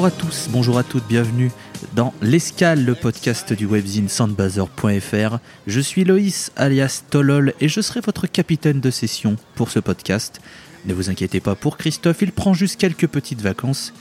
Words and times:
Bonjour 0.00 0.16
à 0.16 0.18
tous, 0.18 0.48
bonjour 0.50 0.78
à 0.78 0.82
toutes, 0.82 1.06
bienvenue 1.08 1.52
dans 1.94 2.14
l'Escale, 2.22 2.86
le 2.86 2.94
podcast 2.94 3.52
du 3.52 3.66
webzine 3.66 4.08
soundbazer.fr. 4.08 5.36
Je 5.66 5.80
suis 5.80 6.04
Loïs 6.04 6.52
alias 6.56 7.02
Tolol 7.10 7.52
et 7.60 7.68
je 7.68 7.82
serai 7.82 8.00
votre 8.00 8.26
capitaine 8.26 8.80
de 8.80 8.90
session 8.90 9.36
pour 9.56 9.70
ce 9.70 9.78
podcast. 9.78 10.40
Ne 10.86 10.94
vous 10.94 11.10
inquiétez 11.10 11.40
pas 11.40 11.54
pour 11.54 11.76
Christophe, 11.76 12.22
il 12.22 12.32
prend 12.32 12.54
juste 12.54 12.80
quelques 12.80 13.08
petites 13.08 13.42
vacances. 13.42 13.92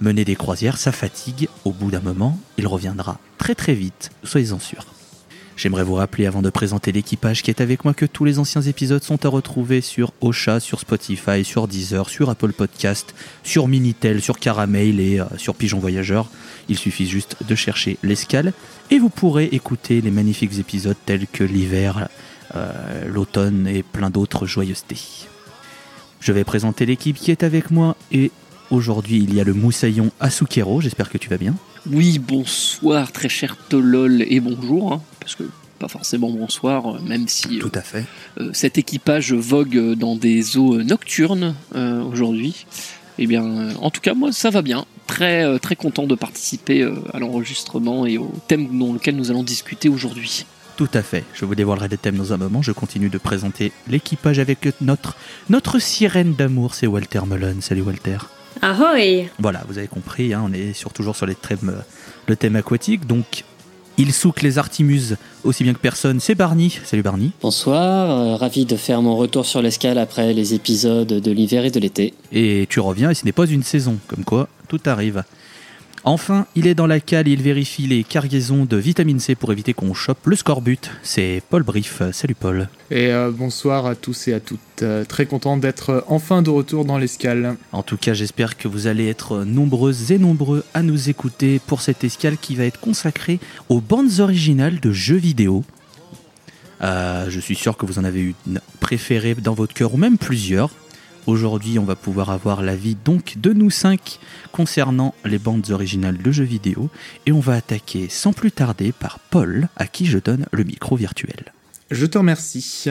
Mener 0.00 0.24
des 0.24 0.36
croisières, 0.36 0.78
ça 0.78 0.92
fatigue. 0.92 1.48
Au 1.64 1.72
bout 1.72 1.90
d'un 1.90 2.02
moment, 2.02 2.38
il 2.56 2.68
reviendra 2.68 3.18
très 3.36 3.56
très 3.56 3.74
vite, 3.74 4.10
soyez-en 4.22 4.60
sûrs. 4.60 4.86
J'aimerais 5.58 5.82
vous 5.82 5.94
rappeler 5.94 6.26
avant 6.26 6.40
de 6.40 6.50
présenter 6.50 6.92
l'équipage 6.92 7.42
qui 7.42 7.50
est 7.50 7.60
avec 7.60 7.84
moi 7.84 7.92
que 7.92 8.06
tous 8.06 8.24
les 8.24 8.38
anciens 8.38 8.62
épisodes 8.62 9.02
sont 9.02 9.26
à 9.26 9.28
retrouver 9.28 9.80
sur 9.80 10.12
Ocha, 10.20 10.60
sur 10.60 10.78
Spotify, 10.78 11.44
sur 11.44 11.66
Deezer, 11.66 12.08
sur 12.08 12.30
Apple 12.30 12.52
Podcast, 12.52 13.12
sur 13.42 13.66
Minitel, 13.66 14.22
sur 14.22 14.38
Caramel 14.38 15.00
et 15.00 15.18
euh, 15.18 15.24
sur 15.36 15.56
Pigeon 15.56 15.80
Voyageur. 15.80 16.30
Il 16.68 16.78
suffit 16.78 17.08
juste 17.08 17.38
de 17.42 17.56
chercher 17.56 17.98
l'escale 18.04 18.52
et 18.92 19.00
vous 19.00 19.08
pourrez 19.08 19.46
écouter 19.46 20.00
les 20.00 20.12
magnifiques 20.12 20.60
épisodes 20.60 20.96
tels 21.06 21.26
que 21.26 21.42
l'hiver, 21.42 22.08
euh, 22.54 23.08
l'automne 23.08 23.66
et 23.66 23.82
plein 23.82 24.10
d'autres 24.10 24.46
joyeusetés. 24.46 25.26
Je 26.20 26.30
vais 26.30 26.44
présenter 26.44 26.86
l'équipe 26.86 27.16
qui 27.16 27.32
est 27.32 27.42
avec 27.42 27.72
moi 27.72 27.96
et 28.12 28.30
aujourd'hui 28.70 29.18
il 29.22 29.34
y 29.34 29.40
a 29.40 29.44
le 29.44 29.54
moussaillon 29.54 30.10
Asukero, 30.20 30.80
j'espère 30.80 31.08
que 31.10 31.18
tu 31.18 31.28
vas 31.28 31.38
bien. 31.38 31.54
Oui, 31.90 32.18
bonsoir 32.18 33.12
très 33.12 33.28
cher 33.28 33.56
Tolol 33.68 34.22
et 34.28 34.40
bonjour, 34.40 34.92
hein, 34.92 35.02
parce 35.20 35.34
que 35.34 35.44
pas 35.78 35.88
forcément 35.88 36.30
bonsoir, 36.30 36.96
euh, 36.96 36.98
même 37.06 37.28
si 37.28 37.58
euh, 37.58 37.60
Tout 37.60 37.72
à 37.74 37.82
fait. 37.82 38.04
euh, 38.40 38.50
cet 38.52 38.78
équipage 38.78 39.32
vogue 39.32 39.94
dans 39.94 40.16
des 40.16 40.56
eaux 40.56 40.82
nocturnes 40.82 41.54
euh, 41.76 42.02
aujourd'hui. 42.02 42.66
Eh 43.18 43.26
bien, 43.28 43.44
euh, 43.44 43.72
en 43.80 43.90
tout 43.90 44.00
cas, 44.00 44.14
moi, 44.14 44.32
ça 44.32 44.50
va 44.50 44.62
bien. 44.62 44.84
Très, 45.06 45.58
très 45.60 45.74
content 45.76 46.06
de 46.06 46.14
participer 46.14 46.82
à 47.14 47.18
l'enregistrement 47.18 48.06
et 48.06 48.18
au 48.18 48.32
thème 48.48 48.76
dans 48.78 48.92
lequel 48.92 49.16
nous 49.16 49.30
allons 49.30 49.42
discuter 49.42 49.88
aujourd'hui. 49.88 50.44
Tout 50.76 50.90
à 50.94 51.02
fait. 51.02 51.24
Je 51.34 51.44
vous 51.44 51.54
dévoilerai 51.54 51.88
des 51.88 51.96
thèmes 51.96 52.16
dans 52.16 52.32
un 52.32 52.36
moment. 52.36 52.60
Je 52.60 52.72
continue 52.72 53.08
de 53.08 53.18
présenter 53.18 53.72
l'équipage 53.88 54.38
avec 54.38 54.68
notre, 54.82 55.16
notre 55.48 55.78
sirène 55.78 56.34
d'amour, 56.34 56.74
c'est 56.74 56.86
Walter 56.86 57.20
Mullen. 57.26 57.62
Salut 57.62 57.82
Walter. 57.82 58.18
Ahoy 58.62 59.28
Voilà, 59.38 59.62
vous 59.68 59.78
avez 59.78 59.88
compris, 59.88 60.34
hein, 60.34 60.44
on 60.46 60.52
est 60.52 60.72
sur, 60.72 60.92
toujours 60.92 61.16
sur 61.16 61.26
les 61.26 61.34
thèmes, 61.34 61.70
euh, 61.70 61.82
le 62.26 62.36
thème 62.36 62.56
aquatique. 62.56 63.06
Donc, 63.06 63.44
il 63.96 64.12
souque 64.12 64.42
les 64.42 64.58
artimuses 64.58 65.16
aussi 65.44 65.64
bien 65.64 65.74
que 65.74 65.78
personne. 65.78 66.20
C'est 66.20 66.34
Barney. 66.34 66.70
Salut 66.84 67.02
Barney. 67.02 67.30
Bonsoir, 67.42 68.10
euh, 68.10 68.36
ravi 68.36 68.64
de 68.64 68.76
faire 68.76 69.02
mon 69.02 69.16
retour 69.16 69.44
sur 69.44 69.60
l'escale 69.60 69.98
après 69.98 70.32
les 70.32 70.54
épisodes 70.54 71.08
de 71.08 71.30
l'hiver 71.32 71.64
et 71.64 71.70
de 71.70 71.80
l'été. 71.80 72.14
Et 72.32 72.66
tu 72.70 72.80
reviens 72.80 73.10
et 73.10 73.14
ce 73.14 73.24
n'est 73.24 73.32
pas 73.32 73.46
une 73.46 73.62
saison. 73.62 73.98
Comme 74.06 74.24
quoi, 74.24 74.48
tout 74.68 74.80
arrive. 74.86 75.24
Enfin, 76.08 76.46
il 76.54 76.66
est 76.66 76.74
dans 76.74 76.86
la 76.86 77.00
cale, 77.00 77.28
il 77.28 77.42
vérifie 77.42 77.86
les 77.86 78.02
cargaisons 78.02 78.64
de 78.64 78.78
vitamine 78.78 79.20
C 79.20 79.34
pour 79.34 79.52
éviter 79.52 79.74
qu'on 79.74 79.92
chope 79.92 80.26
le 80.26 80.36
scorbut. 80.36 80.90
C'est 81.02 81.42
Paul 81.50 81.62
Brief. 81.64 82.00
Salut 82.12 82.34
Paul. 82.34 82.70
Et 82.90 83.08
euh, 83.08 83.30
bonsoir 83.30 83.84
à 83.84 83.94
tous 83.94 84.26
et 84.28 84.32
à 84.32 84.40
toutes. 84.40 84.58
Euh, 84.80 85.04
très 85.04 85.26
content 85.26 85.58
d'être 85.58 85.90
euh, 85.90 86.00
enfin 86.06 86.40
de 86.40 86.48
retour 86.48 86.86
dans 86.86 86.96
l'escale. 86.96 87.58
En 87.72 87.82
tout 87.82 87.98
cas, 87.98 88.14
j'espère 88.14 88.56
que 88.56 88.68
vous 88.68 88.86
allez 88.86 89.06
être 89.06 89.44
nombreuses 89.44 90.10
et 90.10 90.18
nombreux 90.18 90.64
à 90.72 90.80
nous 90.80 91.10
écouter 91.10 91.60
pour 91.66 91.82
cette 91.82 92.02
escale 92.02 92.38
qui 92.38 92.54
va 92.54 92.64
être 92.64 92.80
consacrée 92.80 93.38
aux 93.68 93.82
bandes 93.82 94.20
originales 94.20 94.80
de 94.80 94.92
jeux 94.92 95.16
vidéo. 95.16 95.62
Euh, 96.80 97.26
je 97.28 97.38
suis 97.38 97.54
sûr 97.54 97.76
que 97.76 97.84
vous 97.84 97.98
en 97.98 98.04
avez 98.04 98.34
une 98.46 98.60
préférée 98.80 99.34
dans 99.34 99.52
votre 99.52 99.74
cœur 99.74 99.92
ou 99.92 99.98
même 99.98 100.16
plusieurs. 100.16 100.70
Aujourd'hui, 101.28 101.78
on 101.78 101.84
va 101.84 101.94
pouvoir 101.94 102.30
avoir 102.30 102.62
l'avis 102.62 102.96
donc 103.04 103.36
de 103.36 103.52
nous 103.52 103.68
cinq 103.68 104.18
concernant 104.50 105.14
les 105.26 105.38
bandes 105.38 105.70
originales 105.70 106.16
de 106.16 106.32
jeux 106.32 106.42
vidéo 106.42 106.88
et 107.26 107.32
on 107.32 107.40
va 107.40 107.52
attaquer 107.52 108.08
sans 108.08 108.32
plus 108.32 108.50
tarder 108.50 108.92
par 108.92 109.18
Paul 109.18 109.68
à 109.76 109.86
qui 109.86 110.06
je 110.06 110.18
donne 110.18 110.46
le 110.52 110.64
micro 110.64 110.96
virtuel. 110.96 111.52
Je 111.90 112.06
te 112.06 112.16
remercie. 112.16 112.86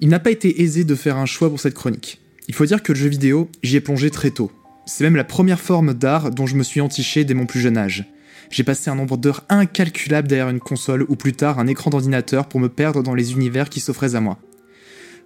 Il 0.00 0.08
n'a 0.08 0.18
pas 0.18 0.32
été 0.32 0.60
aisé 0.60 0.82
de 0.82 0.96
faire 0.96 1.18
un 1.18 1.24
choix 1.24 1.48
pour 1.48 1.60
cette 1.60 1.74
chronique. 1.74 2.20
Il 2.48 2.54
faut 2.54 2.66
dire 2.66 2.82
que 2.82 2.92
le 2.92 2.98
jeu 2.98 3.08
vidéo, 3.08 3.48
j'y 3.62 3.76
ai 3.76 3.80
plongé 3.80 4.10
très 4.10 4.32
tôt. 4.32 4.50
C'est 4.84 5.04
même 5.04 5.14
la 5.14 5.22
première 5.22 5.60
forme 5.60 5.94
d'art 5.94 6.32
dont 6.32 6.46
je 6.46 6.56
me 6.56 6.64
suis 6.64 6.80
entiché 6.80 7.24
dès 7.24 7.34
mon 7.34 7.46
plus 7.46 7.60
jeune 7.60 7.78
âge. 7.78 8.06
J'ai 8.50 8.64
passé 8.64 8.90
un 8.90 8.96
nombre 8.96 9.18
d'heures 9.18 9.44
incalculable 9.50 10.26
derrière 10.26 10.48
une 10.48 10.58
console 10.58 11.06
ou 11.08 11.14
plus 11.14 11.34
tard 11.34 11.60
un 11.60 11.68
écran 11.68 11.90
d'ordinateur 11.90 12.48
pour 12.48 12.58
me 12.58 12.68
perdre 12.68 13.04
dans 13.04 13.14
les 13.14 13.34
univers 13.34 13.68
qui 13.68 13.78
s'offraient 13.78 14.16
à 14.16 14.20
moi. 14.20 14.40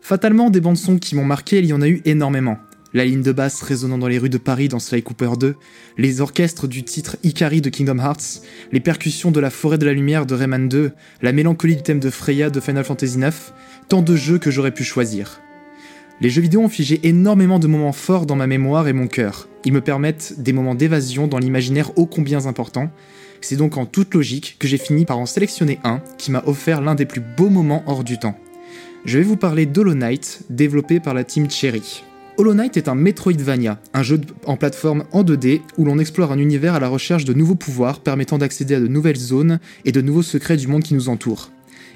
Fatalement, 0.05 0.51
des 0.51 0.61
bandes 0.61 0.77
son 0.77 0.99
qui 0.99 1.15
m'ont 1.15 1.25
marqué, 1.25 1.61
il 1.61 1.67
y 1.67 1.73
en 1.73 1.81
a 1.81 1.87
eu 1.87 2.03
énormément. 2.05 2.59
La 2.93 3.05
ligne 3.05 3.23
de 3.23 3.31
basse 3.31 3.63
résonnant 3.63 3.99
dans 3.99 4.09
les 4.09 4.19
rues 4.19 4.29
de 4.29 4.37
Paris 4.37 4.67
dans 4.67 4.81
Sly 4.81 5.05
Cooper 5.05 5.31
2, 5.39 5.55
les 5.97 6.21
orchestres 6.21 6.67
du 6.67 6.83
titre 6.83 7.17
Ikari 7.23 7.61
de 7.61 7.71
Kingdom 7.71 8.01
Hearts, 8.01 8.43
les 8.73 8.81
percussions 8.81 9.31
de 9.31 9.39
la 9.39 9.49
forêt 9.49 9.79
de 9.79 9.87
la 9.87 9.93
lumière 9.93 10.27
de 10.27 10.35
Rayman 10.35 10.69
2, 10.69 10.91
la 11.23 11.33
mélancolie 11.33 11.77
du 11.77 11.83
thème 11.83 12.01
de 12.01 12.11
Freya 12.11 12.51
de 12.51 12.59
Final 12.59 12.83
Fantasy 12.83 13.17
IX, 13.17 13.53
tant 13.89 14.03
de 14.03 14.17
jeux 14.17 14.39
que 14.39 14.51
j'aurais 14.51 14.75
pu 14.75 14.83
choisir. 14.83 15.41
Les 16.21 16.31
jeux 16.31 16.43
vidéo 16.43 16.63
ont 16.63 16.69
figé 16.69 16.99
énormément 17.05 17.61
de 17.61 17.69
moments 17.69 17.93
forts 17.93 18.27
dans 18.27 18.37
ma 18.37 18.49
mémoire 18.49 18.89
et 18.89 18.93
mon 18.93 19.07
cœur. 19.07 19.49
Ils 19.65 19.73
me 19.73 19.81
permettent 19.81 20.35
des 20.39 20.53
moments 20.53 20.75
d'évasion 20.75 21.29
dans 21.29 21.39
l'imaginaire 21.39 21.97
ô 21.97 22.07
combien 22.07 22.47
important. 22.47 22.91
C'est 23.41 23.57
donc 23.57 23.77
en 23.77 23.87
toute 23.87 24.15
logique 24.15 24.57
que 24.59 24.67
j'ai 24.67 24.79
fini 24.79 25.05
par 25.05 25.21
en 25.21 25.27
sélectionner 25.27 25.79
un 25.85 26.03
qui 26.19 26.33
m'a 26.33 26.43
offert 26.47 26.81
l'un 26.81 26.97
des 26.97 27.07
plus 27.07 27.23
beaux 27.37 27.51
moments 27.51 27.85
hors 27.87 28.03
du 28.03 28.19
temps. 28.19 28.37
Je 29.05 29.19
vais 29.19 29.25
vous 29.25 29.37
parler 29.37 29.67
d'Hollow 29.67 29.95
Knight, 29.95 30.43
développé 30.49 31.01
par 31.01 31.13
la 31.13 31.25
team 31.25 31.51
Cherry. 31.51 32.05
Hollow 32.37 32.55
Knight 32.55 32.77
est 32.77 32.87
un 32.87 32.95
Metroidvania, 32.95 33.81
un 33.95 34.03
jeu 34.05 34.21
en 34.47 34.57
plateforme 34.57 35.03
en 35.11 35.25
2D 35.25 35.61
où 35.77 35.85
l'on 35.85 35.99
explore 35.99 36.31
un 36.31 36.39
univers 36.39 36.75
à 36.75 36.81
la 36.81 36.89
recherche 36.89 37.25
de 37.25 37.33
nouveaux 37.33 37.57
pouvoirs 37.57 37.99
permettant 37.99 38.39
d'accéder 38.39 38.77
à 38.77 38.81
de 38.81 38.87
nouvelles 38.87 39.17
zones 39.17 39.59
et 39.85 39.91
de 39.91 40.01
nouveaux 40.01 40.23
secrets 40.23 40.57
du 40.57 40.69
monde 40.69 40.85
qui 40.85 40.95
nous 40.95 41.09
entoure. 41.09 41.51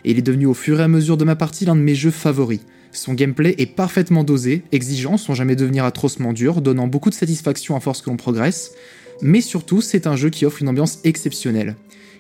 Il 0.05 0.19
est 0.19 0.22
devenu 0.22 0.47
au 0.47 0.55
fur 0.55 0.81
et 0.81 0.83
à 0.83 0.89
mesure 0.89 1.16
de 1.16 1.25
ma 1.25 1.37
partie 1.37 1.65
l'un 1.65 1.77
de 1.77 1.81
mes 1.81 1.95
jeux 1.95 2.11
favoris. 2.11 2.61
Son 2.91 3.15
gameplay 3.15 3.55
est 3.59 3.66
parfaitement 3.66 4.25
dosé, 4.25 4.65
exigeant 4.72 5.16
sans 5.16 5.34
jamais 5.34 5.55
devenir 5.55 5.84
atrocement 5.84 6.33
dur, 6.33 6.61
donnant 6.61 6.89
beaucoup 6.89 7.11
de 7.11 7.15
satisfaction 7.15 7.77
à 7.77 7.81
force 7.81 8.03
que 8.03 8.11
l'on 8.11 8.16
progresse, 8.16 8.72
mais 9.22 9.41
surtout 9.41 9.81
c'est 9.81 10.09
un 10.09 10.16
jeu 10.16 10.31
qui 10.31 10.45
offre 10.45 10.61
une 10.61 10.69
ambiance 10.69 10.99
exceptionnelle. 11.05 11.77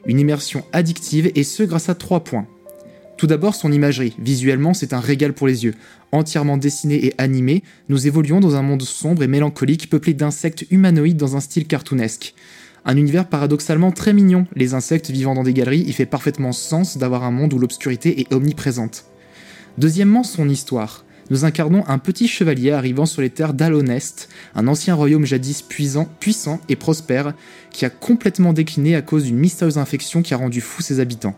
Une 0.06 0.20
immersion 0.20 0.64
addictive 0.72 1.32
et 1.34 1.42
ce 1.42 1.64
grâce 1.64 1.88
à 1.88 1.96
trois 1.96 2.22
points. 2.22 2.46
Tout 3.16 3.26
d'abord 3.26 3.54
son 3.54 3.72
imagerie. 3.72 4.14
Visuellement, 4.18 4.74
c'est 4.74 4.92
un 4.92 5.00
régal 5.00 5.32
pour 5.32 5.46
les 5.46 5.64
yeux. 5.64 5.74
Entièrement 6.12 6.58
dessiné 6.58 7.06
et 7.06 7.14
animé, 7.16 7.62
nous 7.88 8.06
évoluons 8.06 8.40
dans 8.40 8.56
un 8.56 8.62
monde 8.62 8.82
sombre 8.82 9.22
et 9.22 9.26
mélancolique 9.26 9.88
peuplé 9.88 10.12
d'insectes 10.12 10.66
humanoïdes 10.70 11.16
dans 11.16 11.34
un 11.34 11.40
style 11.40 11.66
cartoonesque. 11.66 12.34
Un 12.84 12.98
univers 12.98 13.26
paradoxalement 13.26 13.90
très 13.90 14.12
mignon. 14.12 14.46
Les 14.54 14.74
insectes 14.74 15.10
vivant 15.10 15.34
dans 15.34 15.44
des 15.44 15.54
galeries, 15.54 15.84
il 15.86 15.94
fait 15.94 16.04
parfaitement 16.04 16.52
sens 16.52 16.98
d'avoir 16.98 17.24
un 17.24 17.30
monde 17.30 17.54
où 17.54 17.58
l'obscurité 17.58 18.20
est 18.20 18.32
omniprésente. 18.34 19.06
Deuxièmement, 19.78 20.22
son 20.22 20.48
histoire. 20.48 21.04
Nous 21.30 21.44
incarnons 21.44 21.84
un 21.88 21.98
petit 21.98 22.28
chevalier 22.28 22.70
arrivant 22.70 23.06
sur 23.06 23.22
les 23.22 23.30
terres 23.30 23.54
d'Alonest, 23.54 24.28
un 24.54 24.68
ancien 24.68 24.94
royaume 24.94 25.24
jadis 25.24 25.62
puissant, 25.62 26.60
et 26.68 26.76
prospère, 26.76 27.32
qui 27.70 27.84
a 27.86 27.90
complètement 27.90 28.52
décliné 28.52 28.94
à 28.94 29.02
cause 29.02 29.24
d'une 29.24 29.38
mystérieuse 29.38 29.78
infection 29.78 30.22
qui 30.22 30.34
a 30.34 30.36
rendu 30.36 30.60
fou 30.60 30.82
ses 30.82 31.00
habitants. 31.00 31.34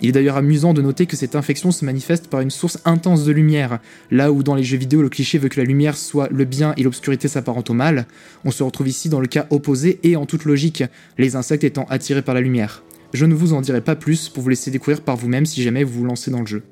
Il 0.00 0.08
est 0.08 0.12
d'ailleurs 0.12 0.36
amusant 0.36 0.72
de 0.72 0.80
noter 0.80 1.06
que 1.06 1.16
cette 1.16 1.36
infection 1.36 1.72
se 1.72 1.84
manifeste 1.84 2.28
par 2.28 2.40
une 2.40 2.50
source 2.50 2.78
intense 2.84 3.24
de 3.24 3.32
lumière. 3.32 3.80
Là 4.10 4.32
où 4.32 4.42
dans 4.42 4.54
les 4.54 4.62
jeux 4.62 4.78
vidéo 4.78 5.02
le 5.02 5.10
cliché 5.10 5.38
veut 5.38 5.48
que 5.48 5.60
la 5.60 5.66
lumière 5.66 5.96
soit 5.96 6.28
le 6.30 6.44
bien 6.44 6.72
et 6.76 6.82
l'obscurité 6.82 7.28
s'apparente 7.28 7.68
au 7.68 7.74
mal, 7.74 8.06
on 8.44 8.50
se 8.50 8.62
retrouve 8.62 8.88
ici 8.88 9.08
dans 9.08 9.20
le 9.20 9.26
cas 9.26 9.46
opposé 9.50 10.00
et 10.02 10.16
en 10.16 10.24
toute 10.24 10.44
logique, 10.44 10.84
les 11.18 11.36
insectes 11.36 11.64
étant 11.64 11.86
attirés 11.90 12.22
par 12.22 12.34
la 12.34 12.40
lumière. 12.40 12.82
Je 13.12 13.26
ne 13.26 13.34
vous 13.34 13.52
en 13.52 13.60
dirai 13.60 13.80
pas 13.80 13.96
plus 13.96 14.28
pour 14.28 14.42
vous 14.42 14.48
laisser 14.48 14.70
découvrir 14.70 15.02
par 15.02 15.16
vous-même 15.16 15.46
si 15.46 15.62
jamais 15.62 15.84
vous 15.84 16.00
vous 16.00 16.04
lancez 16.04 16.30
dans 16.30 16.40
le 16.40 16.46
jeu. 16.46 16.62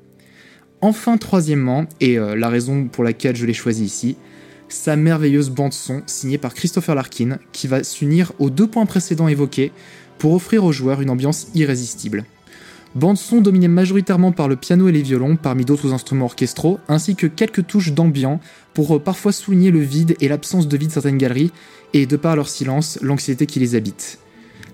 Enfin, 0.81 1.17
troisièmement, 1.17 1.85
et 1.99 2.17
euh, 2.17 2.35
la 2.35 2.47
raison 2.47 2.85
pour 2.85 3.03
laquelle 3.03 3.35
je 3.35 3.45
l'ai 3.45 3.53
choisi 3.53 3.83
ici, 3.83 4.15
sa 4.69 4.95
merveilleuse 4.95 5.49
bande-son 5.49 6.03
signée 6.05 6.37
par 6.37 6.53
Christopher 6.53 6.95
Larkin 6.95 7.39
qui 7.51 7.67
va 7.67 7.83
s'unir 7.83 8.31
aux 8.39 8.49
deux 8.49 8.67
points 8.67 8.85
précédents 8.85 9.27
évoqués 9.27 9.71
pour 10.19 10.33
offrir 10.33 10.63
aux 10.63 10.71
joueurs 10.71 11.01
une 11.01 11.09
ambiance 11.09 11.47
irrésistible. 11.55 12.23
Bande 12.95 13.17
son 13.17 13.39
dominée 13.39 13.67
majoritairement 13.67 14.31
par 14.31 14.47
le 14.47 14.55
piano 14.55 14.87
et 14.87 14.91
les 14.91 15.03
violons, 15.03 15.35
parmi 15.35 15.63
d'autres 15.63 15.93
instruments 15.93 16.25
orchestraux, 16.25 16.79
ainsi 16.87 17.15
que 17.15 17.27
quelques 17.27 17.67
touches 17.67 17.93
d'ambiant 17.93 18.39
pour 18.73 18.95
euh, 18.95 18.99
parfois 18.99 19.31
souligner 19.31 19.69
le 19.69 19.79
vide 19.79 20.15
et 20.21 20.27
l'absence 20.27 20.67
de 20.67 20.75
vie 20.75 20.87
de 20.87 20.91
certaines 20.91 21.19
galeries, 21.19 21.51
et 21.93 22.07
de 22.07 22.17
par 22.17 22.35
leur 22.35 22.49
silence, 22.49 22.97
l'anxiété 23.03 23.45
qui 23.45 23.59
les 23.59 23.75
habite. 23.75 24.17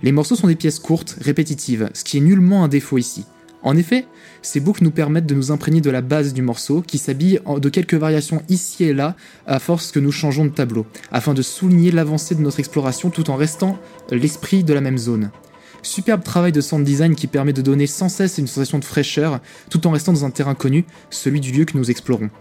Les 0.01 0.13
morceaux 0.13 0.35
sont 0.35 0.47
des 0.47 0.55
pièces 0.55 0.79
courtes, 0.79 1.17
répétitives, 1.19 1.89
ce 1.93 2.05
qui 2.05 2.17
est 2.17 2.21
nullement 2.21 2.63
un 2.63 2.69
défaut 2.69 2.97
ici. 2.97 3.25
En 3.63 3.75
effet, 3.75 4.05
ces 4.41 4.61
boucles 4.61 4.83
nous 4.83 4.91
permettent 4.91 5.25
de 5.25 5.35
nous 5.35 5.51
imprégner 5.51 5.81
de 5.81 5.89
la 5.89 6.01
base 6.01 6.33
du 6.33 6.41
morceau, 6.41 6.81
qui 6.81 6.99
s'habille 6.99 7.41
de 7.57 7.69
quelques 7.69 7.95
variations 7.95 8.43
ici 8.47 8.85
et 8.85 8.93
là 8.93 9.15
à 9.45 9.59
force 9.59 9.91
que 9.91 9.99
nous 9.99 10.11
changeons 10.11 10.45
de 10.45 10.51
tableau, 10.51 10.85
afin 11.11 11.33
de 11.33 11.41
souligner 11.41 11.91
l'avancée 11.91 12.35
de 12.35 12.41
notre 12.41 12.59
exploration 12.59 13.09
tout 13.09 13.29
en 13.29 13.35
restant 13.35 13.77
l'esprit 14.09 14.63
de 14.63 14.73
la 14.73 14.81
même 14.81 14.99
zone. 14.99 15.31
Superbe 15.85 16.23
travail 16.23 16.51
de 16.51 16.61
sound 16.61 16.83
design 16.83 17.13
qui 17.13 17.27
permet 17.27 17.53
de 17.53 17.61
donner 17.61 17.85
sans 17.85 18.09
cesse 18.09 18.39
une 18.39 18.47
sensation 18.47 18.79
de 18.79 18.83
fraîcheur, 18.83 19.39
tout 19.69 19.85
en 19.85 19.91
restant 19.91 20.13
dans 20.13 20.25
un 20.25 20.31
terrain 20.31 20.55
connu, 20.55 20.83
celui 21.11 21.39
du 21.39 21.51
lieu 21.51 21.63
que 21.63 21.77
nous 21.77 21.91
explorons. 21.91 22.31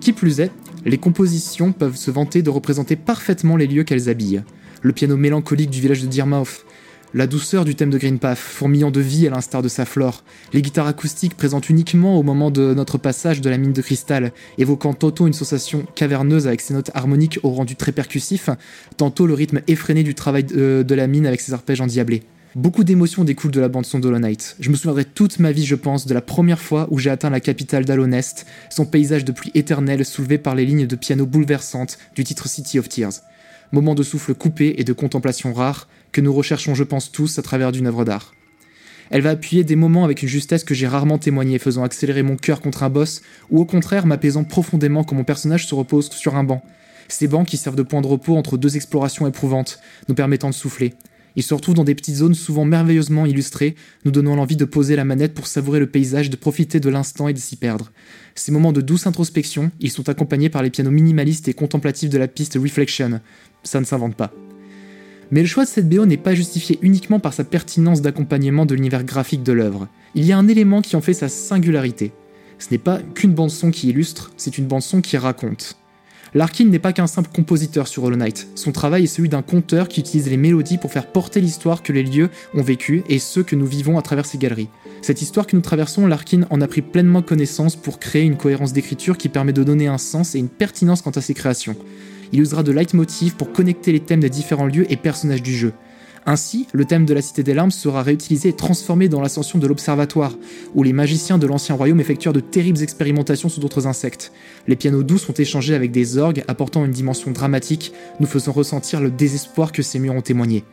Qui 0.00 0.12
plus 0.12 0.40
est, 0.40 0.50
les 0.84 0.98
compositions 0.98 1.70
peuvent 1.70 1.94
se 1.94 2.10
vanter 2.10 2.42
de 2.42 2.50
représenter 2.50 2.96
parfaitement 2.96 3.56
les 3.56 3.68
lieux 3.68 3.84
qu'elles 3.84 4.08
habillent. 4.08 4.42
Le 4.82 4.92
piano 4.92 5.16
mélancolique 5.16 5.70
du 5.70 5.80
village 5.80 6.02
de 6.02 6.08
Deermouth, 6.08 6.64
la 7.14 7.28
douceur 7.28 7.64
du 7.64 7.76
thème 7.76 7.90
de 7.90 7.96
Green 7.96 8.18
Path, 8.18 8.38
fourmillant 8.38 8.90
de 8.90 9.00
vie 9.00 9.28
à 9.28 9.30
l'instar 9.30 9.62
de 9.62 9.68
sa 9.68 9.84
flore, 9.84 10.24
les 10.52 10.60
guitares 10.60 10.88
acoustiques 10.88 11.36
présentes 11.36 11.70
uniquement 11.70 12.18
au 12.18 12.24
moment 12.24 12.50
de 12.50 12.74
notre 12.74 12.98
passage 12.98 13.40
de 13.40 13.50
la 13.50 13.56
mine 13.56 13.72
de 13.72 13.82
cristal, 13.82 14.32
évoquant 14.58 14.94
tantôt 14.94 15.28
une 15.28 15.32
sensation 15.32 15.86
caverneuse 15.94 16.48
avec 16.48 16.60
ses 16.60 16.74
notes 16.74 16.90
harmoniques 16.94 17.38
au 17.44 17.50
rendu 17.50 17.76
très 17.76 17.92
percussif, 17.92 18.50
tantôt 18.96 19.28
le 19.28 19.34
rythme 19.34 19.60
effréné 19.68 20.02
du 20.02 20.16
travail 20.16 20.42
de 20.42 20.94
la 20.94 21.06
mine 21.06 21.24
avec 21.24 21.40
ses 21.40 21.52
arpèges 21.52 21.80
endiablés. 21.80 22.24
Beaucoup 22.54 22.82
d'émotions 22.82 23.24
découlent 23.24 23.50
de 23.50 23.60
la 23.60 23.68
bande-son 23.68 23.98
d'Hollow 23.98 24.18
Knight. 24.18 24.56
Je 24.58 24.70
me 24.70 24.74
souviendrai 24.74 25.04
toute 25.04 25.38
ma 25.38 25.52
vie, 25.52 25.66
je 25.66 25.74
pense, 25.74 26.06
de 26.06 26.14
la 26.14 26.22
première 26.22 26.60
fois 26.60 26.88
où 26.90 26.98
j'ai 26.98 27.10
atteint 27.10 27.28
la 27.28 27.40
capitale 27.40 27.84
d'Alonest, 27.84 28.46
son 28.70 28.86
paysage 28.86 29.26
de 29.26 29.32
pluie 29.32 29.50
éternelle 29.54 30.04
soulevé 30.04 30.38
par 30.38 30.54
les 30.54 30.64
lignes 30.64 30.86
de 30.86 30.96
piano 30.96 31.26
bouleversantes 31.26 31.98
du 32.14 32.24
titre 32.24 32.48
City 32.48 32.78
of 32.78 32.88
Tears. 32.88 33.20
Moment 33.70 33.94
de 33.94 34.02
souffle 34.02 34.34
coupé 34.34 34.76
et 34.78 34.84
de 34.84 34.94
contemplation 34.94 35.52
rare 35.52 35.88
que 36.10 36.22
nous 36.22 36.32
recherchons, 36.32 36.74
je 36.74 36.84
pense, 36.84 37.12
tous 37.12 37.38
à 37.38 37.42
travers 37.42 37.70
d'une 37.70 37.86
œuvre 37.86 38.06
d'art. 38.06 38.34
Elle 39.10 39.22
va 39.22 39.30
appuyer 39.30 39.62
des 39.62 39.76
moments 39.76 40.04
avec 40.04 40.22
une 40.22 40.28
justesse 40.28 40.64
que 40.64 40.74
j'ai 40.74 40.88
rarement 40.88 41.18
témoignée, 41.18 41.58
faisant 41.58 41.84
accélérer 41.84 42.22
mon 42.22 42.36
cœur 42.36 42.62
contre 42.62 42.82
un 42.82 42.90
boss, 42.90 43.20
ou 43.50 43.60
au 43.60 43.66
contraire 43.66 44.06
m'apaisant 44.06 44.44
profondément 44.44 45.04
quand 45.04 45.16
mon 45.16 45.24
personnage 45.24 45.66
se 45.66 45.74
repose 45.74 46.10
sur 46.10 46.34
un 46.34 46.44
banc. 46.44 46.62
Ces 47.08 47.28
bancs 47.28 47.46
qui 47.46 47.58
servent 47.58 47.76
de 47.76 47.82
point 47.82 48.00
de 48.00 48.06
repos 48.06 48.36
entre 48.36 48.56
deux 48.56 48.76
explorations 48.76 49.26
éprouvantes, 49.26 49.80
nous 50.08 50.14
permettant 50.14 50.48
de 50.48 50.54
souffler. 50.54 50.94
Ils 51.38 51.44
se 51.44 51.54
retrouvent 51.54 51.76
dans 51.76 51.84
des 51.84 51.94
petites 51.94 52.16
zones 52.16 52.34
souvent 52.34 52.64
merveilleusement 52.64 53.24
illustrées, 53.24 53.76
nous 54.04 54.10
donnant 54.10 54.34
l'envie 54.34 54.56
de 54.56 54.64
poser 54.64 54.96
la 54.96 55.04
manette 55.04 55.34
pour 55.34 55.46
savourer 55.46 55.78
le 55.78 55.86
paysage, 55.86 56.30
de 56.30 56.36
profiter 56.36 56.80
de 56.80 56.88
l'instant 56.90 57.28
et 57.28 57.32
de 57.32 57.38
s'y 57.38 57.54
perdre. 57.54 57.92
Ces 58.34 58.50
moments 58.50 58.72
de 58.72 58.80
douce 58.80 59.06
introspection, 59.06 59.70
ils 59.78 59.92
sont 59.92 60.08
accompagnés 60.08 60.48
par 60.48 60.64
les 60.64 60.70
pianos 60.70 60.90
minimalistes 60.90 61.46
et 61.46 61.54
contemplatifs 61.54 62.10
de 62.10 62.18
la 62.18 62.26
piste 62.26 62.58
Reflection. 62.60 63.20
Ça 63.62 63.78
ne 63.78 63.84
s'invente 63.84 64.16
pas. 64.16 64.32
Mais 65.30 65.42
le 65.42 65.46
choix 65.46 65.64
de 65.64 65.68
cette 65.68 65.88
BO 65.88 66.06
n'est 66.06 66.16
pas 66.16 66.34
justifié 66.34 66.76
uniquement 66.82 67.20
par 67.20 67.32
sa 67.32 67.44
pertinence 67.44 68.02
d'accompagnement 68.02 68.66
de 68.66 68.74
l'univers 68.74 69.04
graphique 69.04 69.44
de 69.44 69.52
l'œuvre. 69.52 69.86
Il 70.16 70.24
y 70.24 70.32
a 70.32 70.38
un 70.38 70.48
élément 70.48 70.82
qui 70.82 70.96
en 70.96 71.00
fait 71.00 71.14
sa 71.14 71.28
singularité. 71.28 72.10
Ce 72.58 72.66
n'est 72.72 72.78
pas 72.78 72.98
qu'une 73.14 73.34
bande-son 73.34 73.70
qui 73.70 73.90
illustre, 73.90 74.32
c'est 74.36 74.58
une 74.58 74.66
bande-son 74.66 75.00
qui 75.02 75.16
raconte. 75.16 75.76
Larkin 76.34 76.66
n'est 76.66 76.78
pas 76.78 76.92
qu'un 76.92 77.06
simple 77.06 77.30
compositeur 77.34 77.88
sur 77.88 78.04
Hollow 78.04 78.16
Knight. 78.16 78.48
Son 78.54 78.72
travail 78.72 79.04
est 79.04 79.08
celui 79.08 79.28
d'un 79.28 79.42
conteur 79.42 79.88
qui 79.88 80.00
utilise 80.00 80.28
les 80.28 80.36
mélodies 80.36 80.76
pour 80.76 80.92
faire 80.92 81.06
porter 81.06 81.40
l'histoire 81.40 81.82
que 81.82 81.92
les 81.92 82.02
lieux 82.02 82.28
ont 82.54 82.62
vécu 82.62 83.02
et 83.08 83.18
ceux 83.18 83.42
que 83.42 83.56
nous 83.56 83.66
vivons 83.66 83.98
à 83.98 84.02
travers 84.02 84.26
ces 84.26 84.36
galeries. 84.36 84.68
Cette 85.00 85.22
histoire 85.22 85.46
que 85.46 85.56
nous 85.56 85.62
traversons, 85.62 86.06
Larkin 86.06 86.42
en 86.50 86.60
a 86.60 86.66
pris 86.66 86.82
pleinement 86.82 87.22
connaissance 87.22 87.76
pour 87.76 87.98
créer 87.98 88.24
une 88.24 88.36
cohérence 88.36 88.72
d'écriture 88.72 89.16
qui 89.16 89.28
permet 89.28 89.52
de 89.52 89.64
donner 89.64 89.86
un 89.86 89.98
sens 89.98 90.34
et 90.34 90.38
une 90.38 90.48
pertinence 90.48 91.02
quant 91.02 91.10
à 91.10 91.20
ses 91.20 91.34
créations. 91.34 91.76
Il 92.32 92.40
usera 92.40 92.62
de 92.62 92.72
leitmotiv 92.72 93.36
pour 93.36 93.52
connecter 93.52 93.92
les 93.92 94.00
thèmes 94.00 94.20
des 94.20 94.28
différents 94.28 94.66
lieux 94.66 94.90
et 94.92 94.96
personnages 94.96 95.42
du 95.42 95.56
jeu. 95.56 95.72
Ainsi, 96.30 96.66
le 96.74 96.84
thème 96.84 97.06
de 97.06 97.14
la 97.14 97.22
Cité 97.22 97.42
des 97.42 97.54
Larmes 97.54 97.70
sera 97.70 98.02
réutilisé 98.02 98.50
et 98.50 98.52
transformé 98.52 99.08
dans 99.08 99.22
l'ascension 99.22 99.58
de 99.58 99.66
l'Observatoire, 99.66 100.36
où 100.74 100.82
les 100.82 100.92
magiciens 100.92 101.38
de 101.38 101.46
l'Ancien 101.46 101.74
Royaume 101.74 102.00
effectuèrent 102.00 102.34
de 102.34 102.40
terribles 102.40 102.82
expérimentations 102.82 103.48
sur 103.48 103.62
d'autres 103.62 103.86
insectes. 103.86 104.30
Les 104.66 104.76
pianos 104.76 105.02
doux 105.04 105.16
sont 105.16 105.32
échangés 105.32 105.74
avec 105.74 105.90
des 105.90 106.18
orgues, 106.18 106.44
apportant 106.46 106.84
une 106.84 106.90
dimension 106.90 107.30
dramatique, 107.30 107.94
nous 108.20 108.26
faisant 108.26 108.52
ressentir 108.52 109.00
le 109.00 109.10
désespoir 109.10 109.72
que 109.72 109.80
ces 109.80 109.98
murs 109.98 110.12
ont 110.16 110.20
témoigné. 110.20 110.64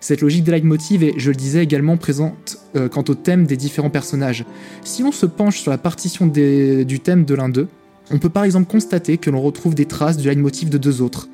Cette 0.00 0.22
logique 0.22 0.44
de 0.44 0.52
leitmotiv 0.52 1.02
est, 1.02 1.12
je 1.18 1.30
le 1.30 1.36
disais, 1.36 1.62
également 1.62 1.98
présente 1.98 2.56
euh, 2.74 2.88
quant 2.88 3.04
au 3.06 3.14
thème 3.14 3.44
des 3.44 3.58
différents 3.58 3.90
personnages. 3.90 4.46
Si 4.84 5.02
l'on 5.02 5.12
se 5.12 5.26
penche 5.26 5.60
sur 5.60 5.70
la 5.70 5.76
partition 5.76 6.26
des- 6.26 6.86
du 6.86 6.98
thème 7.00 7.26
de 7.26 7.34
l'un 7.34 7.50
d'eux, 7.50 7.68
on 8.10 8.18
peut 8.18 8.30
par 8.30 8.44
exemple 8.44 8.70
constater 8.70 9.18
que 9.18 9.28
l'on 9.28 9.42
retrouve 9.42 9.74
des 9.74 9.84
traces 9.84 10.16
du 10.16 10.28
leitmotiv 10.28 10.70
de 10.70 10.78
deux 10.78 11.02
autres. 11.02 11.28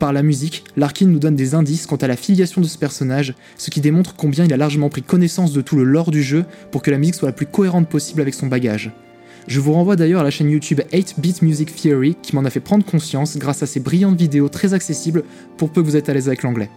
Par 0.00 0.14
la 0.14 0.22
musique, 0.22 0.64
Larkin 0.78 1.08
nous 1.08 1.18
donne 1.18 1.36
des 1.36 1.54
indices 1.54 1.86
quant 1.86 1.96
à 1.96 2.06
la 2.06 2.16
filiation 2.16 2.62
de 2.62 2.66
ce 2.66 2.78
personnage, 2.78 3.34
ce 3.58 3.68
qui 3.68 3.82
démontre 3.82 4.14
combien 4.16 4.46
il 4.46 4.52
a 4.54 4.56
largement 4.56 4.88
pris 4.88 5.02
connaissance 5.02 5.52
de 5.52 5.60
tout 5.60 5.76
le 5.76 5.84
lore 5.84 6.10
du 6.10 6.22
jeu 6.22 6.46
pour 6.70 6.80
que 6.80 6.90
la 6.90 6.96
musique 6.96 7.16
soit 7.16 7.28
la 7.28 7.34
plus 7.34 7.44
cohérente 7.44 7.86
possible 7.86 8.22
avec 8.22 8.32
son 8.32 8.46
bagage. 8.46 8.92
Je 9.46 9.60
vous 9.60 9.74
renvoie 9.74 9.96
d'ailleurs 9.96 10.22
à 10.22 10.24
la 10.24 10.30
chaîne 10.30 10.48
YouTube 10.48 10.80
8-Bit 10.90 11.42
Music 11.42 11.74
Theory 11.76 12.16
qui 12.22 12.34
m'en 12.34 12.46
a 12.46 12.50
fait 12.50 12.60
prendre 12.60 12.82
conscience 12.82 13.36
grâce 13.36 13.62
à 13.62 13.66
ses 13.66 13.80
brillantes 13.80 14.18
vidéos 14.18 14.48
très 14.48 14.72
accessibles 14.72 15.22
pour 15.58 15.70
peu 15.70 15.82
que 15.82 15.86
vous 15.86 15.96
êtes 15.96 16.08
à 16.08 16.14
l'aise 16.14 16.28
avec 16.28 16.44
l'anglais. 16.44 16.70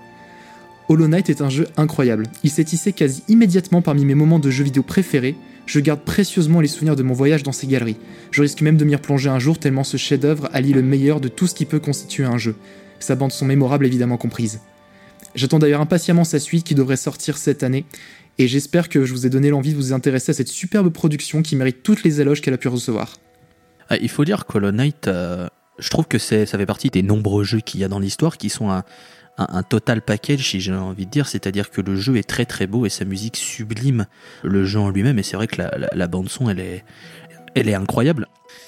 Hollow 0.89 1.07
Knight 1.07 1.29
est 1.29 1.41
un 1.41 1.49
jeu 1.49 1.69
incroyable. 1.77 2.27
Il 2.43 2.49
s'est 2.49 2.65
tissé 2.65 2.91
quasi 2.91 3.23
immédiatement 3.29 3.81
parmi 3.81 4.03
mes 4.03 4.15
moments 4.15 4.39
de 4.39 4.49
jeux 4.49 4.65
vidéo 4.65 4.83
préférés. 4.83 5.37
Je 5.65 5.79
garde 5.79 6.01
précieusement 6.01 6.59
les 6.59 6.67
souvenirs 6.67 6.97
de 6.97 7.03
mon 7.03 7.13
voyage 7.13 7.43
dans 7.43 7.53
ces 7.53 7.67
galeries. 7.67 7.95
Je 8.31 8.41
risque 8.41 8.59
même 8.59 8.75
de 8.75 8.83
m'y 8.83 8.95
replonger 8.95 9.29
un 9.29 9.39
jour 9.39 9.59
tellement 9.59 9.85
ce 9.85 9.95
chef-d'œuvre 9.95 10.49
allie 10.51 10.73
le 10.73 10.81
meilleur 10.81 11.21
de 11.21 11.29
tout 11.29 11.47
ce 11.47 11.55
qui 11.55 11.63
peut 11.63 11.79
constituer 11.79 12.25
un 12.25 12.37
jeu. 12.37 12.55
Sa 13.03 13.15
bande 13.15 13.33
son 13.33 13.45
mémorable 13.45 13.85
évidemment 13.85 14.15
comprise. 14.15 14.61
J'attends 15.35 15.59
d'ailleurs 15.59 15.81
impatiemment 15.81 16.23
sa 16.23 16.39
suite 16.39 16.63
qui 16.63 16.73
devrait 16.73 16.95
sortir 16.95 17.37
cette 17.37 17.61
année, 17.61 17.85
et 18.37 18.47
j'espère 18.47 18.87
que 18.87 19.03
je 19.03 19.11
vous 19.11 19.25
ai 19.25 19.29
donné 19.29 19.49
l'envie 19.49 19.71
de 19.71 19.75
vous 19.75 19.91
intéresser 19.91 20.31
à 20.31 20.33
cette 20.33 20.47
superbe 20.47 20.89
production 20.89 21.41
qui 21.41 21.57
mérite 21.57 21.83
toutes 21.83 22.03
les 22.03 22.21
éloges 22.21 22.39
qu'elle 22.39 22.53
a 22.53 22.57
pu 22.57 22.69
recevoir. 22.69 23.17
Ah, 23.89 23.97
il 23.97 24.09
faut 24.09 24.23
dire 24.23 24.45
que 24.45 24.57
Hollow 24.57 24.71
Knight, 24.71 25.09
euh, 25.09 25.47
je 25.79 25.89
trouve 25.89 26.07
que 26.07 26.17
ça 26.17 26.45
fait 26.45 26.65
partie 26.65 26.89
des 26.89 27.03
nombreux 27.03 27.43
jeux 27.43 27.59
qu'il 27.59 27.81
y 27.81 27.83
a 27.83 27.89
dans 27.89 27.99
l'histoire 27.99 28.37
qui 28.37 28.49
sont 28.49 28.71
un, 28.71 28.85
un, 29.37 29.63
total 29.63 30.01
package, 30.01 30.49
si 30.49 30.61
j'ai 30.61 30.73
envie 30.73 31.05
de 31.05 31.11
dire. 31.11 31.27
C'est-à-dire 31.27 31.71
que 31.71 31.81
le 31.81 31.97
jeu 31.97 32.15
est 32.15 32.27
très 32.27 32.45
très 32.45 32.67
beau 32.67 32.85
et 32.85 32.89
sa 32.89 33.03
musique 33.03 33.35
sublime 33.35 34.05
le 34.43 34.63
jeu 34.63 34.79
en 34.79 34.89
lui-même. 34.89 35.19
Et 35.19 35.23
c'est 35.23 35.35
vrai 35.35 35.47
que 35.47 35.61
la, 35.61 35.89
la 35.93 36.07
bande 36.07 36.29
son, 36.29 36.49
elle 36.49 36.59
est, 36.59 36.85
elle 37.55 37.69
est 37.69 37.75
incroyable. 37.75 38.27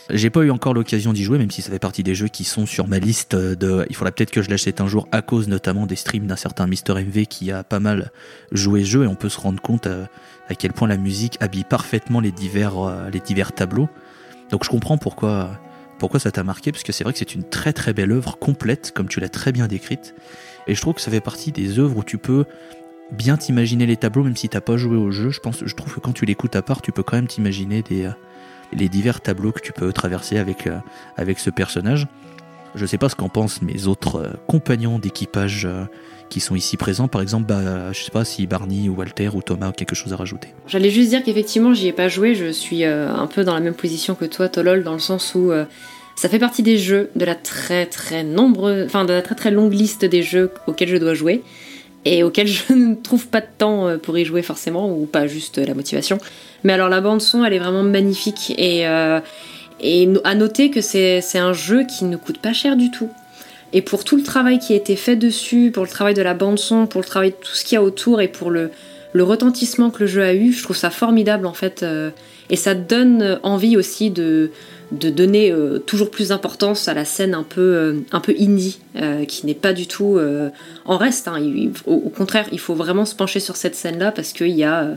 J'ai 0.10 0.30
pas 0.30 0.42
eu 0.42 0.52
encore 0.52 0.74
l'occasion 0.74 1.14
d'y 1.14 1.24
jouer, 1.24 1.38
même 1.38 1.50
si 1.50 1.62
ça 1.62 1.72
fait 1.72 1.80
partie 1.80 2.04
des 2.04 2.14
jeux 2.14 2.28
qui 2.28 2.44
sont 2.44 2.66
sur 2.66 2.88
ma 2.88 3.00
liste 3.00 3.36
de. 3.36 3.86
Il 3.90 3.96
faudra 3.96 4.12
peut-être 4.12 4.32
que 4.32 4.42
je 4.42 4.50
l'achète 4.50 4.82
un 4.82 4.88
jour 4.88 5.08
à 5.12 5.22
cause 5.22 5.48
notamment 5.48 5.88
des 5.88 5.96
streams 5.96 6.28
d'un 6.28 6.36
certain 6.36 6.68
Mister 6.68 6.94
MV 6.94 7.26
qui 7.26 7.52
a 7.52 7.64
pas 7.64 7.80
mal 7.80 8.12
joué 8.52 8.84
ce 8.84 8.90
jeu 8.90 9.04
et 9.04 9.08
on 9.08 9.16
peut 9.16 9.30
se 9.30 9.40
rendre 9.40 9.62
compte 9.62 9.88
à, 9.88 10.08
à 10.48 10.56
quel 10.56 10.74
point 10.74 10.88
la 10.88 10.98
musique 10.98 11.38
habille 11.40 11.64
parfaitement 11.64 12.20
les 12.20 12.32
divers, 12.32 12.78
euh, 12.78 13.10
les 13.10 13.20
divers 13.20 13.52
tableaux. 13.52 13.90
Donc 14.52 14.64
je 14.64 14.70
comprends 14.70 14.98
pourquoi, 14.98 15.60
pourquoi 15.98 16.20
ça 16.20 16.32
t'a 16.32 16.44
marqué, 16.44 16.72
parce 16.72 16.84
que 16.84 16.92
c'est 16.92 17.04
vrai 17.04 17.14
que 17.14 17.20
c'est 17.20 17.34
une 17.34 17.48
très 17.48 17.74
très 17.74 17.94
belle 17.94 18.12
œuvre 18.12 18.38
complète, 18.38 18.92
comme 18.94 19.08
tu 19.08 19.20
l'as 19.20 19.30
très 19.30 19.52
bien 19.52 19.68
décrite. 19.68 20.14
Et 20.68 20.76
je 20.76 20.82
trouve 20.82 20.96
que 20.96 21.02
ça 21.02 21.12
fait 21.12 21.22
partie 21.22 21.52
des 21.52 21.80
œuvres 21.80 21.98
où 21.98 22.04
tu 22.04 22.18
peux 22.18 22.46
bien 23.12 23.38
t'imaginer 23.38 23.86
les 23.86 23.98
tableaux, 23.98 24.24
même 24.24 24.36
si 24.36 24.50
t'as 24.50 24.62
pas 24.62 24.78
joué 24.78 24.98
au 24.98 25.12
jeu. 25.12 25.30
Je 25.30 25.40
pense, 25.40 25.64
je 25.66 25.76
trouve 25.76 25.96
que 25.96 26.00
quand 26.00 26.14
tu 26.14 26.26
l'écoutes 26.26 26.56
à 26.56 26.62
part, 26.62 26.82
tu 26.82 26.92
peux 26.92 27.04
quand 27.04 27.16
même 27.16 27.28
t'imaginer 27.28 27.82
des, 27.82 28.06
euh, 28.06 28.12
les 28.74 28.90
divers 28.90 29.22
tableaux 29.22 29.52
que 29.52 29.62
tu 29.62 29.74
peux 29.74 29.92
traverser 29.94 30.38
avec, 30.38 30.68
euh, 30.68 30.78
avec 31.18 31.40
ce 31.40 31.50
personnage. 31.50 32.08
Je 32.76 32.86
sais 32.86 32.98
pas 32.98 33.10
ce 33.10 33.16
qu'en 33.16 33.30
pensent 33.30 33.62
mes 33.62 33.88
autres 33.88 34.18
euh, 34.18 34.34
compagnons 34.48 35.00
d'équipage 35.00 35.66
euh, 35.66 35.86
qui 36.30 36.40
sont 36.40 36.56
ici 36.56 36.76
présents. 36.76 37.08
Par 37.08 37.22
exemple, 37.22 37.46
bah, 37.46 37.92
je 37.92 38.02
sais 38.02 38.12
pas 38.12 38.26
si 38.26 38.48
Barney 38.48 38.90
ou 38.90 38.96
Walter 38.96 39.30
ou 39.34 39.42
Thomas 39.42 39.70
ont 39.70 39.74
quelque 39.74 39.96
chose 39.96 40.12
à 40.12 40.18
rajouter. 40.18 40.50
J'allais 40.68 40.90
juste 40.90 41.10
dire 41.10 41.24
qu'effectivement, 41.24 41.74
j'y 41.74 41.88
ai 41.88 41.94
pas 41.94 42.10
joué. 42.10 42.36
Je 42.36 42.52
suis 42.52 42.84
un 42.84 43.28
peu 43.28 43.44
dans 43.44 43.54
la 43.54 43.62
même 43.62 43.76
position 43.76 44.16
que 44.16 44.26
toi, 44.26 44.50
Tolol, 44.50 44.84
dans 44.84 44.94
le 44.94 45.00
sens 45.00 45.36
où 45.36 45.52
ça 46.16 46.28
fait 46.28 46.40
partie 46.40 46.64
des 46.64 46.80
jeux 46.80 47.12
de 47.16 47.26
la 47.26 47.36
très 47.36 47.86
très 47.86 48.24
nombreuse, 48.24 48.86
enfin 48.88 49.06
de 49.06 49.14
la 49.14 49.22
très 49.22 49.36
très 49.36 49.52
longue 49.52 49.72
liste 49.72 50.04
des 50.04 50.24
jeux 50.24 50.52
auxquels 50.66 50.90
je 50.90 50.98
dois 50.98 51.14
jouer 51.14 51.44
et 52.06 52.24
auxquels 52.24 52.48
je 52.48 52.74
ne 52.74 52.96
trouve 52.96 53.28
pas 53.28 53.42
de 53.42 53.48
temps 53.58 53.88
euh, 53.88 53.98
pour 53.98 54.18
y 54.18 54.26
jouer 54.26 54.42
forcément 54.42 54.90
ou 54.90 55.06
pas 55.06 55.28
juste 55.28 55.58
la 55.58 55.74
motivation. 55.74 56.18
Mais 56.64 56.74
alors 56.74 56.90
la 56.90 57.02
bande 57.02 57.22
son, 57.22 57.44
elle 57.44 57.54
est 57.54 57.60
vraiment 57.60 57.84
magnifique 57.84 58.54
et 58.58 58.88
euh, 58.88 59.20
et 59.82 60.08
à 60.24 60.36
noter 60.36 60.72
que 60.72 60.80
c'est 60.80 61.22
un 61.36 61.52
jeu 61.52 61.84
qui 61.84 62.06
ne 62.06 62.16
coûte 62.16 62.38
pas 62.38 62.54
cher 62.54 62.78
du 62.78 62.92
tout. 62.92 63.10
Et 63.74 63.82
pour 63.82 64.06
tout 64.06 64.16
le 64.16 64.24
travail 64.24 64.58
qui 64.58 64.72
a 64.72 64.78
été 64.78 64.96
fait 64.96 65.18
dessus, 65.18 65.70
pour 65.74 65.84
le 65.84 65.90
travail 65.90 66.14
de 66.14 66.22
la 66.22 66.34
bande 66.34 66.58
son, 66.58 66.88
pour 66.88 67.02
le 67.02 67.06
travail 67.06 67.32
de 67.32 67.36
tout 67.36 67.54
ce 67.54 67.66
qu'il 67.66 67.76
y 67.76 67.78
a 67.78 67.84
autour 67.84 68.22
et 68.22 68.30
pour 68.30 68.52
le 68.52 68.72
le 69.12 69.24
retentissement 69.24 69.92
que 69.92 70.02
le 70.02 70.08
jeu 70.08 70.24
a 70.24 70.34
eu, 70.34 70.52
je 70.52 70.62
trouve 70.64 70.76
ça 70.76 70.90
formidable 70.90 71.46
en 71.46 71.54
fait. 71.54 71.84
euh, 71.84 72.12
et 72.50 72.56
ça 72.56 72.76
donne 72.76 73.40
envie 73.44 73.76
aussi 73.76 74.12
de, 74.12 74.52
de 74.92 75.10
donner 75.10 75.52
euh, 75.52 75.80
toujours 75.80 76.12
plus 76.12 76.30
d'importance 76.30 76.88
à 76.88 76.94
la 76.94 77.06
scène 77.06 77.34
un 77.34 77.44
peu, 77.44 77.62
euh, 77.62 77.94
un 78.12 78.20
peu 78.20 78.34
indie, 78.40 78.80
euh, 78.96 79.26
qui 79.26 79.46
n'est 79.46 79.54
pas 79.56 79.74
du 79.74 79.88
tout 79.88 80.18
euh, 80.18 80.50
en 80.86 80.98
reste. 80.98 81.28
hein. 81.28 81.38
Il- 81.40 81.58
il- 81.58 81.72
au, 81.86 81.94
au 81.96 82.10
contraire, 82.10 82.48
il 82.52 82.60
faut 82.60 82.76
vraiment 82.76 83.06
se 83.06 83.16
pencher 83.16 83.40
sur 83.40 83.56
cette 83.56 83.76
scène-là 83.76 84.12
parce 84.12 84.32
qu'il 84.34 84.50
y 84.50 84.64
a, 84.64 84.84
euh, 84.84 84.96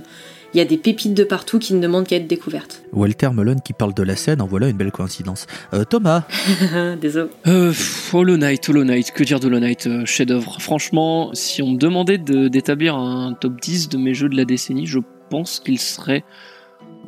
il 0.55 0.59
y 0.59 0.61
a 0.61 0.65
des 0.65 0.79
pépites 0.79 1.13
de 1.15 1.25
partout 1.25 1.59
qui 1.59 1.75
ne 1.75 1.81
demandent 1.81 2.07
qu'à 2.07 2.17
être 2.17 2.27
découvertes. 2.27 2.83
Walter 2.93 3.29
Melon 3.35 3.57
qui 3.63 3.73
parle 3.75 3.93
de 3.95 4.03
la 4.03 4.17
scène, 4.17 4.41
en 4.41 4.47
voilà 4.47 4.69
une 4.69 4.77
belle 4.79 4.91
coïncidence. 4.93 5.47
Euh, 5.75 5.85
Thomas, 5.85 6.25
Désolé. 7.01 7.29
Euh, 7.47 7.73
Hollow 8.13 8.37
Knight, 8.37 8.69
Hollow 8.69 8.85
Knight, 8.85 9.11
que 9.13 9.25
dire 9.25 9.41
de 9.41 9.47
Hollow 9.47 9.61
Knight, 9.61 10.05
chef-d'œuvre? 10.07 10.57
Franchement, 10.61 11.31
si 11.35 11.61
on 11.63 11.73
me 11.73 11.79
demandait 11.79 12.19
de- 12.19 12.49
d'établir 12.49 12.95
un 12.97 13.35
top 13.35 13.61
10 13.61 13.89
de 13.89 13.99
mes 13.99 14.15
jeux 14.15 14.29
de 14.29 14.37
la 14.37 14.45
décennie, 14.45 14.87
je 14.87 14.99
pense 15.31 15.61
qu'il 15.61 15.79
serait 15.79 16.25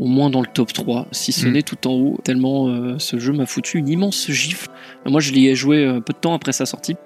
au 0.01 0.07
moins 0.07 0.31
dans 0.31 0.41
le 0.41 0.49
top 0.53 0.73
3, 0.73 1.07
si 1.13 1.31
ce 1.31 1.47
Mm. 1.47 1.53
n'est 1.53 1.63
tout 1.63 1.87
en 1.87 1.93
haut, 1.93 2.19
tellement 2.25 2.69
euh, 2.69 2.97
ce 2.99 3.19
jeu 3.21 3.33
m'a 3.33 3.47
foutu 3.47 3.79
une 3.79 3.89
immense 3.89 4.31
gifle. 4.31 4.69
Moi, 5.07 5.21
je 5.21 5.31
l'y 5.33 5.47
ai 5.49 5.55
joué 5.55 5.85
euh, 5.85 6.01
peu 6.01 6.13
de 6.13 6.19
temps 6.19 6.35
après 6.35 6.53
sa 6.53 6.67
sortie. 6.67 6.97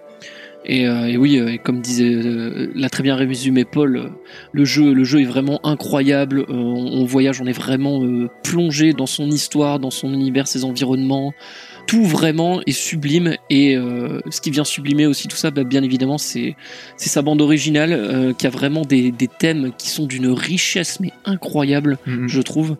Et, 0.66 0.88
euh, 0.88 1.08
et 1.08 1.18
oui, 1.18 1.38
euh, 1.38 1.52
et 1.52 1.58
comme 1.58 1.82
disait, 1.82 2.08
euh, 2.08 2.70
l'a 2.74 2.88
très 2.88 3.02
bien 3.02 3.16
résumé 3.16 3.66
Paul, 3.66 4.12
le 4.52 4.64
jeu, 4.64 4.94
le 4.94 5.04
jeu 5.04 5.20
est 5.20 5.24
vraiment 5.26 5.60
incroyable. 5.66 6.40
euh, 6.40 6.44
on, 6.48 7.00
on 7.02 7.04
voyage, 7.04 7.40
on 7.42 7.46
est 7.46 7.52
vraiment 7.52 8.02
euh, 8.02 8.30
plongé 8.42 8.94
dans 8.94 9.04
son 9.06 9.30
histoire, 9.30 9.78
dans 9.78 9.90
son 9.90 10.14
univers, 10.14 10.46
ses 10.48 10.64
environnements. 10.64 11.34
Tout 11.86 12.04
vraiment 12.04 12.60
est 12.66 12.72
sublime. 12.72 13.36
Et 13.50 13.76
euh, 13.76 14.20
ce 14.30 14.40
qui 14.40 14.50
vient 14.50 14.64
sublimer 14.64 15.06
aussi 15.06 15.28
tout 15.28 15.36
ça, 15.36 15.50
bah, 15.50 15.64
bien 15.64 15.82
évidemment, 15.82 16.18
c'est 16.18 16.56
c'est 16.96 17.08
sa 17.10 17.22
bande 17.22 17.40
originale 17.42 17.92
euh, 17.92 18.32
qui 18.32 18.46
a 18.46 18.50
vraiment 18.50 18.82
des, 18.82 19.10
des 19.12 19.28
thèmes 19.28 19.72
qui 19.76 19.88
sont 19.90 20.06
d'une 20.06 20.28
richesse 20.28 20.98
mais 21.00 21.10
incroyable 21.24 21.98
Mhm. 22.06 22.28
je 22.28 22.40
trouve. 22.40 22.76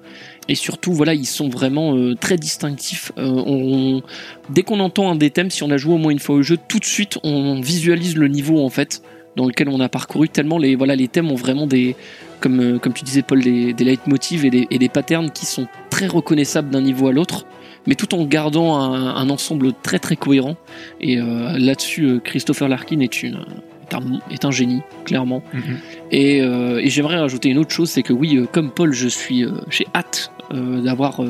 Et 0.49 0.55
surtout, 0.55 0.93
voilà, 0.93 1.15
ils 1.15 1.27
sont 1.27 1.49
vraiment 1.49 1.97
euh, 1.97 2.15
très 2.15 2.37
distinctifs. 2.37 3.13
On- 3.17 4.03
dès 4.51 4.63
qu'on 4.63 4.81
entend 4.81 5.11
un 5.11 5.17
des 5.17 5.31
thèmes, 5.31 5.51
si 5.51 5.63
on 5.63 5.71
a 5.71 5.77
joué 5.77 5.95
au 5.95 5.99
moins 5.99 6.11
une 6.13 6.19
fois 6.19 6.37
au 6.37 6.43
jeu, 6.43 6.59
tout 6.69 6.79
de 6.79 6.85
suite, 6.85 7.19
on 7.25 7.61
visualise 7.61 8.17
le 8.17 8.29
niveau 8.29 8.63
en 8.65 8.69
fait 8.71 9.03
dans 9.37 9.47
lequel 9.47 9.69
on 9.69 9.81
a 9.81 9.89
parcouru. 9.89 10.29
Tellement 10.29 10.59
les 10.59 10.77
voilà, 10.77 10.97
les 10.97 11.09
thèmes 11.09 11.31
ont 11.33 11.35
vraiment 11.37 11.67
des, 11.67 11.97
comme 12.41 12.79
comme 12.79 12.93
tu 12.93 13.05
disais 13.05 13.23
Paul, 13.23 13.43
des, 13.43 13.73
des 13.73 13.85
leitmotivs 13.85 14.45
et 14.45 14.51
des, 14.51 14.67
et 14.71 14.79
des 14.79 14.89
patterns 14.89 15.31
qui 15.31 15.47
sont 15.47 15.67
très 15.91 16.07
reconnaissables 16.07 16.71
d'un 16.71 16.83
niveau 16.83 17.09
à 17.09 17.13
l'autre, 17.13 17.47
mais 17.87 17.95
tout 17.95 18.15
en 18.15 18.25
gardant 18.25 18.77
un, 18.79 19.15
un 19.17 19.31
ensemble 19.31 19.73
très 19.83 19.99
très 19.99 20.17
cohérent. 20.17 20.57
Et 21.01 21.19
euh, 21.19 21.59
là-dessus, 21.59 22.05
euh, 22.05 22.19
Christopher 22.21 22.69
Larkin 22.69 23.01
est 23.01 23.23
une 23.23 23.39
est 23.91 23.95
un, 23.95 24.03
est 24.31 24.45
un 24.45 24.51
génie, 24.51 24.83
clairement. 25.05 25.43
Mhm. 25.53 25.63
Et, 26.11 26.41
euh, 26.43 26.81
et 26.83 26.89
j'aimerais 26.89 27.19
rajouter 27.19 27.51
une 27.51 27.59
autre 27.59 27.73
chose, 27.73 27.91
c'est 27.91 28.03
que 28.03 28.13
oui, 28.15 28.47
comme 28.51 28.71
Paul, 28.71 28.93
je 28.93 29.09
suis, 29.09 29.45
j'ai 29.71 29.87
hâte 29.95 30.31
d'avoir 30.51 31.21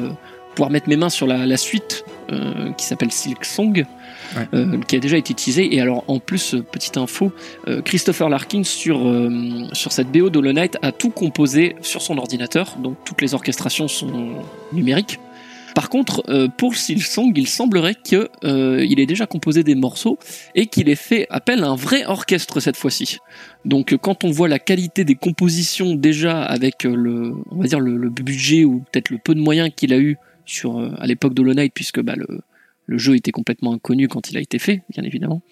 pouvoir 0.54 0.70
mettre 0.70 0.88
mes 0.88 0.96
mains 0.96 1.08
sur 1.08 1.26
la, 1.26 1.46
la 1.46 1.56
suite 1.56 2.04
euh, 2.32 2.70
qui 2.72 2.84
s'appelle 2.86 3.10
Silk 3.10 3.44
Song, 3.44 3.84
Ouais. 4.36 4.48
euh, 4.54 4.80
qui 4.88 4.96
a 4.96 5.00
déjà 5.00 5.16
été 5.18 5.34
teasée. 5.34 5.74
Et 5.76 5.80
alors 5.80 6.02
en 6.08 6.18
plus, 6.18 6.56
petite 6.72 6.96
info, 6.96 7.30
euh, 7.68 7.82
Christopher 7.82 8.28
Larkin 8.28 8.64
sur 8.64 8.98
sur 9.72 9.92
cette 9.92 10.10
BO 10.10 10.30
d'Hollow 10.30 10.52
Knight 10.52 10.78
a 10.82 10.92
tout 10.92 11.10
composé 11.10 11.76
sur 11.82 12.02
son 12.02 12.16
ordinateur, 12.18 12.76
donc 12.82 12.96
toutes 13.04 13.20
les 13.20 13.34
orchestrations 13.34 13.86
sont 13.86 14.30
numériques. 14.72 15.20
Par 15.74 15.88
contre, 15.88 16.22
euh, 16.28 16.48
pour 16.48 16.76
Silk 16.76 17.02
Song, 17.02 17.32
il 17.34 17.48
semblerait 17.48 17.96
que 17.96 18.30
euh, 18.44 18.84
il 18.88 19.00
ait 19.00 19.06
déjà 19.06 19.26
composé 19.26 19.64
des 19.64 19.74
morceaux 19.74 20.18
et 20.54 20.66
qu'il 20.66 20.88
ait 20.88 20.94
fait 20.94 21.26
appel 21.30 21.64
à 21.64 21.68
un 21.68 21.76
vrai 21.76 22.04
orchestre 22.04 22.60
cette 22.60 22.76
fois-ci. 22.76 23.18
Donc 23.64 23.96
quand 23.96 24.22
on 24.24 24.30
voit 24.30 24.48
la 24.48 24.60
qualité 24.60 25.04
des 25.04 25.16
compositions 25.16 25.94
déjà 25.94 26.42
avec 26.42 26.86
euh, 26.86 26.94
le, 26.94 27.34
on 27.50 27.56
va 27.56 27.66
dire 27.66 27.80
le, 27.80 27.96
le 27.96 28.08
budget 28.08 28.64
ou 28.64 28.84
peut-être 28.92 29.10
le 29.10 29.18
peu 29.18 29.34
de 29.34 29.40
moyens 29.40 29.70
qu'il 29.74 29.92
a 29.92 29.98
eu 29.98 30.16
sur 30.46 30.78
euh, 30.78 30.92
à 30.98 31.06
l'époque 31.06 31.34
d'Hollow 31.34 31.54
Knight, 31.54 31.72
puisque 31.74 32.00
bah, 32.00 32.14
le, 32.16 32.40
le 32.86 32.98
jeu 32.98 33.16
était 33.16 33.32
complètement 33.32 33.72
inconnu 33.72 34.08
quand 34.08 34.30
il 34.30 34.36
a 34.36 34.40
été 34.40 34.58
fait, 34.58 34.82
bien 34.90 35.02
évidemment. 35.02 35.42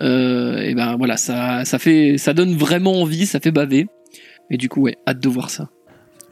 Euh, 0.00 0.58
et 0.62 0.74
ben 0.74 0.96
voilà, 0.96 1.16
ça, 1.16 1.64
ça 1.64 1.78
fait, 1.78 2.18
ça 2.18 2.34
donne 2.34 2.54
vraiment 2.54 3.00
envie, 3.00 3.26
ça 3.26 3.38
fait 3.38 3.52
baver. 3.52 3.86
Et 4.50 4.56
du 4.56 4.68
coup, 4.68 4.82
ouais, 4.82 4.96
hâte 5.06 5.20
de 5.20 5.28
voir 5.28 5.50
ça. 5.50 5.70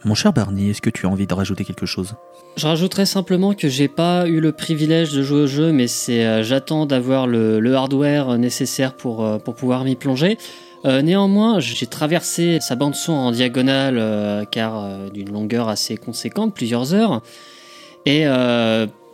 Mon 0.04 0.14
cher 0.14 0.32
Barney, 0.32 0.70
est-ce 0.70 0.80
que 0.80 0.90
tu 0.90 1.06
as 1.06 1.08
envie 1.08 1.26
de 1.26 1.34
rajouter 1.34 1.64
quelque 1.64 1.86
chose? 1.86 2.14
Je 2.56 2.66
rajouterais 2.66 3.06
simplement 3.06 3.54
que 3.54 3.68
j'ai 3.68 3.88
pas 3.88 4.26
eu 4.26 4.40
le 4.40 4.52
privilège 4.52 5.12
de 5.12 5.22
jouer 5.22 5.42
au 5.42 5.46
jeu, 5.46 5.72
mais 5.72 5.88
c'est 5.88 6.24
euh, 6.24 6.42
j'attends 6.42 6.86
d'avoir 6.86 7.26
le, 7.26 7.74
hardware 7.74 8.36
nécessaire 8.38 8.94
pour, 8.94 9.24
euh, 9.24 9.38
pouvoir 9.38 9.84
m'y 9.84 9.96
plonger. 9.96 10.36
Euh, 10.84 11.00
néanmoins, 11.00 11.60
j'ai 11.60 11.86
traversé 11.86 12.58
sa 12.60 12.74
bande 12.74 12.94
son 12.94 13.12
en 13.12 13.30
diagonale, 13.30 14.46
car 14.50 15.10
d'une 15.12 15.32
longueur 15.32 15.68
assez 15.68 15.96
conséquente, 15.96 16.54
plusieurs 16.54 16.92
heures. 16.92 17.22
Et 18.04 18.26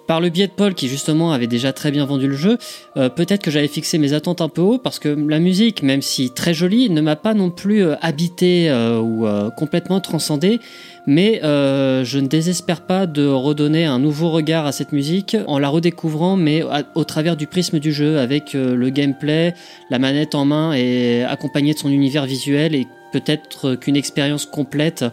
par 0.08 0.22
le 0.22 0.30
biais 0.30 0.46
de 0.46 0.52
Paul, 0.52 0.74
qui 0.74 0.88
justement 0.88 1.32
avait 1.32 1.46
déjà 1.46 1.74
très 1.74 1.90
bien 1.90 2.06
vendu 2.06 2.26
le 2.26 2.34
jeu, 2.34 2.56
euh, 2.96 3.10
peut-être 3.10 3.42
que 3.42 3.50
j'avais 3.50 3.68
fixé 3.68 3.98
mes 3.98 4.14
attentes 4.14 4.40
un 4.40 4.48
peu 4.48 4.62
haut, 4.62 4.78
parce 4.78 4.98
que 4.98 5.10
la 5.10 5.38
musique, 5.38 5.82
même 5.82 6.00
si 6.00 6.30
très 6.30 6.54
jolie, 6.54 6.88
ne 6.88 7.02
m'a 7.02 7.14
pas 7.14 7.34
non 7.34 7.50
plus 7.50 7.84
euh, 7.84 7.94
habité 8.00 8.70
euh, 8.70 8.98
ou 8.98 9.26
complètement 9.56 10.00
transcendé. 10.00 10.60
Mais 11.06 11.40
je 11.42 12.18
ne 12.18 12.26
désespère 12.26 12.82
pas 12.82 13.06
de 13.06 13.26
redonner 13.26 13.86
un 13.86 13.98
nouveau 13.98 14.30
regard 14.30 14.66
à 14.66 14.72
cette 14.72 14.92
musique 14.92 15.36
en 15.46 15.58
la 15.58 15.70
redécouvrant, 15.70 16.36
mais 16.36 16.62
au 16.94 17.04
travers 17.04 17.34
du 17.34 17.46
prisme 17.46 17.78
du 17.78 17.92
jeu, 17.92 18.18
avec 18.18 18.52
le 18.52 18.90
gameplay, 18.90 19.54
la 19.90 19.98
manette 19.98 20.34
en 20.34 20.44
main 20.44 20.74
et 20.74 21.24
accompagné 21.24 21.72
de 21.72 21.78
son 21.78 21.88
univers 21.88 22.26
visuel 22.26 22.74
et 22.74 22.86
peut-être 23.12 23.74
qu'une 23.74 23.96
expérience 23.96 24.46
complète 24.46 25.04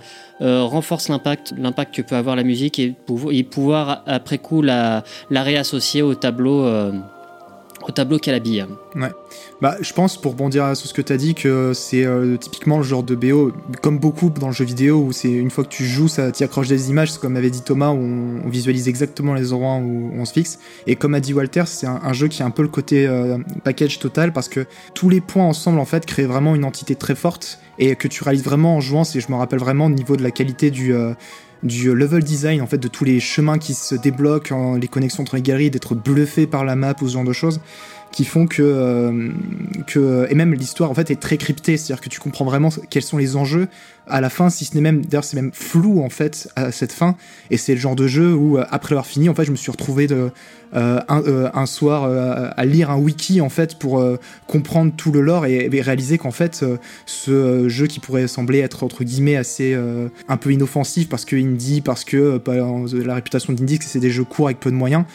euh, 0.41 0.63
renforce 0.63 1.07
l'impact, 1.07 1.53
que 1.91 2.01
peut 2.01 2.15
avoir 2.15 2.35
la 2.35 2.43
musique 2.43 2.77
et, 2.79 2.93
pouvo- 3.07 3.31
et 3.31 3.43
pouvoir 3.43 4.03
après 4.05 4.37
coup 4.37 4.61
la, 4.61 5.03
la 5.29 5.43
réassocier 5.43 6.01
au 6.01 6.13
tableau, 6.15 6.65
euh, 6.65 6.91
au 7.88 7.92
tableau 7.92 8.18
qu'elle 8.18 8.36
habille. 8.36 8.65
Bah, 9.62 9.75
je 9.80 9.94
pense, 9.94 10.20
pour 10.20 10.34
bondir 10.34 10.75
sur 10.75 10.88
ce 10.88 10.94
que 10.94 11.01
tu 11.01 11.13
as 11.13 11.18
dit, 11.18 11.36
que 11.36 11.74
c'est 11.74 12.06
euh, 12.06 12.38
typiquement 12.38 12.77
le 12.77 12.84
genre 12.84 13.04
de 13.04 13.15
BO, 13.15 13.51
comme 13.82 14.00
beaucoup 14.00 14.30
dans 14.30 14.48
le 14.48 14.54
jeu 14.54 14.65
vidéo, 14.65 14.98
où 14.98 15.12
c'est 15.12 15.32
une 15.32 15.51
fois 15.51 15.63
que 15.63 15.70
tu 15.70 15.86
joues, 15.86 16.08
ça 16.08 16.32
t'y 16.32 16.44
accroche 16.44 16.68
des 16.68 16.89
images, 16.89 17.18
comme 17.18 17.36
avait 17.36 17.50
dit 17.50 17.62
Thomas, 17.62 17.89
où 17.89 18.00
on, 18.00 18.50
visualise 18.50 18.88
exactement 18.88 19.34
les 19.34 19.54
endroits 19.54 19.75
où, 19.75 20.12
on 20.15 20.25
se 20.25 20.34
fixe. 20.34 20.60
Et 20.88 20.96
comme 20.96 21.13
a 21.13 21.20
dit 21.20 21.34
Walter, 21.34 21.63
c'est 21.65 21.88
un, 21.88 22.00
un 22.04 22.13
jeu 22.13 22.27
qui 22.27 22.42
a 22.42 22.46
un 22.46 22.51
peu 22.51 22.62
le 22.62 22.70
côté 22.70 23.06
euh, 23.08 23.38
package 23.63 24.00
total, 24.00 24.34
parce 24.34 24.50
que 24.50 24.65
tous 24.94 25.10
les 25.10 25.22
points 25.22 25.46
ensemble, 25.46 25.80
en 25.80 25.86
fait, 25.86 26.06
créent 26.06 26.25
vraiment 26.25 26.56
une 26.56 26.65
entité 26.65 26.96
très 26.96 27.15
forte, 27.15 27.60
et 27.77 27.96
que 27.96 28.08
tu 28.08 28.24
réalises 28.24 28.44
vraiment 28.44 28.77
en 28.77 28.82
jouant, 28.82 29.04
c'est, 29.04 29.20
je 29.20 29.30
me 29.32 29.36
rappelle 29.36 29.60
vraiment 29.60 29.86
au 29.86 29.89
niveau 29.89 30.15
de 30.15 30.24
la 30.24 30.32
qualité 30.32 30.72
du... 30.72 30.94
euh, 30.94 31.13
du 31.65 31.93
level 31.93 32.24
design 32.24 32.62
en 32.62 32.67
fait 32.67 32.77
de 32.77 32.88
tous 32.88 33.03
les 33.03 33.19
chemins 33.19 33.57
qui 33.57 33.74
se 33.74 33.95
débloquent, 33.95 34.55
en- 34.55 34.75
les 34.75 34.88
connexions 34.88 35.24
entre 35.24 35.36
les 35.36 35.41
galeries, 35.41 35.69
d'être 35.72 35.95
bluffé 35.95 36.48
par 36.48 36.63
la 36.63 36.75
map 36.75 36.95
ou 37.01 37.07
ce 37.07 37.13
genre 37.13 37.24
de 37.25 37.34
choses 37.34 37.60
qui 38.15 38.24
font 38.24 38.48
que, 38.48 38.63
euh, 38.63 39.29
que 39.88 40.25
et 40.29 40.36
même 40.36 40.53
l'histoire 40.53 40.89
en 40.89 40.93
fait 40.93 41.12
est 41.12 41.19
très 41.19 41.36
cryptée, 41.36 41.75
c'est-à-dire 41.75 42.01
que 42.01 42.07
tu 42.07 42.22
comprends 42.22 42.45
vraiment 42.45 42.69
quels 42.89 43.03
sont 43.03 43.17
les 43.17 43.36
enjeux 43.36 43.67
à 44.07 44.22
la 44.22 44.29
fin, 44.29 44.50
si 44.50 44.63
ce 44.63 44.74
n'est 44.75 44.81
même 44.81 45.03
d'ailleurs 45.03 45.25
c'est 45.25 45.36
même 45.36 45.51
flou 45.51 46.01
en 46.01 46.10
fait 46.10 46.48
à 46.55 46.72
cette 46.72 46.93
fin, 46.93 47.17
et 47.51 47.57
c'est 47.57 47.74
le 47.74 47.79
genre 47.79 47.98
de 47.98 48.07
jeu 48.07 48.34
où 48.34 48.57
euh, 48.57 48.63
après 48.69 48.95
l'avoir 48.95 49.05
fini 49.05 49.27
en 49.27 49.36
fait 49.36 49.43
je 49.43 49.51
me 49.51 49.57
suis 49.57 49.69
retrouvé 49.69 50.07
euh, 50.10 50.29
un, 51.10 51.65
soir 51.65 52.05
à 52.55 52.65
lire 52.65 52.89
un 52.89 52.98
wiki 52.98 53.41
en 53.41 53.50
fait 53.50 53.77
pour 53.77 54.03
comprendre 54.48 54.93
tout 54.95 55.12
le 55.12 55.19
lore 55.19 55.45
et, 55.45 55.69
et 55.72 55.81
réaliser 55.81 56.17
qu'en 56.17 56.31
fait 56.31 56.65
ce 57.05 57.67
jeu 57.67 57.88
qui 57.88 58.00
pourrait 58.00 58.27
sembler 58.27 58.60
être 58.60 58.84
entre 58.84 59.03
guillemets 59.03 59.38
assez 59.38 59.77
un 60.27 60.38
peu 60.38 60.51
inoffensif 60.51 61.07
parce 61.07 61.24
que 61.24 61.36
indie, 61.36 61.81
parce 61.81 62.03
que 62.03 62.41
la 62.93 63.15
réputation 63.15 63.53
d'indie 63.53 63.79
c'est 63.81 64.00
des 64.00 64.12
jeux 64.12 64.25
courts 64.25 64.48
avec 64.48 64.60
peu 64.60 64.69
de 64.69 64.75
moyens 64.75 65.05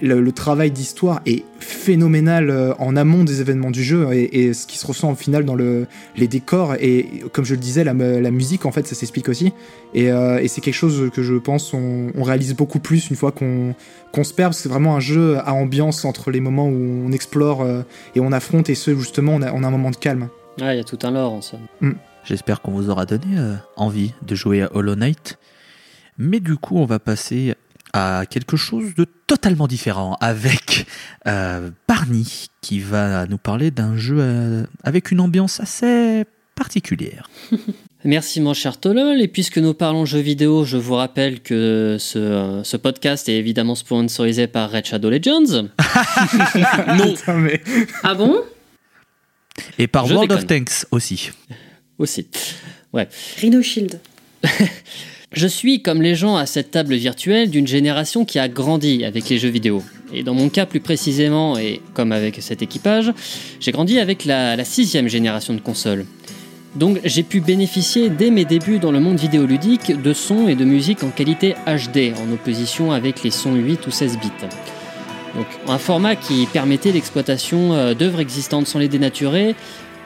le, 0.00 0.20
le 0.20 0.32
travail 0.32 0.70
d'histoire 0.70 1.20
est 1.26 1.44
phénoménal 1.58 2.50
euh, 2.50 2.74
en 2.78 2.96
amont 2.96 3.24
des 3.24 3.40
événements 3.40 3.70
du 3.70 3.82
jeu 3.82 4.12
et, 4.12 4.46
et 4.46 4.54
ce 4.54 4.66
qui 4.66 4.78
se 4.78 4.86
ressent 4.86 5.12
au 5.12 5.14
final 5.14 5.44
dans 5.44 5.54
le, 5.54 5.86
les 6.16 6.28
décors 6.28 6.74
et 6.74 7.06
comme 7.32 7.44
je 7.44 7.54
le 7.54 7.60
disais 7.60 7.84
la, 7.84 7.92
la 7.92 8.30
musique 8.30 8.66
en 8.66 8.72
fait 8.72 8.86
ça 8.86 8.94
s'explique 8.94 9.28
aussi 9.28 9.52
et, 9.94 10.10
euh, 10.10 10.38
et 10.40 10.48
c'est 10.48 10.60
quelque 10.60 10.74
chose 10.74 11.10
que 11.12 11.22
je 11.22 11.34
pense 11.34 11.74
on, 11.74 12.12
on 12.16 12.22
réalise 12.22 12.54
beaucoup 12.54 12.78
plus 12.78 13.10
une 13.10 13.16
fois 13.16 13.32
qu'on 13.32 13.74
qu'on 14.12 14.24
se 14.24 14.34
perd 14.34 14.50
parce 14.50 14.58
que 14.58 14.62
c'est 14.64 14.68
vraiment 14.68 14.96
un 14.96 15.00
jeu 15.00 15.38
à 15.38 15.52
ambiance 15.52 16.04
entre 16.04 16.30
les 16.30 16.40
moments 16.40 16.68
où 16.68 17.04
on 17.06 17.12
explore 17.12 17.62
euh, 17.62 17.82
et 18.14 18.20
on 18.20 18.32
affronte 18.32 18.70
et 18.70 18.74
ceux 18.74 18.96
justement 18.96 19.34
on 19.34 19.42
a, 19.42 19.52
on 19.52 19.62
a 19.62 19.66
un 19.66 19.70
moment 19.70 19.90
de 19.90 19.96
calme 19.96 20.28
Ah, 20.60 20.74
il 20.74 20.78
y 20.78 20.80
a 20.80 20.84
tout 20.84 20.98
un 21.02 21.10
lore 21.10 21.32
en 21.32 21.42
somme. 21.42 21.60
J'espère 22.24 22.60
qu'on 22.60 22.72
vous 22.72 22.90
aura 22.90 23.06
donné 23.06 23.38
euh, 23.38 23.54
envie 23.76 24.12
de 24.22 24.34
jouer 24.34 24.62
à 24.62 24.70
Hollow 24.74 24.94
Knight. 24.94 25.38
Mais 26.18 26.40
du 26.40 26.56
coup, 26.56 26.76
on 26.76 26.84
va 26.84 26.98
passer 26.98 27.54
à 27.92 28.24
quelque 28.28 28.56
chose 28.56 28.94
de 28.94 29.06
totalement 29.30 29.68
différent 29.68 30.16
avec 30.20 30.86
euh, 31.28 31.70
Barney 31.86 32.24
qui 32.62 32.80
va 32.80 33.26
nous 33.28 33.38
parler 33.38 33.70
d'un 33.70 33.96
jeu 33.96 34.16
euh, 34.18 34.64
avec 34.82 35.12
une 35.12 35.20
ambiance 35.20 35.60
assez 35.60 36.24
particulière. 36.56 37.30
Merci 38.04 38.40
mon 38.40 38.54
cher 38.54 38.78
Tolol, 38.78 39.20
et 39.20 39.28
puisque 39.28 39.58
nous 39.58 39.72
parlons 39.72 40.04
jeux 40.04 40.18
vidéo, 40.18 40.64
je 40.64 40.78
vous 40.78 40.96
rappelle 40.96 41.42
que 41.42 41.96
ce, 42.00 42.18
euh, 42.18 42.64
ce 42.64 42.76
podcast 42.76 43.28
est 43.28 43.36
évidemment 43.36 43.76
sponsorisé 43.76 44.48
par 44.48 44.68
Red 44.72 44.86
Shadow 44.86 45.10
Legends. 45.10 45.68
Non. 46.98 47.14
Putain, 47.14 47.34
mais 47.34 47.62
Ah 48.02 48.14
bon? 48.14 48.42
Et 49.78 49.86
par 49.86 50.06
Je 50.06 50.14
World 50.14 50.32
of. 50.32 50.46
Tanks 50.48 50.86
aussi. 50.90 51.30
aussi. 51.98 52.26
Rhino 53.36 53.62
Shield. 53.62 54.00
Je 55.32 55.46
suis, 55.46 55.80
comme 55.80 56.02
les 56.02 56.16
gens 56.16 56.34
à 56.34 56.44
cette 56.44 56.72
table 56.72 56.96
virtuelle, 56.96 57.50
d'une 57.50 57.68
génération 57.68 58.24
qui 58.24 58.40
a 58.40 58.48
grandi 58.48 59.04
avec 59.04 59.28
les 59.28 59.38
jeux 59.38 59.48
vidéo. 59.48 59.80
Et 60.12 60.24
dans 60.24 60.34
mon 60.34 60.48
cas 60.48 60.66
plus 60.66 60.80
précisément, 60.80 61.56
et 61.56 61.80
comme 61.94 62.10
avec 62.10 62.42
cet 62.42 62.62
équipage, 62.62 63.12
j'ai 63.60 63.70
grandi 63.70 64.00
avec 64.00 64.24
la, 64.24 64.56
la 64.56 64.64
sixième 64.64 65.06
génération 65.06 65.54
de 65.54 65.60
consoles. 65.60 66.04
Donc 66.74 66.98
j'ai 67.04 67.22
pu 67.22 67.40
bénéficier 67.40 68.10
dès 68.10 68.32
mes 68.32 68.44
débuts 68.44 68.80
dans 68.80 68.90
le 68.90 68.98
monde 68.98 69.20
vidéoludique 69.20 70.02
de 70.02 70.12
sons 70.12 70.48
et 70.48 70.56
de 70.56 70.64
musique 70.64 71.04
en 71.04 71.10
qualité 71.10 71.54
HD, 71.64 72.12
en 72.20 72.32
opposition 72.32 72.90
avec 72.90 73.22
les 73.22 73.30
sons 73.30 73.54
8 73.54 73.86
ou 73.86 73.92
16 73.92 74.18
bits. 74.18 74.30
Donc 75.36 75.46
un 75.68 75.78
format 75.78 76.16
qui 76.16 76.46
permettait 76.52 76.90
l'exploitation 76.90 77.72
euh, 77.72 77.94
d'œuvres 77.94 78.18
existantes 78.18 78.66
sans 78.66 78.80
les 78.80 78.88
dénaturer, 78.88 79.54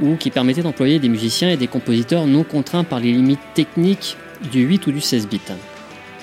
ou 0.03 0.17
qui 0.17 0.31
permettait 0.31 0.63
d'employer 0.63 0.99
des 0.99 1.09
musiciens 1.09 1.49
et 1.49 1.57
des 1.57 1.67
compositeurs 1.69 2.27
non 2.27 2.45
contraints 2.45 2.85
par 2.85 3.01
les 3.01 3.13
limites 3.13 3.41
techniques 3.55 4.19
du 4.51 4.63
8 4.63 4.87
ou 4.87 4.93
du 4.93 5.01
16 5.01 5.29
bits. 5.29 5.41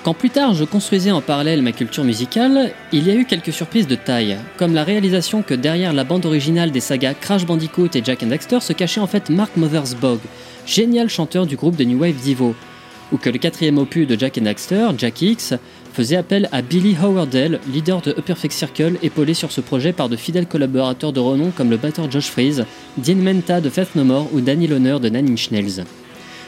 Quand 0.03 0.15
plus 0.15 0.31
tard 0.31 0.55
je 0.55 0.63
construisais 0.63 1.11
en 1.11 1.21
parallèle 1.21 1.61
ma 1.61 1.71
culture 1.71 2.03
musicale, 2.03 2.71
il 2.91 3.07
y 3.07 3.11
a 3.11 3.15
eu 3.15 3.25
quelques 3.25 3.53
surprises 3.53 3.85
de 3.85 3.93
taille, 3.95 4.37
comme 4.57 4.73
la 4.73 4.83
réalisation 4.83 5.43
que 5.43 5.53
derrière 5.53 5.93
la 5.93 6.03
bande 6.03 6.25
originale 6.25 6.71
des 6.71 6.79
sagas 6.79 7.13
Crash 7.13 7.45
Bandicoot 7.45 7.89
et 7.93 8.03
Jack 8.03 8.23
and 8.23 8.59
se 8.59 8.73
cachait 8.73 8.99
en 8.99 9.05
fait 9.05 9.29
Mark 9.29 9.55
Mothersbaugh, 9.57 10.19
génial 10.65 11.07
chanteur 11.07 11.45
du 11.45 11.55
groupe 11.55 11.75
de 11.75 11.83
New 11.83 11.99
Wave 11.99 12.15
Divo, 12.15 12.55
ou 13.11 13.17
que 13.17 13.29
le 13.29 13.37
quatrième 13.37 13.77
opus 13.77 14.07
de 14.07 14.17
Jack 14.17 14.39
and 14.39 14.45
Daxter, 14.45 14.87
Jack 14.97 15.21
X, 15.21 15.53
faisait 15.93 16.15
appel 16.15 16.49
à 16.51 16.63
Billy 16.63 16.95
Howardell, 16.99 17.59
leader 17.71 18.01
de 18.01 18.11
A 18.17 18.21
Perfect 18.21 18.53
Circle, 18.53 18.97
épaulé 19.03 19.35
sur 19.35 19.51
ce 19.51 19.61
projet 19.61 19.93
par 19.93 20.09
de 20.09 20.15
fidèles 20.15 20.47
collaborateurs 20.47 21.13
de 21.13 21.19
renom 21.19 21.51
comme 21.51 21.69
le 21.69 21.77
batteur 21.77 22.09
Josh 22.09 22.29
Freeze, 22.31 22.65
Dean 22.97 23.17
Menta 23.17 23.61
de 23.61 23.69
Faith 23.69 23.95
No 23.95 24.03
More 24.03 24.33
ou 24.33 24.41
Danny 24.41 24.65
Loner 24.65 24.97
de 24.99 25.09
Nine 25.09 25.29
Inch. 25.29 25.49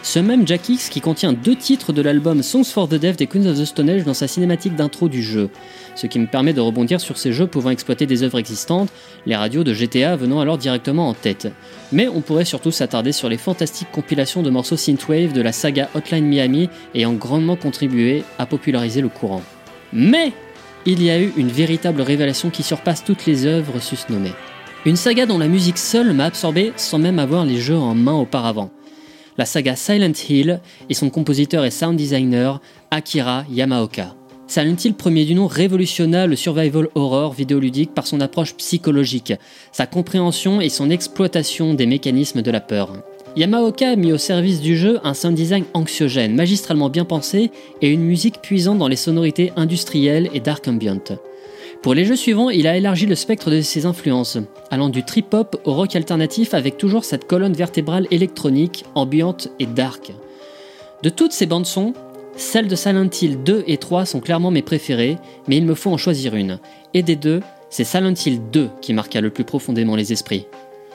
Ce 0.03 0.19
même 0.19 0.45
Jack 0.45 0.67
X 0.67 0.89
qui 0.89 0.99
contient 0.99 1.31
deux 1.31 1.55
titres 1.55 1.93
de 1.93 2.01
l'album 2.01 2.43
Songs 2.43 2.65
for 2.65 2.89
the 2.89 2.95
Deaf 2.95 3.15
des 3.15 3.25
Queens 3.25 3.45
of 3.45 3.57
the 3.57 3.63
Stone 3.63 3.89
Age 3.89 4.03
dans 4.03 4.13
sa 4.13 4.27
cinématique 4.27 4.75
d'intro 4.75 5.07
du 5.07 5.23
jeu, 5.23 5.49
ce 5.95 6.07
qui 6.07 6.19
me 6.19 6.27
permet 6.27 6.51
de 6.51 6.59
rebondir 6.59 6.99
sur 6.99 7.17
ces 7.17 7.31
jeux 7.31 7.47
pouvant 7.47 7.69
exploiter 7.69 8.05
des 8.05 8.21
œuvres 8.21 8.37
existantes, 8.37 8.89
les 9.25 9.37
radios 9.37 9.63
de 9.63 9.73
GTA 9.73 10.17
venant 10.17 10.41
alors 10.41 10.57
directement 10.57 11.07
en 11.07 11.13
tête. 11.13 11.47
Mais 11.93 12.09
on 12.09 12.19
pourrait 12.19 12.43
surtout 12.43 12.69
s'attarder 12.69 13.13
sur 13.13 13.29
les 13.29 13.37
fantastiques 13.37 13.91
compilations 13.93 14.43
de 14.43 14.49
morceaux 14.49 14.75
synthwave 14.75 15.31
de 15.31 15.41
la 15.41 15.53
saga 15.53 15.89
Hotline 15.95 16.25
Miami 16.25 16.69
ayant 16.93 17.13
grandement 17.13 17.55
contribué 17.55 18.25
à 18.37 18.45
populariser 18.45 18.99
le 18.99 19.07
courant. 19.09 19.41
Mais 19.93 20.33
il 20.85 21.01
y 21.01 21.11
a 21.11 21.21
eu 21.21 21.31
une 21.37 21.47
véritable 21.47 22.01
révélation 22.01 22.49
qui 22.49 22.63
surpasse 22.63 23.05
toutes 23.05 23.25
les 23.25 23.45
œuvres 23.45 23.79
susnommées. 23.79 24.33
Une 24.85 24.97
saga 24.97 25.25
dont 25.25 25.37
la 25.37 25.47
musique 25.47 25.77
seule 25.77 26.11
m'a 26.11 26.25
absorbé 26.25 26.73
sans 26.75 26.99
même 26.99 27.19
avoir 27.19 27.45
les 27.45 27.61
jeux 27.61 27.77
en 27.77 27.95
main 27.95 28.11
auparavant 28.11 28.69
la 29.37 29.45
saga 29.45 29.75
Silent 29.75 30.13
Hill 30.29 30.59
et 30.89 30.93
son 30.93 31.09
compositeur 31.09 31.65
et 31.65 31.71
sound 31.71 31.97
designer 31.97 32.61
Akira 32.91 33.45
Yamaoka. 33.49 34.15
Silent 34.47 34.75
Hill, 34.83 34.93
premier 34.93 35.25
du 35.25 35.35
nom, 35.35 35.47
révolutionna 35.47 36.27
le 36.27 36.35
survival 36.35 36.89
horror 36.95 37.33
vidéoludique 37.33 37.93
par 37.93 38.05
son 38.05 38.21
approche 38.21 38.55
psychologique, 38.55 39.33
sa 39.71 39.87
compréhension 39.87 40.61
et 40.61 40.69
son 40.69 40.89
exploitation 40.89 41.73
des 41.73 41.85
mécanismes 41.85 42.41
de 42.41 42.51
la 42.51 42.61
peur. 42.61 42.93
Yamaoka 43.35 43.89
a 43.89 43.95
mis 43.95 44.11
au 44.11 44.19
service 44.19 44.61
du 44.61 44.77
jeu 44.77 44.99
un 45.03 45.15
sound 45.15 45.33
design 45.33 45.63
anxiogène, 45.73 46.35
magistralement 46.35 46.89
bien 46.89 47.03
pensé, 47.03 47.49
et 47.81 47.89
une 47.89 48.03
musique 48.03 48.41
puisant 48.43 48.75
dans 48.75 48.87
les 48.87 48.95
sonorités 48.95 49.51
industrielles 49.55 50.29
et 50.35 50.39
dark 50.39 50.67
ambient. 50.67 51.17
Pour 51.83 51.93
les 51.93 52.05
jeux 52.05 52.15
suivants, 52.15 52.49
il 52.49 52.65
a 52.65 52.77
élargi 52.77 53.05
le 53.05 53.13
spectre 53.13 53.51
de 53.51 53.59
ses 53.59 53.85
influences, 53.85 54.37
allant 54.71 54.87
du 54.87 55.03
trip-hop 55.03 55.59
au 55.65 55.73
rock 55.73 55.97
alternatif 55.97 56.53
avec 56.53 56.77
toujours 56.77 57.03
cette 57.03 57.27
colonne 57.27 57.51
vertébrale 57.51 58.07
électronique, 58.09 58.85
ambiante 58.95 59.49
et 59.59 59.65
dark. 59.65 60.13
De 61.03 61.09
toutes 61.09 61.33
ces 61.33 61.45
bandes 61.45 61.65
son, 61.65 61.93
celles 62.37 62.69
de 62.69 62.75
Silent 62.77 63.09
Hill 63.21 63.43
2 63.43 63.65
et 63.67 63.75
3 63.75 64.05
sont 64.05 64.21
clairement 64.21 64.49
mes 64.49 64.61
préférées, 64.61 65.17
mais 65.49 65.57
il 65.57 65.65
me 65.65 65.75
faut 65.75 65.91
en 65.91 65.97
choisir 65.97 66.35
une. 66.35 66.57
Et 66.93 67.03
des 67.03 67.17
deux, 67.17 67.41
c'est 67.69 67.83
Silent 67.83 68.13
Hill 68.13 68.39
2 68.49 68.69
qui 68.79 68.93
marqua 68.93 69.19
le 69.19 69.29
plus 69.29 69.43
profondément 69.43 69.97
les 69.97 70.13
esprits. 70.13 70.47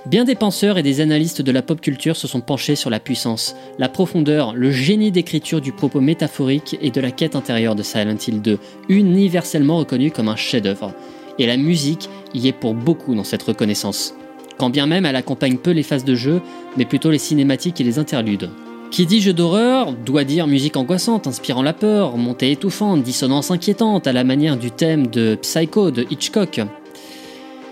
Bien 0.09 0.25
des 0.25 0.37
penseurs 0.37 0.79
et 0.79 0.83
des 0.83 1.03
analystes 1.03 1.43
de 1.43 1.53
la 1.53 1.61
pop 1.61 1.83
culture 1.83 2.17
se 2.17 2.27
sont 2.27 2.41
penchés 2.41 2.77
sur 2.77 2.89
la 2.89 2.99
puissance, 2.99 3.55
la 3.79 3.91
profondeur, 3.91 4.55
le 4.55 4.71
génie 4.71 5.13
d'écriture 5.13 5.61
du 5.61 5.71
propos 5.71 6.01
métaphorique 6.01 6.79
et 6.81 6.91
de 6.91 7.01
la 7.03 7.11
quête 7.11 7.37
intérieure 7.37 7.75
de 7.75 7.83
Silent 7.83 8.17
Hill 8.27 8.41
2, 8.41 8.59
universellement 8.89 9.77
reconnu 9.77 10.11
comme 10.11 10.29
un 10.29 10.37
chef-d'œuvre. 10.37 10.95
Et 11.39 11.47
la 11.47 11.59
musique 11.59 12.09
y 12.33 12.49
est 12.49 12.53
pour 12.53 12.73
beaucoup 12.73 13.15
dans 13.15 13.23
cette 13.23 13.43
reconnaissance. 13.43 14.15
Quand 14.57 14.71
bien 14.71 14.87
même 14.87 15.05
elle 15.05 15.15
accompagne 15.15 15.59
peu 15.59 15.73
les 15.73 15.83
phases 15.83 16.07
de 16.07 16.15
jeu, 16.15 16.41
mais 16.79 16.87
plutôt 16.87 17.11
les 17.11 17.19
cinématiques 17.19 17.79
et 17.83 17.85
les 17.85 17.99
interludes. 17.99 18.49
Qui 18.91 19.05
dit 19.05 19.21
jeu 19.21 19.35
d'horreur 19.35 19.93
doit 19.93 20.25
dire 20.25 20.47
musique 20.47 20.79
angoissante, 20.79 21.27
inspirant 21.27 21.63
la 21.63 21.75
peur, 21.75 22.17
montée 22.17 22.51
étouffante, 22.51 23.03
dissonance 23.03 23.51
inquiétante 23.51 24.07
à 24.07 24.15
la 24.15 24.25
manière 24.25 24.57
du 24.57 24.71
thème 24.71 25.09
de 25.09 25.35
Psycho 25.35 25.91
de 25.91 26.07
Hitchcock. 26.11 26.63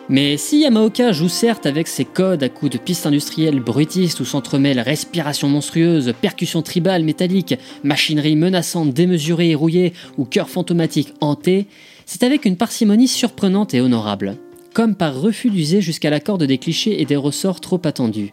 Mais 0.08 0.36
si 0.36 0.60
Yamaoka 0.60 1.10
joue 1.10 1.28
certes 1.28 1.66
avec 1.66 1.88
ses 1.88 2.04
codes 2.04 2.44
à 2.44 2.48
coups 2.48 2.70
de 2.70 2.78
pistes 2.78 3.06
industrielles 3.06 3.58
brutistes 3.58 4.20
où 4.20 4.24
s'entremêlent 4.24 4.78
respiration 4.78 5.48
monstrueuse, 5.48 6.14
percussions 6.20 6.62
tribales 6.62 7.02
métalliques, 7.02 7.56
machinerie 7.82 8.36
menaçante 8.36 8.92
démesurée 8.92 9.50
et 9.50 9.54
rouillée 9.56 9.94
ou 10.16 10.24
cœur 10.24 10.48
fantomatique 10.48 11.12
hanté, 11.20 11.66
c'est 12.04 12.22
avec 12.22 12.44
une 12.44 12.56
parcimonie 12.56 13.08
surprenante 13.08 13.74
et 13.74 13.80
honorable, 13.80 14.36
comme 14.74 14.94
par 14.94 15.20
refus 15.20 15.50
d'user 15.50 15.80
jusqu'à 15.80 16.10
la 16.10 16.20
corde 16.20 16.44
des 16.44 16.58
clichés 16.58 17.02
et 17.02 17.04
des 17.04 17.16
ressorts 17.16 17.60
trop 17.60 17.80
attendus. 17.84 18.32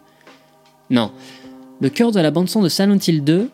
Non, 0.91 1.11
le 1.81 1.89
cœur 1.89 2.11
de 2.11 2.19
la 2.19 2.29
bande-son 2.29 2.61
de 2.61 2.69
Silent 2.69 2.99
Hill 2.99 3.23
2, 3.23 3.49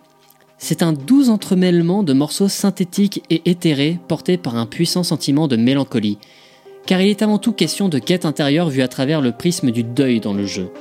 c'est 0.57 0.83
un 0.83 0.91
doux 0.91 1.29
entremêlement 1.29 2.03
de 2.03 2.11
morceaux 2.11 2.49
synthétiques 2.49 3.23
et 3.29 3.49
éthérés 3.49 3.97
portés 4.09 4.37
par 4.37 4.57
un 4.57 4.65
puissant 4.65 5.03
sentiment 5.03 5.47
de 5.47 5.55
mélancolie, 5.55 6.17
car 6.89 7.01
il 7.01 7.09
est 7.09 7.21
avant 7.21 7.37
tout 7.37 7.53
question 7.53 7.87
de 7.87 7.99
quête 7.99 8.25
intérieure 8.25 8.71
vue 8.71 8.81
à 8.81 8.87
travers 8.87 9.21
le 9.21 9.31
prisme 9.31 9.69
du 9.69 9.83
deuil 9.83 10.19
dans 10.19 10.33
le 10.33 10.47
jeu. 10.47 10.71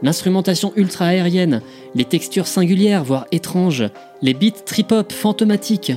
L'instrumentation 0.00 0.72
ultra 0.76 1.06
aérienne, 1.06 1.62
les 1.96 2.04
textures 2.04 2.46
singulières 2.46 3.02
voire 3.02 3.26
étranges, 3.32 3.82
les 4.20 4.34
beats 4.34 4.62
trip-hop 4.64 5.10
fantomatiques, 5.10 5.94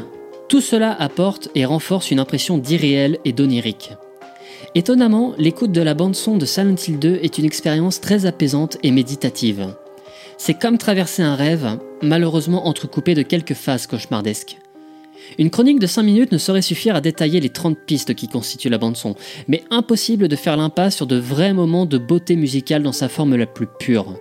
tout 0.49 0.61
cela 0.61 0.99
apporte 0.99 1.49
et 1.53 1.63
renforce 1.63 2.09
une 2.09 2.19
impression 2.19 2.57
d'irréel 2.57 3.19
et 3.23 3.33
d'onirique. 3.33 3.91
Étonnamment, 4.73 5.35
l'écoute 5.37 5.71
de 5.71 5.81
la 5.81 5.93
bande-son 5.93 6.37
de 6.37 6.45
Silent 6.47 6.77
Hill 6.87 6.97
2 6.97 7.19
est 7.21 7.37
une 7.37 7.45
expérience 7.45 8.01
très 8.01 8.25
apaisante 8.25 8.79
et 8.81 8.89
méditative. 8.89 9.75
C'est 10.39 10.55
comme 10.55 10.79
traverser 10.79 11.21
un 11.21 11.35
rêve, 11.35 11.77
malheureusement 12.01 12.65
entrecoupé 12.67 13.13
de 13.13 13.21
quelques 13.21 13.53
phases 13.53 13.85
cauchemardesques. 13.85 14.57
Une 15.37 15.49
chronique 15.49 15.79
de 15.79 15.87
5 15.87 16.03
minutes 16.03 16.31
ne 16.31 16.37
saurait 16.37 16.61
suffire 16.61 16.95
à 16.95 17.01
détailler 17.01 17.39
les 17.39 17.49
30 17.49 17.77
pistes 17.85 18.15
qui 18.15 18.27
constituent 18.27 18.69
la 18.69 18.77
bande-son, 18.77 19.15
mais 19.47 19.63
impossible 19.71 20.27
de 20.27 20.35
faire 20.35 20.57
l'impasse 20.57 20.95
sur 20.95 21.07
de 21.07 21.17
vrais 21.17 21.53
moments 21.53 21.85
de 21.85 21.97
beauté 21.97 22.35
musicale 22.35 22.83
dans 22.83 22.91
sa 22.91 23.09
forme 23.09 23.35
la 23.35 23.45
plus 23.45 23.67
pure. 23.79 24.15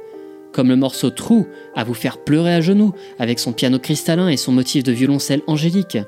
Comme 0.53 0.69
le 0.69 0.77
morceau 0.77 1.11
True, 1.11 1.47
à 1.75 1.83
vous 1.83 1.95
faire 1.95 2.19
pleurer 2.19 2.55
à 2.55 2.61
genoux, 2.61 2.93
avec 3.19 3.39
son 3.39 3.53
piano 3.53 3.79
cristallin 3.79 4.29
et 4.29 4.37
son 4.37 4.53
motif 4.53 4.85
de 4.85 4.93
violoncelle 4.93 5.43
angélique. 5.47 5.99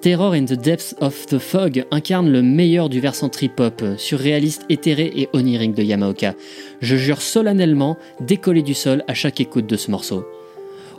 Terror 0.00 0.32
in 0.32 0.44
the 0.44 0.54
Depths 0.54 0.94
of 1.00 1.26
the 1.26 1.38
Fog 1.38 1.84
incarne 1.90 2.30
le 2.30 2.40
meilleur 2.40 2.88
du 2.88 3.00
versant 3.00 3.28
trip-hop, 3.28 3.82
surréaliste, 3.96 4.64
éthéré 4.68 5.12
et 5.16 5.28
onirique 5.32 5.74
de 5.74 5.82
Yamaoka. 5.82 6.34
Je 6.80 6.96
jure 6.96 7.20
solennellement 7.20 7.96
d'écoller 8.20 8.62
du 8.62 8.74
sol 8.74 9.02
à 9.08 9.14
chaque 9.14 9.40
écoute 9.40 9.66
de 9.66 9.76
ce 9.76 9.90
morceau. 9.90 10.24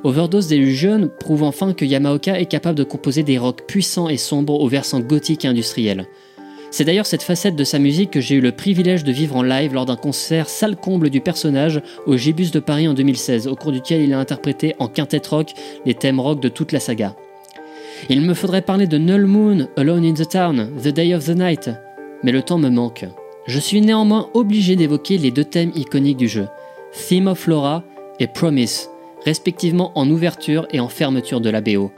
Overdose 0.04 0.48
Delusion 0.48 1.10
prouve 1.20 1.44
enfin 1.44 1.74
que 1.74 1.84
Yamaoka 1.84 2.40
est 2.40 2.46
capable 2.46 2.78
de 2.78 2.84
composer 2.84 3.24
des 3.24 3.38
rocks 3.38 3.66
puissants 3.68 4.08
et 4.08 4.18
sombres 4.18 4.60
au 4.60 4.68
versant 4.68 5.02
gothique 5.02 5.44
et 5.44 5.50
industriel. 5.50 6.08
C'est 6.72 6.86
d'ailleurs 6.86 7.08
cette 7.08 7.24
facette 7.24 7.56
de 7.56 7.64
sa 7.64 7.80
musique 7.80 8.12
que 8.12 8.22
j'ai 8.22 8.36
eu 8.36 8.42
le 8.42 8.52
privilège 8.52 9.04
de 9.04 9.12
vivre 9.12 9.36
en 9.36 9.42
live 9.42 9.74
lors 9.74 9.86
d'un 9.86 9.96
concert 9.96 10.48
salle 10.48 10.76
comble 10.76 11.10
du 11.10 11.20
personnage 11.20 11.82
au 12.06 12.16
Gibus 12.16 12.52
de 12.52 12.60
Paris 12.60 12.88
en 12.88 12.94
2016, 12.94 13.48
au 13.48 13.56
cours 13.56 13.72
duquel 13.72 14.02
il 14.02 14.14
a 14.14 14.20
interprété 14.20 14.76
en 14.80 14.88
quintet 14.88 15.22
rock 15.28 15.54
les 15.86 15.96
thèmes 15.96 16.20
rock 16.20 16.40
de 16.40 16.50
toute 16.50 16.72
la 16.72 16.80
saga. 16.80 17.16
Il 18.08 18.22
me 18.22 18.34
faudrait 18.34 18.62
parler 18.62 18.88
de 18.88 18.98
Null 18.98 19.26
Moon, 19.26 19.68
Alone 19.76 20.06
in 20.06 20.14
the 20.14 20.30
Town, 20.30 20.70
The 20.82 20.90
Day 20.90 21.14
of 21.14 21.26
the 21.26 21.36
Night, 21.36 21.72
mais 22.24 22.32
le 22.32 22.44
temps 22.44 22.60
me 22.60 22.70
manque. 22.70 23.06
Je 23.48 23.60
suis 23.60 23.82
néanmoins 23.82 24.30
obligé 24.34 24.76
d'évoquer 24.76 25.18
les 25.18 25.32
deux 25.32 25.44
thèmes 25.44 25.72
iconiques 25.76 26.18
du 26.18 26.28
jeu, 26.28 26.48
Theme 26.94 27.28
of 27.28 27.40
Flora 27.40 27.84
et 28.20 28.28
Promise, 28.28 28.90
respectivement 29.26 29.92
en 29.96 30.10
ouverture 30.10 30.68
et 30.72 30.80
en 30.80 30.88
fermeture 30.88 31.42
de 31.42 31.50
la 31.50 31.62
BO. 31.62 31.92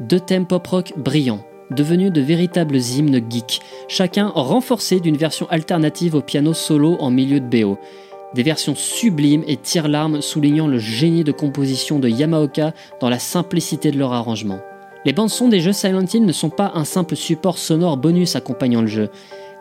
Deux 0.00 0.20
thèmes 0.20 0.46
pop-rock 0.46 0.92
brillants, 0.96 1.44
devenus 1.70 2.12
de 2.12 2.20
véritables 2.20 2.76
hymnes 2.76 3.20
geeks, 3.28 3.60
chacun 3.88 4.28
renforcé 4.28 5.00
d'une 5.00 5.16
version 5.16 5.46
alternative 5.50 6.14
au 6.14 6.20
piano 6.20 6.52
solo 6.52 6.96
en 7.00 7.10
milieu 7.10 7.40
de 7.40 7.46
BO. 7.46 7.78
Des 8.34 8.42
versions 8.42 8.74
sublimes 8.74 9.44
et 9.46 9.56
tire-larmes 9.56 10.20
soulignant 10.20 10.66
le 10.66 10.78
génie 10.78 11.22
de 11.22 11.30
composition 11.30 12.00
de 12.00 12.08
Yamaoka 12.08 12.72
dans 13.00 13.08
la 13.08 13.20
simplicité 13.20 13.92
de 13.92 13.98
leur 13.98 14.12
arrangement. 14.12 14.58
Les 15.04 15.12
bandes 15.12 15.30
son 15.30 15.48
des 15.48 15.60
jeux 15.60 15.72
Silent 15.72 16.06
Hill 16.12 16.24
ne 16.24 16.32
sont 16.32 16.50
pas 16.50 16.72
un 16.74 16.84
simple 16.84 17.14
support 17.14 17.58
sonore 17.58 17.96
bonus 17.96 18.36
accompagnant 18.36 18.80
le 18.80 18.86
jeu. 18.88 19.10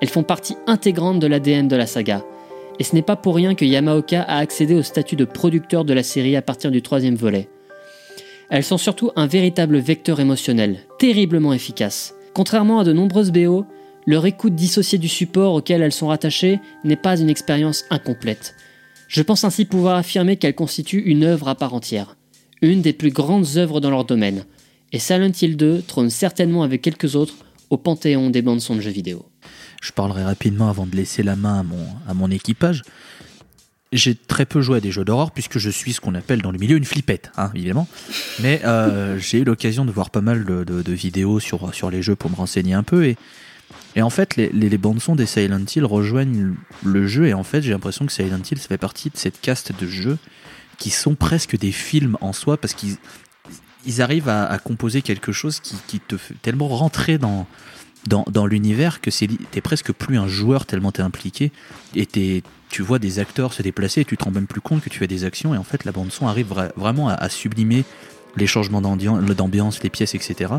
Elles 0.01 0.09
font 0.09 0.23
partie 0.23 0.55
intégrante 0.67 1.19
de 1.19 1.27
l'ADN 1.27 1.67
de 1.67 1.75
la 1.75 1.85
saga. 1.85 2.23
Et 2.79 2.83
ce 2.83 2.95
n'est 2.95 3.01
pas 3.01 3.15
pour 3.15 3.35
rien 3.35 3.55
que 3.55 3.65
Yamaoka 3.65 4.21
a 4.21 4.37
accédé 4.37 4.73
au 4.73 4.83
statut 4.83 5.15
de 5.15 5.25
producteur 5.25 5.85
de 5.85 5.93
la 5.93 6.03
série 6.03 6.35
à 6.35 6.41
partir 6.41 6.71
du 6.71 6.81
troisième 6.81 7.15
volet. 7.15 7.49
Elles 8.49 8.63
sont 8.63 8.77
surtout 8.77 9.11
un 9.15 9.27
véritable 9.27 9.77
vecteur 9.77 10.19
émotionnel, 10.19 10.79
terriblement 10.99 11.53
efficace. 11.53 12.13
Contrairement 12.33 12.79
à 12.79 12.83
de 12.83 12.93
nombreuses 12.93 13.31
BO, 13.31 13.65
leur 14.05 14.25
écoute 14.25 14.55
dissociée 14.55 14.97
du 14.97 15.07
support 15.07 15.53
auquel 15.53 15.81
elles 15.81 15.91
sont 15.91 16.07
rattachées 16.07 16.59
n'est 16.83 16.95
pas 16.95 17.19
une 17.19 17.29
expérience 17.29 17.85
incomplète. 17.89 18.55
Je 19.07 19.21
pense 19.21 19.43
ainsi 19.43 19.65
pouvoir 19.65 19.95
affirmer 19.95 20.37
qu'elle 20.37 20.55
constitue 20.55 20.99
une 20.99 21.23
œuvre 21.23 21.47
à 21.47 21.55
part 21.55 21.73
entière, 21.73 22.17
une 22.61 22.81
des 22.81 22.93
plus 22.93 23.11
grandes 23.11 23.57
œuvres 23.57 23.79
dans 23.79 23.91
leur 23.91 24.05
domaine, 24.05 24.45
et 24.91 24.99
Silent 24.99 25.31
Hill 25.41 25.57
2 25.57 25.83
trône 25.87 26.09
certainement 26.09 26.63
avec 26.63 26.81
quelques 26.81 27.15
autres 27.15 27.35
au 27.69 27.77
panthéon 27.77 28.29
des 28.29 28.41
bandes 28.41 28.61
son 28.61 28.75
de 28.75 28.81
jeux 28.81 28.91
vidéo. 28.91 29.25
Je 29.83 29.91
parlerai 29.91 30.23
rapidement 30.23 30.69
avant 30.69 30.85
de 30.85 30.95
laisser 30.95 31.23
la 31.23 31.35
main 31.35 31.59
à 31.59 31.63
mon, 31.63 31.85
à 32.07 32.13
mon 32.13 32.31
équipage. 32.31 32.83
J'ai 33.91 34.15
très 34.15 34.45
peu 34.45 34.61
joué 34.61 34.77
à 34.77 34.79
des 34.79 34.91
jeux 34.93 35.03
d'horreur 35.03 35.31
puisque 35.31 35.59
je 35.59 35.69
suis 35.69 35.91
ce 35.91 35.99
qu'on 35.99 36.15
appelle 36.15 36.41
dans 36.41 36.51
le 36.51 36.57
milieu 36.57 36.77
une 36.77 36.85
flippette, 36.85 37.31
hein, 37.37 37.51
évidemment. 37.53 37.87
Mais 38.39 38.61
euh, 38.63 39.19
j'ai 39.19 39.39
eu 39.39 39.43
l'occasion 39.43 39.83
de 39.83 39.91
voir 39.91 40.09
pas 40.09 40.21
mal 40.21 40.45
de, 40.45 40.63
de- 40.63 40.81
de 40.81 40.93
vidéos 40.93 41.41
sur, 41.41 41.75
sur 41.75 41.91
les 41.91 42.01
jeux 42.01 42.15
pour 42.15 42.31
me 42.31 42.35
renseigner 42.37 42.73
un 42.73 42.83
peu. 42.83 43.03
Et, 43.05 43.17
et 43.97 44.01
en 44.01 44.09
fait, 44.09 44.37
les, 44.37 44.49
les, 44.53 44.69
les 44.69 44.77
bandes-sons 44.77 45.15
des 45.15 45.25
Silent 45.25 45.65
Hill 45.75 45.83
rejoignent 45.83 46.53
le 46.83 47.05
jeu. 47.05 47.27
Et 47.27 47.33
en 47.33 47.43
fait, 47.43 47.61
j'ai 47.61 47.71
l'impression 47.71 48.05
que 48.05 48.13
Silent 48.13 48.41
Hill, 48.49 48.57
ça 48.57 48.69
fait 48.69 48.77
partie 48.77 49.09
de 49.09 49.17
cette 49.17 49.41
caste 49.41 49.73
de 49.77 49.85
jeux 49.85 50.17
qui 50.79 50.89
sont 50.91 51.15
presque 51.15 51.57
des 51.57 51.73
films 51.73 52.17
en 52.21 52.31
soi 52.31 52.55
parce 52.57 52.73
qu'ils 52.73 52.95
ils 53.85 54.01
arrivent 54.01 54.29
à, 54.29 54.45
à 54.45 54.57
composer 54.59 55.01
quelque 55.01 55.33
chose 55.33 55.59
qui, 55.59 55.75
qui 55.87 55.99
te 55.99 56.15
fait 56.15 56.35
tellement 56.41 56.69
rentrer 56.69 57.17
dans, 57.17 57.45
dans, 58.07 58.25
dans 58.29 58.45
l'univers 58.45 59.01
que 59.01 59.09
t'es 59.51 59.61
presque 59.61 59.91
plus 59.93 60.17
un 60.17 60.27
joueur 60.27 60.65
tellement 60.65 60.91
t'es 60.91 61.01
impliqué 61.01 61.51
et 61.95 62.05
tu 62.69 62.81
vois 62.81 62.99
des 62.99 63.19
acteurs 63.19 63.53
se 63.53 63.61
déplacer 63.61 64.01
et 64.01 64.05
tu 64.05 64.17
te 64.17 64.23
rends 64.23 64.31
même 64.31 64.47
plus 64.47 64.61
compte 64.61 64.81
que 64.81 64.89
tu 64.89 64.99
fais 64.99 65.07
des 65.07 65.23
actions 65.23 65.53
et 65.53 65.57
en 65.57 65.63
fait 65.63 65.85
la 65.85 65.91
bande 65.91 66.11
son 66.11 66.27
arrive 66.27 66.51
vra- 66.51 66.71
vraiment 66.75 67.07
à, 67.09 67.29
sublimer 67.29 67.83
les 68.35 68.47
changements 68.47 68.81
d'ambian- 68.81 69.21
d'ambiance, 69.21 69.81
les 69.83 69.89
pièces, 69.89 70.15
etc. 70.15 70.53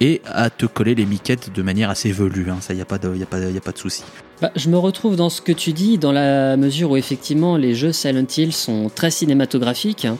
Et 0.00 0.20
à 0.26 0.50
te 0.50 0.66
coller 0.66 0.94
les 0.96 1.04
miquettes 1.06 1.52
de 1.54 1.62
manière 1.62 1.90
assez 1.90 2.10
velue, 2.10 2.50
hein. 2.50 2.56
ça 2.60 2.74
y 2.74 2.80
a 2.80 2.84
pas 2.84 2.98
de, 2.98 3.14
y 3.14 3.22
a 3.22 3.26
pas, 3.26 3.38
y 3.38 3.56
a 3.56 3.60
pas 3.60 3.70
de 3.72 3.78
souci. 3.78 4.02
Bah, 4.40 4.50
je 4.56 4.68
me 4.68 4.76
retrouve 4.78 5.14
dans 5.14 5.30
ce 5.30 5.40
que 5.40 5.52
tu 5.52 5.72
dis, 5.72 5.98
dans 5.98 6.10
la 6.10 6.56
mesure 6.56 6.90
où 6.92 6.96
effectivement 6.96 7.56
les 7.56 7.74
jeux 7.76 7.92
Silent 7.92 8.26
Hill 8.36 8.52
sont 8.52 8.90
très 8.92 9.10
cinématographiques. 9.12 10.06
hein. 10.06 10.16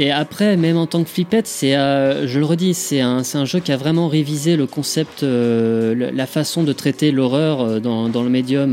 Et 0.00 0.12
après, 0.12 0.56
même 0.56 0.76
en 0.76 0.86
tant 0.86 1.02
que 1.02 1.10
flippette, 1.10 1.48
c'est, 1.48 1.74
euh, 1.74 2.28
je 2.28 2.38
le 2.38 2.44
redis, 2.44 2.72
c'est 2.72 3.00
un, 3.00 3.22
un 3.34 3.44
jeu 3.44 3.58
qui 3.58 3.72
a 3.72 3.76
vraiment 3.76 4.06
révisé 4.06 4.56
le 4.56 4.68
concept, 4.68 5.24
euh, 5.24 6.12
la 6.14 6.26
façon 6.26 6.62
de 6.62 6.72
traiter 6.72 7.10
l'horreur 7.10 7.60
euh, 7.60 7.80
dans, 7.80 8.08
dans 8.08 8.22
le 8.22 8.30
médium 8.30 8.70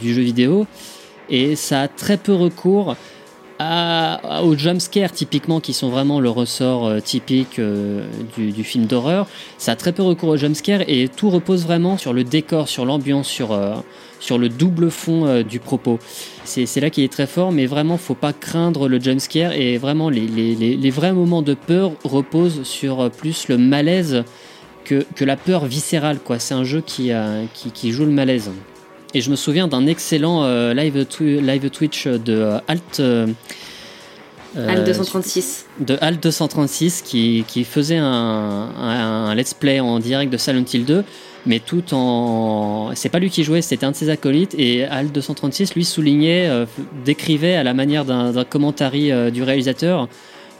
du 0.00 0.14
jeu 0.14 0.22
vidéo. 0.22 0.68
Et 1.30 1.56
ça 1.56 1.82
a 1.82 1.88
très 1.88 2.16
peu 2.16 2.32
recours 2.32 2.94
à, 3.58 4.42
aux 4.44 4.56
jumpscares 4.56 5.10
typiquement 5.10 5.58
qui 5.58 5.72
sont 5.72 5.88
vraiment 5.88 6.20
le 6.20 6.30
ressort 6.30 7.02
typique 7.02 7.60
du, 8.36 8.64
film 8.64 8.86
d'horreur. 8.86 9.26
Ça 9.58 9.72
a 9.72 9.76
très 9.76 9.92
peu 9.92 10.02
recours 10.02 10.28
aux 10.28 10.36
jumpscares 10.36 10.82
et 10.86 11.08
tout 11.08 11.30
repose 11.30 11.64
vraiment 11.64 11.98
sur 11.98 12.12
le 12.12 12.22
décor, 12.22 12.68
sur 12.68 12.84
l'ambiance, 12.84 13.28
sur, 13.28 13.58
sur 14.18 14.38
le 14.38 14.48
double 14.48 14.90
fond 14.90 15.42
du 15.42 15.58
propos. 15.60 15.98
C'est 16.50 16.80
là 16.80 16.90
qu'il 16.90 17.04
est 17.04 17.12
très 17.12 17.28
fort, 17.28 17.52
mais 17.52 17.66
vraiment, 17.66 17.96
faut 17.96 18.16
pas 18.16 18.32
craindre 18.32 18.88
le 18.88 19.00
jumpscare 19.00 19.52
et 19.52 19.78
vraiment, 19.78 20.10
les, 20.10 20.90
vrais 20.90 21.12
moments 21.12 21.42
de 21.42 21.54
peur 21.54 21.92
reposent 22.02 22.64
sur 22.64 23.00
euh, 23.00 23.08
plus 23.08 23.46
le 23.46 23.56
malaise 23.56 24.24
que, 24.84 25.04
la 25.20 25.36
peur 25.36 25.66
viscérale. 25.66 26.18
C'est 26.40 26.54
un 26.54 26.64
jeu 26.64 26.82
qui, 26.84 27.12
euh, 27.12 27.44
qui, 27.54 27.92
joue 27.92 28.04
le 28.04 28.10
malaise. 28.10 28.50
Et 29.14 29.20
je 29.20 29.30
me 29.30 29.36
souviens 29.36 29.68
d'un 29.68 29.86
excellent 29.86 30.42
euh, 30.42 30.74
live, 30.74 31.06
twi- 31.08 31.40
live 31.40 31.70
Twitch 31.70 32.08
de 32.08 32.58
Alt. 32.66 33.00
Euh, 34.56 34.66
euh, 34.66 34.68
Al 34.68 34.84
236. 34.84 35.66
de 35.80 35.96
Alt 36.00 36.22
236 36.22 37.02
qui, 37.02 37.44
qui 37.46 37.64
faisait 37.64 37.96
un, 37.96 38.04
un, 38.04 39.26
un 39.28 39.34
let's 39.34 39.54
play 39.54 39.80
en 39.80 39.98
direct 39.98 40.32
de 40.32 40.36
Silent 40.38 40.64
Hill 40.72 40.84
2 40.84 41.04
mais 41.46 41.58
tout 41.58 41.94
en 41.94 42.90
c'est 42.94 43.08
pas 43.08 43.18
lui 43.18 43.30
qui 43.30 43.44
jouait 43.44 43.62
c'était 43.62 43.86
un 43.86 43.92
de 43.92 43.96
ses 43.96 44.10
acolytes 44.10 44.54
et 44.58 44.84
Alt 44.84 45.12
236 45.12 45.74
lui 45.74 45.84
soulignait 45.84 46.48
euh, 46.48 46.66
décrivait 47.04 47.54
à 47.54 47.62
la 47.62 47.72
manière 47.74 48.04
d'un 48.04 48.32
d'un 48.32 48.44
commentary 48.44 49.10
euh, 49.10 49.30
du 49.30 49.42
réalisateur 49.42 50.08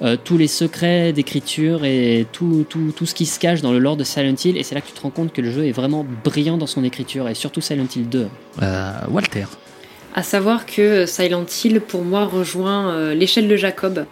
euh, 0.03 0.17
tous 0.23 0.39
les 0.39 0.47
secrets 0.49 1.13
d'écriture 1.13 1.85
et 1.85 2.27
tout, 2.33 2.65
tout, 2.71 2.91
tout 2.97 3.05
ce 3.05 3.15
qui 3.15 3.27
se 3.27 3.39
cache 3.39 3.61
dans 3.61 3.71
le 3.71 3.79
lore 3.79 3.99
de 3.99 4.05
Silent 4.05 4.35
Hill 4.43 4.57
et 4.57 4.63
c'est 4.63 4.75
là 4.75 4.81
que 4.81 4.87
tu 4.87 4.95
te 4.95 5.01
rends 5.03 5.11
compte 5.11 5.31
que 5.35 5.43
le 5.43 5.51
jeu 5.51 5.67
est 5.67 5.73
vraiment 5.73 6.07
brillant 6.25 6.57
dans 6.57 6.67
son 6.67 6.85
écriture 6.85 7.29
et 7.29 7.35
surtout 7.35 7.61
Silent 7.61 7.85
Hill 7.95 8.09
2 8.09 8.29
Euh, 8.63 8.93
Walter. 9.11 9.45
À 10.15 10.23
savoir 10.23 10.67
que 10.67 11.07
Silent 11.07 11.47
Hill, 11.65 11.81
pour 11.81 12.03
moi, 12.03 12.25
rejoint 12.25 12.93
euh, 12.93 13.15
l'échelle 13.15 13.49
de 13.49 13.57
Jacob. 13.57 14.07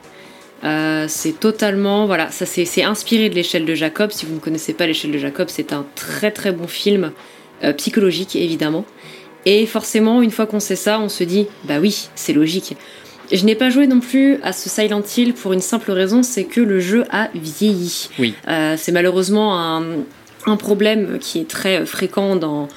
Euh, 0.64 1.06
c'est 1.08 1.38
totalement, 1.38 2.06
voilà, 2.06 2.30
ça 2.30 2.44
c'est 2.44 2.64
c'est 2.64 2.82
inspiré 2.82 3.28
de 3.28 3.34
l'échelle 3.34 3.64
de 3.64 3.74
Jacob. 3.74 4.11
Si 4.11 4.26
vous 4.26 4.34
ne 4.34 4.40
connaissez 4.40 4.72
pas 4.72 4.87
l'échelle 4.87 5.12
de 5.12 5.18
Jacob, 5.18 5.48
c'est 5.48 5.72
un 5.72 5.87
très 5.94 6.30
très 6.30 6.52
bon 6.52 6.66
film 6.66 7.12
euh, 7.62 7.72
psychologique 7.74 8.34
évidemment. 8.34 8.84
Et 9.46 9.66
forcément, 9.66 10.20
une 10.20 10.32
fois 10.32 10.46
qu'on 10.46 10.61
sait 10.61 10.76
ça, 10.76 11.00
on 11.00 11.08
se 11.08 11.22
dit, 11.22 11.46
bah 11.64 11.78
oui, 11.80 12.08
c'est 12.16 12.32
logique. 12.32 12.76
Je 13.30 13.44
n'ai 13.44 13.54
pas 13.54 13.70
joué 13.70 13.87
non 13.87 14.00
plus 14.00 14.38
à 14.42 14.52
ce 14.52 14.68
Silent 14.68 15.02
Hill 15.16 15.32
pour 15.32 15.52
une 15.52 15.61
simple 15.61 15.92
raison, 15.92 16.22
c'est 16.22 16.44
que 16.44 16.61
le 16.61 16.80
jeu 16.80 17.04
a 17.11 17.28
vieilli. 17.34 18.08
Oui. 18.18 18.34
Euh, 18.48 18.74
c'est 18.76 18.92
malheureusement 18.92 19.58
un, 19.61 19.82
un 20.46 20.56
problème 20.56 21.18
qui 21.20 21.38
est 21.38 21.48
très 21.48 21.87
fréquent 21.87 22.37
dans, 22.37 22.68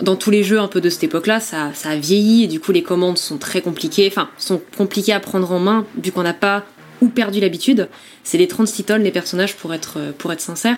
dans 0.00 0.16
tous 0.16 0.30
les 0.30 0.42
jeux 0.42 0.58
un 0.58 0.68
peu 0.68 0.80
de 0.80 0.88
cette 0.88 1.04
époque-là. 1.04 1.40
Ça, 1.40 1.70
ça 1.74 1.90
a 1.90 1.96
vieilli 1.96 2.44
et 2.44 2.46
du 2.46 2.60
coup 2.60 2.72
les 2.72 2.82
commandes 2.82 3.18
sont 3.18 3.38
très 3.38 3.60
compliquées, 3.60 4.08
enfin 4.08 4.28
sont 4.38 4.60
compliquées 4.76 5.12
à 5.12 5.20
prendre 5.20 5.50
en 5.52 5.58
main 5.58 5.86
vu 6.02 6.12
qu'on 6.12 6.22
n'a 6.22 6.34
pas 6.34 6.64
ou 7.00 7.08
perdu 7.08 7.40
l'habitude. 7.40 7.88
C'est 8.24 8.38
les 8.38 8.48
36 8.48 8.84
tonnes 8.84 9.02
les 9.02 9.10
personnages 9.10 9.56
pour 9.56 9.74
être, 9.74 9.98
pour 10.18 10.32
être 10.32 10.40
sincère. 10.40 10.76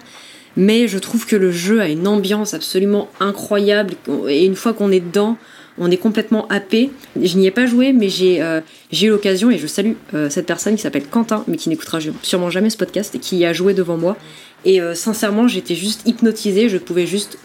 Mais 0.57 0.87
je 0.89 0.99
trouve 0.99 1.27
que 1.27 1.37
le 1.37 1.51
jeu 1.51 1.81
a 1.81 1.89
une 1.89 2.07
ambiance 2.07 2.55
absolument 2.55 3.09
incroyable 3.21 3.95
et 4.29 4.45
une 4.45 4.55
fois 4.55 4.73
qu'on 4.73 4.93
est 4.93 5.01
dedans, 5.01 5.37
on 5.79 5.91
est 5.91 5.97
complètement 5.97 6.47
happé. 6.49 6.91
Je 7.21 7.37
n'y 7.37 7.47
ai 7.47 7.51
pas 7.51 7.67
joué, 7.67 7.93
mais 7.93 8.09
j'ai 8.09 8.41
euh, 8.41 8.61
eu 8.93 9.09
l'occasion 9.09 9.51
et 9.51 9.59
je 9.59 9.67
salue 9.67 9.93
euh, 10.15 10.31
cette 10.31 10.47
personne 10.47 10.77
qui 10.77 10.83
s'appelle 10.83 11.07
Quentin, 11.07 11.45
mais 11.49 11.57
qui 11.57 11.69
n'écoutera 11.69 11.99
sûrement 12.23 12.51
jamais 12.51 12.71
ce 12.71 12.77
podcast 12.77 13.15
et 13.15 13.19
qui 13.19 13.37
y 13.37 13.45
a 13.45 13.53
joué 13.53 13.75
devant 13.75 13.97
moi. 13.97 14.17
Et 14.65 14.81
euh, 14.81 14.95
sincèrement, 14.95 15.49
j'étais 15.49 15.75
juste 15.75 16.07
hypnotisée. 16.07 16.69
Je 16.69 16.79
pouvais 16.79 17.07
juste 17.07 17.39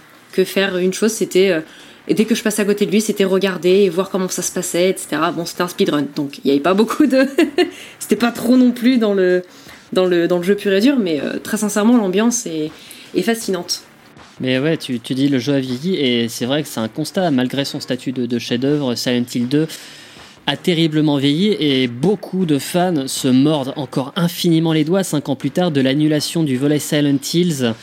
faire 0.44 0.78
une 0.78 0.94
chose, 0.94 1.12
c'était 1.12 1.52
euh, 1.52 1.62
dès 2.14 2.26
que 2.26 2.36
je 2.36 2.44
passais 2.44 2.62
à 2.62 2.66
côté 2.66 2.86
de 2.86 2.92
lui, 2.92 3.02
c'était 3.02 3.24
regarder 3.24 3.70
et 3.70 3.90
voir 3.90 4.10
comment 4.10 4.28
ça 4.30 4.42
se 4.42 4.52
passait, 4.52 4.90
etc. 4.90 5.22
Bon, 5.36 5.46
c'était 5.46 5.62
un 5.62 5.68
speedrun, 5.68 6.06
donc 6.16 6.40
il 6.40 6.42
n'y 6.46 6.52
avait 6.52 6.60
pas 6.60 6.74
beaucoup 6.74 7.06
de, 7.06 7.28
c'était 8.00 8.16
pas 8.16 8.32
trop 8.32 8.58
non 8.58 8.72
plus 8.72 8.98
dans 8.98 9.14
le 9.14 9.44
dans 9.94 10.06
le 10.06 10.28
dans 10.28 10.38
le 10.38 10.44
jeu 10.44 10.56
pur 10.56 10.72
et 10.74 10.82
dur, 10.82 10.98
mais 10.98 11.20
euh, 11.22 11.40
très 11.40 11.58
sincèrement, 11.58 11.98
l'ambiance 11.98 12.46
est, 12.46 12.72
fascinante. 13.22 13.84
Mais 14.40 14.60
ouais, 14.60 14.78
tu, 14.78 15.00
tu 15.00 15.14
dis 15.16 15.28
le 15.28 15.40
jeu 15.40 15.54
a 15.54 15.60
vieilli 15.60 15.96
et 15.96 16.30
c'est 16.30 16.46
vrai 16.46 16.64
que 16.64 16.70
c'est 16.70 16.80
un 16.80 16.88
constat, 16.88 17.30
malgré 17.32 17.66
son 17.66 17.80
statut 17.82 18.14
de, 18.14 18.26
de 18.26 18.40
chef-d'œuvre, 18.40 18.96
Silent 18.96 19.26
Hill 19.34 19.50
2 19.50 19.68
a 20.50 20.58
terriblement 20.58 21.18
vieilli 21.18 21.56
et 21.60 21.88
beaucoup 21.88 22.48
de 22.48 22.58
fans 22.58 23.08
se 23.08 23.28
mordent 23.28 23.74
encore 23.76 24.14
infiniment 24.16 24.74
les 24.74 24.84
doigts 24.84 25.04
cinq 25.04 25.30
ans 25.30 25.36
plus 25.36 25.52
tard 25.52 25.70
de 25.70 25.80
l'annulation 25.80 26.42
du 26.42 26.58
volet 26.58 26.80
Silent 26.80 27.20
Hills 27.34 27.74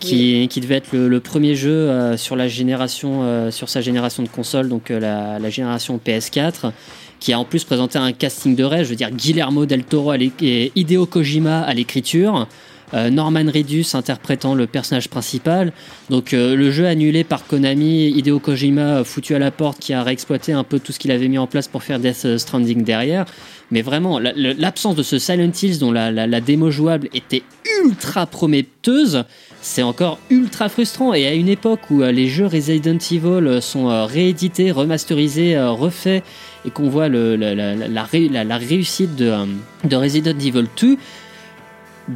qui, 0.00 0.48
qui 0.48 0.60
devait 0.60 0.76
être 0.76 0.92
le, 0.92 1.08
le 1.08 1.20
premier 1.20 1.54
jeu 1.54 1.70
euh, 1.70 2.16
sur 2.16 2.34
la 2.34 2.48
génération 2.48 3.22
euh, 3.22 3.50
sur 3.50 3.68
sa 3.68 3.80
génération 3.80 4.22
de 4.22 4.28
consoles 4.28 4.68
donc 4.68 4.90
euh, 4.90 4.98
la, 4.98 5.38
la 5.38 5.50
génération 5.50 6.00
PS4 6.04 6.72
qui 7.20 7.32
a 7.34 7.38
en 7.38 7.44
plus 7.44 7.64
présenté 7.64 7.98
un 7.98 8.12
casting 8.12 8.56
de 8.56 8.64
rêve. 8.64 8.84
Je 8.84 8.90
veux 8.90 8.96
dire 8.96 9.10
Guillermo 9.10 9.66
del 9.66 9.84
Toro 9.84 10.10
à 10.10 10.16
et 10.16 10.72
Hideo 10.74 11.04
Kojima 11.04 11.60
à 11.60 11.74
l'écriture 11.74 12.48
Norman 12.92 13.44
Reedus 13.52 13.86
interprétant 13.94 14.54
le 14.54 14.66
personnage 14.66 15.08
principal. 15.08 15.72
Donc 16.08 16.32
euh, 16.34 16.56
le 16.56 16.70
jeu 16.70 16.86
annulé 16.86 17.24
par 17.24 17.46
Konami, 17.46 18.08
Hideo 18.10 18.38
Kojima 18.40 18.80
euh, 18.98 19.04
foutu 19.04 19.34
à 19.34 19.38
la 19.38 19.50
porte 19.50 19.78
qui 19.78 19.92
a 19.92 20.02
réexploité 20.02 20.52
un 20.52 20.64
peu 20.64 20.78
tout 20.80 20.92
ce 20.92 20.98
qu'il 20.98 21.10
avait 21.10 21.28
mis 21.28 21.38
en 21.38 21.46
place 21.46 21.68
pour 21.68 21.82
faire 21.82 21.98
Death 22.00 22.36
Stranding 22.38 22.82
derrière. 22.84 23.26
Mais 23.70 23.82
vraiment, 23.82 24.18
la- 24.18 24.32
la- 24.34 24.54
l'absence 24.54 24.96
de 24.96 25.02
ce 25.04 25.18
Silent 25.20 25.52
Hills 25.62 25.78
dont 25.78 25.92
la, 25.92 26.40
démo 26.40 26.70
jouable 26.72 27.08
était 27.14 27.44
ultra 27.84 28.26
prometteuse, 28.26 29.24
c'est 29.62 29.82
encore 29.82 30.18
ultra 30.28 30.68
frustrant. 30.68 31.14
Et 31.14 31.26
à 31.28 31.34
une 31.34 31.48
époque 31.48 31.80
où 31.90 32.02
euh, 32.02 32.10
les 32.10 32.26
jeux 32.28 32.46
Resident 32.46 32.98
Evil 33.10 33.26
euh, 33.46 33.60
sont 33.60 33.88
euh, 33.88 34.06
réédités, 34.06 34.72
remasterisés, 34.72 35.56
euh, 35.56 35.70
refaits, 35.70 36.24
et 36.66 36.70
qu'on 36.70 36.88
voit 36.88 37.08
la, 37.08 37.36
la- 37.36 37.54
la- 37.54 37.88
la 37.88 38.02
ré- 38.04 38.28
la- 38.28 38.42
la 38.44 38.56
réussite 38.58 39.20
euh, 39.20 39.46
de 39.84 39.96
Resident 39.96 40.32
Evil 40.38 40.66
2, 40.80 40.96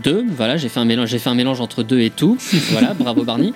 2, 0.03 0.25
voilà, 0.37 0.57
j'ai 0.57 0.69
fait 0.69 0.81
un 0.81 0.85
mélange, 0.85 1.09
j'ai 1.09 1.19
fait 1.19 1.31
un 1.31 1.35
mélange 1.35 1.61
entre 1.61 1.83
2 1.83 2.01
et 2.01 2.11
tout. 2.11 2.37
Voilà, 2.73 2.95
bravo 2.95 3.25
Barney. 3.25 3.53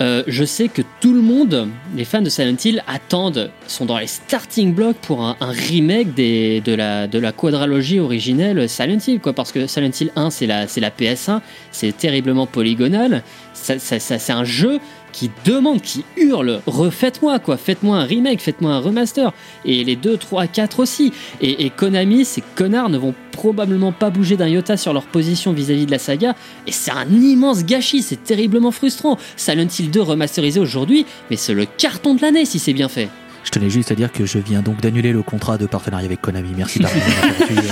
Euh, 0.00 0.24
je 0.26 0.42
sais 0.44 0.68
que 0.68 0.82
tout 1.00 1.12
le 1.12 1.20
monde, 1.20 1.68
les 1.94 2.04
fans 2.04 2.22
de 2.22 2.28
Silent 2.30 2.56
Hill, 2.64 2.82
attendent, 2.88 3.50
sont 3.68 3.84
dans 3.84 3.98
les 3.98 4.06
starting 4.08 4.74
blocks 4.74 4.96
pour 4.96 5.22
un, 5.22 5.36
un 5.40 5.50
remake 5.52 6.14
des, 6.14 6.60
de, 6.62 6.74
la, 6.74 7.06
de 7.06 7.18
la 7.18 7.30
quadralogie 7.30 8.00
originelle 8.00 8.68
Silent 8.68 8.98
Hill, 9.06 9.20
quoi, 9.20 9.32
parce 9.32 9.52
que 9.52 9.66
Silent 9.66 9.90
Hill 10.00 10.10
1, 10.16 10.30
c'est 10.30 10.46
la, 10.46 10.66
c'est 10.66 10.80
la 10.80 10.90
PS1, 10.90 11.40
c'est 11.70 11.96
terriblement 11.96 12.46
polygonal, 12.46 13.22
ça, 13.52 13.78
ça- 13.78 14.00
ça- 14.00 14.18
c'est 14.18 14.32
un 14.32 14.44
jeu 14.44 14.80
qui 15.12 15.30
demande, 15.44 15.80
qui 15.80 16.04
hurle, 16.16 16.60
refaites-moi, 16.66 17.38
quoi, 17.38 17.56
faites-moi 17.56 17.98
un 17.98 18.04
remake, 18.04 18.40
faites-moi 18.40 18.72
un 18.72 18.80
remaster, 18.80 19.32
et 19.64 19.84
les 19.84 19.96
2, 19.96 20.16
3, 20.16 20.46
4 20.46 20.80
aussi. 20.80 21.12
Et, 21.40 21.66
et 21.66 21.70
Konami, 21.70 22.24
ces 22.24 22.42
connards 22.54 22.88
ne 22.88 22.98
vont 22.98 23.14
probablement 23.30 23.92
pas 23.92 24.10
bouger 24.10 24.36
d'un 24.36 24.48
iota 24.48 24.76
sur 24.76 24.92
leur 24.92 25.04
position 25.04 25.52
vis-à-vis 25.52 25.86
de 25.86 25.90
la 25.90 25.98
saga, 25.98 26.34
et 26.66 26.72
c'est 26.72 26.90
un 26.90 27.08
immense 27.08 27.64
gâchis, 27.64 28.02
c'est 28.02 28.24
terriblement 28.24 28.70
frustrant. 28.70 29.18
Silent 29.36 29.68
Hill 29.78 29.90
2 29.90 30.00
remasterisé 30.00 30.60
aujourd'hui, 30.60 31.06
mais 31.30 31.36
c'est 31.36 31.54
le 31.54 31.66
carton 31.66 32.14
de 32.14 32.22
l'année 32.22 32.44
si 32.44 32.58
c'est 32.58 32.72
bien 32.72 32.88
fait. 32.88 33.08
Je 33.44 33.50
tenais 33.50 33.70
juste 33.70 33.90
à 33.90 33.94
dire 33.94 34.12
que 34.12 34.24
je 34.24 34.38
viens 34.38 34.62
donc 34.62 34.80
d'annuler 34.80 35.12
le 35.12 35.22
contrat 35.22 35.58
de 35.58 35.66
partenariat 35.66 36.06
avec 36.06 36.20
Konami. 36.20 36.52
Merci 36.56 36.78
Barney. 36.78 37.00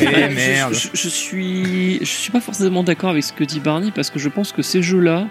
Eh, 0.01 0.75
je 0.95 1.09
suis, 1.09 1.99
je 2.01 2.05
suis 2.05 2.33
pas 2.33 2.41
forcément 2.41 2.83
d'accord 2.83 3.11
avec 3.11 3.23
ce 3.23 3.33
que 3.33 3.45
dit 3.45 3.61
Barney 3.61 3.93
parce 3.95 4.11
que 4.11 4.19
je 4.19 4.29
pense 4.29 4.53
que 4.53 4.63
ces 4.63 4.83
jeux-là, 4.83 5.27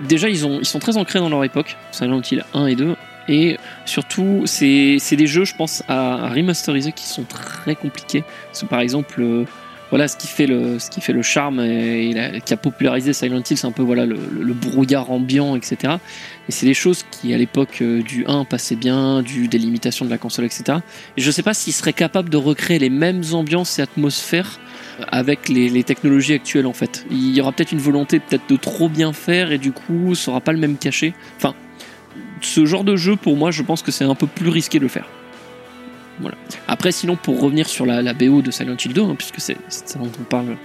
déjà, 0.00 0.28
ils, 0.28 0.46
ont, 0.46 0.58
ils 0.60 0.66
sont 0.66 0.78
très 0.78 0.96
ancrés 0.96 1.18
dans 1.18 1.28
leur 1.28 1.44
époque, 1.44 1.76
Silent 1.92 2.20
Hill 2.30 2.44
1 2.54 2.66
et 2.66 2.74
2, 2.76 2.96
et 3.28 3.56
surtout, 3.84 4.42
c'est 4.46 4.98
des 5.12 5.26
jeux, 5.26 5.44
je 5.44 5.54
pense, 5.54 5.82
à, 5.88 6.28
remasteriser 6.28 6.92
qui 6.92 7.06
sont 7.06 7.24
très 7.24 7.74
compliqués. 7.74 8.24
Parce 8.46 8.62
que, 8.62 8.66
par 8.66 8.80
exemple, 8.80 9.20
euh, 9.20 9.44
voilà, 9.90 10.08
ce 10.08 10.16
qui 10.16 10.26
fait 10.26 10.46
le, 10.46 10.78
qui 10.90 11.00
fait 11.00 11.12
le 11.12 11.22
charme 11.22 11.60
et, 11.60 12.40
qui 12.44 12.54
a 12.54 12.56
popularisé 12.56 13.12
Silent 13.12 13.42
Hill, 13.48 13.56
c'est 13.56 13.66
un 13.66 13.72
peu 13.72 13.82
voilà 13.82 14.06
le, 14.06 14.16
brouillard 14.52 15.10
ambiant, 15.10 15.56
etc. 15.56 15.94
Et 16.48 16.52
c'est 16.52 16.66
des 16.66 16.74
choses 16.74 17.04
qui, 17.10 17.34
à 17.34 17.38
l'époque 17.38 17.78
euh, 17.82 18.02
du 18.02 18.24
1, 18.26 18.44
passaient 18.44 18.76
bien, 18.76 19.22
des 19.22 19.58
limitations 19.58 20.04
de 20.04 20.10
la 20.10 20.18
console, 20.18 20.44
etc. 20.44 20.78
Et 21.16 21.20
je 21.20 21.30
sais 21.30 21.42
pas 21.42 21.54
s'ils 21.54 21.72
seraient 21.72 21.92
capables 21.92 22.30
de 22.30 22.36
recréer 22.36 22.78
les 22.78 22.90
mêmes 22.90 23.22
ambiances 23.32 23.78
et 23.78 23.82
atmosphères 23.82 24.60
avec 25.08 25.48
les, 25.48 25.82
technologies 25.84 26.34
actuelles 26.34 26.66
en 26.66 26.72
fait. 26.72 27.06
Il 27.10 27.34
y 27.34 27.40
aura 27.40 27.52
peut-être 27.52 27.72
une 27.72 27.78
volonté 27.78 28.20
peut-être 28.20 28.48
de 28.48 28.56
trop 28.56 28.88
bien 28.88 29.12
faire 29.12 29.52
et 29.52 29.58
du 29.58 29.72
coup 29.72 30.14
ça 30.14 30.30
aura 30.30 30.40
pas 30.40 30.52
le 30.52 30.58
même 30.58 30.76
cachet. 30.76 31.14
Enfin, 31.36 31.54
ce 32.40 32.64
genre 32.66 32.84
de 32.84 32.96
jeu 32.96 33.16
pour 33.16 33.36
moi 33.36 33.50
je 33.50 33.62
pense 33.62 33.82
que 33.82 33.90
c'est 33.90 34.04
un 34.04 34.14
peu 34.14 34.26
plus 34.26 34.48
risqué 34.48 34.78
de 34.78 34.84
le 34.84 34.88
faire. 34.88 35.08
Voilà. 36.20 36.36
Après 36.66 36.92
sinon 36.92 37.16
pour 37.16 37.40
revenir 37.40 37.68
sur 37.68 37.84
la, 37.84 38.14
BO 38.14 38.42
de 38.42 38.50
Silent 38.50 38.76
Hill 38.82 38.92
2 38.92 39.02
hein, 39.02 39.14
puisque 39.16 39.40
c'est 39.40 39.56
ça 39.68 39.98
dont 39.98 40.10
on 40.20 40.24
parle. 40.24 40.56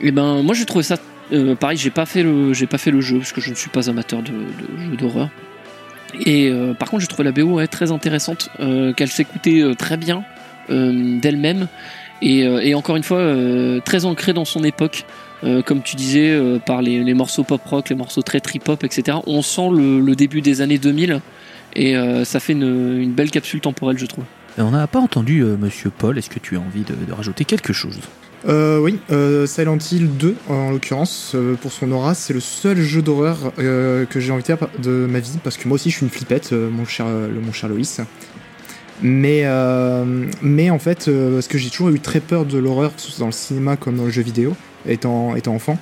Et 0.00 0.10
ben 0.10 0.42
moi 0.42 0.54
j'ai 0.54 0.64
trouvé 0.64 0.82
ça 0.82 0.96
euh, 1.32 1.54
pareil 1.54 1.76
j'ai 1.76 1.90
pas 1.90 2.06
fait 2.06 2.22
le 2.22 2.52
j'ai 2.52 2.66
pas 2.66 2.78
fait 2.78 2.90
le 2.90 3.00
jeu 3.00 3.18
parce 3.18 3.32
que 3.32 3.40
je 3.40 3.50
ne 3.50 3.54
suis 3.54 3.70
pas 3.70 3.88
amateur 3.88 4.22
de, 4.22 4.32
jeux 4.78 4.96
d'horreur. 4.96 5.28
Et 6.24 6.48
euh, 6.48 6.74
par 6.74 6.90
contre 6.90 7.02
j'ai 7.02 7.08
trouvé 7.08 7.24
la 7.24 7.32
BO 7.32 7.54
ouais, 7.54 7.66
très 7.66 7.92
intéressante 7.92 8.48
euh, 8.60 8.92
qu'elle 8.92 9.08
s'écoutait 9.08 9.62
très 9.76 9.96
bien 9.96 10.24
d'elle-même 10.68 11.66
et, 12.22 12.46
euh, 12.46 12.60
et 12.60 12.74
encore 12.74 12.96
une 12.96 13.02
fois 13.02 13.18
euh, 13.18 13.80
très 13.84 14.04
ancré 14.04 14.32
dans 14.32 14.44
son 14.44 14.64
époque 14.64 15.04
euh, 15.44 15.60
comme 15.60 15.82
tu 15.82 15.96
disais 15.96 16.30
euh, 16.30 16.58
par 16.58 16.80
les, 16.80 17.02
les 17.02 17.14
morceaux 17.14 17.42
pop 17.44 17.60
rock 17.64 17.90
les 17.90 17.96
morceaux 17.96 18.22
très 18.22 18.40
trip 18.40 18.68
hop 18.68 18.84
etc 18.84 19.18
on 19.26 19.42
sent 19.42 19.68
le, 19.72 20.00
le 20.00 20.14
début 20.14 20.40
des 20.40 20.60
années 20.60 20.78
2000 20.78 21.20
et 21.74 21.96
euh, 21.96 22.24
ça 22.24 22.40
fait 22.40 22.52
une, 22.52 23.00
une 23.00 23.12
belle 23.12 23.30
capsule 23.30 23.60
temporelle 23.60 23.98
je 23.98 24.06
trouve 24.06 24.24
Et 24.58 24.62
on 24.62 24.70
n'a 24.70 24.86
pas 24.86 25.00
entendu 25.00 25.40
euh, 25.40 25.56
Monsieur 25.56 25.90
Paul. 25.90 26.18
Est-ce 26.18 26.30
que 26.30 26.38
tu 26.38 26.56
as 26.56 26.60
envie 26.60 26.82
de, 26.82 26.94
de 26.94 27.12
rajouter 27.12 27.44
quelque 27.44 27.72
chose? 27.72 27.98
Euh, 28.48 28.78
oui, 28.78 28.98
euh, 29.10 29.46
Silent 29.46 29.78
Hill 29.78 30.16
2, 30.16 30.34
en 30.48 30.70
l'occurrence, 30.72 31.32
euh, 31.34 31.54
pour 31.54 31.72
son 31.72 31.90
aura, 31.92 32.14
c'est 32.14 32.32
le 32.34 32.40
seul 32.40 32.80
jeu 32.80 33.00
d'horreur 33.00 33.52
euh, 33.58 34.04
que 34.04 34.18
j'ai 34.18 34.32
envie 34.32 34.42
de 34.42 34.46
faire 34.46 34.58
de 34.82 35.06
ma 35.08 35.20
vie, 35.20 35.38
parce 35.44 35.56
que 35.56 35.68
moi 35.68 35.76
aussi 35.76 35.90
je 35.90 35.96
suis 35.96 36.04
une 36.04 36.10
flippette, 36.10 36.52
euh, 36.52 36.68
mon, 36.68 36.84
cher, 36.84 37.06
euh, 37.08 37.28
mon 37.40 37.52
cher 37.52 37.68
Loïs. 37.68 38.00
Mais, 39.02 39.42
euh, 39.44 40.26
mais 40.42 40.70
en 40.70 40.78
fait, 40.78 41.08
euh, 41.08 41.34
parce 41.34 41.48
que 41.48 41.58
j'ai 41.58 41.70
toujours 41.70 41.90
eu 41.90 41.98
très 41.98 42.20
peur 42.20 42.44
de 42.44 42.58
l'horreur, 42.58 42.94
que 42.94 43.00
ce 43.00 43.10
soit 43.10 43.20
dans 43.20 43.26
le 43.26 43.32
cinéma 43.32 43.76
comme 43.76 43.96
dans 43.96 44.04
le 44.04 44.10
jeu 44.10 44.22
vidéo, 44.22 44.54
étant, 44.86 45.34
étant 45.34 45.54
enfant. 45.54 45.78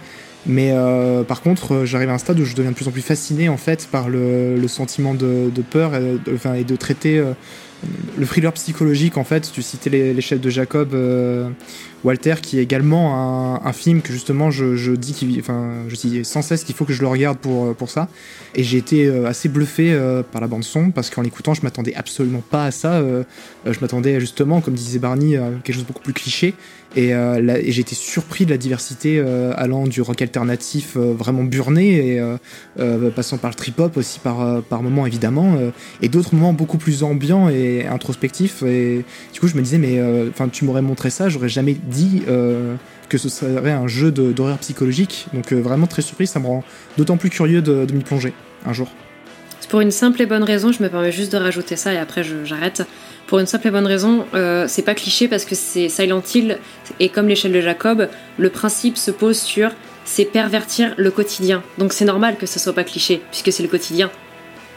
Mais 0.47 0.71
euh, 0.73 1.23
par 1.23 1.43
contre, 1.43 1.75
euh, 1.75 1.85
j'arrive 1.85 2.09
à 2.09 2.15
un 2.15 2.19
stade 2.19 2.41
où 2.41 2.45
je 2.45 2.55
deviens 2.55 2.71
de 2.71 2.77
plus 2.77 2.89
en 2.89 2.91
plus 2.91 3.03
fasciné 3.03 3.49
en 3.49 3.59
fait 3.59 3.87
par 3.91 4.09
le, 4.09 4.57
le 4.57 4.69
sentiment 4.69 5.15
de, 5.15 5.51
de 5.55 5.63
peur 5.63 5.95
et 5.95 6.01
de, 6.01 6.35
enfin, 6.35 6.55
et 6.55 6.65
de 6.65 6.77
traiter 6.77 7.19
euh, 7.19 7.33
le 8.17 8.25
thriller 8.25 8.53
psychologique 8.55 9.19
en 9.19 9.25
fait. 9.25 9.51
Tu 9.53 9.61
citais 9.61 9.91
les, 9.91 10.15
de 10.15 10.51
Jacob, 10.51 10.95
euh, 10.95 11.51
Walter, 12.05 12.37
qui 12.41 12.59
est 12.59 12.63
également 12.63 13.65
un, 13.65 13.73
film 13.73 14.03
que 14.03 14.13
justement 14.13 14.51
je, 14.51 14.95
dis, 14.95 16.25
sans 16.25 16.43
cesse 16.43 16.65
qu'il 16.65 16.75
faut 16.75 16.85
que 16.85 16.93
je 16.93 17.03
le 17.03 17.09
regarde 17.09 17.39
pour, 17.39 17.67
euh, 17.67 17.75
pour 17.75 17.91
ça. 17.91 18.09
Et 18.55 18.65
j'ai 18.65 18.79
été 18.79 19.07
euh, 19.07 19.27
assez 19.27 19.49
bluffé 19.49 19.93
euh, 19.93 20.23
par 20.23 20.41
la 20.41 20.49
bande 20.49 20.65
son 20.65 20.91
parce 20.91 21.11
qu'en 21.11 21.23
l'écoutant, 21.23 21.55
je 21.55 21.63
m'attendais 21.63 21.95
absolument 21.95 22.43
pas 22.49 22.65
à 22.65 22.71
ça. 22.71 23.03
je 23.65 23.81
m'attendais 23.81 24.19
justement, 24.21 24.61
comme 24.61 24.75
disait 24.75 24.99
Barney, 24.99 25.37
à 25.37 25.51
quelque 25.63 25.75
chose 25.75 25.85
de 25.85 25.89
beaucoup 25.89 26.03
plus 26.03 26.13
cliché. 26.13 26.55
Et, 26.97 27.15
euh, 27.15 27.61
j'ai 27.69 27.81
été 27.81 27.95
surpris 27.95 28.47
de 28.47 28.51
la 28.51 28.57
diversité 28.57 29.21
allant 29.55 29.87
du 29.87 30.01
rock 30.03 30.23
alternatif 30.23 30.97
vraiment 30.97 31.45
burné 31.45 32.17
et 32.17 33.11
passant 33.15 33.39
par 33.39 33.51
le 33.51 33.55
trip-hop 33.55 33.97
aussi 33.97 34.19
par, 34.19 34.63
par 34.63 34.83
moments 34.83 35.07
évidemment 35.07 35.57
et 36.03 36.09
d'autres 36.09 36.35
moments 36.35 36.53
beaucoup 36.53 36.79
plus 36.79 37.05
ambiants 37.05 37.49
et 37.49 37.87
introspectifs 37.87 38.63
et 38.65 39.05
du 39.33 39.41
coup 39.41 39.47
je 39.47 39.57
me 39.57 39.63
disais 39.63 39.79
mais 39.79 40.01
enfin 40.31 40.49
tu 40.49 40.65
m'aurais 40.65 40.83
montré 40.83 41.11
ça 41.11 41.29
j'aurais 41.29 41.49
jamais 41.49 41.77
dit 41.91 42.23
euh, 42.29 42.75
que 43.09 43.19
ce 43.19 43.29
serait 43.29 43.73
un 43.73 43.87
jeu 43.87 44.11
d'horreur 44.11 44.59
psychologique 44.59 45.27
donc 45.33 45.53
euh, 45.53 45.61
vraiment 45.61 45.87
très 45.87 46.03
surpris 46.03 46.27
ça 46.27 46.41
me 46.41 46.47
rend 46.47 46.65
d'autant 46.97 47.17
plus 47.17 47.31
curieux 47.31 47.61
de, 47.63 47.87
m'y 47.93 48.03
plonger 48.03 48.33
un 48.67 48.73
jour 48.73 48.89
pour 49.69 49.81
une 49.81 49.93
simple 49.93 50.21
et 50.21 50.27
bonne 50.27 50.43
raison, 50.43 50.73
je 50.73 50.83
me 50.83 50.89
permets 50.89 51.13
juste 51.13 51.31
de 51.31 51.37
rajouter 51.37 51.77
ça 51.77 51.95
et 51.95 51.97
après 51.97 52.25
j'arrête. 52.45 52.83
Pour 53.29 53.39
une 53.39 53.47
simple 53.47 53.69
et 53.69 53.71
bonne 53.71 53.87
raison, 53.87 54.27
euh, 54.35 54.67
c'est 54.67 54.83
pas 54.83 54.97
cliché 54.97 55.29
parce 55.29 55.45
que 55.45 55.55
c'est 55.55 55.89
Silent 55.89 56.23
Hill 56.35 56.59
et 56.99 57.09
comme 57.09 57.29
l'échelle 57.29 57.53
de 57.53 57.61
Jacob, 57.61 58.09
le 58.37 58.51
principe 58.51 58.97
se 58.97 59.13
pose 59.13 59.39
sur 59.39 59.71
c'est 60.05 60.25
pervertir 60.25 60.95
le 60.97 61.13
quotidien. 61.13 61.63
Donc 61.79 61.93
c'est 61.93 62.05
normal 62.05 62.37
que 62.37 62.47
ce 62.47 62.59
soit 62.59 62.73
pas 62.73 62.83
cliché 62.83 63.23
puisque 63.31 63.53
c'est 63.53 63.63
le 63.63 63.69
quotidien. 63.69 64.11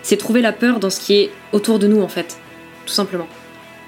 C'est 0.04 0.17
trouver 0.17 0.41
la 0.41 0.52
peur 0.52 0.80
dans 0.80 0.91
ce 0.91 0.99
qui 0.99 1.15
est 1.15 1.32
autour 1.54 1.80
de 1.80 1.88
nous 1.88 2.02
en 2.02 2.08
fait, 2.08 2.38
tout 2.86 2.93
simplement. 2.93 3.28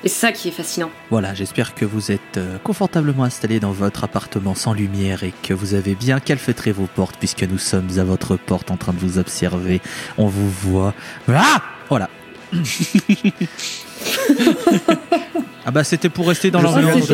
Et 0.03 0.09
c'est 0.09 0.19
ça 0.19 0.31
qui 0.31 0.49
est 0.49 0.51
fascinant. 0.51 0.91
Voilà, 1.09 1.33
j'espère 1.33 1.73
que 1.73 1.85
vous 1.85 2.11
êtes 2.11 2.37
euh, 2.37 2.57
confortablement 2.63 3.23
installé 3.23 3.59
dans 3.59 3.71
votre 3.71 4.03
appartement 4.03 4.53
sans 4.53 4.73
lumière 4.73 5.23
et 5.23 5.33
que 5.41 5.53
vous 5.53 5.73
avez 5.73 5.95
bien 5.95 6.19
calfeutré 6.19 6.71
vos 6.71 6.87
portes 6.87 7.15
puisque 7.17 7.43
nous 7.43 7.57
sommes 7.57 7.97
à 7.97 8.03
votre 8.03 8.35
porte 8.35 8.69
en 8.69 8.77
train 8.77 8.93
de 8.93 8.99
vous 8.99 9.17
observer. 9.17 9.81
On 10.17 10.27
vous 10.27 10.49
voit. 10.49 10.93
Ah 11.27 11.61
Voilà. 11.89 12.09
ah 15.65 15.71
bah 15.71 15.83
c'était 15.83 16.09
pour 16.09 16.27
rester 16.27 16.51
dans 16.51 16.61
l'ambiance. 16.61 17.05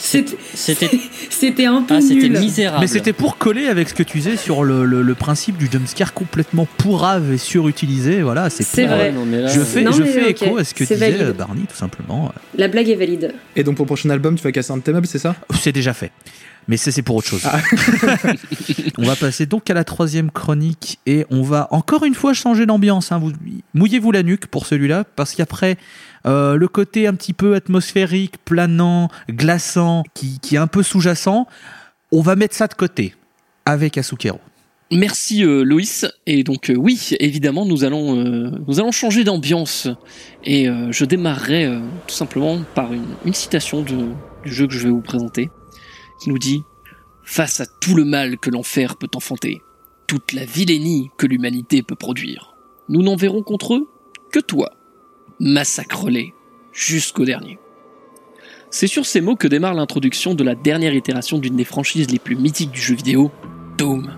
c'était- 0.00 1.66
un 1.66 1.82
peu 1.82 1.94
ah, 1.94 2.00
nul. 2.00 2.38
misérable. 2.38 2.80
Mais 2.80 2.86
c'était 2.86 3.12
pour 3.12 3.36
coller 3.38 3.66
avec 3.66 3.88
ce 3.88 3.94
que 3.94 4.02
tu 4.02 4.18
disais 4.18 4.36
sur 4.36 4.64
le, 4.64 4.84
le- 4.84 5.02
le 5.02 5.14
principe 5.14 5.56
du 5.56 5.68
jumpscare 5.70 6.14
complètement 6.14 6.66
pourrave 6.78 7.32
et 7.32 7.38
surutilisé. 7.38 8.22
Voilà, 8.22 8.48
c'est 8.50 8.62
C'est 8.62 8.86
vrai. 8.86 9.12
Non, 9.12 9.24
mais 9.26 9.42
là, 9.42 9.48
Je 9.48 9.60
fais, 9.60 9.82
Non, 9.82 9.92
je 9.92 10.02
mais 10.02 10.08
fais 10.12 10.30
écho 10.30 10.56
à 10.58 10.64
ce 10.64 10.74
que 10.74 10.84
disait 10.84 10.96
valide. 10.96 11.20
euh, 11.22 11.32
Barney, 11.32 11.62
tout 11.68 11.76
simplement. 11.76 12.32
La 12.56 12.68
blague 12.68 12.88
est 12.88 12.94
valide. 12.96 13.34
et 13.56 13.62
donc 13.64 13.76
pour 13.76 13.84
le 13.84 13.88
prochain 13.88 14.10
album 14.10 14.36
tu 14.36 14.42
vas 14.42 14.52
casser 14.52 14.72
un 14.72 14.78
de 14.78 14.82
tes 14.82 14.92
meubles 14.92 15.06
c'est 15.06 15.18
ça? 15.18 15.34
C'est 15.60 15.72
déjà 15.72 15.92
fait. 15.92 16.10
Mais 16.68 16.76
ça, 16.76 16.92
c'est 16.92 17.02
pour 17.02 17.16
autre 17.16 17.26
chose. 17.26 17.42
Ah. 17.46 17.58
on 18.98 19.02
va 19.04 19.16
passer 19.16 19.46
donc 19.46 19.68
à 19.70 19.74
la 19.74 19.82
troisième 19.82 20.30
chronique 20.30 20.98
et 21.06 21.24
on 21.30 21.42
va 21.42 21.66
encore 21.70 22.04
une 22.04 22.14
fois 22.14 22.32
changer 22.34 22.66
d'ambiance. 22.66 23.12
hein. 23.12 23.18
Vous- 23.18 23.32
Mouillez-vous 23.74 24.12
la 24.12 24.22
nuque 24.22 24.46
pour 24.46 24.66
celui-là 24.66 25.04
parce 25.16 25.34
qu'après, 25.34 25.76
euh, 26.26 26.56
le 26.56 26.68
côté 26.68 27.06
un 27.06 27.14
petit 27.14 27.32
peu 27.32 27.54
atmosphérique, 27.54 28.36
planant, 28.44 29.08
glaçant, 29.28 30.04
qui, 30.14 30.38
est 30.52 30.58
un 30.58 30.66
peu 30.66 30.82
sous-jacent, 30.82 31.46
on 32.12 32.20
va 32.20 32.36
mettre 32.36 32.54
ça 32.54 32.66
de 32.66 32.74
côté 32.74 33.14
avec 33.64 33.98
Asukero. 33.98 34.40
Merci 34.92 35.44
euh, 35.44 35.62
Loïs. 35.62 36.06
Et 36.26 36.42
donc 36.42 36.68
euh, 36.68 36.74
oui, 36.74 37.10
évidemment, 37.20 37.64
nous 37.64 37.84
allons 37.84 38.16
euh, 38.18 38.50
nous 38.66 38.80
allons 38.80 38.90
changer 38.90 39.22
d'ambiance. 39.22 39.88
Et 40.44 40.66
je 40.90 41.04
démarrerai 41.04 41.70
tout 42.06 42.14
simplement 42.14 42.60
par 42.74 42.92
une, 42.92 43.34
citation 43.34 43.82
du 43.82 43.94
jeu 44.44 44.66
que 44.66 44.72
je 44.72 44.84
vais 44.84 44.90
vous 44.90 45.02
présenter, 45.02 45.50
qui 46.22 46.30
nous 46.30 46.38
dit 46.38 46.62
Face 47.24 47.60
à 47.60 47.66
tout 47.66 47.94
le 47.94 48.04
mal 48.04 48.38
que 48.38 48.50
l'enfer 48.50 48.96
peut 48.96 49.10
enfanter, 49.14 49.60
toute 50.06 50.32
la 50.32 50.46
vilainie 50.46 51.10
que 51.18 51.26
l'humanité 51.26 51.82
peut 51.82 51.94
produire, 51.94 52.56
nous 52.88 53.02
n'en 53.02 53.16
verrons 53.16 53.42
contre 53.42 53.74
eux 53.74 53.88
que 54.32 54.40
toi. 54.40 54.72
Massacre-les 55.42 56.34
jusqu'au 56.70 57.24
dernier. 57.24 57.58
C'est 58.68 58.86
sur 58.86 59.06
ces 59.06 59.22
mots 59.22 59.36
que 59.36 59.48
démarre 59.48 59.72
l'introduction 59.72 60.34
de 60.34 60.44
la 60.44 60.54
dernière 60.54 60.92
itération 60.92 61.38
d'une 61.38 61.56
des 61.56 61.64
franchises 61.64 62.10
les 62.10 62.18
plus 62.18 62.36
mythiques 62.36 62.72
du 62.72 62.80
jeu 62.80 62.94
vidéo, 62.94 63.30
Doom. 63.78 64.12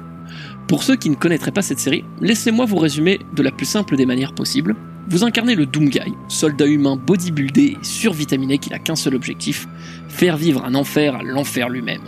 Pour 0.66 0.82
ceux 0.82 0.96
qui 0.96 1.10
ne 1.10 1.14
connaîtraient 1.14 1.52
pas 1.52 1.62
cette 1.62 1.78
série, 1.78 2.04
laissez-moi 2.20 2.64
vous 2.64 2.76
résumer 2.76 3.20
de 3.36 3.42
la 3.44 3.52
plus 3.52 3.66
simple 3.66 3.94
des 3.94 4.04
manières 4.04 4.34
possibles. 4.34 4.74
Vous 5.10 5.22
incarnez 5.22 5.54
le 5.54 5.66
Doom 5.66 5.90
Guy, 5.90 6.12
soldat 6.26 6.66
humain 6.66 6.96
bodybuildé 6.96 7.76
et 7.80 7.84
survitaminé 7.84 8.58
qui 8.58 8.70
n'a 8.70 8.80
qu'un 8.80 8.96
seul 8.96 9.14
objectif, 9.14 9.68
faire 10.08 10.36
vivre 10.36 10.64
un 10.64 10.74
enfer 10.74 11.14
à 11.14 11.22
l'enfer 11.22 11.68
lui-même. 11.68 12.02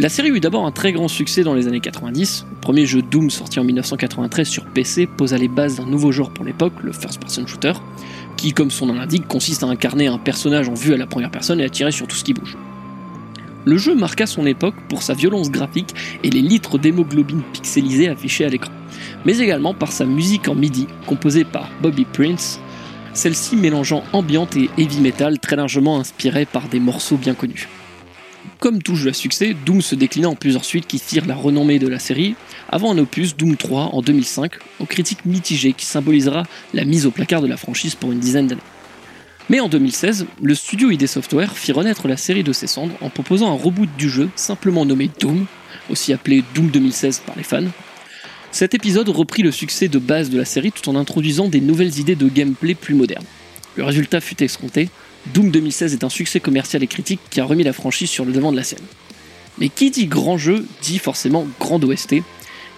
La 0.00 0.08
série 0.08 0.30
eut 0.30 0.40
d'abord 0.40 0.66
un 0.66 0.72
très 0.72 0.90
grand 0.90 1.06
succès 1.06 1.44
dans 1.44 1.54
les 1.54 1.68
années 1.68 1.78
90. 1.78 2.46
Le 2.50 2.60
premier 2.60 2.84
jeu 2.84 3.00
Doom 3.00 3.30
sorti 3.30 3.60
en 3.60 3.64
1993 3.64 4.48
sur 4.48 4.64
PC 4.64 5.06
posa 5.06 5.38
les 5.38 5.46
bases 5.46 5.76
d'un 5.76 5.86
nouveau 5.86 6.10
genre 6.10 6.32
pour 6.32 6.44
l'époque, 6.44 6.72
le 6.82 6.90
first-person 6.90 7.46
shooter, 7.46 7.74
qui, 8.36 8.52
comme 8.52 8.70
son 8.70 8.86
nom 8.86 8.94
l'indique, 8.94 9.26
consiste 9.26 9.62
à 9.62 9.66
incarner 9.66 10.06
un 10.06 10.18
personnage 10.18 10.68
en 10.68 10.74
vue 10.74 10.94
à 10.94 10.96
la 10.96 11.06
première 11.06 11.30
personne 11.30 11.60
et 11.60 11.64
à 11.64 11.68
tirer 11.68 11.92
sur 11.92 12.06
tout 12.06 12.16
ce 12.16 12.24
qui 12.24 12.34
bouge. 12.34 12.56
Le 13.66 13.78
jeu 13.78 13.94
marqua 13.94 14.26
son 14.26 14.44
époque 14.44 14.74
pour 14.88 15.02
sa 15.02 15.14
violence 15.14 15.50
graphique 15.50 15.94
et 16.22 16.30
les 16.30 16.42
litres 16.42 16.78
d'hémoglobine 16.78 17.42
pixelisés 17.52 18.08
affichés 18.08 18.44
à 18.44 18.48
l'écran, 18.48 18.72
mais 19.24 19.38
également 19.38 19.72
par 19.72 19.90
sa 19.90 20.04
musique 20.04 20.48
en 20.48 20.54
MIDI, 20.54 20.86
composée 21.06 21.44
par 21.44 21.70
Bobby 21.80 22.04
Prince, 22.04 22.60
celle-ci 23.14 23.56
mélangeant 23.56 24.04
ambiante 24.12 24.56
et 24.56 24.68
heavy 24.76 25.00
metal 25.00 25.38
très 25.38 25.56
largement 25.56 25.98
inspirée 25.98 26.44
par 26.44 26.68
des 26.68 26.80
morceaux 26.80 27.16
bien 27.16 27.34
connus. 27.34 27.68
Comme 28.64 28.82
tout 28.82 28.96
jeu 28.96 29.10
à 29.10 29.12
succès, 29.12 29.54
Doom 29.66 29.82
se 29.82 29.94
déclina 29.94 30.26
en 30.30 30.36
plusieurs 30.36 30.64
suites 30.64 30.86
qui 30.86 30.98
firent 30.98 31.26
la 31.26 31.34
renommée 31.34 31.78
de 31.78 31.86
la 31.86 31.98
série, 31.98 32.34
avant 32.70 32.92
un 32.92 32.96
opus 32.96 33.36
Doom 33.36 33.58
3 33.58 33.90
en 33.92 34.00
2005, 34.00 34.52
aux 34.80 34.86
critiques 34.86 35.26
mitigées 35.26 35.74
qui 35.74 35.84
symbolisera 35.84 36.44
la 36.72 36.86
mise 36.86 37.04
au 37.04 37.10
placard 37.10 37.42
de 37.42 37.46
la 37.46 37.58
franchise 37.58 37.94
pour 37.94 38.10
une 38.10 38.20
dizaine 38.20 38.46
d'années. 38.46 38.62
Mais 39.50 39.60
en 39.60 39.68
2016, 39.68 40.24
le 40.42 40.54
studio 40.54 40.90
ID 40.90 41.06
Software 41.06 41.54
fit 41.58 41.72
renaître 41.72 42.08
la 42.08 42.16
série 42.16 42.42
de 42.42 42.54
ses 42.54 42.66
cendres 42.66 42.94
en 43.02 43.10
proposant 43.10 43.52
un 43.52 43.62
reboot 43.62 43.90
du 43.98 44.08
jeu 44.08 44.30
simplement 44.34 44.86
nommé 44.86 45.10
Doom, 45.20 45.44
aussi 45.90 46.14
appelé 46.14 46.42
Doom 46.54 46.68
2016 46.68 47.20
par 47.26 47.36
les 47.36 47.42
fans. 47.42 47.68
Cet 48.50 48.72
épisode 48.72 49.10
reprit 49.10 49.42
le 49.42 49.52
succès 49.52 49.88
de 49.88 49.98
base 49.98 50.30
de 50.30 50.38
la 50.38 50.46
série 50.46 50.72
tout 50.72 50.88
en 50.88 50.96
introduisant 50.96 51.48
des 51.48 51.60
nouvelles 51.60 51.98
idées 51.98 52.16
de 52.16 52.30
gameplay 52.30 52.74
plus 52.74 52.94
modernes. 52.94 53.26
Le 53.76 53.84
résultat 53.84 54.22
fut 54.22 54.42
escompté, 54.42 54.88
Doom 55.26 55.50
2016 55.50 55.94
est 55.94 56.04
un 56.04 56.10
succès 56.10 56.40
commercial 56.40 56.82
et 56.82 56.86
critique 56.86 57.20
qui 57.30 57.40
a 57.40 57.44
remis 57.44 57.64
la 57.64 57.72
franchise 57.72 58.10
sur 58.10 58.24
le 58.24 58.32
devant 58.32 58.52
de 58.52 58.56
la 58.56 58.64
scène. 58.64 58.84
Mais 59.58 59.68
qui 59.68 59.90
dit 59.90 60.06
grand 60.06 60.36
jeu 60.36 60.66
dit 60.82 60.98
forcément 60.98 61.46
grande 61.58 61.84
OST, 61.84 62.12
et 62.14 62.22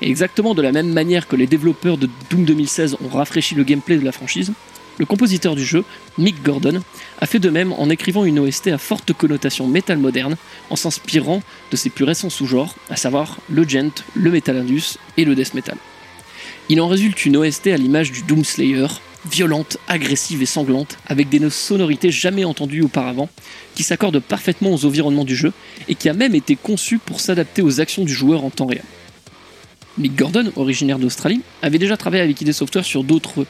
exactement 0.03 0.55
de 0.55 0.63
la 0.63 0.73
même 0.73 0.93
manière 0.93 1.27
que 1.27 1.37
les 1.37 1.47
développeurs 1.47 1.99
de 1.99 2.09
Doom 2.31 2.45
2016 2.45 2.99
ont 3.05 3.09
rafraîchi 3.09 3.55
le 3.55 3.65
gameplay 3.65 3.97
de 3.97 4.05
la 4.05 4.13
franchise, 4.13 4.53
le 4.99 5.05
compositeur 5.05 5.55
du 5.55 5.65
jeu, 5.65 5.85
Mick 6.17 6.43
Gordon, 6.43 6.81
a 7.21 7.27
fait 7.27 7.39
de 7.39 7.51
même 7.51 7.73
en 7.73 7.91
écrivant 7.91 8.25
une 8.25 8.39
OST 8.39 8.69
à 8.69 8.79
forte 8.79 9.13
connotation 9.13 9.67
métal 9.67 9.99
moderne, 9.99 10.37
en 10.71 10.77
s'inspirant 10.77 11.43
de 11.71 11.77
ses 11.77 11.91
plus 11.91 12.05
récents 12.05 12.31
sous-genres, 12.31 12.75
à 12.89 12.97
savoir 12.97 13.39
le 13.51 13.69
gent, 13.69 14.05
le 14.15 14.31
metal 14.31 14.57
indus 14.57 14.97
et 15.17 15.25
le 15.25 15.35
death 15.35 15.55
metal. 15.55 15.77
Il 16.69 16.81
en 16.81 16.89
résulte 16.89 17.27
une 17.27 17.37
OST 17.37 17.69
à 17.69 17.77
l'image 17.77 18.11
du 18.11 18.23
Doom 18.23 18.45
Slayer, 18.45 18.87
violente, 19.31 19.79
agressive 19.89 20.43
et 20.43 20.47
sanglante, 20.47 20.99
avec 21.07 21.29
des 21.29 21.51
sonorités 21.51 22.11
jamais 22.11 22.45
entendues 22.45 22.83
auparavant, 22.83 23.29
qui 23.75 23.83
s'accordent 23.83 24.21
parfaitement 24.21 24.73
aux 24.73 24.85
environnements 24.85 25.25
du 25.25 25.37
jeu 25.37 25.53
et 25.89 25.95
qui 25.95 26.09
a 26.09 26.13
même 26.13 26.35
été 26.35 26.57
conçue 26.57 26.99
pour 26.99 27.21
s'adapter 27.21 27.63
aux 27.63 27.81
actions 27.81 28.05
du 28.05 28.13
joueur 28.13 28.45
en 28.45 28.51
temps 28.51 28.67
réel. 28.67 28.85
Mick 29.99 30.15
Gordon, 30.17 30.53
originaire 30.57 30.99
d'Australie, 30.99 31.41
avait 31.63 31.79
déjà 31.79 31.97
travaillé 31.97 32.23
avec 32.23 32.41
ID 32.41 32.53
Software 32.53 32.85
sur 32.85 33.03
d'autres 33.03 33.47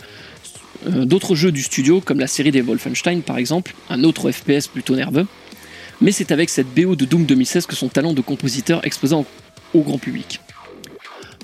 euh, 0.86 1.34
jeux 1.34 1.52
du 1.52 1.62
studio, 1.62 2.00
comme 2.00 2.20
la 2.20 2.28
série 2.28 2.52
des 2.52 2.60
Wolfenstein 2.60 3.22
par 3.22 3.38
exemple, 3.38 3.74
un 3.90 4.04
autre 4.04 4.30
FPS 4.30 4.68
plutôt 4.68 4.94
nerveux. 4.94 5.26
Mais 6.00 6.12
c'est 6.12 6.30
avec 6.30 6.50
cette 6.50 6.68
BO 6.74 6.94
de 6.94 7.04
Doom 7.04 7.24
2016 7.24 7.66
que 7.66 7.74
son 7.74 7.88
talent 7.88 8.12
de 8.12 8.20
compositeur 8.20 8.84
explosa 8.84 9.16
au 9.74 9.80
grand 9.80 9.98
public. 9.98 10.40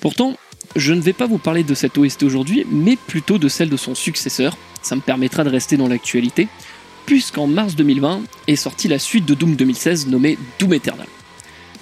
Pourtant, 0.00 0.36
je 0.76 0.92
ne 0.92 1.00
vais 1.00 1.12
pas 1.12 1.26
vous 1.26 1.38
parler 1.38 1.64
de 1.64 1.74
cette 1.74 1.98
OST 1.98 2.22
aujourd'hui, 2.22 2.66
mais 2.70 2.96
plutôt 2.96 3.38
de 3.38 3.48
celle 3.48 3.68
de 3.68 3.76
son 3.76 3.94
successeur. 3.94 4.56
Ça 4.82 4.96
me 4.96 5.00
permettra 5.00 5.44
de 5.44 5.50
rester 5.50 5.76
dans 5.76 5.88
l'actualité, 5.88 6.48
puisqu'en 7.06 7.46
mars 7.46 7.74
2020 7.76 8.22
est 8.48 8.56
sortie 8.56 8.88
la 8.88 8.98
suite 8.98 9.26
de 9.26 9.34
Doom 9.34 9.56
2016 9.56 10.06
nommée 10.08 10.38
Doom 10.58 10.74
Eternal. 10.74 11.06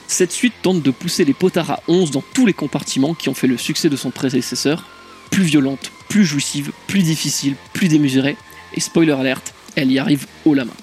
Cette 0.06 0.32
suite 0.32 0.54
tente 0.62 0.82
de 0.82 0.90
pousser 0.90 1.24
les 1.24 1.34
potards 1.34 1.70
à 1.70 1.82
11 1.86 2.10
dans 2.10 2.24
tous 2.34 2.44
les 2.44 2.52
compartiments 2.52 3.14
qui 3.14 3.28
ont 3.28 3.34
fait 3.34 3.46
le 3.46 3.56
succès 3.56 3.88
de 3.88 3.96
son 3.96 4.10
prédécesseur, 4.10 4.84
plus 5.30 5.44
violente, 5.44 5.92
plus 6.08 6.24
jouissive, 6.24 6.72
plus 6.88 7.02
difficile, 7.02 7.54
plus 7.72 7.88
démesurée, 7.88 8.36
et 8.74 8.80
spoiler 8.80 9.12
alert, 9.12 9.54
elle 9.76 9.92
y 9.92 9.98
arrive 9.98 10.26
haut 10.44 10.54
la 10.54 10.64
main. 10.64 10.74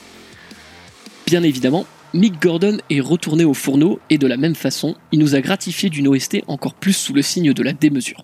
Bien 1.25 1.43
évidemment, 1.43 1.85
Mick 2.13 2.41
Gordon 2.41 2.77
est 2.89 3.01
retourné 3.01 3.43
au 3.43 3.53
fourneau 3.53 3.99
et 4.09 4.17
de 4.17 4.27
la 4.27 4.37
même 4.37 4.55
façon, 4.55 4.95
il 5.11 5.19
nous 5.19 5.35
a 5.35 5.41
gratifié 5.41 5.89
d'une 5.89 6.07
OST 6.07 6.37
encore 6.47 6.73
plus 6.73 6.93
sous 6.93 7.13
le 7.13 7.21
signe 7.21 7.51
de 7.51 7.63
la 7.63 7.73
démesure. 7.73 8.23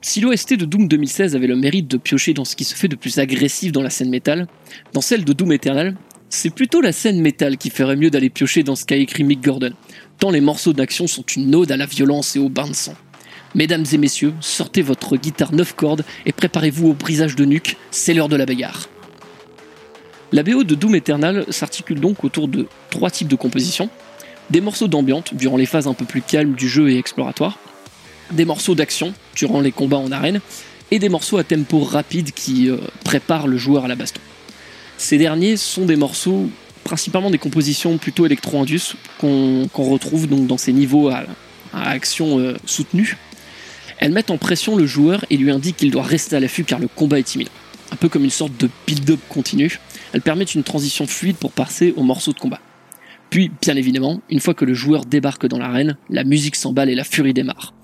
Si 0.00 0.20
l'OST 0.20 0.54
de 0.54 0.64
Doom 0.64 0.88
2016 0.88 1.36
avait 1.36 1.46
le 1.46 1.54
mérite 1.54 1.88
de 1.88 1.96
piocher 1.96 2.34
dans 2.34 2.44
ce 2.44 2.56
qui 2.56 2.64
se 2.64 2.74
fait 2.74 2.88
de 2.88 2.96
plus 2.96 3.18
agressif 3.18 3.70
dans 3.70 3.82
la 3.82 3.90
scène 3.90 4.10
métal, 4.10 4.48
dans 4.92 5.00
celle 5.00 5.24
de 5.24 5.32
Doom 5.32 5.52
Eternal, 5.52 5.96
c'est 6.28 6.50
plutôt 6.50 6.80
la 6.80 6.92
scène 6.92 7.20
métal 7.20 7.56
qui 7.56 7.70
ferait 7.70 7.96
mieux 7.96 8.10
d'aller 8.10 8.30
piocher 8.30 8.64
dans 8.64 8.76
ce 8.76 8.84
qu'a 8.84 8.96
écrit 8.96 9.22
Mick 9.22 9.42
Gordon, 9.42 9.72
tant 10.18 10.30
les 10.30 10.40
morceaux 10.40 10.72
d'action 10.72 11.06
sont 11.06 11.24
une 11.36 11.54
ode 11.54 11.70
à 11.70 11.76
la 11.76 11.86
violence 11.86 12.34
et 12.34 12.40
au 12.40 12.48
bain 12.48 12.68
de 12.68 12.74
sang. 12.74 12.94
Mesdames 13.54 13.86
et 13.92 13.98
messieurs, 13.98 14.34
sortez 14.40 14.82
votre 14.82 15.16
guitare 15.16 15.54
9 15.54 15.74
cordes 15.74 16.04
et 16.26 16.32
préparez-vous 16.32 16.88
au 16.88 16.94
brisage 16.94 17.36
de 17.36 17.44
nuque, 17.44 17.76
c'est 17.92 18.12
l'heure 18.12 18.28
de 18.28 18.36
la 18.36 18.44
bagarre. 18.44 18.88
La 20.30 20.42
BO 20.42 20.62
de 20.62 20.74
Doom 20.74 20.94
Eternal 20.94 21.46
s'articule 21.48 22.00
donc 22.00 22.22
autour 22.22 22.48
de 22.48 22.66
trois 22.90 23.10
types 23.10 23.28
de 23.28 23.36
compositions. 23.36 23.88
Des 24.50 24.60
morceaux 24.60 24.86
d'ambiance 24.86 25.32
durant 25.32 25.56
les 25.56 25.64
phases 25.64 25.86
un 25.86 25.94
peu 25.94 26.04
plus 26.04 26.20
calmes 26.20 26.52
du 26.52 26.68
jeu 26.68 26.90
et 26.90 26.98
exploratoires, 26.98 27.58
des 28.30 28.44
morceaux 28.44 28.74
d'action 28.74 29.14
durant 29.34 29.60
les 29.60 29.72
combats 29.72 29.96
en 29.96 30.12
arène, 30.12 30.40
et 30.90 30.98
des 30.98 31.08
morceaux 31.08 31.38
à 31.38 31.44
tempo 31.44 31.80
rapide 31.80 32.32
qui 32.32 32.68
euh, 32.68 32.76
préparent 33.04 33.46
le 33.46 33.56
joueur 33.56 33.86
à 33.86 33.88
la 33.88 33.94
baston. 33.94 34.20
Ces 34.98 35.16
derniers 35.16 35.56
sont 35.56 35.86
des 35.86 35.96
morceaux, 35.96 36.50
principalement 36.84 37.30
des 37.30 37.38
compositions 37.38 37.96
plutôt 37.96 38.26
électro-indus, 38.26 38.96
qu'on 39.18 39.68
retrouve 39.76 40.26
donc 40.26 40.46
dans 40.46 40.58
ces 40.58 40.72
niveaux 40.72 41.08
à, 41.08 41.24
à 41.72 41.90
action 41.90 42.38
euh, 42.38 42.54
soutenue. 42.66 43.16
Elles 43.98 44.12
mettent 44.12 44.30
en 44.30 44.38
pression 44.38 44.76
le 44.76 44.86
joueur 44.86 45.24
et 45.30 45.38
lui 45.38 45.50
indiquent 45.50 45.78
qu'il 45.78 45.90
doit 45.90 46.02
rester 46.02 46.36
à 46.36 46.40
l'affût 46.40 46.64
car 46.64 46.78
le 46.78 46.88
combat 46.88 47.18
est 47.18 47.34
imminent. 47.34 47.50
Un 47.92 47.96
peu 47.96 48.08
comme 48.08 48.24
une 48.24 48.30
sorte 48.30 48.56
de 48.58 48.68
build-up 48.86 49.20
continu, 49.28 49.78
elles 50.12 50.22
permettent 50.22 50.54
une 50.54 50.62
transition 50.62 51.06
fluide 51.06 51.36
pour 51.36 51.52
passer 51.52 51.94
aux 51.96 52.02
morceaux 52.02 52.32
de 52.32 52.38
combat. 52.38 52.60
Puis, 53.30 53.50
bien 53.60 53.76
évidemment, 53.76 54.22
une 54.30 54.40
fois 54.40 54.54
que 54.54 54.64
le 54.64 54.72
joueur 54.72 55.04
débarque 55.04 55.46
dans 55.46 55.58
l'arène, 55.58 55.98
la 56.08 56.24
musique 56.24 56.56
s'emballe 56.56 56.88
et 56.88 56.94
la 56.94 57.04
furie 57.04 57.34
démarre. 57.34 57.74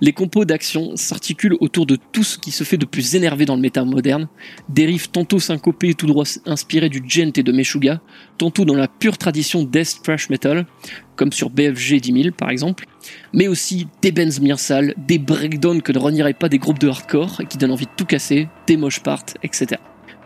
Les 0.00 0.12
compos 0.12 0.44
d'action 0.44 0.96
s'articulent 0.96 1.56
autour 1.60 1.84
de 1.84 1.98
tout 2.12 2.22
ce 2.22 2.38
qui 2.38 2.50
se 2.50 2.64
fait 2.64 2.78
de 2.78 2.86
plus 2.86 3.14
énervé 3.14 3.44
dans 3.44 3.54
le 3.54 3.60
métal 3.60 3.84
moderne, 3.84 4.28
riffs 4.76 5.10
tantôt 5.10 5.40
syncopés 5.40 5.90
et 5.90 5.94
tout 5.94 6.06
droit 6.06 6.24
inspirés 6.46 6.88
du 6.88 7.02
gent 7.06 7.32
et 7.36 7.42
de 7.42 7.52
Meshuga, 7.52 8.00
tantôt 8.38 8.64
dans 8.64 8.74
la 8.74 8.88
pure 8.88 9.18
tradition 9.18 9.62
death 9.62 10.00
thrash 10.02 10.30
metal, 10.30 10.66
comme 11.16 11.32
sur 11.32 11.50
BFG 11.50 12.00
10000 12.00 12.32
par 12.32 12.50
exemple, 12.50 12.86
mais 13.32 13.48
aussi 13.48 13.86
des 14.00 14.12
bends 14.12 14.40
bien 14.40 14.56
des 14.96 15.18
breakdowns 15.18 15.82
que 15.82 15.92
ne 15.92 15.98
renieraient 15.98 16.34
pas 16.34 16.48
des 16.48 16.58
groupes 16.58 16.78
de 16.78 16.88
hardcore 16.88 17.40
et 17.40 17.46
qui 17.46 17.58
donnent 17.58 17.72
envie 17.72 17.86
de 17.86 17.90
tout 17.96 18.06
casser, 18.06 18.48
des 18.66 18.76
mosh 18.76 19.00
parts, 19.00 19.24
etc. 19.42 19.80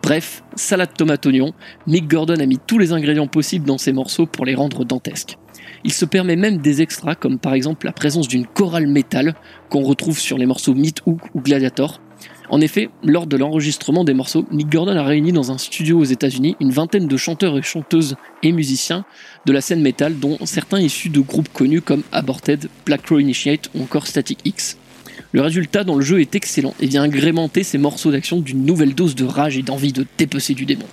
Bref, 0.09 0.43
salade 0.57 0.95
tomate 0.97 1.27
oignon, 1.27 1.53
Mick 1.87 2.09
Gordon 2.09 2.41
a 2.41 2.47
mis 2.47 2.57
tous 2.57 2.79
les 2.79 2.93
ingrédients 2.93 3.27
possibles 3.27 3.67
dans 3.67 3.77
ses 3.77 3.93
morceaux 3.93 4.25
pour 4.25 4.47
les 4.47 4.55
rendre 4.55 4.87
dantesques. 4.87 5.37
Il 5.85 5.93
se 5.93 6.07
permet 6.07 6.35
même 6.35 6.57
des 6.57 6.81
extras 6.81 7.15
comme 7.15 7.39
par 7.39 7.53
exemple 7.53 7.85
la 7.85 7.93
présence 7.93 8.27
d'une 8.27 8.47
chorale 8.47 8.87
métal 8.87 9.35
qu'on 9.69 9.83
retrouve 9.83 10.19
sur 10.19 10.39
les 10.39 10.47
morceaux 10.47 10.73
Meat 10.73 11.03
Hook 11.05 11.21
ou 11.35 11.43
Gladiator. 11.43 12.01
En 12.49 12.63
effet, 12.63 12.89
lors 13.05 13.27
de 13.27 13.37
l'enregistrement 13.37 14.03
des 14.03 14.15
morceaux, 14.15 14.47
Mick 14.51 14.71
Gordon 14.71 14.97
a 14.97 15.05
réuni 15.05 15.31
dans 15.31 15.53
un 15.53 15.59
studio 15.59 15.99
aux 15.99 16.05
États-Unis 16.05 16.57
une 16.59 16.71
vingtaine 16.71 17.07
de 17.07 17.17
chanteurs 17.19 17.59
et 17.59 17.63
chanteuses 17.63 18.17
et 18.43 18.53
musiciens 18.53 19.05
de 19.45 19.53
la 19.53 19.61
scène 19.61 19.83
métal, 19.83 20.19
dont 20.19 20.39
certains 20.47 20.81
issus 20.81 21.11
de 21.11 21.21
groupes 21.21 21.53
connus 21.53 21.83
comme 21.83 22.03
Aborted, 22.13 22.71
Black 22.87 23.03
Crow 23.03 23.19
Initiate 23.19 23.69
ou 23.75 23.83
encore 23.83 24.07
Static 24.07 24.39
X. 24.47 24.78
Le 25.33 25.43
résultat 25.43 25.85
dans 25.85 25.97
le 25.97 26.05
jeu 26.05 26.21
est 26.21 26.35
excellent 26.35 26.75
et 26.81 26.87
vient 26.87 27.03
agrémenter 27.03 27.63
ces 27.63 27.77
morceaux 27.77 28.11
d'action 28.11 28.41
d'une 28.41 28.65
nouvelle 28.65 28.95
dose 28.95 29.15
de 29.15 29.27
rage 29.27 29.59
et 29.59 29.63
d'envie 29.63 29.93
de 29.93 30.07
dépecer 30.17 30.55
du 30.55 30.65
démon. 30.65 30.87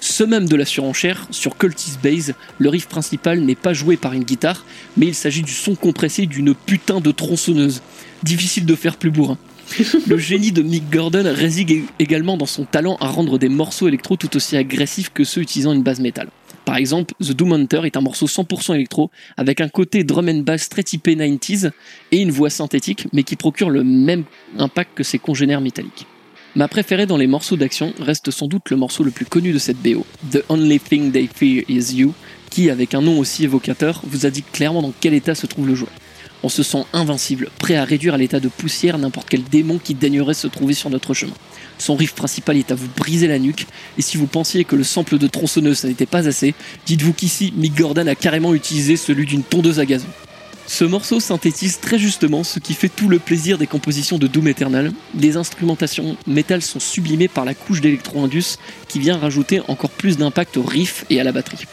Ce 0.00 0.24
même 0.24 0.46
de 0.46 0.56
la 0.56 0.66
surenchère, 0.66 1.26
sur 1.30 1.56
Cultist 1.56 1.98
Base, 2.02 2.34
le 2.58 2.68
riff 2.68 2.86
principal 2.86 3.40
n'est 3.40 3.54
pas 3.54 3.72
joué 3.72 3.96
par 3.96 4.12
une 4.12 4.24
guitare, 4.24 4.66
mais 4.98 5.06
il 5.06 5.14
s'agit 5.14 5.42
du 5.42 5.52
son 5.52 5.74
compressé 5.74 6.26
d'une 6.26 6.54
putain 6.54 7.00
de 7.00 7.10
tronçonneuse. 7.10 7.80
Difficile 8.22 8.66
de 8.66 8.74
faire 8.74 8.98
plus 8.98 9.10
bourrin. 9.10 9.38
Le 10.06 10.18
génie 10.18 10.52
de 10.52 10.62
Mick 10.62 10.90
Gordon 10.90 11.24
réside 11.26 11.82
également 11.98 12.36
dans 12.36 12.46
son 12.46 12.64
talent 12.64 12.96
à 13.00 13.08
rendre 13.08 13.38
des 13.38 13.48
morceaux 13.48 13.88
électro 13.88 14.16
tout 14.16 14.36
aussi 14.36 14.56
agressifs 14.56 15.12
que 15.12 15.24
ceux 15.24 15.40
utilisant 15.40 15.72
une 15.72 15.82
base 15.82 16.00
métal. 16.00 16.28
Par 16.66 16.76
exemple, 16.76 17.14
The 17.22 17.30
Doom 17.30 17.52
Hunter 17.52 17.82
est 17.84 17.96
un 17.96 18.00
morceau 18.00 18.26
100% 18.26 18.74
électro, 18.74 19.12
avec 19.36 19.60
un 19.60 19.68
côté 19.68 20.02
drum 20.02 20.28
and 20.28 20.40
bass 20.40 20.68
très 20.68 20.82
typé 20.82 21.14
90s 21.14 21.70
et 22.10 22.20
une 22.20 22.32
voix 22.32 22.50
synthétique, 22.50 23.06
mais 23.12 23.22
qui 23.22 23.36
procure 23.36 23.70
le 23.70 23.84
même 23.84 24.24
impact 24.58 24.90
que 24.96 25.04
ses 25.04 25.20
congénères 25.20 25.60
métalliques. 25.60 26.06
Ma 26.56 26.66
préférée 26.66 27.06
dans 27.06 27.18
les 27.18 27.28
morceaux 27.28 27.56
d'action 27.56 27.94
reste 28.00 28.32
sans 28.32 28.48
doute 28.48 28.68
le 28.70 28.76
morceau 28.76 29.04
le 29.04 29.12
plus 29.12 29.26
connu 29.26 29.52
de 29.52 29.58
cette 29.58 29.76
BO, 29.76 30.04
The 30.32 30.42
Only 30.48 30.80
Thing 30.80 31.12
They 31.12 31.28
Fear 31.32 31.62
Is 31.68 31.94
You, 31.94 32.12
qui, 32.50 32.68
avec 32.68 32.94
un 32.94 33.00
nom 33.00 33.20
aussi 33.20 33.44
évocateur, 33.44 34.02
vous 34.04 34.26
indique 34.26 34.50
clairement 34.50 34.82
dans 34.82 34.92
quel 35.00 35.14
état 35.14 35.36
se 35.36 35.46
trouve 35.46 35.68
le 35.68 35.76
joueur. 35.76 35.92
On 36.42 36.48
se 36.48 36.64
sent 36.64 36.84
invincible, 36.92 37.48
prêt 37.60 37.76
à 37.76 37.84
réduire 37.84 38.14
à 38.14 38.18
l'état 38.18 38.40
de 38.40 38.48
poussière 38.48 38.98
n'importe 38.98 39.28
quel 39.28 39.44
démon 39.44 39.78
qui 39.78 39.94
daignerait 39.94 40.34
se 40.34 40.48
trouver 40.48 40.74
sur 40.74 40.90
notre 40.90 41.14
chemin. 41.14 41.34
Son 41.78 41.96
riff 41.96 42.14
principal 42.14 42.56
est 42.56 42.70
à 42.70 42.74
vous 42.74 42.88
briser 42.96 43.26
la 43.26 43.38
nuque, 43.38 43.66
et 43.98 44.02
si 44.02 44.16
vous 44.16 44.26
pensiez 44.26 44.64
que 44.64 44.76
le 44.76 44.84
sample 44.84 45.18
de 45.18 45.26
tronçonneuse 45.26 45.84
n'était 45.84 46.06
pas 46.06 46.26
assez, 46.26 46.54
dites-vous 46.86 47.12
qu'ici 47.12 47.52
Mick 47.56 47.76
Gordon 47.76 48.06
a 48.06 48.14
carrément 48.14 48.54
utilisé 48.54 48.96
celui 48.96 49.26
d'une 49.26 49.42
tondeuse 49.42 49.78
à 49.78 49.86
gazon. 49.86 50.08
Ce 50.68 50.84
morceau 50.84 51.20
synthétise 51.20 51.78
très 51.78 51.96
justement 51.96 52.42
ce 52.42 52.58
qui 52.58 52.74
fait 52.74 52.88
tout 52.88 53.08
le 53.08 53.20
plaisir 53.20 53.56
des 53.56 53.68
compositions 53.68 54.18
de 54.18 54.26
Doom 54.26 54.48
Eternal. 54.48 54.92
Les 55.14 55.36
instrumentations 55.36 56.16
métal 56.26 56.60
sont 56.60 56.80
sublimées 56.80 57.28
par 57.28 57.44
la 57.44 57.54
couche 57.54 57.80
d'électro-indus 57.80 58.58
qui 58.88 58.98
vient 58.98 59.16
rajouter 59.16 59.60
encore 59.68 59.90
plus 59.90 60.16
d'impact 60.16 60.56
au 60.56 60.64
riff 60.64 61.04
et 61.08 61.20
à 61.20 61.24
la 61.24 61.30
batterie. 61.30 61.66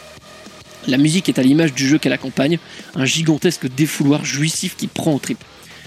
La 0.86 0.96
musique 0.96 1.28
est 1.28 1.40
à 1.40 1.42
l'image 1.42 1.74
du 1.74 1.88
jeu 1.88 1.98
qu'elle 1.98 2.12
accompagne, 2.12 2.58
un 2.94 3.04
gigantesque 3.04 3.66
défouloir 3.74 4.24
jouissif 4.24 4.76
qui 4.76 4.86
prend 4.86 5.14
au 5.14 5.18
trip. 5.18 5.38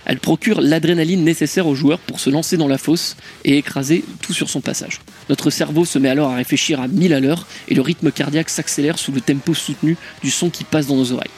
Elle 0.08 0.20
procure 0.20 0.62
l'adrénaline 0.62 1.26
nécessaire 1.26 1.68
au 1.68 1.76
joueur 1.76 1.99
pour 1.99 2.22
se 2.22 2.30
lancer 2.30 2.55
dans 2.55 2.70
la 2.70 2.78
fosse 2.78 3.18
et 3.43 3.58
écraser 3.58 4.05
tout 4.22 4.32
sur 4.32 4.49
son 4.49 4.62
passage. 4.62 5.01
Notre 5.30 5.49
cerveau 5.49 5.84
se 5.84 5.99
met 5.99 6.08
alors 6.08 6.32
à 6.32 6.36
réfléchir 6.36 6.80
à 6.80 6.88
1000 6.88 7.14
à 7.14 7.20
l'heure 7.20 7.45
et 7.68 7.76
le 7.76 7.82
rythme 7.82 8.10
cardiaque 8.10 8.49
s'accélère 8.49 8.99
sous 8.99 9.12
le 9.12 9.20
tempo 9.20 9.53
soutenu 9.53 9.97
du 10.24 10.32
son 10.32 10.49
qui 10.49 10.64
passe 10.64 10.88
dans 10.88 10.95
nos 10.95 11.12
oreilles. 11.12 11.30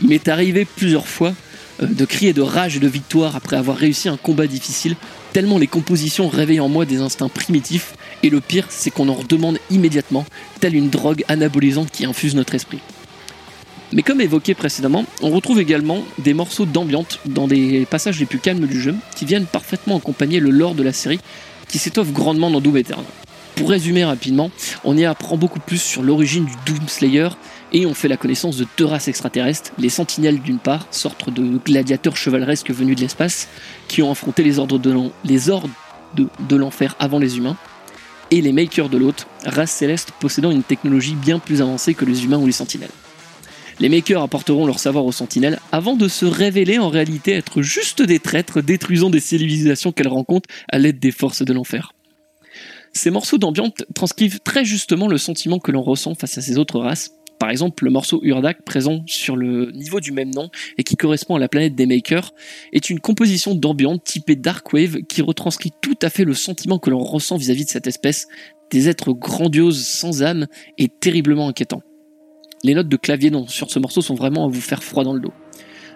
Il 0.00 0.08
m'est 0.08 0.26
arrivé 0.26 0.64
plusieurs 0.64 1.06
fois 1.06 1.34
euh, 1.82 1.86
de 1.86 2.04
crier 2.06 2.32
de 2.32 2.40
rage 2.40 2.76
et 2.76 2.80
de 2.80 2.88
victoire 2.88 3.36
après 3.36 3.56
avoir 3.56 3.76
réussi 3.76 4.08
un 4.08 4.16
combat 4.16 4.46
difficile, 4.46 4.96
tellement 5.34 5.58
les 5.58 5.66
compositions 5.66 6.28
réveillent 6.28 6.60
en 6.60 6.70
moi 6.70 6.86
des 6.86 7.02
instincts 7.02 7.28
primitifs 7.28 7.92
Et 8.22 8.30
le 8.30 8.40
pire, 8.40 8.66
c'est 8.70 8.90
qu'on 8.90 9.10
en 9.10 9.14
redemande 9.14 9.58
immédiatement, 9.70 10.24
telle 10.60 10.74
une 10.74 10.88
drogue 10.88 11.24
anabolisante 11.28 11.90
qui 11.90 12.06
infuse 12.06 12.34
notre 12.34 12.54
esprit. 12.54 12.80
Mais 13.92 14.02
comme 14.02 14.20
évoqué 14.20 14.54
précédemment, 14.54 15.06
on 15.22 15.30
retrouve 15.30 15.60
également 15.60 16.04
des 16.18 16.34
morceaux 16.34 16.66
d'ambiance 16.66 17.18
dans 17.24 17.48
des 17.48 17.86
passages 17.90 18.20
les 18.20 18.26
plus 18.26 18.38
calmes 18.38 18.66
du 18.66 18.80
jeu 18.80 18.94
qui 19.16 19.24
viennent 19.24 19.46
parfaitement 19.46 19.96
accompagner 19.96 20.40
le 20.40 20.50
lore 20.50 20.74
de 20.74 20.82
la 20.82 20.92
série 20.92 21.20
qui 21.68 21.78
s'étoffe 21.78 22.12
grandement 22.12 22.50
dans 22.50 22.60
Doom 22.60 22.76
Eternal. 22.76 23.06
Pour 23.56 23.70
résumer 23.70 24.04
rapidement, 24.04 24.50
on 24.84 24.96
y 24.96 25.04
apprend 25.04 25.36
beaucoup 25.36 25.58
plus 25.58 25.80
sur 25.80 26.02
l'origine 26.02 26.44
du 26.44 26.52
Doom 26.66 26.86
Slayer 26.86 27.28
et 27.72 27.86
on 27.86 27.94
fait 27.94 28.08
la 28.08 28.16
connaissance 28.16 28.56
de 28.56 28.66
deux 28.76 28.84
races 28.84 29.08
extraterrestres, 29.08 29.72
les 29.78 29.88
Sentinelles 29.88 30.40
d'une 30.40 30.58
part, 30.58 30.86
sorte 30.90 31.30
de 31.30 31.58
gladiateurs 31.58 32.16
chevaleresques 32.16 32.70
venus 32.70 32.96
de 32.96 33.00
l'espace, 33.00 33.48
qui 33.88 34.02
ont 34.02 34.10
affronté 34.10 34.42
les 34.42 34.58
ordres 34.58 34.78
de 34.78 36.56
l'enfer 36.56 36.94
avant 36.98 37.18
les 37.18 37.36
humains, 37.36 37.56
et 38.30 38.40
les 38.40 38.52
Makers 38.52 38.88
de 38.88 38.98
l'autre, 38.98 39.26
race 39.44 39.70
céleste 39.70 40.12
possédant 40.20 40.50
une 40.50 40.62
technologie 40.62 41.14
bien 41.14 41.38
plus 41.38 41.60
avancée 41.60 41.94
que 41.94 42.04
les 42.04 42.24
humains 42.24 42.38
ou 42.38 42.46
les 42.46 42.52
Sentinelles. 42.52 42.90
Les 43.80 43.88
Makers 43.88 44.22
apporteront 44.22 44.66
leur 44.66 44.80
savoir 44.80 45.04
aux 45.04 45.12
Sentinelles 45.12 45.60
avant 45.70 45.94
de 45.94 46.08
se 46.08 46.26
révéler 46.26 46.78
en 46.78 46.88
réalité 46.88 47.32
être 47.32 47.62
juste 47.62 48.02
des 48.02 48.18
traîtres 48.18 48.60
détruisant 48.60 49.08
des 49.08 49.20
civilisations 49.20 49.92
qu'elles 49.92 50.08
rencontrent 50.08 50.48
à 50.68 50.78
l'aide 50.78 50.98
des 50.98 51.12
forces 51.12 51.42
de 51.42 51.52
l'enfer. 51.52 51.92
Ces 52.92 53.10
morceaux 53.10 53.38
d'ambiance 53.38 53.70
transcrivent 53.94 54.40
très 54.40 54.64
justement 54.64 55.06
le 55.06 55.16
sentiment 55.16 55.60
que 55.60 55.70
l'on 55.70 55.82
ressent 55.82 56.16
face 56.16 56.38
à 56.38 56.42
ces 56.42 56.58
autres 56.58 56.80
races. 56.80 57.12
Par 57.38 57.50
exemple, 57.50 57.84
le 57.84 57.90
morceau 57.92 58.18
Urdak 58.24 58.64
présent 58.64 59.04
sur 59.06 59.36
le 59.36 59.70
niveau 59.70 60.00
du 60.00 60.10
même 60.10 60.34
nom 60.34 60.50
et 60.76 60.82
qui 60.82 60.96
correspond 60.96 61.36
à 61.36 61.38
la 61.38 61.46
planète 61.46 61.76
des 61.76 61.86
Makers 61.86 62.32
est 62.72 62.90
une 62.90 62.98
composition 62.98 63.54
d'ambiance 63.54 64.00
typée 64.02 64.34
Dark 64.34 64.72
Wave 64.72 65.02
qui 65.08 65.22
retranscrit 65.22 65.70
tout 65.80 65.98
à 66.02 66.10
fait 66.10 66.24
le 66.24 66.34
sentiment 66.34 66.80
que 66.80 66.90
l'on 66.90 66.98
ressent 66.98 67.36
vis-à-vis 67.36 67.66
de 67.66 67.70
cette 67.70 67.86
espèce, 67.86 68.26
des 68.72 68.88
êtres 68.88 69.12
grandioses 69.12 69.86
sans 69.86 70.24
âme 70.24 70.48
et 70.78 70.88
terriblement 70.88 71.46
inquiétants. 71.46 71.82
Les 72.64 72.74
notes 72.74 72.88
de 72.88 72.96
clavier 72.96 73.30
sur 73.46 73.70
ce 73.70 73.78
morceau 73.78 74.00
sont 74.00 74.14
vraiment 74.14 74.46
à 74.46 74.48
vous 74.48 74.60
faire 74.60 74.82
froid 74.82 75.04
dans 75.04 75.14
le 75.14 75.20
dos. 75.20 75.32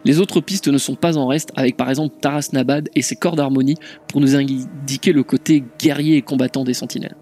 Les 0.05 0.19
autres 0.19 0.41
pistes 0.41 0.69
ne 0.69 0.79
sont 0.79 0.97
pas 0.97 1.17
en 1.17 1.27
reste, 1.27 1.53
avec 1.55 1.77
par 1.77 1.89
exemple 1.89 2.17
Taras 2.21 2.49
Nabad 2.53 2.89
et 2.95 3.03
ses 3.03 3.17
corps 3.17 3.37
d'harmonie 3.37 3.77
pour 4.09 4.21
nous 4.21 4.35
indiquer 4.35 5.13
le 5.13 5.23
côté 5.23 5.63
guerrier 5.79 6.17
et 6.17 6.23
combattant 6.23 6.65
des 6.65 6.75
sentinelles. 6.75 7.17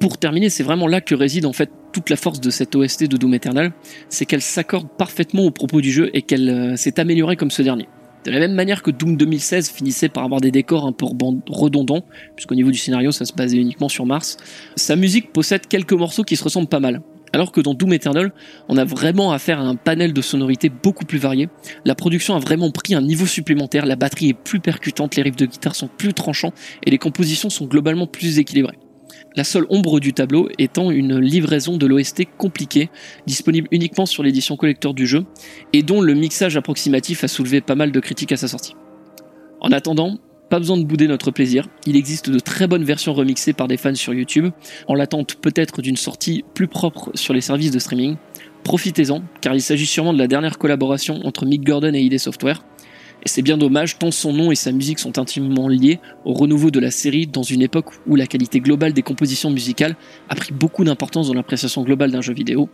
Pour 0.00 0.18
terminer, 0.18 0.48
c'est 0.50 0.62
vraiment 0.62 0.86
là 0.86 1.00
que 1.00 1.14
réside 1.14 1.46
en 1.46 1.52
fait 1.52 1.70
toute 1.92 2.10
la 2.10 2.16
force 2.16 2.40
de 2.40 2.50
cette 2.50 2.74
OST 2.74 3.04
de 3.04 3.16
Doom 3.16 3.34
Eternal, 3.34 3.72
c'est 4.08 4.26
qu'elle 4.26 4.42
s'accorde 4.42 4.88
parfaitement 4.98 5.44
au 5.44 5.50
propos 5.50 5.80
du 5.80 5.92
jeu 5.92 6.10
et 6.12 6.22
qu'elle 6.22 6.48
euh, 6.48 6.76
s'est 6.76 6.98
améliorée 6.98 7.36
comme 7.36 7.50
ce 7.50 7.62
dernier. 7.62 7.88
De 8.24 8.30
la 8.30 8.38
même 8.38 8.54
manière 8.54 8.82
que 8.82 8.90
Doom 8.90 9.16
2016 9.16 9.70
finissait 9.70 10.08
par 10.08 10.24
avoir 10.24 10.40
des 10.40 10.50
décors 10.50 10.86
un 10.86 10.92
peu 10.92 11.04
redondants, 11.06 12.04
puisqu'au 12.36 12.54
niveau 12.54 12.70
du 12.70 12.78
scénario 12.78 13.12
ça 13.12 13.26
se 13.26 13.34
basait 13.34 13.58
uniquement 13.58 13.90
sur 13.90 14.06
Mars, 14.06 14.38
sa 14.76 14.96
musique 14.96 15.32
possède 15.32 15.66
quelques 15.66 15.92
morceaux 15.92 16.24
qui 16.24 16.36
se 16.36 16.44
ressemblent 16.44 16.68
pas 16.68 16.80
mal. 16.80 17.02
Alors 17.34 17.50
que 17.50 17.60
dans 17.60 17.74
Doom 17.74 17.92
Eternal, 17.94 18.32
on 18.68 18.76
a 18.76 18.84
vraiment 18.84 19.32
affaire 19.32 19.58
à 19.58 19.64
un 19.64 19.74
panel 19.74 20.12
de 20.12 20.22
sonorités 20.22 20.68
beaucoup 20.68 21.04
plus 21.04 21.18
varié. 21.18 21.48
La 21.84 21.96
production 21.96 22.36
a 22.36 22.38
vraiment 22.38 22.70
pris 22.70 22.94
un 22.94 23.02
niveau 23.02 23.26
supplémentaire, 23.26 23.86
la 23.86 23.96
batterie 23.96 24.28
est 24.28 24.34
plus 24.34 24.60
percutante, 24.60 25.16
les 25.16 25.22
riffs 25.22 25.34
de 25.34 25.46
guitare 25.46 25.74
sont 25.74 25.88
plus 25.88 26.14
tranchants 26.14 26.52
et 26.86 26.92
les 26.92 26.98
compositions 26.98 27.50
sont 27.50 27.66
globalement 27.66 28.06
plus 28.06 28.38
équilibrées. 28.38 28.78
La 29.34 29.42
seule 29.42 29.66
ombre 29.68 29.98
du 29.98 30.12
tableau 30.12 30.48
étant 30.58 30.92
une 30.92 31.18
livraison 31.18 31.76
de 31.76 31.86
l'OST 31.86 32.22
compliquée, 32.38 32.88
disponible 33.26 33.66
uniquement 33.72 34.06
sur 34.06 34.22
l'édition 34.22 34.56
collector 34.56 34.94
du 34.94 35.08
jeu, 35.08 35.24
et 35.72 35.82
dont 35.82 36.00
le 36.00 36.14
mixage 36.14 36.56
approximatif 36.56 37.24
a 37.24 37.28
soulevé 37.28 37.60
pas 37.60 37.74
mal 37.74 37.90
de 37.90 37.98
critiques 37.98 38.30
à 38.30 38.36
sa 38.36 38.46
sortie. 38.46 38.76
En 39.60 39.72
attendant, 39.72 40.18
pas 40.48 40.58
besoin 40.58 40.76
de 40.76 40.84
bouder 40.84 41.08
notre 41.08 41.30
plaisir, 41.30 41.66
il 41.86 41.96
existe 41.96 42.30
de 42.30 42.38
très 42.38 42.66
bonnes 42.66 42.84
versions 42.84 43.14
remixées 43.14 43.52
par 43.52 43.68
des 43.68 43.76
fans 43.76 43.94
sur 43.94 44.14
YouTube, 44.14 44.50
en 44.86 44.94
l'attente 44.94 45.36
peut-être 45.36 45.82
d'une 45.82 45.96
sortie 45.96 46.44
plus 46.54 46.68
propre 46.68 47.10
sur 47.14 47.34
les 47.34 47.40
services 47.40 47.70
de 47.70 47.78
streaming. 47.78 48.16
Profitez-en, 48.62 49.22
car 49.40 49.54
il 49.54 49.62
s'agit 49.62 49.86
sûrement 49.86 50.12
de 50.12 50.18
la 50.18 50.26
dernière 50.26 50.58
collaboration 50.58 51.20
entre 51.24 51.44
Mick 51.44 51.64
Gordon 51.64 51.94
et 51.94 52.00
ID 52.00 52.18
Software, 52.18 52.62
et 53.24 53.28
c'est 53.28 53.42
bien 53.42 53.56
dommage 53.56 53.98
tant 53.98 54.10
son 54.10 54.32
nom 54.34 54.52
et 54.52 54.54
sa 54.54 54.70
musique 54.70 54.98
sont 54.98 55.18
intimement 55.18 55.66
liés 55.66 55.98
au 56.26 56.34
renouveau 56.34 56.70
de 56.70 56.78
la 56.78 56.90
série 56.90 57.26
dans 57.26 57.42
une 57.42 57.62
époque 57.62 57.86
où 58.06 58.16
la 58.16 58.26
qualité 58.26 58.60
globale 58.60 58.92
des 58.92 59.02
compositions 59.02 59.50
musicales 59.50 59.96
a 60.28 60.34
pris 60.34 60.52
beaucoup 60.52 60.84
d'importance 60.84 61.28
dans 61.28 61.34
l'appréciation 61.34 61.82
globale 61.84 62.10
d'un 62.10 62.20
jeu 62.20 62.34
vidéo. 62.34 62.68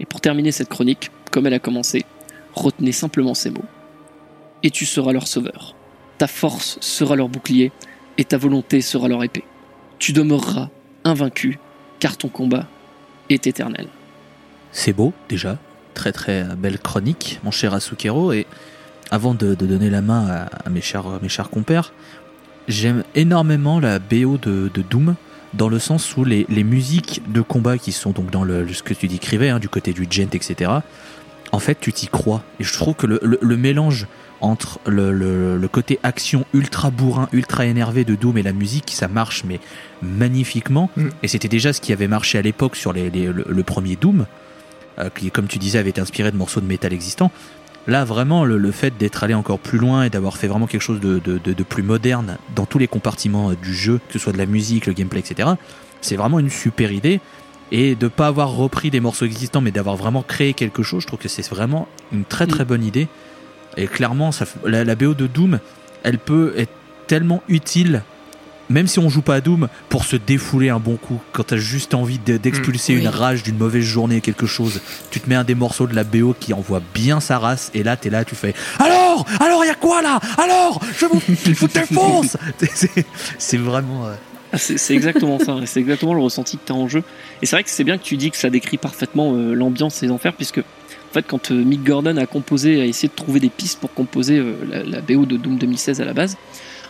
Et 0.00 0.04
pour 0.04 0.20
terminer 0.20 0.50
cette 0.50 0.68
chronique, 0.68 1.10
comme 1.30 1.46
elle 1.46 1.54
a 1.54 1.60
commencé, 1.60 2.04
retenez 2.54 2.92
simplement 2.92 3.34
ces 3.34 3.50
mots. 3.50 3.64
Et 4.64 4.70
tu 4.70 4.84
seras 4.84 5.12
leur 5.12 5.28
sauveur. 5.28 5.76
Ta 6.18 6.26
force 6.26 6.78
sera 6.80 7.16
leur 7.16 7.28
bouclier, 7.28 7.72
et 8.18 8.24
ta 8.24 8.38
volonté 8.38 8.80
sera 8.80 9.08
leur 9.08 9.24
épée. 9.24 9.44
Tu 9.98 10.12
demeureras 10.12 10.68
invaincu, 11.04 11.58
car 11.98 12.16
ton 12.16 12.28
combat 12.28 12.66
est 13.30 13.46
éternel. 13.46 13.88
C'est 14.72 14.92
beau, 14.92 15.12
déjà. 15.28 15.58
Très 15.94 16.12
très 16.12 16.42
euh, 16.42 16.54
belle 16.56 16.78
chronique, 16.78 17.40
mon 17.44 17.50
cher 17.50 17.74
Asukero. 17.74 18.32
Et 18.32 18.46
avant 19.10 19.34
de, 19.34 19.54
donner 19.54 19.90
la 19.90 20.02
main 20.02 20.46
à, 20.64 20.70
mes, 20.70 20.80
chers, 20.80 21.04
mes 21.22 21.28
chers 21.28 21.50
compères, 21.50 21.92
j'aime 22.68 23.04
énormément 23.14 23.80
la 23.80 23.98
BO 23.98 24.38
de, 24.38 24.70
Doom, 24.90 25.14
dans 25.52 25.68
le 25.68 25.78
sens 25.78 26.16
où 26.16 26.24
les, 26.24 26.46
les 26.48 26.64
musiques 26.64 27.22
de 27.30 27.40
combat 27.40 27.78
qui 27.78 27.92
sont 27.92 28.10
donc 28.10 28.30
dans 28.30 28.42
le, 28.44 28.66
ce 28.72 28.82
que 28.82 28.94
tu 28.94 29.06
décrivais, 29.06 29.50
hein, 29.50 29.58
du 29.60 29.68
côté 29.68 29.92
du 29.92 30.06
gent, 30.10 30.34
etc., 30.34 30.70
en 31.52 31.58
fait, 31.60 31.78
tu 31.80 31.92
t'y 31.92 32.08
crois. 32.08 32.42
Et 32.58 32.64
je 32.64 32.72
trouve 32.72 32.94
que 32.94 33.06
le- 33.06 33.20
le 33.40 33.56
mélange 33.56 34.08
entre 34.44 34.78
le, 34.86 35.10
le- 35.12 35.56
le 35.56 35.68
côté 35.68 35.98
action 36.02 36.44
ultra 36.52 36.90
bourrin, 36.90 37.28
ultra 37.32 37.64
énervé 37.66 38.04
de 38.04 38.14
Doom 38.14 38.36
et 38.38 38.42
la 38.42 38.52
musique, 38.52 38.90
ça 38.90 39.08
marche, 39.08 39.42
mais 39.44 39.58
magnifiquement. 40.02 40.90
Mm. 40.96 41.08
Et 41.22 41.28
c'était 41.28 41.48
déjà 41.48 41.72
ce 41.72 41.80
qui 41.80 41.92
avait 41.92 42.08
marché 42.08 42.38
à 42.38 42.42
l'époque 42.42 42.76
sur 42.76 42.92
les- 42.92 43.10
les- 43.10 43.26
le, 43.32 43.44
le 43.48 43.62
premier 43.62 43.96
Doom, 43.96 44.26
euh, 44.98 45.08
qui, 45.16 45.30
comme 45.30 45.46
tu 45.46 45.58
disais, 45.58 45.78
avait 45.78 45.90
été 45.90 46.00
inspiré 46.00 46.30
de 46.30 46.36
morceaux 46.36 46.60
de 46.60 46.66
métal 46.66 46.92
existants. 46.92 47.30
Là, 47.86 48.04
vraiment, 48.04 48.44
le, 48.44 48.70
fait 48.72 48.96
d'être 48.98 49.24
allé 49.24 49.34
encore 49.34 49.58
plus 49.58 49.78
loin 49.78 50.04
et 50.04 50.10
d'avoir 50.10 50.36
fait 50.38 50.46
vraiment 50.46 50.66
quelque 50.66 50.80
chose 50.82 51.00
de, 51.00 51.18
de- 51.18 51.38
de- 51.38 51.52
de 51.52 51.62
plus 51.62 51.82
moderne 51.82 52.38
dans 52.54 52.64
tous 52.66 52.78
les 52.78 52.88
compartiments 52.88 53.50
euh, 53.50 53.56
du 53.56 53.74
jeu, 53.74 54.00
que 54.08 54.12
ce 54.14 54.18
soit 54.18 54.32
de 54.32 54.38
la 54.38 54.46
musique, 54.46 54.86
le 54.86 54.92
gameplay, 54.94 55.20
etc., 55.20 55.50
c'est 56.00 56.16
vraiment 56.16 56.38
une 56.38 56.50
super 56.50 56.92
idée. 56.92 57.20
Et 57.72 57.94
de 57.94 58.08
pas 58.08 58.26
avoir 58.26 58.50
repris 58.50 58.90
des 58.90 59.00
morceaux 59.00 59.24
existants, 59.24 59.60
mais 59.62 59.70
d'avoir 59.70 59.96
vraiment 59.96 60.22
créé 60.22 60.52
quelque 60.52 60.82
chose, 60.82 61.02
je 61.02 61.06
trouve 61.06 61.18
que 61.18 61.28
c'est 61.28 61.46
vraiment 61.48 61.88
une 62.12 62.24
très 62.24 62.46
très 62.46 62.64
bonne 62.64 62.84
idée. 62.84 63.08
Et 63.76 63.86
clairement, 63.86 64.32
ça, 64.32 64.44
la, 64.64 64.84
la 64.84 64.94
BO 64.94 65.14
de 65.14 65.26
Doom, 65.26 65.58
elle 66.02 66.18
peut 66.18 66.54
être 66.56 66.72
tellement 67.06 67.42
utile, 67.48 68.02
même 68.70 68.86
si 68.86 68.98
on 68.98 69.10
joue 69.10 69.20
pas 69.22 69.34
à 69.36 69.40
Doom, 69.40 69.68
pour 69.88 70.04
se 70.04 70.16
défouler 70.16 70.70
un 70.70 70.78
bon 70.78 70.96
coup. 70.96 71.20
Quand 71.32 71.44
t'as 71.44 71.56
juste 71.58 71.92
envie 71.94 72.18
de- 72.18 72.36
d'expulser 72.38 72.94
Mm, 72.94 72.98
une 73.00 73.08
rage 73.08 73.42
d'une 73.42 73.58
mauvaise 73.58 73.84
journée, 73.84 74.20
quelque 74.22 74.46
chose, 74.46 74.80
tu 75.10 75.20
te 75.20 75.28
mets 75.28 75.34
un 75.34 75.44
des 75.44 75.54
morceaux 75.54 75.86
de 75.86 75.94
la 75.94 76.04
BO 76.04 76.34
qui 76.38 76.54
envoie 76.54 76.80
bien 76.94 77.20
sa 77.20 77.38
race, 77.38 77.70
et 77.74 77.82
là 77.82 77.96
t'es 77.96 78.08
là, 78.10 78.24
tu 78.24 78.34
fais 78.34 78.54
Alors 78.78 79.26
Alors 79.40 79.64
il 79.64 79.68
y 79.68 79.70
a 79.70 79.74
quoi 79.74 80.00
là 80.02 80.18
Alors 80.38 80.80
Je 80.98 81.06
vous, 81.06 81.20
vous 81.28 81.68
défonce 81.68 82.36
C'est- 83.38 83.56
vraiment. 83.58 84.06
euh, 84.06 84.14
Ah, 84.52 84.58
c'est 84.58 84.94
exactement 84.94 85.38
ça, 85.40 85.56
c'est 85.66 85.80
exactement 85.80 86.14
le 86.14 86.20
ressenti 86.22 86.56
que 86.58 86.62
tu 86.66 86.72
as 86.72 86.76
en 86.76 86.88
jeu. 86.88 87.02
Et 87.42 87.46
c'est 87.46 87.56
vrai 87.56 87.64
que 87.64 87.70
c'est 87.70 87.84
bien 87.84 87.98
que 87.98 88.04
tu 88.04 88.16
dis 88.16 88.30
que 88.30 88.36
ça 88.36 88.48
décrit 88.50 88.78
parfaitement 88.78 89.34
euh, 89.34 89.52
l'ambiance 89.52 90.00
les 90.00 90.10
enfers, 90.10 90.32
puisque 90.32 90.62
en 91.14 91.20
fait, 91.20 91.26
quand 91.28 91.52
euh, 91.52 91.54
Mick 91.54 91.84
Gordon 91.84 92.16
a 92.16 92.26
composé, 92.26 92.80
a 92.80 92.86
essayé 92.86 93.08
de 93.08 93.14
trouver 93.14 93.38
des 93.38 93.48
pistes 93.48 93.78
pour 93.78 93.94
composer 93.94 94.36
euh, 94.38 94.56
la, 94.68 94.82
la 94.82 95.00
BO 95.00 95.26
de 95.26 95.36
Doom 95.36 95.58
2016 95.58 96.00
à 96.00 96.04
la 96.04 96.12
base, 96.12 96.36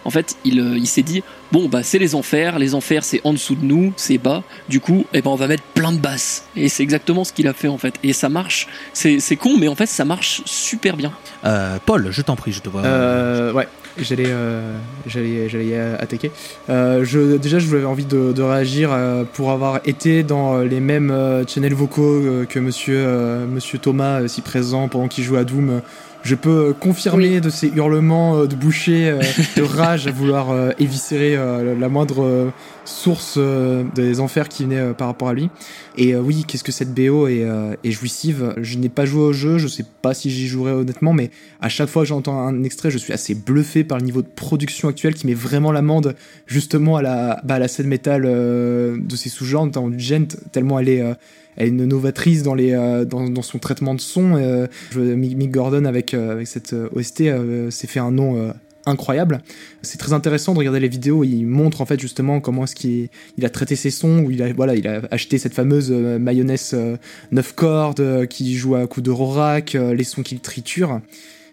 en 0.06 0.08
fait, 0.10 0.36
il, 0.46 0.60
euh, 0.60 0.78
il 0.78 0.86
s'est 0.86 1.02
dit 1.02 1.22
bon, 1.52 1.68
bah 1.68 1.82
c'est 1.82 1.98
les 1.98 2.14
enfers, 2.14 2.58
les 2.58 2.74
enfers 2.74 3.04
c'est 3.04 3.20
en 3.24 3.34
dessous 3.34 3.54
de 3.54 3.66
nous, 3.66 3.92
c'est 3.96 4.16
bas, 4.16 4.42
du 4.70 4.80
coup, 4.80 5.04
eh 5.12 5.20
ben, 5.20 5.28
on 5.30 5.34
va 5.34 5.46
mettre 5.46 5.62
plein 5.74 5.92
de 5.92 5.98
basses. 5.98 6.46
Et 6.56 6.70
c'est 6.70 6.82
exactement 6.82 7.24
ce 7.24 7.34
qu'il 7.34 7.48
a 7.48 7.52
fait 7.52 7.68
en 7.68 7.76
fait. 7.76 7.94
Et 8.02 8.14
ça 8.14 8.30
marche, 8.30 8.66
c'est 8.94 9.18
c'est 9.20 9.36
con, 9.36 9.58
mais 9.58 9.68
en 9.68 9.74
fait, 9.74 9.86
ça 9.86 10.06
marche 10.06 10.40
super 10.46 10.96
bien. 10.96 11.12
euh, 11.44 11.76
Paul, 11.84 12.08
je 12.10 12.22
t'en 12.22 12.34
prie, 12.36 12.52
je 12.52 12.60
te 12.60 12.70
vois. 12.70 12.82
Euh, 12.84 13.52
ouais, 13.52 13.68
j'allais, 13.98 14.24
euh, 14.26 14.76
j'allais, 15.06 15.48
j'allais 15.48 15.66
y 15.66 15.74
attaquer. 15.74 16.30
Euh, 16.68 17.04
je, 17.04 17.36
déjà, 17.36 17.58
je 17.58 17.66
voulais 17.66 17.84
envie 17.84 18.04
de, 18.04 18.32
de 18.32 18.42
réagir 18.42 18.90
euh, 18.92 19.24
pour 19.32 19.50
avoir 19.50 19.80
été 19.84 20.22
dans 20.22 20.56
euh, 20.56 20.64
les 20.64 20.80
mêmes 20.80 21.10
euh, 21.10 21.46
channels 21.46 21.74
vocaux 21.74 22.02
euh, 22.02 22.44
que 22.44 22.58
Monsieur, 22.58 22.96
euh, 22.98 23.46
Monsieur 23.46 23.78
Thomas, 23.78 24.22
euh, 24.22 24.28
si 24.28 24.40
présent 24.40 24.88
pendant 24.88 25.08
qu'il 25.08 25.24
joue 25.24 25.36
à 25.36 25.44
Doom. 25.44 25.80
Je 26.22 26.34
peux 26.34 26.68
euh, 26.68 26.72
confirmer 26.72 27.40
de 27.40 27.50
ces 27.50 27.68
hurlements 27.68 28.38
euh, 28.38 28.46
de 28.46 28.54
boucher, 28.54 29.10
euh, 29.10 29.20
de 29.56 29.62
rage 29.76 30.06
à 30.06 30.10
vouloir 30.10 30.50
euh, 30.50 30.70
éviscérer 30.78 31.36
euh, 31.36 31.78
la 31.78 31.88
moindre 31.90 32.24
euh, 32.24 32.50
source 32.84 33.34
euh, 33.38 33.84
des 33.94 34.20
enfers 34.20 34.48
qui 34.48 34.64
venait 34.64 34.78
euh, 34.78 34.92
par 34.92 35.06
rapport 35.08 35.28
à 35.28 35.34
lui. 35.34 35.50
Et 35.96 36.14
euh, 36.14 36.20
oui, 36.20 36.44
qu'est-ce 36.46 36.64
que 36.64 36.72
cette 36.72 36.94
BO 36.94 37.26
est, 37.28 37.44
euh, 37.44 37.74
est 37.84 37.90
jouissive? 37.90 38.54
Je 38.58 38.78
n'ai 38.78 38.88
pas 38.88 39.04
joué 39.04 39.22
au 39.22 39.32
jeu, 39.32 39.58
je 39.58 39.68
sais 39.68 39.84
pas 40.02 40.14
si 40.14 40.30
j'y 40.30 40.46
jouerai 40.46 40.72
honnêtement, 40.72 41.12
mais 41.12 41.30
à 41.60 41.68
chaque 41.68 41.88
fois 41.88 42.02
que 42.02 42.08
j'entends 42.08 42.38
un 42.38 42.62
extrait, 42.62 42.90
je 42.90 42.98
suis 42.98 43.12
assez 43.12 43.34
bluffé 43.34 43.84
par 43.84 43.98
le 43.98 44.04
niveau 44.04 44.22
de 44.22 44.28
production 44.28 44.88
actuel 44.88 45.14
qui 45.14 45.26
met 45.26 45.34
vraiment 45.34 45.72
l'amende 45.72 46.14
justement 46.46 46.96
à 46.96 47.02
la, 47.02 47.40
bah, 47.44 47.54
à 47.54 47.58
la 47.58 47.68
scène 47.68 47.88
métal 47.88 48.24
euh, 48.24 48.96
de 48.98 49.16
ses 49.16 49.28
sous-genres, 49.28 49.66
notamment 49.66 49.90
du 49.90 50.00
gent, 50.00 50.36
tellement 50.52 50.78
elle 50.78 50.88
est, 50.88 51.02
elle 51.56 51.66
est 51.66 51.70
une 51.70 51.84
novatrice 51.84 52.42
dans, 52.42 52.54
les, 52.54 52.72
euh, 52.72 53.04
dans, 53.04 53.28
dans 53.28 53.42
son 53.42 53.58
traitement 53.58 53.94
de 53.94 54.00
son. 54.00 54.36
Euh, 54.36 54.66
Mick 54.94 55.50
Gordon 55.50 55.84
avec, 55.84 56.14
euh, 56.14 56.32
avec 56.32 56.46
cette 56.46 56.74
OST 56.92 57.24
s'est 57.70 57.86
fait 57.86 58.00
un 58.00 58.10
nom 58.10 58.52
incroyable. 58.86 59.42
C'est 59.82 59.98
très 59.98 60.12
intéressant 60.12 60.52
de 60.52 60.58
regarder 60.58 60.80
les 60.80 60.88
vidéos. 60.88 61.24
Il 61.24 61.44
montre 61.46 61.80
en 61.80 61.86
fait 61.86 62.00
justement 62.00 62.40
comment 62.40 62.64
est-ce 62.64 62.74
qu'il 62.74 63.08
il 63.36 63.44
a 63.44 63.50
traité 63.50 63.76
ses 63.76 63.90
sons. 63.90 64.24
Où 64.24 64.30
il 64.30 64.42
a 64.42 65.00
acheté 65.10 65.38
cette 65.38 65.54
fameuse 65.54 65.90
euh, 65.90 66.18
mayonnaise 66.18 66.72
euh, 66.74 66.96
9 67.32 67.54
cordes 67.54 68.00
euh, 68.00 68.26
qui 68.26 68.54
joue 68.56 68.74
à 68.74 68.86
coup 68.86 69.00
de 69.00 69.10
rorac, 69.10 69.74
euh, 69.74 69.94
les 69.94 70.04
sons 70.04 70.22
qu'il 70.22 70.40
triture. 70.40 71.00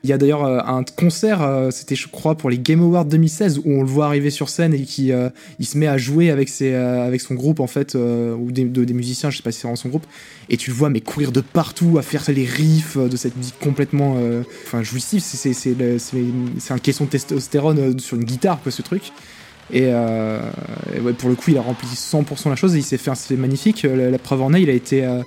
Il 0.03 0.09
y 0.09 0.13
a 0.13 0.17
d'ailleurs 0.17 0.43
euh, 0.45 0.59
un 0.65 0.83
concert, 0.83 1.43
euh, 1.43 1.69
c'était 1.69 1.95
je 1.95 2.07
crois 2.07 2.35
pour 2.35 2.49
les 2.49 2.57
Game 2.57 2.81
Awards 2.81 3.05
2016 3.05 3.59
où 3.59 3.71
on 3.71 3.81
le 3.81 3.87
voit 3.87 4.07
arriver 4.07 4.31
sur 4.31 4.49
scène 4.49 4.73
et 4.73 4.81
qui 4.81 5.11
euh, 5.11 5.29
il 5.59 5.65
se 5.67 5.77
met 5.77 5.85
à 5.87 5.97
jouer 5.97 6.31
avec 6.31 6.49
ses 6.49 6.73
avec 6.73 7.21
son 7.21 7.35
groupe 7.35 7.59
en 7.59 7.67
fait 7.67 7.95
ou 7.95 8.51
des, 8.51 8.65
de- 8.65 8.93
musiciens, 8.93 9.29
je 9.29 9.37
sais 9.37 9.43
pas 9.43 9.51
si 9.51 9.59
c'est 9.59 9.67
vraiment 9.67 9.75
son 9.75 9.89
groupe 9.89 10.05
et 10.49 10.57
tu 10.57 10.71
le 10.71 10.75
vois 10.75 10.89
mais 10.89 11.01
courir 11.01 11.31
de 11.31 11.41
partout 11.41 11.97
à 11.97 12.01
faire 12.01 12.23
les 12.29 12.45
riffs 12.45 12.97
de 12.97 13.15
cette 13.15 13.37
musique 13.37 13.59
complètement 13.59 14.17
enfin 14.65 14.81
jouissif, 14.83 15.23
c'est 15.23 16.71
un 16.71 16.77
caisson 16.79 17.05
de 17.05 17.09
testostérone 17.09 17.99
sur 17.99 18.17
une 18.17 18.25
guitare 18.25 18.59
quoi 18.61 18.71
ce 18.71 18.81
truc. 18.81 19.11
Et, 19.73 19.85
euh, 19.85 20.41
et 20.95 20.99
ouais, 20.99 21.13
pour 21.13 21.29
le 21.29 21.35
coup, 21.35 21.51
il 21.51 21.57
a 21.57 21.61
rempli 21.61 21.87
100% 21.87 22.49
la 22.49 22.55
chose 22.55 22.75
et 22.75 22.79
il 22.79 22.83
s'est 22.83 22.97
fait, 22.97 23.11
c'est 23.15 23.37
magnifique. 23.37 23.83
La, 23.83 24.09
la 24.09 24.17
preuve 24.17 24.41
en 24.41 24.53
est, 24.53 24.61
il 24.61 24.69
a 24.69 24.73
été, 24.73 25.05
euh, 25.05 25.21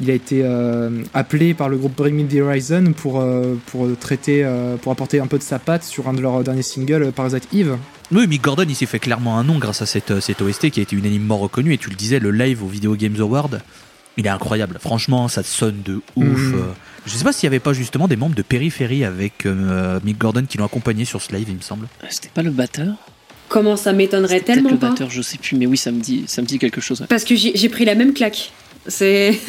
il 0.00 0.10
a 0.10 0.14
été 0.14 0.40
euh, 0.42 1.02
appelé 1.12 1.52
par 1.52 1.68
le 1.68 1.76
groupe 1.76 1.96
Bring 1.96 2.14
Me 2.16 2.26
the 2.26 2.40
Horizon 2.40 2.92
pour, 2.96 3.20
euh, 3.20 3.56
pour 3.66 3.86
traiter, 3.98 4.42
euh, 4.44 4.76
pour 4.76 4.92
apporter 4.92 5.20
un 5.20 5.26
peu 5.26 5.36
de 5.36 5.42
sa 5.42 5.58
patte 5.58 5.84
sur 5.84 6.08
un 6.08 6.14
de 6.14 6.20
leurs 6.22 6.42
derniers 6.42 6.62
singles, 6.62 7.02
euh, 7.02 7.10
Parasite 7.10 7.48
Eve. 7.52 7.76
Oui, 8.12 8.26
Mick 8.26 8.42
Gordon, 8.42 8.64
il 8.68 8.74
s'est 8.74 8.86
fait 8.86 8.98
clairement 8.98 9.38
un 9.38 9.44
nom 9.44 9.58
grâce 9.58 9.82
à 9.82 9.86
cette, 9.86 10.12
euh, 10.12 10.20
cette 10.20 10.40
OST 10.40 10.70
qui 10.70 10.80
a 10.80 10.82
été 10.82 10.96
unanimement 10.96 11.36
reconnue. 11.36 11.74
Et 11.74 11.78
tu 11.78 11.90
le 11.90 11.96
disais, 11.96 12.18
le 12.20 12.30
live 12.30 12.62
au 12.64 12.68
Video 12.68 12.96
Games 12.96 13.16
Award, 13.20 13.60
il 14.16 14.26
est 14.26 14.30
incroyable. 14.30 14.78
Franchement, 14.80 15.28
ça 15.28 15.42
sonne 15.42 15.82
de 15.84 16.00
ouf. 16.16 16.26
Euh, 16.54 16.72
Je 17.06 17.10
sais 17.16 17.22
pas 17.24 17.32
s'il 17.32 17.44
y 17.44 17.46
avait 17.48 17.60
pas 17.60 17.72
justement 17.74 18.08
des 18.08 18.16
membres 18.16 18.34
de 18.34 18.42
Périphérie 18.42 19.04
avec 19.04 19.44
euh, 19.46 20.00
Mick 20.04 20.18
Gordon 20.18 20.44
qui 20.48 20.56
l'ont 20.58 20.64
accompagné 20.64 21.04
sur 21.04 21.20
ce 21.22 21.34
live, 21.34 21.46
il 21.50 21.56
me 21.56 21.60
semble. 21.60 21.86
C'était 22.08 22.30
pas 22.32 22.42
le 22.42 22.50
batteur? 22.50 22.94
Comment 23.50 23.76
ça 23.76 23.92
m'étonnerait 23.92 24.40
tellement 24.40 24.70
le 24.70 24.78
pas 24.78 24.90
batteur, 24.90 25.10
je 25.10 25.22
sais 25.22 25.36
plus, 25.36 25.56
mais 25.56 25.66
oui, 25.66 25.76
ça 25.76 25.90
me 25.90 26.00
dit, 26.00 26.22
ça 26.28 26.40
me 26.40 26.46
dit 26.46 26.60
quelque 26.60 26.80
chose. 26.80 27.00
ouais. 27.00 27.06
Parce 27.08 27.24
que 27.24 27.34
j'ai 27.34 27.68
pris 27.68 27.84
la 27.84 27.96
même 27.96 28.14
claque. 28.14 28.52
C'est. 28.86 29.38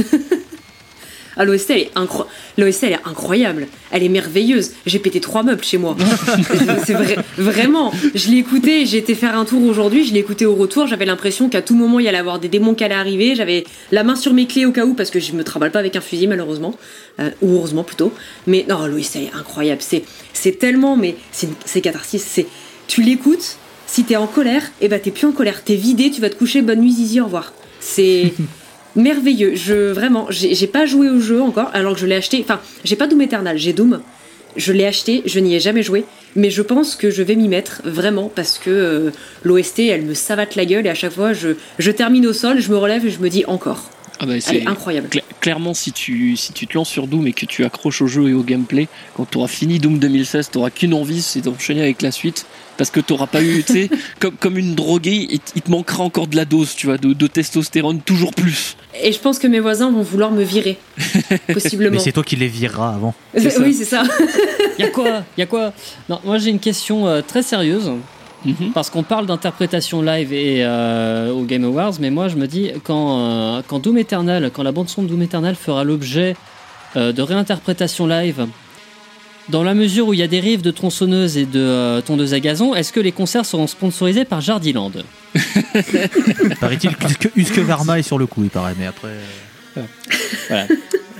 Ah, 1.38 1.46
l'OST, 1.46 1.70
elle 1.70 1.78
est, 1.78 1.92
incro... 1.96 2.26
l'OST, 2.58 2.84
elle 2.84 2.92
est 2.92 3.00
incroyable. 3.06 3.68
Elle 3.92 4.04
est 4.04 4.10
merveilleuse. 4.10 4.74
J'ai 4.86 5.00
pété 5.00 5.22
trois 5.22 5.44
meubles 5.44 5.64
chez 5.64 5.78
moi. 5.78 5.96
c'est 6.86 6.94
vrai, 6.94 7.16
vraiment. 7.38 7.94
Je 8.14 8.30
l'ai 8.30 8.38
écouté, 8.38 8.86
j'ai 8.86 8.98
été 8.98 9.16
faire 9.16 9.38
un 9.38 9.46
tour 9.46 9.64
aujourd'hui, 9.64 10.06
je 10.06 10.14
l'ai 10.14 10.20
écouté 10.20 10.46
au 10.46 10.56
retour. 10.56 10.88
J'avais 10.88 11.06
l'impression 11.06 11.48
qu'à 11.48 11.62
tout 11.62 11.74
moment, 11.74 12.00
il 12.00 12.06
y 12.06 12.10
allait 12.10 12.18
avoir 12.18 12.40
des 12.40 12.50
démons 12.50 12.76
qui 12.76 12.84
allaient 12.84 12.96
arriver. 12.96 13.34
J'avais 13.36 13.64
la 13.92 14.04
main 14.04 14.18
sur 14.18 14.34
mes 14.34 14.46
clés 14.46 14.66
au 14.66 14.74
cas 14.74 14.86
où, 14.86 14.94
parce 14.94 15.10
que 15.10 15.22
je 15.22 15.32
me 15.32 15.46
travaille 15.46 15.72
pas 15.72 15.80
avec 15.80 15.96
un 15.96 16.02
fusil, 16.02 16.28
malheureusement. 16.28 16.76
Euh, 17.22 17.32
ou 17.42 17.56
heureusement 17.56 17.86
plutôt. 17.86 18.14
Mais 18.46 18.66
non, 18.68 18.86
l'OST, 18.86 19.16
elle 19.16 19.24
est 19.24 19.34
incroyable. 19.34 19.82
C'est, 19.82 20.04
c'est 20.34 20.60
tellement, 20.60 20.98
mais 20.98 21.16
c'est, 21.32 21.50
c'est 21.66 21.80
catharsis. 21.80 22.22
C'est, 22.22 22.48
tu 22.88 23.04
l'écoutes, 23.04 23.58
si 23.92 24.04
t'es 24.06 24.16
en 24.16 24.28
colère, 24.28 24.64
et 24.80 24.88
bah 24.88 25.00
t'es 25.00 25.12
plus 25.12 25.28
en 25.28 25.34
colère. 25.34 25.64
T'es 25.66 25.76
vidé, 25.76 26.12
tu 26.12 26.22
vas 26.22 26.30
te 26.30 26.36
coucher, 26.36 26.62
bonne 26.62 26.80
nuit, 26.80 26.94
zizi, 26.94 27.20
au 27.20 27.26
revoir. 27.26 27.52
C'est 27.82 28.32
merveilleux. 28.96 29.56
Je 29.56 29.92
vraiment, 29.92 30.28
j'ai 30.30 30.68
pas 30.68 30.86
joué 30.86 31.10
au 31.10 31.20
jeu 31.20 31.42
encore, 31.42 31.70
alors 31.74 31.94
que 31.96 32.00
je 32.00 32.06
l'ai 32.06 32.16
acheté. 32.16 32.40
Enfin, 32.42 32.60
j'ai 32.84 32.96
pas 32.96 33.08
Doom 33.08 33.22
Eternal, 33.22 33.58
j'ai 33.58 33.74
Doom. 33.74 34.02
Je 34.58 34.74
l'ai 34.74 34.86
acheté, 34.86 35.24
je 35.26 35.40
n'y 35.40 35.56
ai 35.56 35.60
jamais 35.62 35.82
joué, 35.82 36.04
mais 36.36 36.52
je 36.52 36.62
pense 36.62 36.96
que 36.98 37.10
je 37.10 37.24
vais 37.24 37.36
m'y 37.36 37.48
mettre 37.48 37.82
vraiment 37.86 38.30
parce 38.34 38.58
que 38.60 38.70
euh, 38.70 39.12
l'OST, 39.44 39.80
elle 39.80 40.02
me 40.04 40.14
savate 40.14 40.56
la 40.56 40.66
gueule 40.66 40.86
et 40.86 40.90
à 40.90 40.94
chaque 40.94 41.14
fois, 41.14 41.32
je, 41.32 41.50
je 41.80 41.90
termine 41.92 42.28
au 42.28 42.34
sol, 42.34 42.60
je 42.60 42.70
me 42.70 42.78
relève 42.78 43.06
et 43.06 43.10
je 43.12 43.20
me 43.20 43.30
dis 43.30 43.46
encore. 43.46 43.90
Ah 44.20 44.26
bah, 44.26 44.34
c'est 44.42 44.58
est 44.58 44.68
incroyable. 44.68 45.08
cla- 45.10 45.22
clairement 45.40 45.74
si 45.74 45.94
tu 45.94 46.36
si 46.36 46.52
tu 46.54 46.68
te 46.68 46.74
lances 46.78 46.90
sur 46.90 47.08
Doom 47.08 47.26
et 47.28 47.34
que 47.34 47.46
tu 47.46 47.64
accroches 47.64 48.02
au 48.02 48.08
jeu 48.08 48.28
et 48.30 48.34
au 48.34 48.44
gameplay, 48.44 48.88
quand 49.16 49.26
tu 49.30 49.38
auras 49.38 49.48
fini 49.48 49.80
Doom 49.80 50.00
2016, 50.00 50.50
tu 50.52 50.58
auras 50.58 50.70
qu'une 50.70 50.94
envie, 50.94 51.22
c'est 51.22 51.42
d'enchaîner 51.42 51.82
avec 51.82 52.02
la 52.02 52.12
suite. 52.12 52.46
Parce 52.82 52.90
que 52.90 53.00
tu 53.00 53.14
pas 53.32 53.44
eu, 53.44 53.64
tu 53.64 53.74
sais, 53.74 53.90
comme, 54.20 54.34
comme 54.38 54.58
une 54.58 54.74
droguée, 54.74 55.28
il, 55.30 55.62
te 55.62 55.70
manquera 55.70 56.02
encore 56.02 56.26
de 56.26 56.36
la 56.36 56.46
dose, 56.46 56.74
tu 56.76 56.88
vois, 56.88 56.98
de, 56.98 57.14
de 57.14 57.28
testostérone 57.28 58.02
toujours 58.02 58.34
plus. 58.34 58.76
Et 59.00 59.12
je 59.12 59.20
pense 59.20 59.38
que 59.38 59.46
mes 59.46 59.60
voisins 59.60 59.92
vont 59.92 60.02
vouloir 60.02 60.32
me 60.32 60.42
virer, 60.42 60.80
possiblement. 61.54 61.92
Mais 61.92 62.00
c'est 62.00 62.12
toi 62.12 62.24
qui 62.24 62.36
les 62.38 62.48
vireras 62.48 62.96
avant. 62.96 63.14
oui, 63.36 63.76
c'est 63.76 63.86
ça. 63.86 64.02
Y 64.80 64.84
a 64.84 64.88
quoi 64.88 65.24
Y 65.38 65.44
a 65.44 65.46
quoi? 65.46 65.74
Non, 66.10 66.20
moi 66.26 66.40
j'ai 66.40 66.50
une 66.50 66.60
question 66.60 67.06
euh, 67.06 67.22
très 67.22 67.44
sérieuse. 67.44 67.92
Mhm. 68.46 68.72
Parce 68.74 68.90
qu'on 68.90 69.04
parle 69.04 69.28
d'interprétation 69.28 70.02
live 70.02 70.34
et 70.34 70.66
euh, 70.66 71.32
au 71.32 71.44
Game 71.44 71.64
Awards, 71.64 71.94
mais 72.00 72.10
moi 72.10 72.30
je 72.30 72.36
me 72.36 72.48
dis 72.48 72.72
quand, 72.84 73.20
euh, 73.20 73.62
quand 73.68 73.78
Doom 73.78 74.00
Eternal, 74.00 74.50
quand 74.52 74.64
la 74.64 74.72
bande 74.72 74.90
son 74.90 75.04
de 75.04 75.08
Doom 75.08 75.22
Eternal 75.22 75.54
fera 75.54 75.84
l'objet 75.84 76.36
euh, 76.96 77.12
de 77.12 77.22
réinterprétation 77.22 78.08
live, 78.08 78.48
dans 79.52 79.64
la 79.64 79.74
mesure 79.74 80.08
où 80.08 80.14
il 80.14 80.20
y 80.20 80.24
a 80.24 80.28
des 80.28 80.40
riffs 80.40 80.62
de 80.62 80.72
tronçonneuses 80.72 81.38
et 81.38 81.46
de 81.46 81.60
euh, 81.60 82.02
tondeuses 82.02 82.34
à 82.34 82.40
gazon, 82.40 82.74
est-ce 82.74 82.92
que 82.94 83.00
les 83.00 83.12
concerts 83.12 83.46
seront 83.46 83.68
sponsorisés 83.68 84.26
par 84.26 84.42
Jardiland? 84.42 84.92
Paraît-il 86.60 86.96
que 86.96 87.28
Huske 87.36 87.60
Varma 87.60 88.00
est 88.00 88.04
sur 88.04 88.18
le 88.18 88.26
coup, 88.26 88.44
il 88.44 88.50
paraît, 88.50 88.74
mais 88.78 88.86
après. 88.88 89.10
euh, 89.78 89.82
Voilà. 90.50 90.68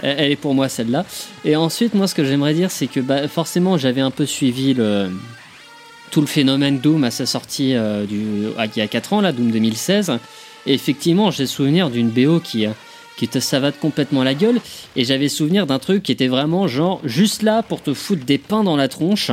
Elle 0.02 0.32
est 0.32 0.36
pour 0.36 0.56
moi 0.56 0.68
celle-là. 0.68 1.06
Et 1.46 1.56
ensuite, 1.56 1.94
moi, 1.94 2.08
ce 2.08 2.16
que 2.16 2.26
j'aimerais 2.26 2.54
dire, 2.56 2.72
c'est 2.72 2.88
que 2.88 3.00
bah, 3.00 3.28
forcément, 3.28 3.78
j'avais 3.78 4.02
un 4.02 4.10
peu 4.12 4.26
suivi 4.26 4.74
le, 4.74 5.12
tout 6.10 6.22
le 6.22 6.28
phénomène 6.28 6.80
Doom 6.80 7.04
à 7.04 7.12
sa 7.12 7.26
sortie 7.28 7.76
euh, 7.76 8.06
du, 8.06 8.16
il 8.76 8.80
y 8.80 8.82
a 8.82 8.88
4 8.88 9.14
ans, 9.14 9.22
là, 9.22 9.32
Doom 9.32 9.52
2016. 9.52 10.12
Et 10.66 10.74
effectivement, 10.74 11.30
j'ai 11.32 11.46
souvenir 11.46 11.90
d'une 11.92 12.10
BO 12.10 12.40
qui, 12.40 12.66
qui 13.22 13.28
te 13.28 13.38
savate 13.38 13.80
complètement 13.80 14.24
la 14.24 14.34
gueule. 14.34 14.60
Et 14.96 15.06
j'avais 15.06 15.30
souvenir 15.30 15.68
d'un 15.68 15.78
truc 15.78 16.02
qui 16.02 16.12
était 16.12 16.28
vraiment 16.28 16.68
genre 16.68 17.00
juste 17.04 17.44
là 17.44 17.62
pour 17.62 17.84
te 17.84 17.94
foutre 17.94 18.26
des 18.26 18.40
pains 18.40 18.64
dans 18.64 18.76
la 18.76 18.88
tronche. 18.88 19.30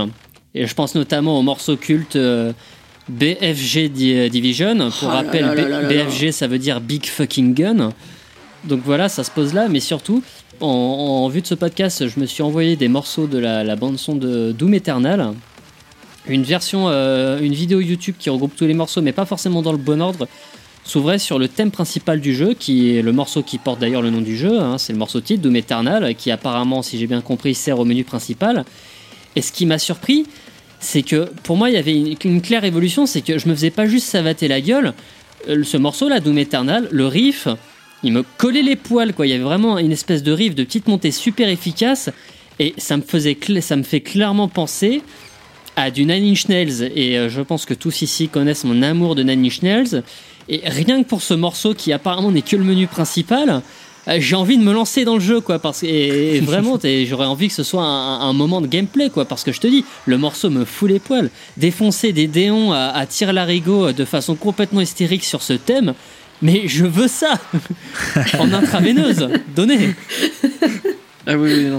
Et 0.55 0.67
je 0.67 0.75
pense 0.75 0.95
notamment 0.95 1.39
au 1.39 1.43
morceau 1.43 1.79
culte 1.79 2.17
euh, 2.17 2.53
BFG 3.09 3.89
Di- 3.89 4.29
Division. 4.29 4.77
Pour 4.91 4.95
Oh 5.05 5.07
là 5.07 5.13
rappel, 5.15 5.41
là 5.47 5.55
là 5.55 5.63
B- 5.63 5.69
là 5.69 5.83
là. 5.83 5.89
BFG, 5.89 6.33
ça 6.33 6.47
veut 6.47 6.59
dire 6.59 6.83
Big 6.83 7.07
Fucking 7.07 7.55
Gun. 7.55 7.93
Donc 8.65 8.81
voilà, 8.85 9.09
ça 9.09 9.25
se 9.25 9.31
pose 9.31 9.55
là, 9.55 9.69
mais 9.69 9.81
surtout, 9.81 10.23
en, 10.61 10.67
en 10.67 11.29
vue 11.29 11.41
de 11.41 11.47
ce 11.47 11.55
podcast, 11.55 12.07
je 12.09 12.21
me 12.21 12.27
suis 12.27 12.43
envoyé 12.43 12.77
des 12.77 12.89
morceaux 12.89 13.27
de 13.27 13.39
la, 13.39 13.65
la 13.65 13.75
bande-son 13.77 14.17
de 14.17 14.53
Doom 14.53 14.75
Eternal. 14.75 15.33
Une 16.27 16.43
version, 16.43 16.89
euh, 16.91 17.39
une 17.41 17.55
vidéo 17.55 17.81
YouTube 17.81 18.17
qui 18.19 18.29
regroupe 18.29 18.55
tous 18.55 18.67
les 18.67 18.75
morceaux, 18.75 19.01
mais 19.01 19.13
pas 19.13 19.25
forcément 19.25 19.63
dans 19.63 19.73
le 19.73 19.79
bon 19.79 20.03
ordre, 20.03 20.29
s'ouvrait 20.89 21.19
sur 21.19 21.39
le 21.39 21.49
thème 21.49 21.71
principal 21.71 22.21
du 22.21 22.35
jeu, 22.35 22.55
qui 22.55 22.97
est 22.97 23.03
le 23.03 23.13
morceau 23.13 23.43
qui 23.43 23.59
porte 23.59 23.79
d'ailleurs 23.79 24.03
le 24.03 24.11
nom 24.11 24.21
du 24.21 24.37
jeu, 24.37 24.59
hein, 24.59 24.79
c'est 24.79 24.93
le 24.93 24.99
morceau 24.99 25.21
titre, 25.21 25.43
Doom 25.43 25.57
Eternal, 25.57 26.15
qui 26.15 26.31
apparemment, 26.31 26.83
si 26.83 26.99
j'ai 26.99 27.07
bien 27.07 27.21
compris, 27.21 27.55
sert 27.55 27.79
au 27.79 27.85
menu 27.85 28.05
principal. 28.05 28.65
Et 29.37 29.43
ce 29.43 29.53
qui 29.53 29.67
m'a 29.67 29.79
surpris, 29.79 30.27
c'est 30.81 31.03
que 31.03 31.31
pour 31.43 31.57
moi, 31.57 31.69
il 31.71 31.75
y 31.75 31.79
avait 31.79 31.95
une, 32.25 32.41
claire 32.41 32.65
évolution, 32.65 33.07
c'est 33.07 33.21
que 33.21 33.39
je 33.39 33.49
me 33.49 33.55
faisais 33.55 33.71
pas 33.71 33.87
juste 33.87 34.07
savater 34.07 34.49
la 34.49 34.61
gueule. 34.61 34.95
Euh, 35.49 35.63
Ce 35.63 35.77
morceau-là, 35.77 36.21
Doom 36.21 36.39
Eternal, 36.39 36.89
le 36.91 37.07
riff, 37.07 37.49
il 38.03 38.13
me 38.13 38.25
collait 38.39 38.63
les 38.63 38.77
poils, 38.77 39.13
quoi. 39.13 39.27
Il 39.27 39.31
y 39.31 39.35
avait 39.35 39.45
vraiment 39.45 39.79
une 39.79 39.93
espèce 39.93 40.23
de 40.23 40.33
riff, 40.33 40.55
de 40.55 40.65
petite 40.65 40.89
montée 40.89 41.11
super 41.11 41.49
efficace, 41.49 42.11
et 42.59 42.75
ça 42.79 42.97
me 42.97 43.03
faisait, 43.03 43.37
ça 43.61 43.77
me 43.77 43.83
fait 43.83 44.01
clairement 44.01 44.49
penser 44.49 45.03
à 45.77 45.91
du 45.91 46.07
Nine 46.07 46.25
Inch 46.25 46.49
Nails. 46.49 46.91
Et 46.95 47.19
euh, 47.19 47.29
je 47.29 47.43
pense 47.43 47.67
que 47.67 47.75
tous 47.75 48.03
ici 48.03 48.29
connaissent 48.29 48.65
mon 48.65 48.83
amour 48.83 49.15
de 49.15 49.23
Nine 49.23 49.45
Inch 49.45 49.63
Nails. 49.63 50.03
Et 50.49 50.63
rien 50.65 51.03
que 51.03 51.09
pour 51.09 51.23
ce 51.23 51.35
morceau 51.35 51.75
qui 51.75 51.93
apparemment 51.93 52.31
n'est 52.31 52.43
que 52.43 52.57
le 52.57 52.65
menu 52.65 52.87
principal, 52.87 53.63
euh, 54.09 54.17
j'ai 54.19 54.37
envie 54.37 54.57
de 54.57 54.63
me 54.63 54.73
lancer 54.73 55.05
dans 55.05 55.15
le 55.15 55.21
jeu, 55.21 55.41
quoi. 55.41 55.59
Parce 55.59 55.81
que 55.81 55.87
et, 55.87 56.37
et 56.37 56.41
vraiment, 56.53 56.79
j'aurais 57.07 57.27
envie 57.27 57.49
que 57.49 57.55
ce 57.55 57.63
soit 57.63 57.83
un, 57.83 58.21
un 58.21 58.33
moment 58.33 58.61
de 58.61 58.67
gameplay, 58.67 59.11
quoi. 59.11 59.25
Parce 59.27 59.45
que 59.45 59.53
je 59.53 59.61
te 59.61 59.67
dis, 59.67 59.85
le 60.07 60.17
morceau 60.17 60.51
me 60.51 60.65
fout 60.65 60.89
les 60.91 61.01
poils. 61.01 61.31
Défoncer 61.57 62.13
des 62.13 62.27
déons 62.27 62.73
à, 62.73 62.93
à 62.95 63.07
tir 63.07 63.33
larigot 63.33 63.93
de 63.93 64.05
façon 64.05 64.35
complètement 64.35 64.81
hystérique 64.81 65.25
sur 65.25 65.43
ce 65.43 65.53
thème. 65.53 65.95
Mais 66.41 66.69
je 66.69 66.87
veux 66.87 67.09
ça 67.09 67.35
en 68.39 68.53
intraveineuse. 68.53 69.29
Donnez. 69.55 69.95
Ah 71.31 71.35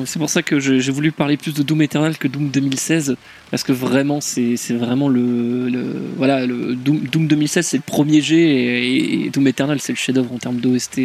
c'est 0.05 0.19
pour 0.19 0.29
ça 0.29 0.43
que 0.43 0.59
j'ai 0.59 0.91
voulu 0.91 1.11
parler 1.11 1.35
plus 1.35 1.55
de 1.55 1.63
Doom 1.63 1.81
Eternal 1.81 2.15
que 2.19 2.27
Doom 2.27 2.49
2016 2.49 3.15
parce 3.49 3.63
que 3.63 3.71
vraiment 3.71 4.21
c'est 4.21 4.55
vraiment 4.69 5.09
le, 5.09 5.71
voilà 6.17 6.45
Doom, 6.45 6.99
Doom 7.11 7.25
2016 7.25 7.65
c'est 7.65 7.77
le 7.77 7.83
premier 7.83 8.21
jet 8.21 8.37
et, 8.37 9.31
Doom 9.33 9.47
Eternal 9.47 9.79
c'est 9.79 9.91
le 9.91 9.97
chef-d'œuvre 9.97 10.31
en 10.31 10.37
termes 10.37 10.57
d'OST. 10.57 11.01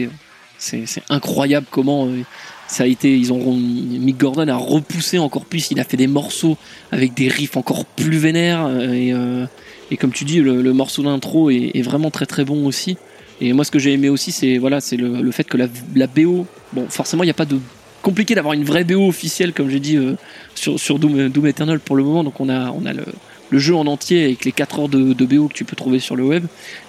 C'est 0.59 0.85
incroyable 1.09 1.67
comment 1.71 2.07
euh, 2.07 2.21
ça 2.69 2.85
a 2.85 2.87
été 2.87 3.17
ils 3.17 3.33
ont 3.33 3.57
Mick 3.57 4.19
Gordon 4.19 4.49
a 4.49 4.57
repoussé 4.57 5.19
encore 5.19 5.47
plus, 5.47 5.71
il 5.71 5.81
a 5.81 5.85
fait 5.85 5.97
des 5.97 6.07
morceaux 6.07 6.59
avec 6.93 7.15
des 7.15 7.29
riffs 7.29 7.57
encore 7.57 7.87
plus 7.87 8.19
vénères 8.19 8.67
euh, 8.67 8.93
et 8.93 9.15
euh, 9.15 9.47
et 9.91 9.97
comme 9.97 10.13
tu 10.13 10.27
dis 10.27 10.41
le, 10.41 10.73
morceau 10.75 11.03
d'intro 11.03 11.49
est, 11.49 11.81
vraiment 11.83 12.11
très 12.11 12.27
très 12.27 12.45
bon 12.45 12.67
aussi. 12.67 12.99
Et 13.41 13.55
moi 13.55 13.65
ce 13.65 13.71
que 13.71 13.79
j'ai 13.79 13.95
aimé 13.95 14.11
aussi 14.11 14.33
c'est 14.33 14.59
voilà 14.59 14.83
c'est 14.83 14.99
le, 14.99 15.23
le 15.23 15.31
fait 15.31 15.45
que 15.45 15.57
la, 15.57 15.67
la 15.97 16.07
BO 16.07 16.47
bon 16.75 16.87
forcément 16.91 17.23
il 17.23 17.27
n'y 17.27 17.31
a 17.31 17.35
pas 17.35 17.47
de 17.47 17.59
compliqué 18.05 18.35
d'avoir 18.37 18.55
une 18.55 18.65
vraie 18.65 18.85
BO 18.85 19.09
officielle, 19.09 19.53
comme 19.53 19.71
j'ai 19.71 19.81
dit, 19.81 19.97
euh, 19.97 20.15
sur, 20.55 20.79
sur 20.79 20.99
Doom, 21.01 21.47
Eternal 21.47 21.81
pour 21.81 21.97
le 21.97 22.05
moment. 22.05 22.23
Donc 22.23 22.39
on 22.39 22.49
a, 22.49 22.73
le, 23.51 23.59
jeu 23.59 23.75
en 23.75 23.87
entier 23.87 24.25
avec 24.25 24.45
les 24.45 24.53
4 24.53 24.79
heures 24.79 24.89
de, 24.89 25.25
BO 25.25 25.49
que 25.49 25.55
tu 25.55 25.65
peux 25.65 25.75
trouver 25.75 25.99
sur 25.99 26.15
le 26.15 26.23
web. 26.23 26.45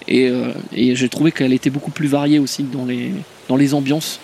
Et, 0.08 0.30
euh, 0.30 0.52
et 0.74 0.96
j'ai 0.96 1.10
trouvé 1.10 1.32
qu'elle 1.32 1.54
était 1.54 1.72
beaucoup 1.72 1.92
plus 1.92 2.08
variée 2.08 2.38
aussi 2.38 2.64
dans 2.64 2.86
les 2.86 3.74
ambiances 3.74 4.20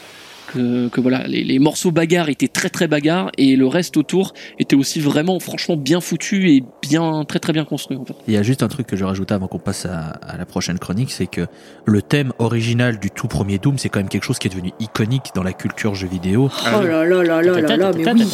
que, 0.54 0.88
que 0.89 1.02
voilà, 1.02 1.28
les, 1.28 1.43
les 1.43 1.60
morceaux 1.60 1.91
bagarres 1.91 2.30
étaient 2.30 2.47
très 2.47 2.70
très 2.70 2.88
bagarres 2.88 3.32
et 3.38 3.56
le 3.56 3.68
reste 3.68 3.97
autour 3.97 4.34
était 4.60 4.76
aussi 4.76 4.99
vraiment 4.99 5.39
franchement 5.39 5.78
bien 5.78 6.02
foutu 6.02 6.49
et 6.52 6.64
bien 6.82 7.24
très 7.26 7.39
très 7.39 7.54
bien 7.54 7.66
construit 7.66 7.97
en 7.97 8.06
fait. 8.06 8.16
Il 8.28 8.34
y 8.34 8.38
a 8.38 8.43
juste 8.43 8.64
un 8.64 8.68
truc 8.68 8.88
que 8.88 8.95
je 8.95 9.06
rajoutais 9.06 9.34
avant 9.34 9.47
qu'on 9.47 9.60
passe 9.60 9.86
à, 9.86 9.99
à 10.22 10.38
la 10.38 10.45
prochaine 10.45 10.80
chronique, 10.80 11.12
c'est 11.12 11.28
que 11.28 11.47
le 11.86 12.02
thème 12.02 12.34
original 12.39 12.99
du 12.99 13.10
tout 13.12 13.28
premier 13.28 13.58
Doom, 13.58 13.78
c'est 13.78 13.89
quand 13.89 13.99
même 13.99 14.10
quelque 14.10 14.24
chose 14.24 14.39
qui 14.39 14.47
est 14.47 14.52
devenu 14.52 14.72
iconique 14.80 15.32
dans 15.36 15.43
la 15.43 15.54
culture 15.54 15.95
jeu 15.95 16.08
vidéo. 16.08 16.49
Oh 16.52 16.84
là 16.84 17.06
là 17.06 17.24
là 17.24 17.41
là 17.41 17.62
là 17.62 17.78
là, 17.78 17.91
mais 17.95 18.12
oui. 18.12 18.26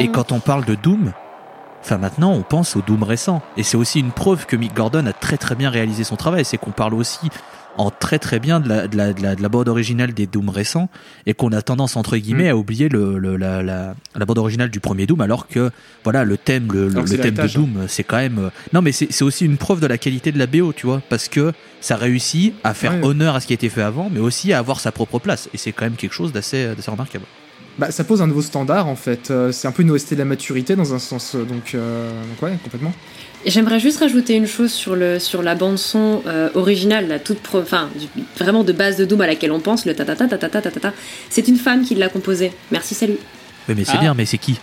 Et 0.00 0.08
quand 0.08 0.32
on 0.32 0.40
parle 0.40 0.64
de 0.64 0.74
Doom, 0.74 1.12
enfin 1.80 1.98
maintenant 1.98 2.32
on 2.32 2.42
pense 2.42 2.76
au 2.76 2.82
Doom 2.82 3.02
récent. 3.02 3.42
Et 3.56 3.62
c'est 3.62 3.76
aussi 3.76 4.00
une 4.00 4.12
preuve 4.12 4.46
que 4.46 4.56
Mick 4.56 4.74
Gordon 4.74 5.06
a 5.06 5.12
très 5.12 5.36
très 5.36 5.54
bien 5.54 5.70
réalisé 5.70 6.04
son 6.04 6.16
travail. 6.16 6.44
C'est 6.44 6.58
qu'on 6.58 6.70
parle 6.70 6.94
aussi 6.94 7.28
en 7.78 7.90
très 7.90 8.18
très 8.18 8.38
bien 8.40 8.60
de 8.60 8.68
la, 8.68 8.88
de 8.88 8.96
la, 8.96 9.12
de 9.12 9.22
la, 9.22 9.34
de 9.34 9.42
la 9.42 9.48
bande 9.48 9.68
originale 9.68 10.12
des 10.12 10.26
Doom 10.26 10.48
récents 10.50 10.90
et 11.26 11.32
qu'on 11.32 11.52
a 11.52 11.62
tendance 11.62 11.96
entre 11.96 12.16
guillemets 12.16 12.48
à 12.48 12.56
oublier 12.56 12.88
le, 12.88 13.18
le- 13.18 13.36
la, 13.36 13.62
la, 13.62 13.94
la 14.16 14.26
bande 14.26 14.38
originale 14.38 14.68
du 14.70 14.80
premier 14.80 15.06
Doom 15.06 15.20
alors 15.20 15.46
que 15.48 15.70
voilà 16.04 16.24
le 16.24 16.36
thème 16.36 16.68
le, 16.72 16.88
le, 16.88 17.04
thème 17.04 17.34
de 17.34 17.40
hein. 17.42 17.46
Doom 17.54 17.84
c'est 17.88 18.04
quand 18.04 18.16
même 18.16 18.38
euh, 18.38 18.50
non 18.72 18.82
mais 18.82 18.92
c'est 18.92 19.10
c'est 19.12 19.24
aussi 19.24 19.44
une 19.46 19.56
preuve 19.56 19.80
de 19.80 19.86
la 19.86 19.96
qualité 19.96 20.32
de 20.32 20.38
la 20.38 20.46
BO 20.46 20.72
tu 20.74 20.86
vois 20.86 21.00
parce 21.08 21.28
que 21.28 21.52
ça 21.80 21.96
réussit 21.96 22.52
à 22.64 22.74
faire 22.74 22.94
Ouais. 22.94 23.04
honneur 23.06 23.34
à 23.36 23.40
ce 23.40 23.46
qui 23.46 23.52
a 23.52 23.54
été 23.54 23.68
fait 23.68 23.82
avant 23.82 24.10
mais 24.12 24.20
aussi 24.20 24.52
à 24.52 24.58
avoir 24.58 24.80
sa 24.80 24.90
propre 24.92 25.18
place 25.20 25.48
et 25.54 25.56
c'est 25.58 25.72
quand 25.72 25.84
même 25.84 25.96
quelque 25.96 26.14
chose 26.14 26.32
d'assez 26.32 26.74
d'assez 26.74 26.90
remarquable 26.90 27.24
Bah, 27.78 27.90
ça 27.92 28.02
pose 28.04 28.20
un 28.22 28.26
nouveau 28.26 28.42
standard 28.42 28.88
en 28.88 28.96
fait. 28.96 29.30
Euh, 29.30 29.52
c'est 29.52 29.68
un 29.68 29.72
peu 29.72 29.82
une 29.82 29.90
OST 29.92 30.14
de 30.14 30.18
la 30.18 30.24
maturité 30.24 30.74
dans 30.76 30.94
un 30.94 30.98
sens. 30.98 31.34
euh, 31.34 31.44
Donc, 31.44 31.74
euh, 31.74 32.10
donc 32.28 32.42
ouais, 32.42 32.56
complètement. 32.62 32.92
J'aimerais 33.46 33.78
juste 33.78 34.00
rajouter 34.00 34.34
une 34.34 34.48
chose 34.48 34.72
sur, 34.72 34.96
le, 34.96 35.20
sur 35.20 35.42
la 35.42 35.54
bande-son 35.54 36.22
euh, 36.26 36.48
originale, 36.56 37.06
la 37.06 37.20
toute 37.20 37.38
pro- 37.38 37.60
enfin, 37.60 37.88
du- 37.96 38.22
vraiment 38.36 38.64
de 38.64 38.72
base 38.72 38.96
de 38.96 39.04
Doom 39.04 39.20
à 39.20 39.28
laquelle 39.28 39.52
on 39.52 39.60
pense, 39.60 39.86
le 39.86 39.94
ta 39.94 40.04
ta 40.04 40.16
ta 40.16 40.26
ta 40.26 40.36
ta 40.38 40.48
ta 40.48 40.60
ta 40.60 40.70
ta 40.72 40.80
ta. 40.80 40.92
C'est 41.30 41.46
une 41.46 41.56
femme 41.56 41.84
qui 41.84 41.94
l'a 41.94 42.08
composé. 42.08 42.50
Merci, 42.72 42.94
salut. 42.96 43.16
oui 43.68 43.74
mais 43.76 43.84
c'est 43.84 43.92
Ah. 43.94 44.00
bien 44.00 44.14
mais 44.14 44.26
c'est 44.26 44.38
qui? 44.38 44.58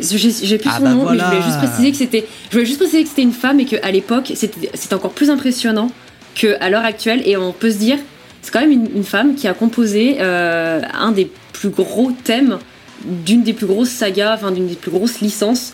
J'ai 0.00 0.58
plus 0.58 0.70
Ah 0.70 0.76
son 0.78 0.82
bah 0.84 0.90
nom, 0.90 1.10
mais 1.10 1.18
je 1.18 1.24
voulais 1.24 1.42
juste 1.42 1.58
préciser 1.58 1.90
que 1.90 1.96
c'était, 1.96 2.26
je 2.50 2.52
voulais 2.54 2.66
juste 2.66 2.78
préciser 2.78 3.02
que 3.02 3.08
c'était 3.08 3.22
une 3.22 3.32
femme 3.32 3.60
et 3.60 3.64
qu'à 3.64 3.90
l'époque, 3.90 4.30
c'était 4.34 4.70
c'était 4.74 4.94
encore 4.94 5.12
plus 5.12 5.30
impressionnant 5.30 5.90
qu'à 6.34 6.68
l'heure 6.68 6.84
actuelle. 6.84 7.22
Et 7.24 7.36
on 7.38 7.52
peut 7.52 7.70
se 7.70 7.78
dire, 7.78 7.96
c'est 8.42 8.50
quand 8.52 8.60
même 8.60 8.72
une, 8.72 8.88
une 8.94 9.04
femme 9.04 9.34
qui 9.36 9.48
a 9.48 9.54
composé 9.54 10.16
euh, 10.20 10.82
un 10.92 11.12
des 11.12 11.30
plus 11.58 11.70
gros 11.70 12.12
thèmes 12.24 12.58
d'une 13.04 13.42
des 13.42 13.52
plus 13.52 13.66
grosses 13.66 13.90
sagas, 13.90 14.34
enfin 14.34 14.50
d'une 14.52 14.66
des 14.66 14.74
plus 14.74 14.90
grosses 14.90 15.20
licences. 15.20 15.72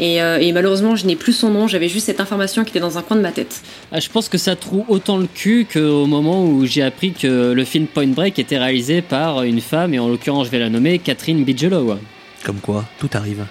Et, 0.00 0.22
euh, 0.22 0.38
et 0.38 0.52
malheureusement, 0.52 0.94
je 0.94 1.06
n'ai 1.06 1.16
plus 1.16 1.32
son 1.32 1.50
nom. 1.50 1.66
J'avais 1.66 1.88
juste 1.88 2.06
cette 2.06 2.20
information 2.20 2.62
qui 2.62 2.70
était 2.70 2.78
dans 2.78 2.98
un 2.98 3.02
coin 3.02 3.16
de 3.16 3.20
ma 3.22 3.32
tête. 3.32 3.62
Ah, 3.90 3.98
je 3.98 4.08
pense 4.08 4.28
que 4.28 4.38
ça 4.38 4.54
trouve 4.54 4.84
autant 4.88 5.16
le 5.16 5.26
cul 5.26 5.66
qu'au 5.72 6.06
moment 6.06 6.44
où 6.44 6.64
j'ai 6.66 6.82
appris 6.82 7.12
que 7.12 7.50
le 7.52 7.64
film 7.64 7.86
Point 7.88 8.08
Break 8.08 8.38
était 8.38 8.58
réalisé 8.58 9.02
par 9.02 9.42
une 9.42 9.60
femme, 9.60 9.94
et 9.94 9.98
en 9.98 10.08
l'occurrence, 10.08 10.46
je 10.46 10.52
vais 10.52 10.60
la 10.60 10.68
nommer 10.70 11.00
Catherine 11.00 11.42
Bigelow. 11.42 11.96
comme 12.44 12.60
quoi 12.60 12.84
tout 13.00 13.10
arrive 13.14 13.44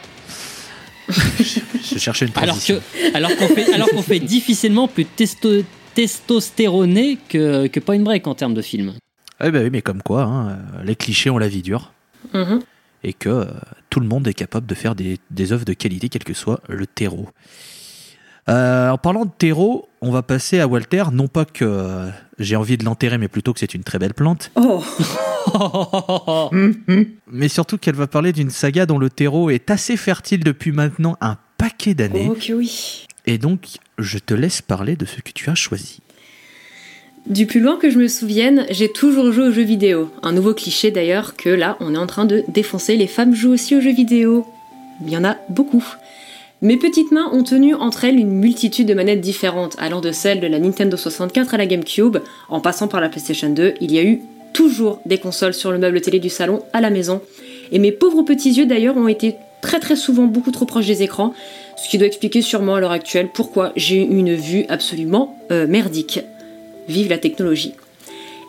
je, 1.10 1.60
je 1.94 2.00
cherchais 2.00 2.26
une 2.26 2.32
Alors 2.36 2.50
transition 2.56 2.82
alors 3.14 3.36
qu'on 3.36 3.48
fait, 3.48 3.74
alors 3.74 3.90
qu'on 3.90 4.02
fait 4.02 4.20
difficilement 4.20 4.88
plus 4.88 5.06
testo- 5.18 5.64
testostéroné 5.96 7.18
que, 7.30 7.68
que 7.68 7.80
Point 7.80 8.00
Break 8.00 8.26
en 8.28 8.36
termes 8.36 8.54
de 8.54 8.62
film. 8.62 8.94
Eh 9.42 9.52
ben 9.52 9.64
oui, 9.64 9.70
mais 9.72 9.82
comme 9.82 10.02
quoi, 10.02 10.24
hein, 10.24 10.58
les 10.84 10.96
clichés 10.96 11.30
ont 11.30 11.38
la 11.38 11.48
vie 11.48 11.62
dure 11.62 11.94
Mhm. 12.34 12.62
et 13.04 13.14
que 13.14 13.30
euh, 13.30 13.46
tout 13.90 14.00
le 14.00 14.08
monde 14.08 14.28
est 14.28 14.34
capable 14.34 14.66
de 14.66 14.74
faire 14.76 14.96
des, 14.96 15.20
des 15.32 15.52
œuvres 15.54 15.66
de 15.66 15.74
qualité, 15.74 16.10
quel 16.10 16.24
que 16.24 16.34
soit 16.34 16.60
le 16.68 16.88
terreau. 16.88 17.30
Euh, 18.50 18.90
en 18.90 18.98
parlant 18.98 19.26
de 19.26 19.32
terreau, 19.38 19.90
on 20.02 20.10
va 20.10 20.24
passer 20.24 20.60
à 20.60 20.68
Walter. 20.68 21.04
Non 21.12 21.28
pas 21.28 21.44
que 21.46 21.66
euh, 21.66 22.10
j'ai 22.40 22.56
envie 22.56 22.78
de 22.78 22.86
l'enterrer, 22.86 23.18
mais 23.18 23.28
plutôt 23.28 23.54
que 23.54 23.60
c'est 23.60 23.74
une 23.74 23.84
très 23.84 24.00
belle 24.00 24.14
plante. 24.14 24.52
Oh, 24.56 24.82
hum. 26.52 26.74
Mais 27.32 27.48
surtout 27.50 27.78
qu'elle 27.78 27.96
va 27.96 28.08
parler 28.08 28.34
d'une 28.34 28.50
saga 28.50 28.86
dont 28.86 28.98
le 29.00 29.10
terreau 29.10 29.50
est 29.50 29.70
assez 29.70 29.98
fertile 29.98 30.44
depuis 30.44 30.72
maintenant 30.72 31.18
un 31.22 31.38
paquet 31.58 31.94
d'années. 31.94 32.30
oh 32.32 32.38
oui. 32.56 33.06
Et 33.26 33.38
donc, 33.38 33.68
je 33.98 34.18
te 34.18 34.34
laisse 34.34 34.62
parler 34.62 34.96
de 34.96 35.06
ce 35.06 35.20
que 35.22 35.32
tu 35.32 35.50
as 35.50 35.56
choisi. 35.56 36.00
Du 37.30 37.46
plus 37.46 37.60
loin 37.60 37.76
que 37.76 37.90
je 37.90 38.00
me 38.00 38.08
souvienne, 38.08 38.66
j'ai 38.70 38.88
toujours 38.88 39.34
joué 39.34 39.50
aux 39.50 39.52
jeux 39.52 39.62
vidéo. 39.62 40.10
Un 40.24 40.32
nouveau 40.32 40.54
cliché 40.54 40.92
d'ailleurs 40.92 41.36
que 41.36 41.50
là, 41.50 41.76
on 41.82 41.94
est 41.94 41.98
en 41.98 42.08
train 42.08 42.24
de 42.24 42.46
défoncer. 42.48 42.96
Les 42.96 43.08
femmes 43.08 43.36
jouent 43.36 43.52
aussi 43.52 43.76
aux 43.76 43.82
jeux 43.82 43.92
vidéo. 43.92 44.46
Il 45.06 45.12
y 45.12 45.18
en 45.18 45.26
a 45.26 45.36
beaucoup. 45.50 45.84
Mes 46.62 46.78
petites 46.78 47.12
mains 47.12 47.30
ont 47.34 47.44
tenu 47.44 47.76
entre 47.76 48.06
elles 48.06 48.18
une 48.18 48.32
multitude 48.32 48.88
de 48.88 48.94
manettes 48.94 49.20
différentes, 49.20 49.76
allant 49.78 50.00
de 50.00 50.14
celles 50.14 50.40
de 50.40 50.48
la 50.48 50.58
Nintendo 50.58 50.96
64 50.96 51.54
à 51.54 51.58
la 51.58 51.66
GameCube, 51.66 52.20
en 52.48 52.62
passant 52.62 52.88
par 52.88 53.02
la 53.02 53.10
PlayStation 53.10 53.50
2. 53.50 53.74
Il 53.82 53.92
y 53.92 54.00
a 54.00 54.04
eu 54.04 54.22
toujours 54.54 55.02
des 55.06 55.18
consoles 55.18 55.54
sur 55.54 55.74
le 55.74 55.80
meuble 55.80 56.00
télé 56.00 56.20
du 56.20 56.30
salon 56.30 56.64
à 56.72 56.80
la 56.80 56.90
maison. 56.90 57.22
Et 57.74 57.80
mes 57.80 57.92
pauvres 57.92 58.24
petits 58.24 58.54
yeux 58.54 58.66
d'ailleurs 58.66 58.96
ont 58.96 59.10
été 59.10 59.36
très 59.62 59.82
très 59.82 59.98
souvent 59.98 60.28
beaucoup 60.28 60.52
trop 60.52 60.66
proches 60.66 60.88
des 60.88 61.04
écrans, 61.04 61.34
ce 61.76 61.90
qui 61.90 61.98
doit 61.98 62.08
expliquer 62.08 62.42
sûrement 62.42 62.76
à 62.76 62.80
l'heure 62.80 62.92
actuelle 62.92 63.28
pourquoi 63.34 63.74
j'ai 63.76 64.02
une 64.02 64.34
vue 64.34 64.64
absolument 64.70 65.38
euh, 65.52 65.68
merdique. 65.68 66.22
Vive 66.88 67.10
la 67.10 67.18
technologie. 67.18 67.74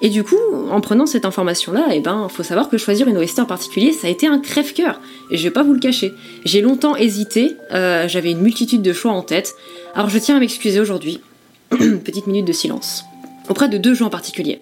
Et 0.01 0.11
du 0.11 0.22
coup, 0.22 0.36
en 0.70 0.80
prenant 0.80 1.07
cette 1.07 1.24
information-là, 1.24 1.89
eh 1.93 2.01
ben, 2.01 2.28
faut 2.28 2.45
savoir 2.45 2.68
que 2.68 2.78
choisir 2.78 3.09
une 3.09 3.18
OST 3.18 3.41
en 3.41 3.47
particulier, 3.47 3.93
ça 3.93 4.07
a 4.07 4.11
été 4.11 4.28
un 4.28 4.39
crève-cœur. 4.39 5.01
Et 5.30 5.36
je 5.36 5.43
vais 5.43 5.51
pas 5.51 5.64
vous 5.64 5.72
le 5.72 5.80
cacher. 5.80 6.12
J'ai 6.45 6.61
longtemps 6.61 6.95
hésité, 6.95 7.57
euh, 7.72 8.07
j'avais 8.07 8.30
une 8.30 8.41
multitude 8.41 8.82
de 8.82 8.93
choix 8.93 9.12
en 9.12 9.22
tête. 9.22 9.55
Alors 9.95 10.09
je 10.09 10.18
tiens 10.18 10.36
à 10.36 10.41
m'excuser 10.41 10.78
aujourd'hui. 10.78 11.20
Petite 11.70 12.28
minute 12.28 12.47
de 12.47 12.53
silence. 12.53 13.05
Auprès 13.49 13.68
de 13.68 13.78
deux 13.78 13.95
jeux 13.95 14.05
en 14.05 14.11
particulier. 14.11 14.61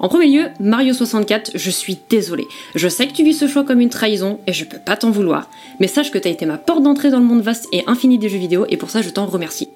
En 0.00 0.08
premier 0.08 0.26
lieu, 0.26 0.48
Mario 0.60 0.92
64, 0.92 1.52
je 1.54 1.70
suis 1.70 1.98
désolée. 2.10 2.48
Je 2.74 2.88
sais 2.88 3.06
que 3.06 3.12
tu 3.12 3.22
vis 3.22 3.32
ce 3.32 3.46
choix 3.46 3.64
comme 3.64 3.80
une 3.80 3.90
trahison 3.90 4.40
et 4.46 4.52
je 4.52 4.64
peux 4.64 4.80
pas 4.84 4.96
t'en 4.96 5.10
vouloir. 5.10 5.48
Mais 5.80 5.86
sache 5.86 6.10
que 6.10 6.18
t'as 6.18 6.30
été 6.30 6.44
ma 6.44 6.58
porte 6.58 6.82
d'entrée 6.82 7.10
dans 7.10 7.20
le 7.20 7.24
monde 7.24 7.42
vaste 7.42 7.68
et 7.72 7.84
infini 7.86 8.18
des 8.18 8.28
jeux 8.28 8.38
vidéo 8.38 8.66
et 8.68 8.76
pour 8.76 8.90
ça 8.90 9.02
je 9.02 9.08
t'en 9.08 9.24
remercie. 9.24 9.68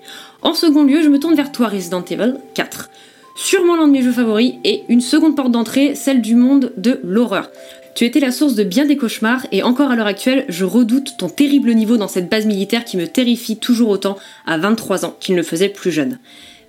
En 0.43 0.55
second 0.55 0.85
lieu, 0.85 1.03
je 1.03 1.09
me 1.09 1.19
tourne 1.19 1.35
vers 1.37 1.53
toi, 1.53 1.69
Resident 1.69 2.05
Evil 2.05 2.35
4 2.55 2.91
sûrement 3.39 3.77
l'un 3.77 3.87
de 3.87 3.93
mes 3.93 4.03
jeux 4.03 4.13
favoris, 4.13 4.55
et 4.65 4.83
une 4.89 5.01
seconde 5.01 5.37
porte 5.37 5.53
d'entrée, 5.53 5.95
celle 5.95 6.21
du 6.21 6.35
monde 6.35 6.73
de 6.77 7.01
l'horreur. 7.05 7.51
Tu 7.95 8.05
étais 8.05 8.21
la 8.21 8.33
source 8.33 8.57
de 8.57 8.65
bien 8.65 8.85
des 8.85 8.97
cauchemars, 8.97 9.47
et 9.53 9.63
encore 9.63 9.93
à 9.93 9.97
l'heure 9.97 10.09
actuelle, 10.09 10.45
je 10.49 10.65
redoute 10.65 11.17
ton 11.19 11.29
terrible 11.29 11.73
niveau 11.73 11.97
dans 11.97 12.09
cette 12.09 12.29
base 12.29 12.47
militaire 12.47 12.85
qui 12.85 12.97
me 12.97 13.07
terrifie 13.07 13.57
toujours 13.57 13.91
autant 13.91 14.19
à 14.45 14.59
23 14.59 15.05
ans 15.05 15.17
qu'il 15.21 15.37
ne 15.37 15.41
le 15.41 15.47
faisait 15.47 15.69
plus 15.69 15.93
jeune. 15.93 16.19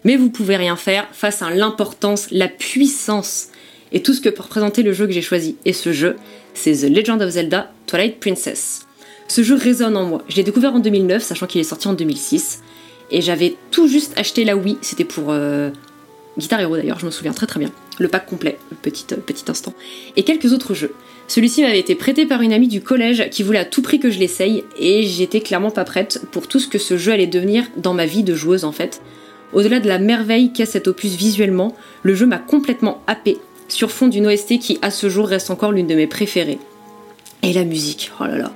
Mais 0.04 0.16
vous 0.16 0.30
pouvez 0.30 0.58
rien 0.58 0.76
faire 0.76 1.08
face 1.12 1.42
à 1.42 1.50
l'importance, 1.50 2.28
la 2.30 2.48
puissance, 2.48 3.48
et 3.92 4.04
tout 4.04 4.14
ce 4.14 4.22
que 4.22 4.30
peut 4.30 4.44
représenter 4.44 4.84
le 4.84 4.94
jeu 4.94 5.08
que 5.08 5.12
j'ai 5.12 5.24
choisi. 5.24 5.58
Et 5.66 5.74
ce 5.74 5.92
jeu, 5.92 6.18
c'est 6.54 6.74
The 6.74 6.96
Legend 6.96 7.22
of 7.24 7.32
Zelda 7.32 7.72
Twilight 7.88 8.20
Princess. 8.20 8.86
Ce 9.28 9.42
jeu 9.42 9.56
résonne 9.56 9.98
en 9.98 10.06
moi. 10.06 10.24
Je 10.30 10.36
l'ai 10.36 10.44
découvert 10.44 10.76
en 10.76 10.80
2009, 10.80 11.24
sachant 11.24 11.48
qu'il 11.48 11.62
est 11.62 11.64
sorti 11.64 11.88
en 11.88 11.94
2006. 11.94 12.62
Et 13.10 13.22
j'avais 13.22 13.56
tout 13.72 13.88
juste 13.88 14.14
acheté 14.18 14.46
la 14.46 14.56
Wii, 14.56 14.78
c'était 14.82 15.04
pour 15.04 15.26
euh, 15.30 15.72
Guitar 16.38 16.60
Hero 16.62 16.76
d'ailleurs, 16.76 17.00
je 17.00 17.06
me 17.06 17.12
souviens 17.12 17.34
très 17.34 17.48
très 17.48 17.60
bien. 17.60 17.72
Le 18.00 18.08
pack 18.08 18.26
complet, 18.26 18.58
le 18.72 18.78
petit, 18.78 19.06
euh, 19.12 19.18
petit 19.18 19.46
instant. 19.50 19.74
Et 20.16 20.24
quelques 20.24 20.54
autres 20.54 20.74
jeux. 20.74 20.94
Celui-ci 21.28 21.62
m'avait 21.62 21.80
été 21.80 21.96
prêté 21.96 22.26
par 22.26 22.42
une 22.42 22.54
amie 22.54 22.68
du 22.68 22.82
collège 22.82 23.30
qui 23.30 23.44
voulait 23.44 23.60
à 23.60 23.66
tout 23.66 23.82
prix 23.82 24.00
que 24.00 24.10
je 24.10 24.20
l'essaye, 24.20 24.64
et 24.78 25.04
j'étais 25.04 25.42
clairement 25.42 25.70
pas 25.70 25.84
prête 25.84 26.22
pour 26.32 26.48
tout 26.48 26.60
ce 26.60 26.68
que 26.68 26.80
ce 26.80 26.98
jeu 26.98 27.12
allait 27.12 27.28
devenir 27.28 27.66
dans 27.78 27.94
ma 27.94 28.06
vie 28.06 28.24
de 28.24 28.36
joueuse 28.36 28.64
en 28.64 28.72
fait. 28.72 29.02
Au-delà 29.54 29.80
de 29.80 29.88
la 29.88 30.00
merveille 30.00 30.54
qu'est 30.54 30.66
cet 30.66 30.88
opus 30.88 31.16
visuellement, 31.16 31.76
le 32.04 32.16
jeu 32.16 32.26
m'a 32.26 32.38
complètement 32.38 33.04
happé, 33.08 33.38
sur 33.68 33.92
fond 33.92 34.08
d'une 34.08 34.28
OST 34.28 34.60
qui 34.60 34.80
à 34.82 34.92
ce 34.92 35.10
jour 35.10 35.28
reste 35.28 35.52
encore 35.52 35.72
l'une 35.72 35.88
de 35.88 35.96
mes 35.96 36.08
préférées. 36.08 36.60
Et 37.44 37.54
la 37.54 37.64
musique, 37.64 38.12
oh 38.20 38.26
là 38.26 38.38
là. 38.38 38.52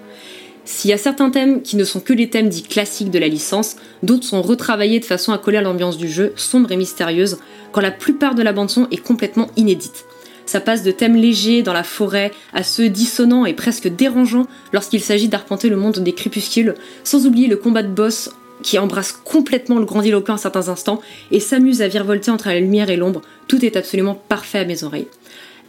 S'il 0.65 0.91
y 0.91 0.93
a 0.93 0.97
certains 0.97 1.29
thèmes 1.29 1.61
qui 1.61 1.75
ne 1.75 1.83
sont 1.83 1.99
que 1.99 2.13
les 2.13 2.29
thèmes 2.29 2.47
dits 2.47 2.63
classiques 2.63 3.11
de 3.11 3.19
la 3.19 3.27
licence, 3.27 3.75
d'autres 4.01 4.23
sont 4.23 4.41
retravaillés 4.41 4.99
de 4.99 5.05
façon 5.05 5.33
à 5.33 5.37
coller 5.37 5.57
à 5.57 5.61
l'ambiance 5.61 5.97
du 5.97 6.07
jeu, 6.07 6.31
sombre 6.37 6.71
et 6.71 6.77
mystérieuse, 6.77 7.37
quand 7.71 7.81
la 7.81 7.91
plupart 7.91 8.33
de 8.33 8.43
la 8.43 8.53
bande-son 8.53 8.87
est 8.91 9.03
complètement 9.03 9.49
inédite. 9.57 10.05
Ça 10.45 10.61
passe 10.61 10.83
de 10.83 10.91
thèmes 10.91 11.15
légers 11.15 11.63
dans 11.63 11.73
la 11.73 11.83
forêt 11.83 12.31
à 12.53 12.63
ceux 12.63 12.89
dissonants 12.89 13.45
et 13.45 13.53
presque 13.53 13.87
dérangeants 13.87 14.47
lorsqu'il 14.71 15.01
s'agit 15.01 15.27
d'arpenter 15.27 15.69
le 15.69 15.77
monde 15.77 15.99
des 15.99 16.13
crépuscules, 16.13 16.75
sans 17.03 17.25
oublier 17.25 17.47
le 17.47 17.57
combat 17.57 17.83
de 17.83 17.87
boss 17.87 18.29
qui 18.61 18.79
embrasse 18.79 19.11
complètement 19.11 19.79
le 19.79 19.85
grandiloquent 19.85 20.33
à 20.33 20.37
certains 20.37 20.69
instants 20.69 21.01
et 21.31 21.39
s'amuse 21.39 21.81
à 21.81 21.87
virevolter 21.87 22.31
entre 22.31 22.47
la 22.47 22.59
lumière 22.59 22.89
et 22.89 22.95
l'ombre. 22.95 23.21
Tout 23.47 23.63
est 23.65 23.75
absolument 23.75 24.15
parfait 24.15 24.59
à 24.59 24.65
mes 24.65 24.83
oreilles. 24.83 25.07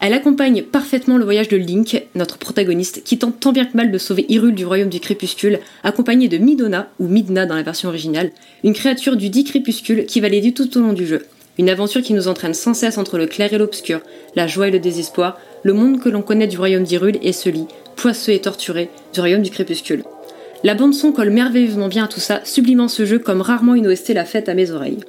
Elle 0.07 0.13
accompagne 0.13 0.65
parfaitement 0.65 1.17
le 1.17 1.25
voyage 1.25 1.49
de 1.49 1.57
Link, 1.57 2.05
notre 2.15 2.37
protagoniste, 2.37 3.03
qui 3.05 3.17
tente 3.17 3.41
tant 3.41 3.53
bien 3.53 3.65
que 3.65 3.75
mal 3.75 3.91
de 3.91 3.97
sauver 3.97 4.27
Hyrule 4.29 4.55
du 4.55 4.67
royaume 4.67 4.91
du 4.91 5.01
crépuscule, 5.01 5.61
accompagné 5.83 6.29
de 6.29 6.37
Midona, 6.37 6.91
ou 6.99 7.09
Midna 7.09 7.47
dans 7.47 7.55
la 7.55 7.63
version 7.63 7.89
originale, 7.89 8.31
une 8.65 8.75
créature 8.75 9.17
du 9.17 9.31
dit 9.31 9.45
crépuscule 9.45 10.05
qui 10.05 10.21
va 10.21 10.29
l'aider 10.29 10.53
tout 10.53 10.77
au 10.77 10.83
long 10.83 10.93
du 10.93 11.07
jeu. 11.07 11.25
Une 11.57 11.71
aventure 11.71 12.03
qui 12.03 12.13
nous 12.13 12.29
entraîne 12.29 12.53
sans 12.53 12.75
cesse 12.75 12.99
entre 12.99 13.17
le 13.17 13.25
clair 13.25 13.55
et 13.55 13.57
l'obscur, 13.57 14.03
la 14.37 14.47
joie 14.47 14.69
et 14.69 14.73
le 14.73 14.79
désespoir, 14.79 15.39
le 15.63 15.73
monde 15.73 15.99
que 16.03 16.11
l'on 16.11 16.21
connaît 16.21 16.49
du 16.49 16.59
royaume 16.59 16.85
d'Hyrule 16.85 17.19
et 17.23 17.33
celui, 17.33 17.65
poisseux 17.97 18.33
et 18.33 18.43
torturé, 18.43 18.91
du 19.15 19.21
royaume 19.21 19.41
du 19.41 19.51
crépuscule. 19.51 20.05
La 20.65 20.75
bande 20.75 20.93
son 20.93 21.13
colle 21.13 21.31
merveilleusement 21.31 21.89
bien 21.89 22.05
à 22.05 22.09
tout 22.09 22.21
ça, 22.21 22.43
sublimant 22.45 22.89
ce 22.89 23.07
jeu 23.07 23.19
comme 23.19 23.41
rarement 23.41 23.75
une 23.75 23.87
OST 23.87 24.13
l'a 24.13 24.27
faite 24.27 24.51
à 24.51 24.55
mes 24.55 24.71
oreilles. 24.71 25.01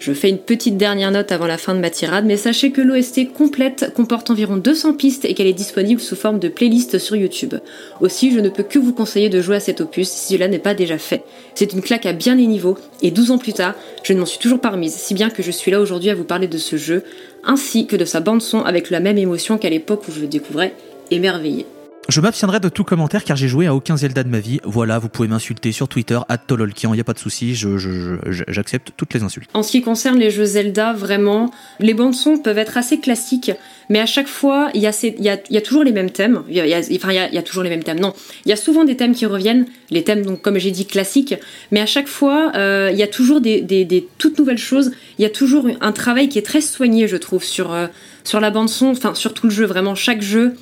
Je 0.00 0.14
fais 0.14 0.30
une 0.30 0.38
petite 0.38 0.78
dernière 0.78 1.10
note 1.10 1.30
avant 1.30 1.46
la 1.46 1.58
fin 1.58 1.74
de 1.74 1.78
ma 1.78 1.90
tirade, 1.90 2.24
mais 2.24 2.38
sachez 2.38 2.70
que 2.72 2.80
l'OST 2.80 3.34
complète 3.34 3.92
comporte 3.94 4.30
environ 4.30 4.56
200 4.56 4.94
pistes 4.94 5.26
et 5.26 5.34
qu'elle 5.34 5.46
est 5.46 5.52
disponible 5.52 6.00
sous 6.00 6.16
forme 6.16 6.38
de 6.38 6.48
playlist 6.48 6.98
sur 6.98 7.16
YouTube. 7.16 7.56
Aussi, 8.00 8.32
je 8.32 8.40
ne 8.40 8.48
peux 8.48 8.62
que 8.62 8.78
vous 8.78 8.94
conseiller 8.94 9.28
de 9.28 9.42
jouer 9.42 9.56
à 9.56 9.60
cet 9.60 9.82
opus 9.82 10.08
si 10.08 10.32
cela 10.32 10.48
n'est 10.48 10.58
pas 10.58 10.72
déjà 10.72 10.96
fait. 10.96 11.22
C'est 11.54 11.74
une 11.74 11.82
claque 11.82 12.06
à 12.06 12.14
bien 12.14 12.34
les 12.34 12.46
niveaux, 12.46 12.78
et 13.02 13.10
12 13.10 13.30
ans 13.30 13.38
plus 13.38 13.52
tard, 13.52 13.74
je 14.02 14.14
ne 14.14 14.20
m'en 14.20 14.26
suis 14.26 14.38
toujours 14.38 14.60
pas 14.60 14.70
remise, 14.70 14.94
si 14.94 15.12
bien 15.12 15.28
que 15.28 15.42
je 15.42 15.50
suis 15.50 15.70
là 15.70 15.82
aujourd'hui 15.82 16.08
à 16.08 16.14
vous 16.14 16.24
parler 16.24 16.48
de 16.48 16.56
ce 16.56 16.78
jeu, 16.78 17.04
ainsi 17.44 17.86
que 17.86 17.96
de 17.96 18.06
sa 18.06 18.20
bande-son 18.20 18.62
avec 18.62 18.88
la 18.88 19.00
même 19.00 19.18
émotion 19.18 19.58
qu'à 19.58 19.68
l'époque 19.68 20.08
où 20.08 20.12
je 20.12 20.20
le 20.20 20.28
découvrais, 20.28 20.74
émerveillé. 21.10 21.66
Je 22.10 22.20
m'abstiendrai 22.20 22.58
de 22.58 22.68
tout 22.68 22.82
commentaire 22.82 23.22
car 23.22 23.36
j'ai 23.36 23.46
joué 23.46 23.68
à 23.68 23.74
aucun 23.74 23.96
Zelda 23.96 24.24
de 24.24 24.28
ma 24.28 24.40
vie. 24.40 24.58
Voilà, 24.64 24.98
vous 24.98 25.08
pouvez 25.08 25.28
m'insulter 25.28 25.70
sur 25.70 25.86
Twitter, 25.86 26.18
Tololkian, 26.48 26.92
y 26.92 27.00
a 27.00 27.04
pas 27.04 27.12
de 27.12 27.20
souci, 27.20 27.54
j'accepte 27.54 28.90
toutes 28.96 29.14
les 29.14 29.22
insultes. 29.22 29.48
En 29.54 29.62
ce 29.62 29.70
qui 29.70 29.80
concerne 29.80 30.18
les 30.18 30.32
jeux 30.32 30.44
Zelda, 30.44 30.92
vraiment, 30.92 31.52
les 31.78 31.94
bandes 31.94 32.16
son 32.16 32.38
peuvent 32.38 32.58
être 32.58 32.76
assez 32.76 32.98
classiques, 32.98 33.52
mais 33.88 34.00
à 34.00 34.06
chaque 34.06 34.26
fois, 34.26 34.70
il 34.74 34.80
y, 34.80 34.88
a 34.88 34.92
il 35.04 35.40
il 35.50 35.62
toujours 35.62 35.84
les 35.84 35.92
mêmes 35.92 36.10
thèmes. 36.10 36.42
Il 36.48 36.56
il 36.56 36.96
enfin, 36.96 37.12
il 37.12 37.14
y 37.14 37.18
a, 37.18 37.32
il 37.32 37.42
toujours 37.44 37.62
les 37.62 37.70
mêmes 37.70 37.84
thèmes. 37.84 38.00
Non, 38.00 38.12
il 38.44 38.48
y 38.48 38.52
a 38.52 38.56
souvent 38.56 38.82
des 38.82 38.96
thèmes 38.96 39.14
qui 39.14 39.26
reviennent, 39.26 39.66
les 39.90 40.02
thèmes, 40.02 40.26
donc 40.26 40.42
comme 40.42 40.58
j'ai 40.58 40.72
dit, 40.72 40.86
classiques, 40.86 41.36
mais 41.70 41.78
à 41.78 41.86
chaque 41.86 42.08
fois, 42.08 42.50
euh, 42.56 42.90
il 42.92 42.98
y 42.98 43.04
a 43.04 43.08
toujours 43.08 43.40
des, 43.40 44.08
toutes 44.18 44.36
nouvelles 44.36 44.58
choses. 44.58 44.90
Il 45.18 45.22
y 45.22 45.26
a 45.26 45.30
toujours 45.30 45.68
un 45.80 45.92
travail 45.92 46.28
qui 46.28 46.40
est 46.40 46.46
très 46.46 46.60
soigné, 46.60 47.06
je 47.06 47.16
trouve, 47.16 47.44
sur, 47.44 47.72
euh, 47.72 47.86
sur 48.24 48.40
la 48.40 48.50
bande 48.50 48.68
son, 48.68 48.86
enfin, 48.86 49.14
sur 49.14 49.32
tout 49.32 49.46
le 49.46 49.52
jeu. 49.52 49.64
Vraiment, 49.64 49.94
chaque 49.94 50.22
jeu, 50.22 50.54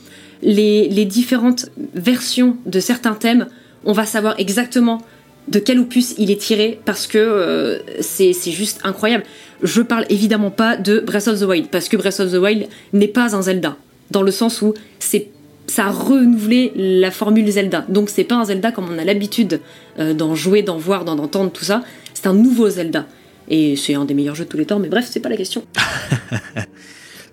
les, 0.43 1.05
différentes 1.05 1.70
versions 1.95 2.57
de 2.66 2.80
certains 2.80 3.14
thèmes, 3.14 3.47
on 3.84 3.93
va 3.93 4.07
savoir 4.07 4.34
exactement 4.39 5.01
de 5.49 5.59
quel 5.59 5.78
opus 5.78 6.14
il 6.18 6.30
est 6.30 6.41
tiré 6.41 6.78
parce 6.84 7.07
que 7.07 7.16
euh, 7.16 7.78
c'est 8.01 8.34
c'est 8.34 8.51
juste 8.51 8.80
incroyable. 8.84 9.24
Je 9.62 9.80
parle 9.80 10.05
évidemment 10.11 10.51
pas 10.51 10.76
de 10.76 11.01
Breath 11.01 11.28
of 11.28 11.41
the 11.41 11.45
Wild 11.45 11.68
parce 11.68 11.89
que 11.89 11.97
Breath 11.97 12.20
of 12.20 12.32
the 12.32 12.36
Wild 12.36 12.68
n'est 12.93 13.09
pas 13.09 13.34
un 13.34 13.43
Zelda 13.43 13.76
dans 14.11 14.22
le 14.22 14.30
sens 14.30 14.61
où 14.61 14.74
c'est 14.99 15.30
ça 15.66 15.86
a 15.86 15.91
renouvelé 15.91 16.72
la 16.76 17.11
formule 17.11 17.51
Zelda. 17.51 17.84
Donc 17.89 18.11
c'est 18.11 18.24
pas 18.24 18.36
un 18.36 18.45
Zelda 18.45 18.72
comme 18.72 18.89
on 18.91 18.99
a 18.99 19.05
l'habitude 19.05 19.61
euh, 19.99 20.12
d'en 20.12 20.34
jouer, 20.34 20.62
d'en 20.62 20.76
voir, 20.76 21.05
d'en 21.05 21.18
entendre 21.18 21.51
tout 21.51 21.64
ça. 21.64 21.82
C'est 22.14 22.26
un 22.26 22.34
nouveau 22.34 22.68
Zelda. 22.68 23.07
Et 23.51 23.76
c'est 23.76 23.95
un 23.95 24.05
des 24.05 24.12
meilleurs 24.12 24.34
jeux 24.34 24.45
de 24.45 24.51
tous 24.51 24.59
les 24.59 24.66
temps, 24.66 24.78
mais 24.78 24.89
bref, 24.89 25.09
c'est 25.11 25.20
pas 25.20 25.30
la 25.30 25.36
question. 25.36 25.64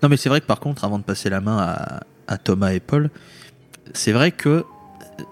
Non 0.02 0.08
mais 0.08 0.16
c'est 0.16 0.28
vrai 0.28 0.40
que 0.40 0.46
par 0.46 0.60
contre, 0.60 0.84
avant 0.84 0.98
de 0.98 1.04
passer 1.04 1.30
la 1.30 1.40
main 1.40 1.58
à, 1.58 2.00
à 2.28 2.38
Thomas 2.38 2.72
et 2.72 2.80
Paul, 2.80 3.10
c'est 3.92 4.12
vrai 4.12 4.32
que 4.32 4.64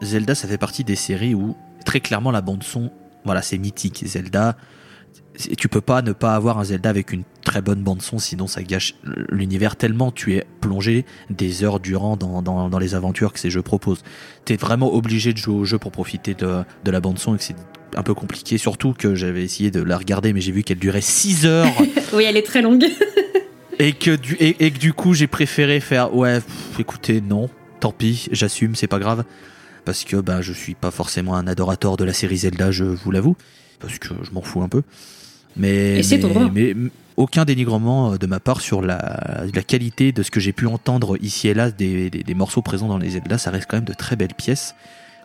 Zelda, 0.03 0.35
ça 0.35 0.49
fait 0.49 0.59
partie 0.59 0.85
des 0.85 0.97
séries 0.97 1.35
où 1.35 1.57
très 1.85 2.01
clairement 2.01 2.31
la 2.31 2.41
bande 2.41 2.63
son, 2.63 2.91
voilà, 3.25 3.43
c'est 3.43 3.59
mythique. 3.59 4.03
Zelda, 4.07 4.57
tu 5.59 5.69
peux 5.69 5.81
pas 5.81 6.03
ne 6.03 6.13
pas 6.13 6.35
avoir 6.35 6.59
un 6.59 6.65
Zelda 6.65 6.91
avec 6.91 7.13
une 7.13 7.25
très 7.43 7.61
bonne 7.61 7.83
bande 7.83 8.03
son, 8.03 8.19
sinon 8.19 8.47
ça 8.47 8.63
gâche 8.63 8.95
l'univers 9.29 9.77
tellement 9.77 10.13
tu 10.13 10.35
es 10.35 10.47
plongé 10.61 11.05
des 11.31 11.65
heures 11.65 11.81
durant 11.81 12.17
dans, 12.17 12.43
dans, 12.43 12.69
dans 12.69 12.79
les 12.79 12.95
aventures 12.95 13.33
que 13.33 13.41
ces 13.41 13.51
jeux 13.51 13.63
proposent. 13.63 14.03
T'es 14.45 14.57
vraiment 14.57 14.95
obligé 14.95 15.33
de 15.33 15.39
jouer 15.39 15.55
au 15.55 15.65
jeu 15.65 15.79
pour 15.79 15.93
profiter 15.93 16.35
de, 16.35 16.63
de 16.85 16.91
la 16.91 17.01
bande 17.01 17.19
son 17.19 17.35
et 17.35 17.39
que 17.39 17.45
c'est 17.45 17.57
un 17.97 18.03
peu 18.03 18.15
compliqué, 18.15 18.59
surtout 18.59 18.93
que 18.93 19.15
j'avais 19.15 19.45
essayé 19.45 19.71
de 19.71 19.83
la 19.83 19.97
regarder 19.97 20.33
mais 20.33 20.41
j'ai 20.41 20.53
vu 20.53 20.63
qu'elle 20.63 20.79
durait 20.79 21.01
6 21.01 21.47
heures 21.47 21.73
oui, 22.13 22.25
elle 22.25 22.37
est 22.37 22.43
très 22.43 22.63
longue. 22.63 22.85
et 23.79 23.93
que 23.93 24.14
du, 24.16 24.35
et, 24.35 24.64
et 24.66 24.70
que 24.70 24.79
du 24.79 24.93
coup 24.93 25.14
j'ai 25.14 25.27
préféré 25.27 25.81
faire 25.81 26.14
ouais 26.14 26.41
pff, 26.41 26.81
écoutez 26.81 27.20
non 27.20 27.49
tant 27.81 27.93
pis 27.93 28.29
j'assume 28.33 28.75
c'est 28.75 28.87
pas 28.87 28.99
grave. 28.99 29.25
Parce 29.85 30.05
que 30.05 30.16
bah 30.16 30.41
je 30.41 30.53
suis 30.53 30.75
pas 30.75 30.91
forcément 30.91 31.35
un 31.37 31.47
adorateur 31.47 31.97
de 31.97 32.05
la 32.05 32.12
série 32.14 32.39
Zelda 32.39 32.70
je 32.70 32.85
vous 32.85 33.11
l'avoue. 33.11 33.37
Parce 33.81 33.99
que 33.99 34.09
je 34.22 34.31
m'en 34.31 34.41
fous 34.41 34.62
un 34.62 34.68
peu. 34.68 34.83
Mais 35.57 35.99
Et 35.99 36.03
c'est 36.03 36.20
ton 36.20 36.51
mais- 36.51 36.72
mais 36.75 36.91
aucun 37.16 37.45
dénigrement 37.45 38.12
euh, 38.14 38.16
de 38.16 38.27
ma 38.27 38.41
part 38.41 38.61
sur 38.61 38.81
la, 38.83 39.45
la 39.55 39.62
qualité 39.62 40.11
de 40.11 40.22
ce 40.22 40.31
que 40.31 40.41
j'ai 40.41 40.53
pu 40.53 40.66
entendre 40.66 41.16
ici 41.22 41.49
et 41.49 41.55
là 41.55 41.70
des, 41.70 42.11
des- 42.11 42.22
des 42.25 42.35
morceaux 42.35 42.62
présents 42.62 42.89
dans 42.89 42.99
les 42.99 43.11
Zelda. 43.11 43.37
Ça 43.39 43.51
reste 43.51 43.66
quand 43.68 43.77
même 43.77 43.85
de 43.85 43.93
très 43.93 44.16
belles 44.16 44.35
pièces. 44.35 44.75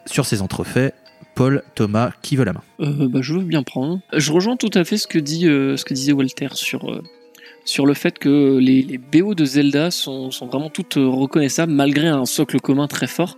Sur 0.05 0.25
ces 0.25 0.41
entrefaits 0.41 0.93
Paul 1.35 1.63
Thomas 1.75 2.11
qui 2.21 2.35
veut 2.35 2.43
la 2.43 2.53
main? 2.53 2.61
Euh, 2.81 3.07
bah, 3.07 3.19
je 3.21 3.33
veux 3.33 3.43
bien 3.43 3.63
prendre. 3.63 4.01
Je 4.13 4.31
rejoins 4.33 4.57
tout 4.57 4.69
à 4.73 4.83
fait 4.83 4.97
ce 4.97 5.07
que, 5.07 5.19
dit, 5.19 5.47
euh, 5.47 5.77
ce 5.77 5.85
que 5.85 5.93
disait 5.93 6.11
Walter 6.11 6.49
sur, 6.53 6.89
euh, 6.91 7.01
sur 7.65 7.85
le 7.85 7.93
fait 7.93 8.17
que 8.19 8.57
les, 8.57 8.81
les 8.81 8.97
BO 8.97 9.35
de 9.35 9.45
Zelda 9.45 9.91
sont, 9.91 10.31
sont 10.31 10.47
vraiment 10.47 10.69
toutes 10.69 10.97
euh, 10.97 11.07
reconnaissables 11.07 11.71
malgré 11.71 12.07
un 12.07 12.25
socle 12.25 12.59
commun 12.59 12.87
très 12.87 13.07
fort. 13.07 13.37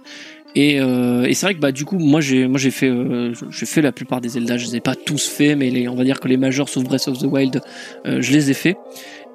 Et, 0.54 0.82
euh, 0.82 1.24
et 1.24 1.34
c'est 1.34 1.46
vrai 1.46 1.56
que 1.56 1.60
bah, 1.60 1.72
du 1.72 1.86
coup, 1.86 1.98
moi 1.98 2.20
j'ai 2.20 2.48
moi 2.48 2.60
j'ai 2.60 2.72
fait, 2.72 2.90
euh, 2.90 3.34
j'ai 3.50 3.66
fait 3.66 3.82
la 3.82 3.94
plupart 3.94 4.20
des 4.20 4.30
Zelda. 4.30 4.58
Je 4.58 4.66
les 4.66 4.78
ai 4.78 4.80
pas 4.82 4.96
tous 4.96 5.28
faits, 5.28 5.58
mais 5.58 5.70
les, 5.70 5.88
on 5.88 5.96
va 5.96 6.04
dire 6.04 6.20
que 6.20 6.28
les 6.28 6.38
majeurs, 6.38 6.68
sauf 6.68 6.84
Breath 6.84 7.08
of 7.08 7.20
the 7.20 7.24
Wild, 7.26 7.62
euh, 8.06 8.22
je 8.22 8.32
les 8.34 8.52
ai 8.52 8.54
faits. 8.54 8.78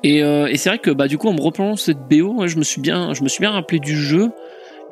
Et, 0.02 0.22
euh, 0.22 0.46
et 0.46 0.56
c'est 0.56 0.68
vrai 0.68 0.78
que 0.78 0.90
bah, 0.90 1.08
du 1.08 1.16
coup, 1.16 1.28
en 1.28 1.32
me 1.32 1.40
replongeant 1.40 1.76
cette 1.76 2.00
BO, 2.10 2.46
je, 2.46 2.58
me 2.58 2.64
suis 2.64 2.80
bien, 2.80 3.14
je 3.14 3.22
me 3.22 3.28
suis 3.28 3.40
bien 3.40 3.50
rappelé 3.50 3.78
du 3.78 3.96
jeu. 3.96 4.30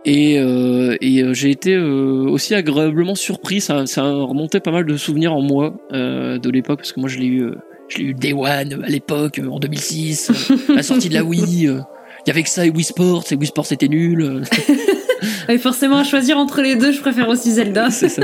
Et, 0.04 0.38
euh, 0.38 0.96
et 1.00 1.22
euh, 1.22 1.32
j'ai 1.32 1.50
été 1.50 1.74
euh, 1.74 2.26
aussi 2.28 2.54
agréablement 2.54 3.14
surpris. 3.14 3.60
Ça, 3.60 3.86
ça 3.86 4.04
a 4.04 4.12
remonté 4.12 4.60
pas 4.60 4.70
mal 4.70 4.84
de 4.84 4.96
souvenirs 4.96 5.32
en 5.32 5.40
moi 5.40 5.74
de 5.90 6.50
l'époque 6.50 6.78
parce 6.78 6.92
que 6.92 7.00
moi 7.00 7.08
je 7.08 7.18
l'ai 7.18 7.26
eu, 7.26 7.50
je 7.88 7.98
l'ai 7.98 8.04
eu 8.04 8.14
Day 8.14 8.32
One 8.32 8.82
à 8.84 8.88
l'époque 8.88 9.38
euh, 9.38 9.48
en 9.48 9.58
2006, 9.58 10.30
euh, 10.50 10.74
la 10.76 10.82
sortie 10.82 11.08
de 11.08 11.14
la 11.14 11.24
Wii. 11.24 11.68
euh, 11.68 11.80
Il 12.26 12.28
y 12.28 12.30
avait 12.30 12.42
que 12.42 12.48
ça 12.50 12.64
et 12.66 12.70
Wii 12.70 12.84
Sports 12.84 13.24
et 13.30 13.34
Wii 13.36 13.46
Sports 13.46 13.66
c'était 13.66 13.88
nul. 13.88 14.22
euh, 14.22 14.42
Et 15.48 15.58
forcément, 15.58 15.96
à 15.96 16.04
choisir 16.04 16.36
entre 16.38 16.60
les 16.62 16.76
deux, 16.76 16.92
je 16.92 17.00
préfère 17.00 17.28
aussi 17.28 17.52
Zelda. 17.52 17.90
c'est 17.90 18.08
ça. 18.08 18.22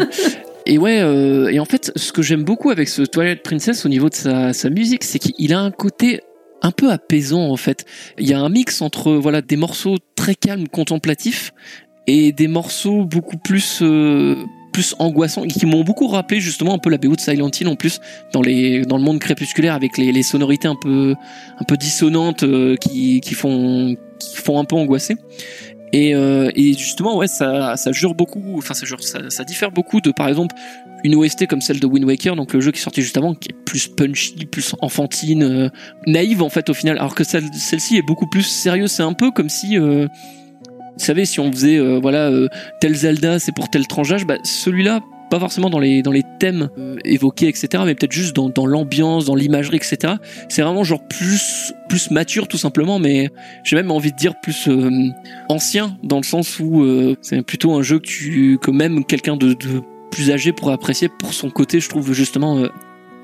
Et 0.66 0.78
ouais, 0.78 1.00
euh, 1.00 1.48
et 1.48 1.58
en 1.60 1.64
fait, 1.64 1.92
ce 1.96 2.12
que 2.12 2.22
j'aime 2.22 2.44
beaucoup 2.44 2.70
avec 2.70 2.88
ce 2.88 3.02
Twilight 3.02 3.42
Princess 3.42 3.86
au 3.86 3.88
niveau 3.88 4.08
de 4.08 4.14
sa, 4.14 4.52
sa 4.52 4.70
musique, 4.70 5.04
c'est 5.04 5.18
qu'il 5.18 5.52
a 5.54 5.60
un 5.60 5.70
côté 5.70 6.20
un 6.62 6.70
peu 6.72 6.90
apaisant 6.90 7.48
en 7.50 7.56
fait. 7.56 7.86
Il 8.18 8.28
y 8.28 8.34
a 8.34 8.40
un 8.40 8.48
mix 8.50 8.82
entre 8.82 9.12
voilà 9.12 9.40
des 9.40 9.56
morceaux 9.56 9.96
très 10.14 10.34
calmes, 10.34 10.68
contemplatifs, 10.68 11.52
et 12.06 12.32
des 12.32 12.48
morceaux 12.48 13.04
beaucoup 13.04 13.38
plus 13.38 13.80
euh, 13.82 14.36
plus 14.72 14.94
angoissants, 14.98 15.42
qui 15.42 15.66
m'ont 15.66 15.84
beaucoup 15.84 16.06
rappelé 16.06 16.40
justement 16.40 16.74
un 16.74 16.78
peu 16.78 16.90
la 16.90 16.98
BO 16.98 17.14
de 17.14 17.20
Silent 17.20 17.50
Hill 17.58 17.68
en 17.68 17.76
plus 17.76 18.00
dans 18.32 18.42
les 18.42 18.82
dans 18.82 18.96
le 18.96 19.02
monde 19.02 19.18
crépusculaire 19.18 19.74
avec 19.74 19.98
les, 19.98 20.12
les 20.12 20.22
sonorités 20.22 20.68
un 20.68 20.76
peu 20.80 21.14
un 21.58 21.64
peu 21.64 21.76
dissonantes 21.76 22.42
euh, 22.42 22.76
qui 22.76 23.20
qui 23.20 23.34
font 23.34 23.96
qui 24.18 24.36
font 24.36 24.58
un 24.58 24.64
peu 24.64 24.76
angoisser. 24.76 25.16
Et, 25.92 26.14
euh, 26.14 26.50
et 26.54 26.72
justement, 26.74 27.16
ouais, 27.16 27.26
ça, 27.26 27.76
ça 27.76 27.90
jure 27.90 28.14
beaucoup, 28.14 28.56
enfin, 28.58 28.74
ça 28.74 28.86
jure, 28.86 29.02
ça, 29.02 29.28
ça 29.28 29.44
diffère 29.44 29.72
beaucoup 29.72 30.00
de, 30.00 30.12
par 30.12 30.28
exemple, 30.28 30.54
une 31.02 31.16
OST 31.16 31.46
comme 31.46 31.60
celle 31.60 31.80
de 31.80 31.86
Wind 31.86 32.04
Waker, 32.04 32.36
donc 32.36 32.52
le 32.52 32.60
jeu 32.60 32.70
qui 32.70 32.78
est 32.78 32.82
sorti 32.82 33.02
juste 33.02 33.16
avant, 33.16 33.34
qui 33.34 33.48
est 33.50 33.64
plus 33.64 33.88
punchy, 33.88 34.46
plus 34.46 34.74
enfantine, 34.80 35.42
euh, 35.42 35.68
naïve 36.06 36.42
en 36.42 36.48
fait 36.48 36.70
au 36.70 36.74
final, 36.74 36.96
alors 36.98 37.14
que 37.14 37.24
celle, 37.24 37.44
celle-ci 37.54 37.96
est 37.96 38.02
beaucoup 38.02 38.28
plus 38.28 38.42
sérieuse. 38.42 38.92
C'est 38.92 39.02
un 39.02 39.14
peu 39.14 39.30
comme 39.32 39.48
si, 39.48 39.78
euh, 39.78 40.06
vous 41.00 41.06
savez, 41.06 41.24
si 41.24 41.40
on 41.40 41.50
faisait, 41.50 41.78
euh, 41.78 41.98
voilà, 41.98 42.28
euh, 42.28 42.48
tel 42.78 42.94
Zelda, 42.94 43.38
c'est 43.38 43.52
pour 43.52 43.70
tel 43.70 43.86
tranche 43.86 44.10
d'âge, 44.10 44.26
bah, 44.26 44.36
celui-là, 44.44 45.00
pas 45.30 45.40
forcément 45.40 45.70
dans 45.70 45.78
les 45.78 46.02
dans 46.02 46.12
les 46.12 46.24
thèmes 46.38 46.68
euh, 46.76 46.96
évoqués, 47.06 47.48
etc., 47.48 47.84
mais 47.86 47.94
peut-être 47.94 48.12
juste 48.12 48.36
dans, 48.36 48.66
l'ambiance, 48.66 49.24
dans 49.24 49.34
l'imagerie, 49.34 49.76
etc. 49.76 50.14
C'est 50.50 50.60
vraiment 50.60 50.84
genre 50.84 51.02
plus 51.08 51.72
plus 51.88 52.10
mature 52.10 52.48
tout 52.48 52.58
simplement, 52.58 52.98
mais 52.98 53.30
j'ai 53.64 53.76
même 53.76 53.90
envie 53.90 54.12
de 54.12 54.16
dire 54.16 54.34
plus 54.42 54.68
ancien 55.48 55.96
dans 56.02 56.18
le 56.18 56.24
sens 56.24 56.60
où 56.60 56.84
c'est 57.22 57.40
plutôt 57.42 57.72
un 57.74 57.82
jeu 57.82 57.98
que 57.98 58.06
tu 58.06 58.58
que 58.60 58.70
même 58.70 59.04
quelqu'un 59.04 59.36
de, 59.36 59.54
de 59.54 59.80
plus 60.10 60.30
âgé 60.30 60.52
pourrait 60.52 60.74
apprécier 60.74 61.08
pour 61.08 61.32
son 61.32 61.48
côté 61.48 61.80
je 61.80 61.88
trouve 61.88 62.12
justement 62.12 62.64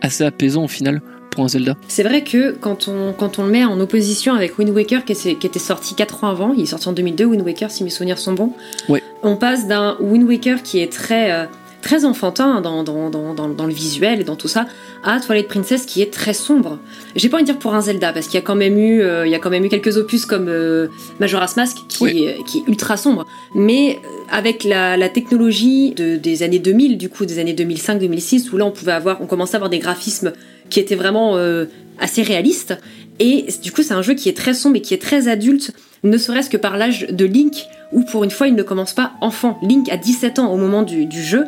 assez 0.01 0.25
apaisant 0.25 0.65
au 0.65 0.69
final 0.69 1.03
pour 1.37 1.45
un 1.45 1.49
Zelda 1.49 1.77
C'est 1.87 2.03
vrai 2.03 2.25
que 2.25 2.53
quand 2.53 2.89
on, 2.89 3.13
quand 3.13 3.39
on 3.39 3.45
le 3.45 3.51
met 3.51 3.65
en 3.65 3.79
opposition 3.79 4.35
avec 4.35 4.59
Wind 4.59 4.71
Waker, 4.75 5.05
qui, 5.05 5.13
est- 5.13 5.39
qui 5.39 5.47
était 5.47 5.59
sorti 5.61 5.95
4 5.95 6.25
ans 6.25 6.29
avant, 6.29 6.53
il 6.53 6.63
est 6.63 6.67
sorti 6.67 6.89
en 6.89 6.93
2002, 6.93 7.25
Wind 7.27 7.43
Waker, 7.45 7.71
si 7.71 7.85
mes 7.85 7.91
souvenirs 7.91 8.19
sont 8.19 8.33
bons, 8.33 8.53
Ouais. 8.89 9.03
on 9.23 9.37
passe 9.37 9.69
d'un 9.69 9.97
Wind 10.01 10.27
Waker 10.27 10.63
qui 10.65 10.81
est 10.81 10.91
très, 10.93 11.31
euh, 11.31 11.45
très 11.83 12.05
enfantin 12.05 12.61
dans, 12.63 12.83
dans, 12.83 13.11
dans, 13.11 13.35
dans, 13.49 13.67
le 13.67 13.73
visuel 13.73 14.21
et 14.21 14.25
dans 14.25 14.35
tout 14.35 14.49
ça, 14.49 14.67
à 15.05 15.21
Twilight 15.21 15.47
Princess 15.47 15.87
qui 15.87 16.03
est 16.03 16.13
très 16.13 16.33
sombre. 16.35 16.79
J'ai 17.15 17.29
pas 17.29 17.37
envie 17.37 17.45
de 17.45 17.51
dire 17.53 17.59
pour 17.61 17.75
un 17.75 17.81
Zelda, 17.81 18.13
parce 18.13 18.27
qu'il 18.27 18.35
y 18.35 18.43
a 18.43 18.45
quand 18.45 18.57
même 18.57 18.77
eu, 18.77 19.03
euh, 19.03 19.25
il 19.25 19.31
y 19.31 19.37
a 19.37 19.39
quand 19.39 19.51
même 19.51 19.65
eu 19.65 19.69
quelques 19.69 19.97
opus 19.97 20.27
comme 20.27 20.49
euh, 20.49 20.89
Majora's 21.21 21.57
Mask 21.57 21.77
qui, 21.89 22.03
Oui. 22.03 22.29
qui 22.47 22.59
est 22.59 22.63
ultra 22.67 22.97
sombre, 22.97 23.25
mais 23.55 24.01
euh, 24.05 24.09
avec 24.33 24.65
la, 24.65 24.97
la 24.97 25.09
technologie 25.09 25.93
de, 25.93 26.17
des 26.17 26.43
années 26.43 26.59
2000, 26.59 26.99
du 26.99 27.09
coup 27.09 27.25
des 27.25 27.39
années 27.39 27.55
2005-2006, 27.55 28.51
où 28.53 28.57
là 28.57 28.65
on 28.67 28.73
pouvait 28.73 28.91
avoir, 28.93 29.21
on 29.21 29.27
commençait 29.27 29.55
à 29.55 29.59
avoir 29.59 29.71
des 29.71 29.79
graphismes 29.79 30.33
qui 30.71 30.81
étaient 30.81 30.97
vraiment 30.97 31.37
euh, 31.37 31.67
assez 31.99 32.23
réalistes. 32.23 32.79
Et 33.19 33.47
du 33.63 33.73
coup, 33.73 33.83
c'est 33.83 33.95
un 33.95 34.03
jeu 34.03 34.15
qui 34.15 34.29
est 34.29 34.37
très 34.37 34.55
sombre 34.55 34.77
et 34.77 34.83
qui 34.83 34.95
est 34.95 35.01
très 35.01 35.29
adulte, 35.29 35.73
ne 36.03 36.19
serait-ce 36.19 36.51
que 36.51 36.57
par 36.57 36.77
l'âge 36.77 37.07
de 37.09 37.25
Link, 37.25 37.67
où 37.93 38.03
pour 38.03 38.25
une 38.25 38.31
fois, 38.31 38.49
il 38.49 38.55
ne 38.55 38.63
commence 38.63 38.93
pas 38.93 39.13
enfant. 39.21 39.59
Link 39.63 39.89
a 39.91 39.97
17 39.97 40.39
ans 40.39 40.53
au 40.53 40.57
moment 40.57 40.83
du, 40.83 41.07
du 41.07 41.23
jeu, 41.23 41.45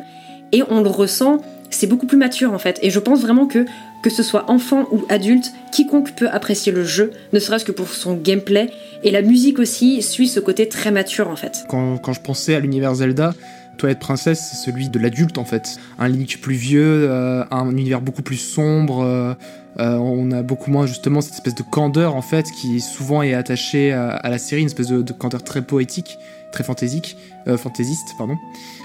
et 0.53 0.63
on 0.71 0.81
le 0.83 0.89
ressent, 0.89 1.43
c'est 1.71 1.87
beaucoup 1.87 2.07
plus 2.07 2.17
mature 2.17 2.53
en 2.53 2.59
fait. 2.59 2.79
Et 2.83 2.91
je 2.91 2.99
pense 2.99 3.21
vraiment 3.21 3.47
que, 3.47 3.67
que 4.03 4.11
ce 4.11 4.23
soit 4.23 4.51
enfant 4.51 4.87
ou 4.93 5.03
adulte, 5.09 5.53
quiconque 5.73 6.15
peut 6.15 6.29
apprécier 6.29 6.73
le 6.73 6.85
jeu, 6.85 7.11
ne 7.33 7.39
serait-ce 7.39 7.65
que 7.65 7.73
pour 7.73 7.89
son 7.89 8.15
gameplay. 8.15 8.71
Et 9.05 9.11
la 9.11 9.23
musique 9.23 9.59
aussi 9.59 10.03
suit 10.03 10.29
ce 10.29 10.41
côté 10.41 10.69
très 10.69 10.91
mature 10.91 11.29
en 11.29 11.37
fait. 11.37 11.65
Quand, 11.69 11.99
quand 11.99 12.13
je 12.13 12.21
pensais 12.21 12.55
à 12.55 12.61
l'univers 12.61 12.95
Zelda, 12.95 13.35
Twilight 13.79 13.99
Princess, 14.01 14.51
c'est 14.51 14.57
celui 14.71 14.89
de 14.91 14.99
l'adulte 14.99 15.39
en 15.39 15.45
fait. 15.45 15.79
Un 15.99 16.09
Link 16.09 16.39
plus 16.43 16.55
vieux, 16.57 17.07
euh, 17.09 17.45
un 17.51 17.71
univers 17.71 18.01
beaucoup 18.01 18.23
plus 18.23 18.37
sombre. 18.37 19.03
euh, 19.03 19.35
euh, 19.79 19.97
on 19.97 20.31
a 20.33 20.43
beaucoup 20.43 20.71
moins 20.73 20.87
justement 20.87 21.21
cette 21.21 21.35
espèce 21.35 21.55
de 21.55 21.63
candeur 21.63 22.17
en 22.17 22.23
fait 22.23 22.51
qui 22.51 22.81
souvent 22.81 23.23
est 23.23 23.35
attachée 23.35 23.93
à, 23.93 24.11
à 24.11 24.29
la 24.29 24.39
série, 24.39 24.61
une 24.63 24.67
espèce 24.67 24.89
de, 24.89 25.03
de 25.03 25.13
candeur 25.13 25.45
très 25.45 25.63
poétique, 25.63 26.19
très 26.53 26.65
fantaisique, 26.65 27.17
euh, 27.47 27.57
fantaisiste 27.57 28.09
pardon. 28.19 28.37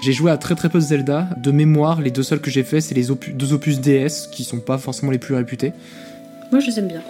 J'ai 0.04 0.12
joué 0.12 0.30
à 0.30 0.36
très 0.36 0.54
très 0.54 0.68
peu 0.68 0.78
de 0.78 0.84
Zelda. 0.84 1.28
De 1.36 1.50
mémoire, 1.50 2.00
les 2.00 2.10
deux 2.12 2.22
seuls 2.22 2.40
que 2.40 2.50
j'ai 2.50 2.62
fait, 2.62 2.80
c'est 2.80 2.94
les 2.94 3.10
opus- 3.10 3.34
deux 3.34 3.52
opus 3.52 3.80
DS 3.80 4.28
qui 4.30 4.44
sont 4.44 4.60
pas 4.60 4.78
forcément 4.78 5.10
les 5.10 5.18
plus 5.18 5.34
réputés. 5.34 5.72
Moi, 6.52 6.60
je 6.60 6.66
les 6.68 6.78
aime 6.78 6.88
bien. 6.88 7.02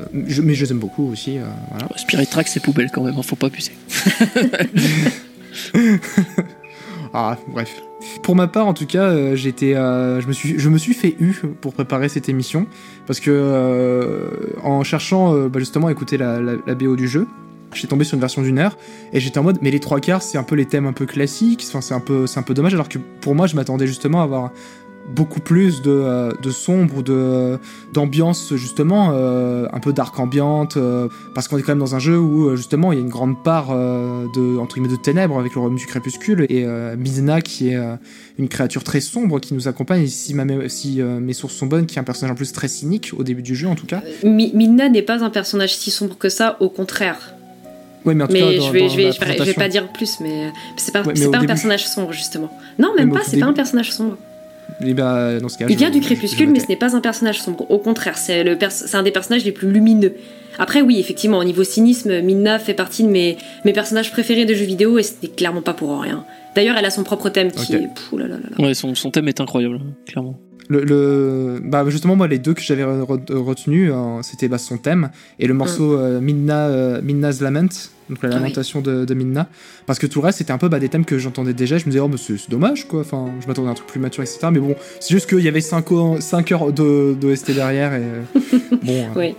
Euh, 0.00 0.04
je- 0.26 0.42
mais 0.42 0.54
je 0.54 0.64
les 0.64 0.72
aime 0.72 0.78
beaucoup 0.80 1.08
aussi. 1.12 1.38
euh, 1.38 1.42
voilà. 1.70 1.86
Spirit 1.96 2.26
Track, 2.26 2.48
c'est 2.48 2.58
poubelle 2.60 2.90
quand 2.90 3.02
même, 3.04 3.14
hein, 3.16 3.22
faut 3.22 3.36
pas 3.36 3.46
abuser. 3.46 3.72
Ah, 7.14 7.36
bref. 7.48 7.82
Pour 8.22 8.36
ma 8.36 8.48
part, 8.48 8.66
en 8.66 8.74
tout 8.74 8.86
cas, 8.86 9.04
euh, 9.04 9.36
j'étais, 9.36 9.74
euh, 9.74 10.20
je 10.20 10.26
me 10.26 10.32
suis, 10.32 10.58
je 10.58 10.68
me 10.68 10.78
suis 10.78 10.94
fait 10.94 11.14
eu 11.20 11.34
pour 11.60 11.74
préparer 11.74 12.08
cette 12.08 12.28
émission 12.28 12.66
parce 13.06 13.20
que 13.20 13.30
euh, 13.30 14.30
en 14.62 14.82
cherchant 14.82 15.34
euh, 15.34 15.48
bah, 15.48 15.58
justement 15.60 15.88
à 15.88 15.92
écouter 15.92 16.16
la, 16.16 16.40
la, 16.40 16.74
BO 16.74 16.96
du 16.96 17.08
jeu, 17.08 17.26
j'ai 17.74 17.86
tombé 17.86 18.04
sur 18.04 18.14
une 18.14 18.20
version 18.20 18.42
d'une 18.42 18.58
heure 18.58 18.76
et 19.12 19.20
j'étais 19.20 19.38
en 19.38 19.42
mode, 19.42 19.58
mais 19.60 19.70
les 19.70 19.80
trois 19.80 20.00
quarts, 20.00 20.22
c'est 20.22 20.38
un 20.38 20.42
peu 20.42 20.54
les 20.54 20.66
thèmes 20.66 20.86
un 20.86 20.92
peu 20.92 21.04
classiques. 21.04 21.64
Enfin, 21.68 21.82
c'est 21.82 21.94
un 21.94 22.00
peu, 22.00 22.26
c'est 22.26 22.38
un 22.38 22.42
peu 22.42 22.54
dommage 22.54 22.72
alors 22.72 22.88
que 22.88 22.98
pour 23.20 23.34
moi, 23.34 23.46
je 23.46 23.56
m'attendais 23.56 23.86
justement 23.86 24.20
à 24.20 24.24
avoir 24.24 24.50
beaucoup 25.08 25.40
plus 25.40 25.82
de, 25.82 25.90
euh, 25.90 26.32
de 26.42 26.50
sombre 26.50 26.98
ou 26.98 27.02
de 27.02 27.58
d'ambiance 27.92 28.54
justement 28.54 29.10
euh, 29.12 29.66
un 29.72 29.80
peu 29.80 29.92
dark 29.92 30.18
ambiante 30.18 30.76
euh, 30.76 31.08
parce 31.34 31.48
qu'on 31.48 31.58
est 31.58 31.62
quand 31.62 31.72
même 31.72 31.80
dans 31.80 31.94
un 31.94 31.98
jeu 31.98 32.16
où 32.18 32.54
justement 32.56 32.92
il 32.92 32.98
y 32.98 32.98
a 33.00 33.04
une 33.04 33.10
grande 33.10 33.42
part 33.42 33.68
euh, 33.70 34.26
de 34.34 34.58
entre 34.58 34.76
guillemets 34.76 34.88
de 34.88 34.96
ténèbres 34.96 35.38
avec 35.38 35.54
le 35.54 35.60
royaume 35.60 35.76
du 35.78 35.86
crépuscule 35.86 36.46
et 36.48 36.64
Midna 36.96 37.40
qui 37.40 37.70
est 37.70 37.78
une 38.38 38.48
créature 38.48 38.84
très 38.84 39.00
sombre 39.00 39.40
qui 39.40 39.54
nous 39.54 39.66
accompagne 39.68 40.02
et 40.02 40.06
si, 40.06 40.34
ma 40.34 40.44
mé- 40.44 40.68
si 40.68 41.00
mes 41.02 41.32
sources 41.32 41.54
sont 41.54 41.66
bonnes 41.66 41.86
qui 41.86 41.96
est 41.96 42.00
un 42.00 42.04
personnage 42.04 42.32
en 42.32 42.36
plus 42.36 42.52
très 42.52 42.68
cynique 42.68 43.10
au 43.18 43.24
début 43.24 43.42
du 43.42 43.54
jeu 43.56 43.68
en 43.68 43.74
tout 43.74 43.86
cas 43.86 44.02
Mi- 44.24 44.52
Midna 44.54 44.88
n'est 44.88 45.02
pas 45.02 45.22
un 45.24 45.30
personnage 45.30 45.76
si 45.76 45.90
sombre 45.90 46.16
que 46.16 46.28
ça, 46.28 46.56
au 46.60 46.68
contraire. 46.68 47.34
ouais 48.04 48.14
mais 48.14 48.24
en 48.24 48.28
tout 48.28 48.32
Mais 48.34 48.40
cas 48.40 48.50
je, 48.52 48.58
dans- 48.58 48.70
vais, 48.70 48.80
dans 48.82 48.88
je, 48.88 48.96
vais, 48.96 49.12
je, 49.12 49.44
vais, 49.44 49.52
pas 49.54 49.68
dire 49.68 49.88
plus, 49.92 50.18
mais 50.20 50.52
c'est 50.76 50.92
pas, 50.92 51.02
Ouais, 51.02 51.12
pas 51.14 51.20
un 51.26 51.30
début- 51.30 51.46
personnage 51.46 51.86
sombre, 51.88 52.12
justement. 52.12 52.50
Non, 52.78 52.94
même 52.96 53.12
pas, 53.12 53.20
c'est 53.24 53.38
pas 53.38 53.46
un 53.46 53.48
début- 53.48 53.56
personnage 53.56 53.92
sombre. 53.92 54.16
Eh 54.84 54.94
ben, 54.94 55.38
dans 55.38 55.48
ce 55.48 55.58
cas 55.58 55.66
Il 55.68 55.74
je- 55.74 55.78
vient 55.78 55.90
du 55.90 56.00
crépuscule, 56.00 56.48
je 56.48 56.52
mais 56.52 56.60
ce 56.60 56.66
n'est 56.68 56.76
pas 56.76 56.96
un 56.96 57.00
personnage 57.00 57.40
sombre. 57.40 57.70
Au 57.70 57.78
contraire, 57.78 58.18
c'est 58.18 58.42
le 58.44 58.56
pers- 58.56 58.72
c'est 58.72 58.96
un 58.96 59.02
des 59.02 59.10
personnages 59.12 59.44
les 59.44 59.52
plus 59.52 59.70
lumineux. 59.70 60.14
Après, 60.58 60.82
oui, 60.82 60.98
effectivement, 60.98 61.38
au 61.38 61.44
niveau 61.44 61.64
cynisme, 61.64 62.20
Midna 62.20 62.58
fait 62.58 62.74
partie 62.74 63.04
de 63.04 63.08
mes, 63.08 63.38
mes 63.64 63.72
personnages 63.72 64.10
préférés 64.10 64.44
de 64.44 64.52
jeux 64.54 64.64
vidéo 64.66 64.98
et 64.98 65.02
ce 65.02 65.12
n'est 65.22 65.28
clairement 65.28 65.62
pas 65.62 65.72
pour 65.74 66.00
rien. 66.00 66.24
D'ailleurs, 66.54 66.76
elle 66.76 66.84
a 66.84 66.90
son 66.90 67.04
propre 67.04 67.28
thème 67.30 67.50
qui 67.52 67.74
est. 67.74 67.88
Pouh 68.10 68.18
là 68.18 68.26
là 68.28 68.34
là 68.36 68.42
là. 68.58 68.64
Ouais, 68.66 68.74
son, 68.74 68.94
son 68.94 69.10
thème 69.10 69.28
est 69.28 69.40
incroyable, 69.40 69.80
clairement. 70.06 70.38
Le, 70.68 70.84
le- 70.84 71.60
bah 71.64 71.84
justement 71.88 72.14
moi 72.14 72.28
les 72.28 72.38
deux 72.38 72.54
que 72.54 72.62
j'avais 72.62 72.84
re- 72.84 73.04
re- 73.04 73.34
retenus 73.34 73.90
euh, 73.92 74.20
c'était 74.22 74.46
bah, 74.48 74.58
son 74.58 74.78
thème 74.78 75.10
et 75.40 75.46
le 75.48 75.54
morceau 75.54 75.98
euh, 75.98 76.20
Midna 76.20 76.66
euh, 76.68 77.02
Midna's 77.02 77.40
Lament 77.40 77.68
donc 78.08 78.22
la 78.22 78.28
oui. 78.28 78.34
lamentation 78.34 78.80
de, 78.80 79.04
de 79.04 79.14
Midna. 79.14 79.48
Parce 79.86 79.98
que 79.98 80.06
tout 80.06 80.20
le 80.20 80.26
reste 80.26 80.38
c'était 80.38 80.52
un 80.52 80.58
peu 80.58 80.68
bah, 80.68 80.78
des 80.78 80.88
thèmes 80.90 81.04
que 81.04 81.18
j'entendais 81.18 81.54
déjà. 81.54 81.78
Je 81.78 81.86
me 81.86 81.90
disais 81.90 82.00
oh 82.00 82.08
mais 82.08 82.16
c'est 82.18 82.36
c'est 82.38 82.50
dommage 82.50 82.86
quoi. 82.86 83.00
Enfin 83.00 83.30
je 83.40 83.46
m'attendais 83.48 83.68
à 83.68 83.70
un 83.72 83.74
truc 83.74 83.88
plus 83.88 84.00
mature 84.00 84.22
etc 84.22 84.38
mais 84.52 84.60
bon 84.60 84.74
c'est 85.00 85.12
juste 85.14 85.28
qu'il 85.28 85.40
y 85.40 85.48
avait 85.48 85.60
5 85.60 85.90
heures 86.52 86.72
de 86.72 87.14
d'OST 87.20 87.50
derrière 87.52 87.94
et 87.94 88.02
euh, 88.02 88.22
bon 88.82 88.92
euh, 88.92 89.06
Oui. 89.16 89.34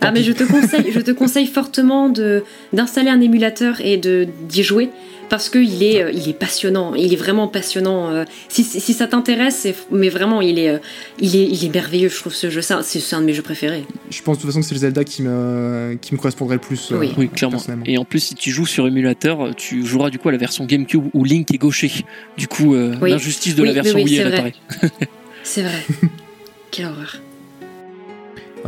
Ah 0.00 0.12
mais 0.12 0.22
je 0.22 0.32
te 0.32 0.44
conseille, 0.44 0.92
je 0.92 1.00
te 1.00 1.10
conseille 1.10 1.46
fortement 1.46 2.08
de 2.08 2.44
d'installer 2.72 3.10
un 3.10 3.20
émulateur 3.20 3.80
et 3.80 3.96
de 3.96 4.28
d'y 4.48 4.62
jouer 4.62 4.90
parce 5.28 5.50
que 5.50 5.58
il 5.58 5.82
est 5.82 6.02
euh, 6.02 6.10
il 6.12 6.26
est 6.28 6.38
passionnant, 6.38 6.94
il 6.94 7.12
est 7.12 7.16
vraiment 7.16 7.48
passionnant. 7.48 8.08
euh, 8.10 8.24
si, 8.48 8.62
si 8.64 8.80
si 8.80 8.94
ça 8.94 9.06
t'intéresse, 9.08 9.66
mais 9.90 10.08
vraiment 10.08 10.40
il 10.40 10.58
est 10.58 10.70
euh, 10.70 10.78
il 11.20 11.36
est 11.36 11.44
il 11.44 11.64
est 11.64 11.74
merveilleux. 11.74 12.08
Je 12.08 12.16
trouve 12.16 12.32
ce 12.32 12.48
jeu, 12.48 12.62
c'est 12.62 12.74
un, 12.74 12.82
c'est 12.82 13.14
un 13.14 13.20
de 13.20 13.26
mes 13.26 13.34
jeux 13.34 13.42
préférés. 13.42 13.84
je 14.08 14.22
pense 14.22 14.36
de 14.38 14.42
toute 14.42 14.50
façon 14.50 14.60
que 14.60 14.66
c'est 14.66 14.74
le 14.74 14.80
Zelda 14.80 15.04
qui 15.04 15.22
me 15.22 15.98
qui 16.00 16.14
me 16.14 16.18
correspondrait 16.18 16.54
le 16.56 16.60
plus 16.62 16.92
euh, 16.92 16.96
Oui. 17.18 17.28
Clairement. 17.28 17.58
Et 17.84 17.98
en 17.98 18.04
plus, 18.04 18.20
si 18.20 18.34
tu 18.36 18.50
joues 18.52 18.66
sur 18.66 18.86
émulateur, 18.86 19.54
tu 19.56 19.84
joueras 19.84 20.08
du 20.10 20.18
coup 20.18 20.28
à 20.28 20.32
la 20.32 20.38
version 20.38 20.64
GameCube 20.64 21.04
où 21.12 21.24
Link 21.24 21.52
est 21.52 21.58
gaucher. 21.58 21.90
Du 22.38 22.46
coup, 22.48 22.74
euh, 22.74 22.94
Oui. 23.02 23.10
l'injustice 23.10 23.54
de 23.56 23.62
Oui, 23.62 23.68
la 23.68 23.74
version 23.74 23.98
Wii, 23.98 24.08
c'est 24.16 24.22
elle 24.22 24.28
vrai. 24.28 24.36
apparaît. 24.38 24.54
C'est 25.42 25.62
vrai. 25.62 25.84
Quelle 26.70 26.86
horreur. 26.86 27.16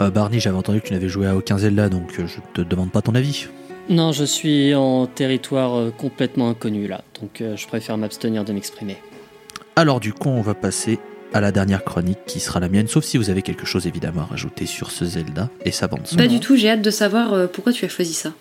Euh, 0.00 0.10
Barney, 0.10 0.40
j'avais 0.40 0.56
entendu 0.56 0.80
que 0.80 0.86
tu 0.86 0.94
n'avais 0.94 1.08
joué 1.08 1.26
à 1.26 1.36
aucun 1.36 1.58
Zelda, 1.58 1.88
donc 1.88 2.18
euh, 2.18 2.26
je 2.26 2.38
te 2.54 2.62
demande 2.62 2.90
pas 2.90 3.02
ton 3.02 3.14
avis. 3.14 3.46
Non, 3.90 4.12
je 4.12 4.24
suis 4.24 4.74
en 4.74 5.06
territoire 5.06 5.74
euh, 5.78 5.90
complètement 5.90 6.48
inconnu 6.48 6.86
là, 6.86 7.02
donc 7.20 7.42
je 7.56 7.66
préfère 7.66 7.98
m'abstenir 7.98 8.44
de 8.44 8.52
m'exprimer. 8.52 8.96
Alors 9.76 10.00
du 10.00 10.12
coup, 10.12 10.30
on 10.30 10.40
va 10.40 10.54
passer 10.54 10.98
à 11.32 11.40
la 11.40 11.52
dernière 11.52 11.84
chronique 11.84 12.18
qui 12.26 12.40
sera 12.40 12.60
la 12.60 12.68
mienne, 12.68 12.88
sauf 12.88 13.04
si 13.04 13.18
vous 13.18 13.30
avez 13.30 13.42
quelque 13.42 13.66
chose 13.66 13.86
évidemment 13.86 14.22
à 14.22 14.26
rajouter 14.26 14.66
sur 14.66 14.90
ce 14.90 15.04
Zelda 15.04 15.50
et 15.64 15.70
sa 15.70 15.86
bande 15.86 16.06
son. 16.06 16.16
Pas 16.16 16.26
du 16.26 16.40
tout. 16.40 16.56
J'ai 16.56 16.70
hâte 16.70 16.82
de 16.82 16.90
savoir 16.90 17.48
pourquoi 17.50 17.72
tu 17.72 17.84
as 17.84 17.88
choisi 17.88 18.14
ça. 18.14 18.32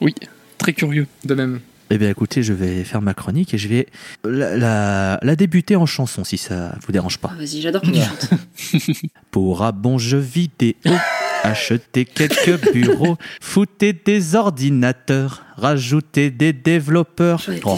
Oui, 0.00 0.14
très 0.58 0.72
curieux. 0.72 1.06
de 1.24 1.34
même 1.34 1.60
Eh 1.94 1.98
bien 1.98 2.08
écoutez, 2.08 2.42
je 2.42 2.54
vais 2.54 2.84
faire 2.84 3.02
ma 3.02 3.12
chronique 3.12 3.52
et 3.52 3.58
je 3.58 3.68
vais 3.68 3.86
la, 4.24 4.56
la- 4.56 5.18
la 5.22 5.36
débuter 5.36 5.76
en 5.76 5.84
chanson 5.84 6.24
si 6.24 6.38
ça 6.38 6.74
vous 6.86 6.90
dérange 6.90 7.18
pas. 7.18 7.30
Ah, 7.34 7.36
Vas-y, 7.38 7.60
j'adore 7.60 7.82
quand 7.82 7.92
tu 7.92 8.00
chantes. 8.00 9.02
Pour 9.30 9.62
un 9.62 9.72
bon 9.72 9.98
jeu 9.98 10.16
vidéo, 10.18 10.74
achetez 11.42 12.06
quelques 12.06 12.72
bureaux, 12.72 13.18
foutez 13.42 13.92
des 13.92 14.34
ordinateurs, 14.36 15.42
rajoutez 15.58 16.30
des 16.30 16.54
développeurs. 16.54 17.42
Oh, 17.64 17.76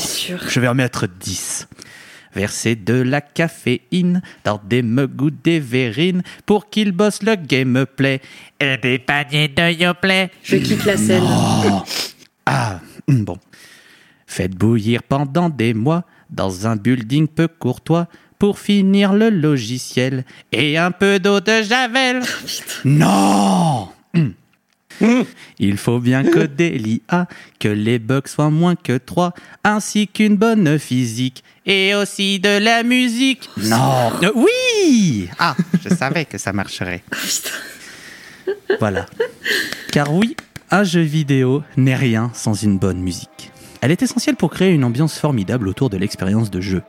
je 0.48 0.60
vais 0.60 0.68
en 0.68 0.74
mettre 0.74 1.08
10. 1.08 1.66
Versez 2.36 2.76
de 2.76 2.94
la 2.94 3.20
caféine 3.20 4.22
dans 4.44 4.60
des 4.64 4.82
mugs 4.82 5.20
ou 5.22 5.30
des 5.30 5.58
verrines 5.58 6.22
pour 6.46 6.70
qu'ils 6.70 6.92
bossent 6.92 7.22
le 7.24 7.34
gameplay. 7.34 8.20
Et 8.60 8.76
des 8.76 9.00
paniers 9.00 9.48
de 9.48 9.72
Yoplait. 9.72 10.30
Je 10.44 10.56
quitte 10.56 10.84
la 10.84 10.96
scène. 10.96 11.24
Ah, 12.46 12.80
bon. 13.08 13.38
Faites 14.36 14.56
bouillir 14.56 15.04
pendant 15.04 15.48
des 15.48 15.74
mois 15.74 16.02
dans 16.28 16.66
un 16.66 16.74
building 16.74 17.28
peu 17.28 17.46
courtois 17.46 18.08
pour 18.40 18.58
finir 18.58 19.12
le 19.12 19.30
logiciel 19.30 20.24
et 20.50 20.76
un 20.76 20.90
peu 20.90 21.20
d'eau 21.20 21.38
de 21.38 21.62
javel. 21.62 22.20
non 22.84 23.88
Hum. 25.00 25.24
Il 25.60 25.76
faut 25.76 26.00
bien 26.00 26.24
coder 26.24 26.70
l'IA, 26.78 27.28
que 27.60 27.68
les 27.68 28.00
bugs 28.00 28.26
soient 28.26 28.50
moins 28.50 28.74
que 28.74 28.96
3, 28.98 29.34
ainsi 29.62 30.08
qu'une 30.08 30.36
bonne 30.36 30.80
physique 30.80 31.44
et 31.64 31.94
aussi 31.94 32.40
de 32.40 32.58
la 32.58 32.82
musique. 32.82 33.48
Non 33.56 34.10
Euh, 34.24 34.32
Oui 34.34 35.28
Ah, 35.38 35.54
je 35.84 35.94
savais 35.94 36.24
que 36.24 36.38
ça 36.38 36.52
marcherait. 36.52 37.04
Putain. 37.10 38.74
Voilà. 38.80 39.06
Car 39.92 40.12
oui, 40.12 40.34
un 40.72 40.82
jeu 40.82 41.02
vidéo 41.02 41.62
n'est 41.76 41.94
rien 41.96 42.32
sans 42.34 42.54
une 42.60 42.78
bonne 42.78 43.00
musique. 43.00 43.52
Elle 43.84 43.90
est 43.90 44.00
essentielle 44.00 44.36
pour 44.36 44.48
créer 44.48 44.72
une 44.72 44.82
ambiance 44.82 45.18
formidable 45.18 45.68
autour 45.68 45.90
de 45.90 45.98
l'expérience 45.98 46.50
de 46.50 46.62
jeu. 46.62 46.82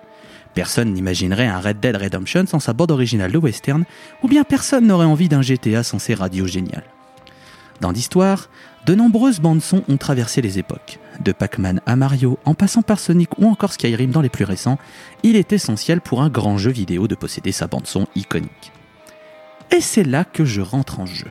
Personne 0.54 0.94
n'imaginerait 0.94 1.46
un 1.46 1.60
Red 1.60 1.82
Dead 1.82 1.94
Redemption 1.94 2.46
sans 2.48 2.62
sa 2.62 2.72
bande 2.72 2.92
originale 2.92 3.34
de 3.34 3.38
western, 3.38 3.84
ou 4.24 4.30
bien 4.30 4.46
personne 4.46 4.88
n'aurait 4.88 5.06
envie 5.06 5.28
d'un 5.28 5.42
GTA 5.42 5.84
sans 5.84 6.00
ses 6.00 6.14
radios 6.14 6.48
géniales. 6.48 6.86
Dans 7.82 7.92
l'histoire, 7.92 8.50
de 8.86 8.96
nombreuses 8.96 9.42
bandes-sons 9.42 9.84
ont 9.90 9.98
traversé 9.98 10.42
les 10.42 10.58
époques. 10.58 11.00
De 11.20 11.34
Pac-Man 11.34 11.82
à 11.86 11.98
Mario, 11.98 12.40
en 12.46 12.54
passant 12.54 12.82
par 12.82 13.00
Sonic 13.00 13.38
ou 13.40 13.50
encore 13.50 13.74
Skyrim 13.74 14.12
dans 14.12 14.22
les 14.22 14.30
plus 14.30 14.46
récents, 14.46 14.80
il 15.22 15.36
est 15.36 15.52
essentiel 15.52 16.00
pour 16.00 16.22
un 16.22 16.30
grand 16.30 16.58
jeu 16.58 16.72
vidéo 16.72 17.10
de 17.10 17.16
posséder 17.16 17.52
sa 17.52 17.68
bande-son 17.68 18.08
iconique. 18.16 18.72
Et 19.70 19.82
c'est 19.82 20.06
là 20.06 20.24
que 20.24 20.46
je 20.46 20.62
rentre 20.62 21.02
en 21.02 21.06
jeu. 21.06 21.28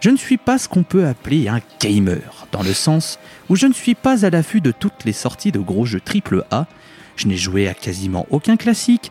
Je 0.00 0.10
ne 0.10 0.16
suis 0.16 0.36
pas 0.36 0.58
ce 0.58 0.68
qu'on 0.68 0.84
peut 0.84 1.06
appeler 1.06 1.48
un 1.48 1.60
gamer, 1.80 2.46
dans 2.52 2.62
le 2.62 2.72
sens 2.72 3.18
où 3.48 3.56
je 3.56 3.66
ne 3.66 3.72
suis 3.72 3.96
pas 3.96 4.24
à 4.24 4.30
l'affût 4.30 4.60
de 4.60 4.70
toutes 4.70 5.04
les 5.04 5.12
sorties 5.12 5.50
de 5.50 5.58
gros 5.58 5.86
jeux 5.86 6.00
AAA, 6.00 6.68
je 7.16 7.26
n'ai 7.26 7.36
joué 7.36 7.66
à 7.66 7.74
quasiment 7.74 8.24
aucun 8.30 8.56
classique, 8.56 9.10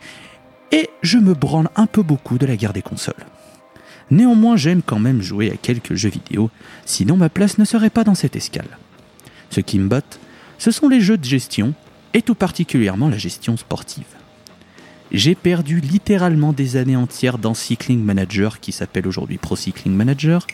et 0.71 0.89
je 1.01 1.17
me 1.17 1.33
branle 1.33 1.69
un 1.75 1.87
peu 1.87 2.03
beaucoup 2.03 2.37
de 2.37 2.45
la 2.45 2.55
guerre 2.55 2.71
des 2.71 2.81
consoles. 2.81 3.25
Néanmoins, 4.11 4.55
j'aime 4.55 4.81
quand 4.81 4.99
même 4.99 5.21
jouer 5.21 5.51
à 5.51 5.57
quelques 5.57 5.95
jeux 5.95 6.09
vidéo, 6.09 6.49
sinon 6.85 7.17
ma 7.17 7.27
place 7.27 7.57
ne 7.57 7.65
serait 7.65 7.89
pas 7.89 8.05
dans 8.05 8.15
cette 8.15 8.37
escale. 8.37 8.77
Ce 9.49 9.59
qui 9.59 9.79
me 9.79 9.89
botte, 9.89 10.19
ce 10.57 10.71
sont 10.71 10.87
les 10.87 11.01
jeux 11.01 11.17
de 11.17 11.25
gestion, 11.25 11.73
et 12.13 12.21
tout 12.21 12.35
particulièrement 12.35 13.09
la 13.09 13.17
gestion 13.17 13.57
sportive. 13.57 14.05
J'ai 15.11 15.35
perdu 15.35 15.81
littéralement 15.81 16.53
des 16.53 16.77
années 16.77 16.95
entières 16.95 17.37
dans 17.37 17.53
Cycling 17.53 18.01
Manager, 18.01 18.61
qui 18.61 18.71
s'appelle 18.71 19.07
aujourd'hui 19.07 19.37
Pro 19.37 19.57
Cycling 19.57 19.93
Manager, 19.93 20.47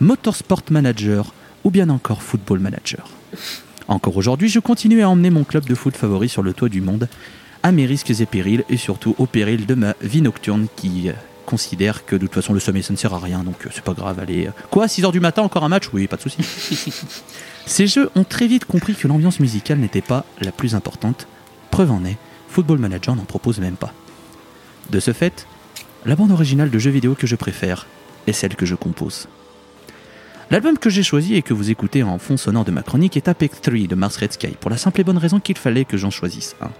Motorsport 0.00 0.62
Manager 0.70 1.32
ou 1.64 1.70
bien 1.70 1.88
encore 1.88 2.22
Football 2.22 2.58
Manager. 2.58 3.08
Encore 3.88 4.16
aujourd'hui, 4.16 4.48
je 4.48 4.58
continue 4.60 5.02
à 5.02 5.08
emmener 5.08 5.30
mon 5.30 5.44
club 5.44 5.64
de 5.66 5.74
foot 5.74 5.96
favori 5.96 6.28
sur 6.28 6.42
le 6.42 6.52
toit 6.52 6.68
du 6.68 6.80
monde, 6.80 7.08
à 7.62 7.72
mes 7.72 7.86
risques 7.86 8.10
et 8.10 8.26
périls, 8.26 8.64
et 8.68 8.76
surtout 8.76 9.14
au 9.18 9.26
péril 9.26 9.66
de 9.66 9.74
ma 9.74 9.94
vie 10.00 10.22
nocturne 10.22 10.66
qui 10.76 11.08
euh, 11.08 11.12
considère 11.46 12.04
que 12.06 12.16
de 12.16 12.22
toute 12.26 12.34
façon 12.34 12.52
le 12.52 12.60
sommeil 12.60 12.82
ça 12.82 12.92
ne 12.92 12.98
sert 12.98 13.12
à 13.14 13.18
rien, 13.18 13.42
donc 13.44 13.66
euh, 13.66 13.70
c'est 13.72 13.84
pas 13.84 13.92
grave, 13.94 14.18
allez. 14.20 14.46
euh, 14.46 14.50
Quoi, 14.70 14.86
6h 14.86 15.12
du 15.12 15.20
matin, 15.20 15.42
encore 15.42 15.64
un 15.64 15.68
match? 15.68 15.84
Oui, 15.92 16.06
pas 16.06 16.16
de 16.16 16.22
souci. 16.22 16.38
Ces 17.66 17.86
jeux 17.86 18.10
ont 18.14 18.24
très 18.24 18.46
vite 18.46 18.64
compris 18.66 18.94
que 18.94 19.08
l'ambiance 19.08 19.40
musicale 19.40 19.78
n'était 19.78 20.02
pas 20.02 20.24
la 20.40 20.52
plus 20.52 20.74
importante. 20.74 21.26
Preuve 21.70 21.90
en 21.92 22.04
est, 22.04 22.16
Football 22.48 22.78
Manager 22.78 23.16
n'en 23.16 23.24
propose 23.24 23.58
même 23.58 23.76
pas. 23.76 23.92
De 24.90 25.00
ce 25.00 25.12
fait, 25.12 25.46
la 26.04 26.14
bande 26.16 26.30
originale 26.30 26.70
de 26.70 26.78
jeux 26.78 26.90
vidéo 26.90 27.14
que 27.14 27.26
je 27.26 27.36
préfère 27.36 27.86
est 28.26 28.32
celle 28.32 28.54
que 28.56 28.66
je 28.66 28.74
compose. 28.74 29.28
L'album 30.50 30.78
que 30.78 30.90
j'ai 30.90 31.02
choisi 31.02 31.34
et 31.34 31.42
que 31.42 31.54
vous 31.54 31.70
écoutez 31.70 32.02
en 32.02 32.18
fond 32.18 32.36
sonore 32.36 32.64
de 32.64 32.70
ma 32.70 32.82
chronique 32.82 33.16
est 33.16 33.28
Apex 33.28 33.60
3 33.62 33.86
de 33.88 33.94
Mars 33.94 34.16
Red 34.18 34.34
Sky, 34.34 34.56
pour 34.60 34.70
la 34.70 34.76
simple 34.76 35.00
et 35.00 35.04
bonne 35.04 35.18
raison 35.18 35.40
qu'il 35.40 35.56
fallait 35.56 35.86
que 35.86 35.96
j'en 35.96 36.10
choisisse 36.10 36.54
un. 36.60 36.70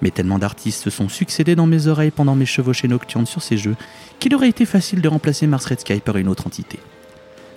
Mais 0.00 0.10
tellement 0.10 0.38
d'artistes 0.38 0.82
se 0.82 0.90
sont 0.90 1.08
succédés 1.08 1.54
dans 1.54 1.66
mes 1.66 1.86
oreilles 1.88 2.10
pendant 2.10 2.34
mes 2.34 2.46
chevauchées 2.46 2.88
nocturnes 2.88 3.26
sur 3.26 3.42
ces 3.42 3.58
jeux 3.58 3.76
qu'il 4.18 4.34
aurait 4.34 4.48
été 4.48 4.64
facile 4.64 5.02
de 5.02 5.08
remplacer 5.08 5.46
Mars 5.46 5.66
Red 5.66 5.80
Sky 5.80 6.00
par 6.00 6.16
une 6.16 6.28
autre 6.28 6.46
entité. 6.46 6.78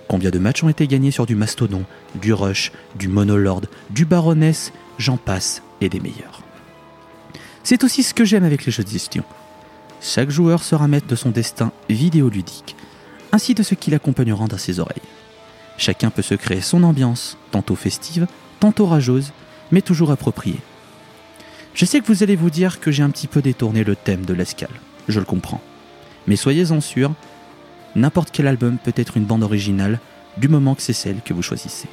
Combien 0.08 0.30
de 0.30 0.38
matchs 0.38 0.62
ont 0.62 0.68
été 0.68 0.86
gagnés 0.86 1.10
sur 1.10 1.24
du 1.24 1.36
Mastodon, 1.36 1.84
du 2.20 2.32
Rush, 2.32 2.72
du 2.96 3.08
Monolord, 3.08 3.62
du 3.90 4.04
Baroness, 4.04 4.72
j'en 4.98 5.16
passe, 5.16 5.62
et 5.80 5.88
des 5.88 6.00
meilleurs. 6.00 6.42
C'est 7.62 7.84
aussi 7.84 8.02
ce 8.02 8.12
que 8.12 8.24
j'aime 8.24 8.44
avec 8.44 8.66
les 8.66 8.72
jeux 8.72 8.84
de 8.84 8.88
gestion. 8.88 9.24
Chaque 10.00 10.30
joueur 10.30 10.62
sera 10.62 10.88
maître 10.88 11.06
de 11.06 11.16
son 11.16 11.30
destin 11.30 11.72
vidéoludique, 11.88 12.76
ainsi 13.32 13.54
de 13.54 13.62
ce 13.62 13.74
qui 13.74 13.90
l'accompagnera 13.90 14.46
dans 14.46 14.58
ses 14.58 14.80
oreilles. 14.80 15.00
Chacun 15.80 16.10
peut 16.10 16.20
se 16.20 16.34
créer 16.34 16.60
son 16.60 16.82
ambiance, 16.82 17.38
tantôt 17.52 17.74
festive, 17.74 18.26
tantôt 18.60 18.84
rageuse, 18.84 19.32
mais 19.72 19.80
toujours 19.80 20.10
appropriée. 20.10 20.60
Je 21.72 21.86
sais 21.86 22.00
que 22.00 22.06
vous 22.06 22.22
allez 22.22 22.36
vous 22.36 22.50
dire 22.50 22.80
que 22.80 22.90
j'ai 22.90 23.02
un 23.02 23.08
petit 23.08 23.26
peu 23.26 23.40
détourné 23.40 23.82
le 23.82 23.96
thème 23.96 24.26
de 24.26 24.34
l'escale, 24.34 24.68
je 25.08 25.18
le 25.18 25.24
comprends. 25.24 25.62
Mais 26.26 26.36
soyez-en 26.36 26.82
sûrs, 26.82 27.14
n'importe 27.96 28.28
quel 28.30 28.46
album 28.46 28.76
peut 28.76 28.92
être 28.94 29.16
une 29.16 29.24
bande 29.24 29.42
originale, 29.42 30.00
du 30.36 30.48
moment 30.48 30.74
que 30.74 30.82
c'est 30.82 30.92
celle 30.92 31.22
que 31.24 31.32
vous 31.32 31.40
choisissez. 31.40 31.88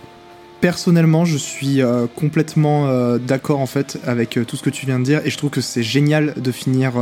Personnellement, 0.59 1.23
je 1.23 1.37
suis 1.37 1.81
euh, 1.81 2.07
complètement 2.13 2.87
euh, 2.87 3.19
d'accord 3.19 3.61
en 3.61 3.67
fait 3.67 3.99
avec 4.05 4.35
euh, 4.35 4.43
tout 4.43 4.57
ce 4.57 4.63
que 4.63 4.69
tu 4.69 4.85
viens 4.85 4.99
de 4.99 5.05
dire 5.05 5.21
et 5.23 5.29
je 5.29 5.37
trouve 5.37 5.51
que 5.51 5.61
c'est 5.61 5.81
génial 5.81 6.33
de 6.35 6.51
finir, 6.51 6.95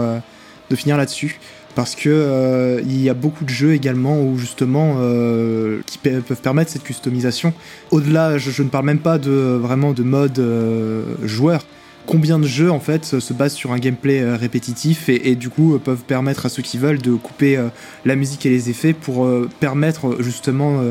de 0.70 0.76
finir 0.76 0.98
là-dessus 0.98 1.40
parce 1.76 1.94
que 1.94 2.10
euh, 2.10 2.82
il 2.86 3.02
y 3.02 3.10
a 3.10 3.14
beaucoup 3.14 3.44
de 3.44 3.50
jeux 3.50 3.74
également 3.74 4.22
où 4.22 4.38
justement 4.38 4.96
euh, 5.00 5.82
qui 5.86 5.98
pe- 5.98 6.22
peuvent 6.22 6.42
permettre 6.42 6.72
cette 6.72 6.84
customisation. 6.84 7.54
Au-delà, 7.92 8.38
je, 8.38 8.64
ne 8.64 8.70
parle 8.70 8.86
même 8.86 9.00
pas 9.00 9.18
de 9.18 9.60
vraiment 9.62 9.92
de 9.92 10.02
mode 10.02 10.40
euh, 10.40 11.04
joueur. 11.24 11.66
Combien 12.08 12.40
de 12.40 12.48
jeux 12.48 12.72
en 12.72 12.80
fait 12.80 13.04
se 13.20 13.34
basent 13.34 13.56
sur 13.56 13.74
un 13.74 13.80
gameplay 13.80 14.24
répétitif 14.36 15.10
et, 15.10 15.36
du 15.36 15.50
coup 15.50 15.80
peuvent 15.80 16.04
permettre 16.04 16.46
à 16.46 16.50
ceux 16.50 16.62
qui 16.62 16.78
veulent 16.78 17.02
de 17.02 17.16
couper 17.16 17.60
la 18.06 18.16
musique 18.16 18.46
et 18.46 18.52
les 18.52 18.70
effets 18.70 18.94
pour 18.94 19.28
permettre 19.60 20.18
justement 20.20 20.84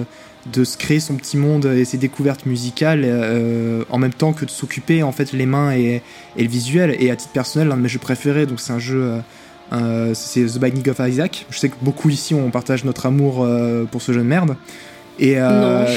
de 0.52 0.64
se 0.64 0.76
créer 0.76 0.98
son 0.98 1.14
petit 1.14 1.36
monde 1.36 1.66
et 1.66 1.84
ses 1.84 1.98
découvertes 1.98 2.46
musicales 2.46 3.06
en 3.90 3.98
même 3.98 4.12
temps 4.12 4.32
que 4.32 4.44
de 4.44 4.50
s'occuper 4.50 5.04
en 5.04 5.12
fait 5.12 5.32
les 5.32 5.46
mains 5.46 5.70
et, 5.70 6.02
le 6.36 6.48
visuel 6.48 6.96
et 6.98 7.12
à 7.12 7.14
titre 7.14 7.32
personnel 7.32 7.68
l'un 7.68 7.76
de 7.76 7.82
mes 7.82 7.88
jeux 7.88 8.00
préférés 8.00 8.46
donc 8.46 8.58
c'est 8.58 8.72
un 8.72 8.80
jeu 8.80 9.20
euh, 9.72 10.12
c'est 10.14 10.44
The 10.44 10.58
Binding 10.58 10.88
of 10.90 11.00
Isaac. 11.00 11.46
Je 11.50 11.58
sais 11.58 11.68
que 11.68 11.76
beaucoup 11.80 12.10
ici 12.10 12.34
on 12.34 12.50
partage 12.50 12.84
notre 12.84 13.06
amour 13.06 13.42
euh, 13.42 13.84
pour 13.84 14.02
ce 14.02 14.12
jeu 14.12 14.20
de 14.20 14.26
merde. 14.26 14.56
Et 15.18 15.34
euh, 15.38 15.86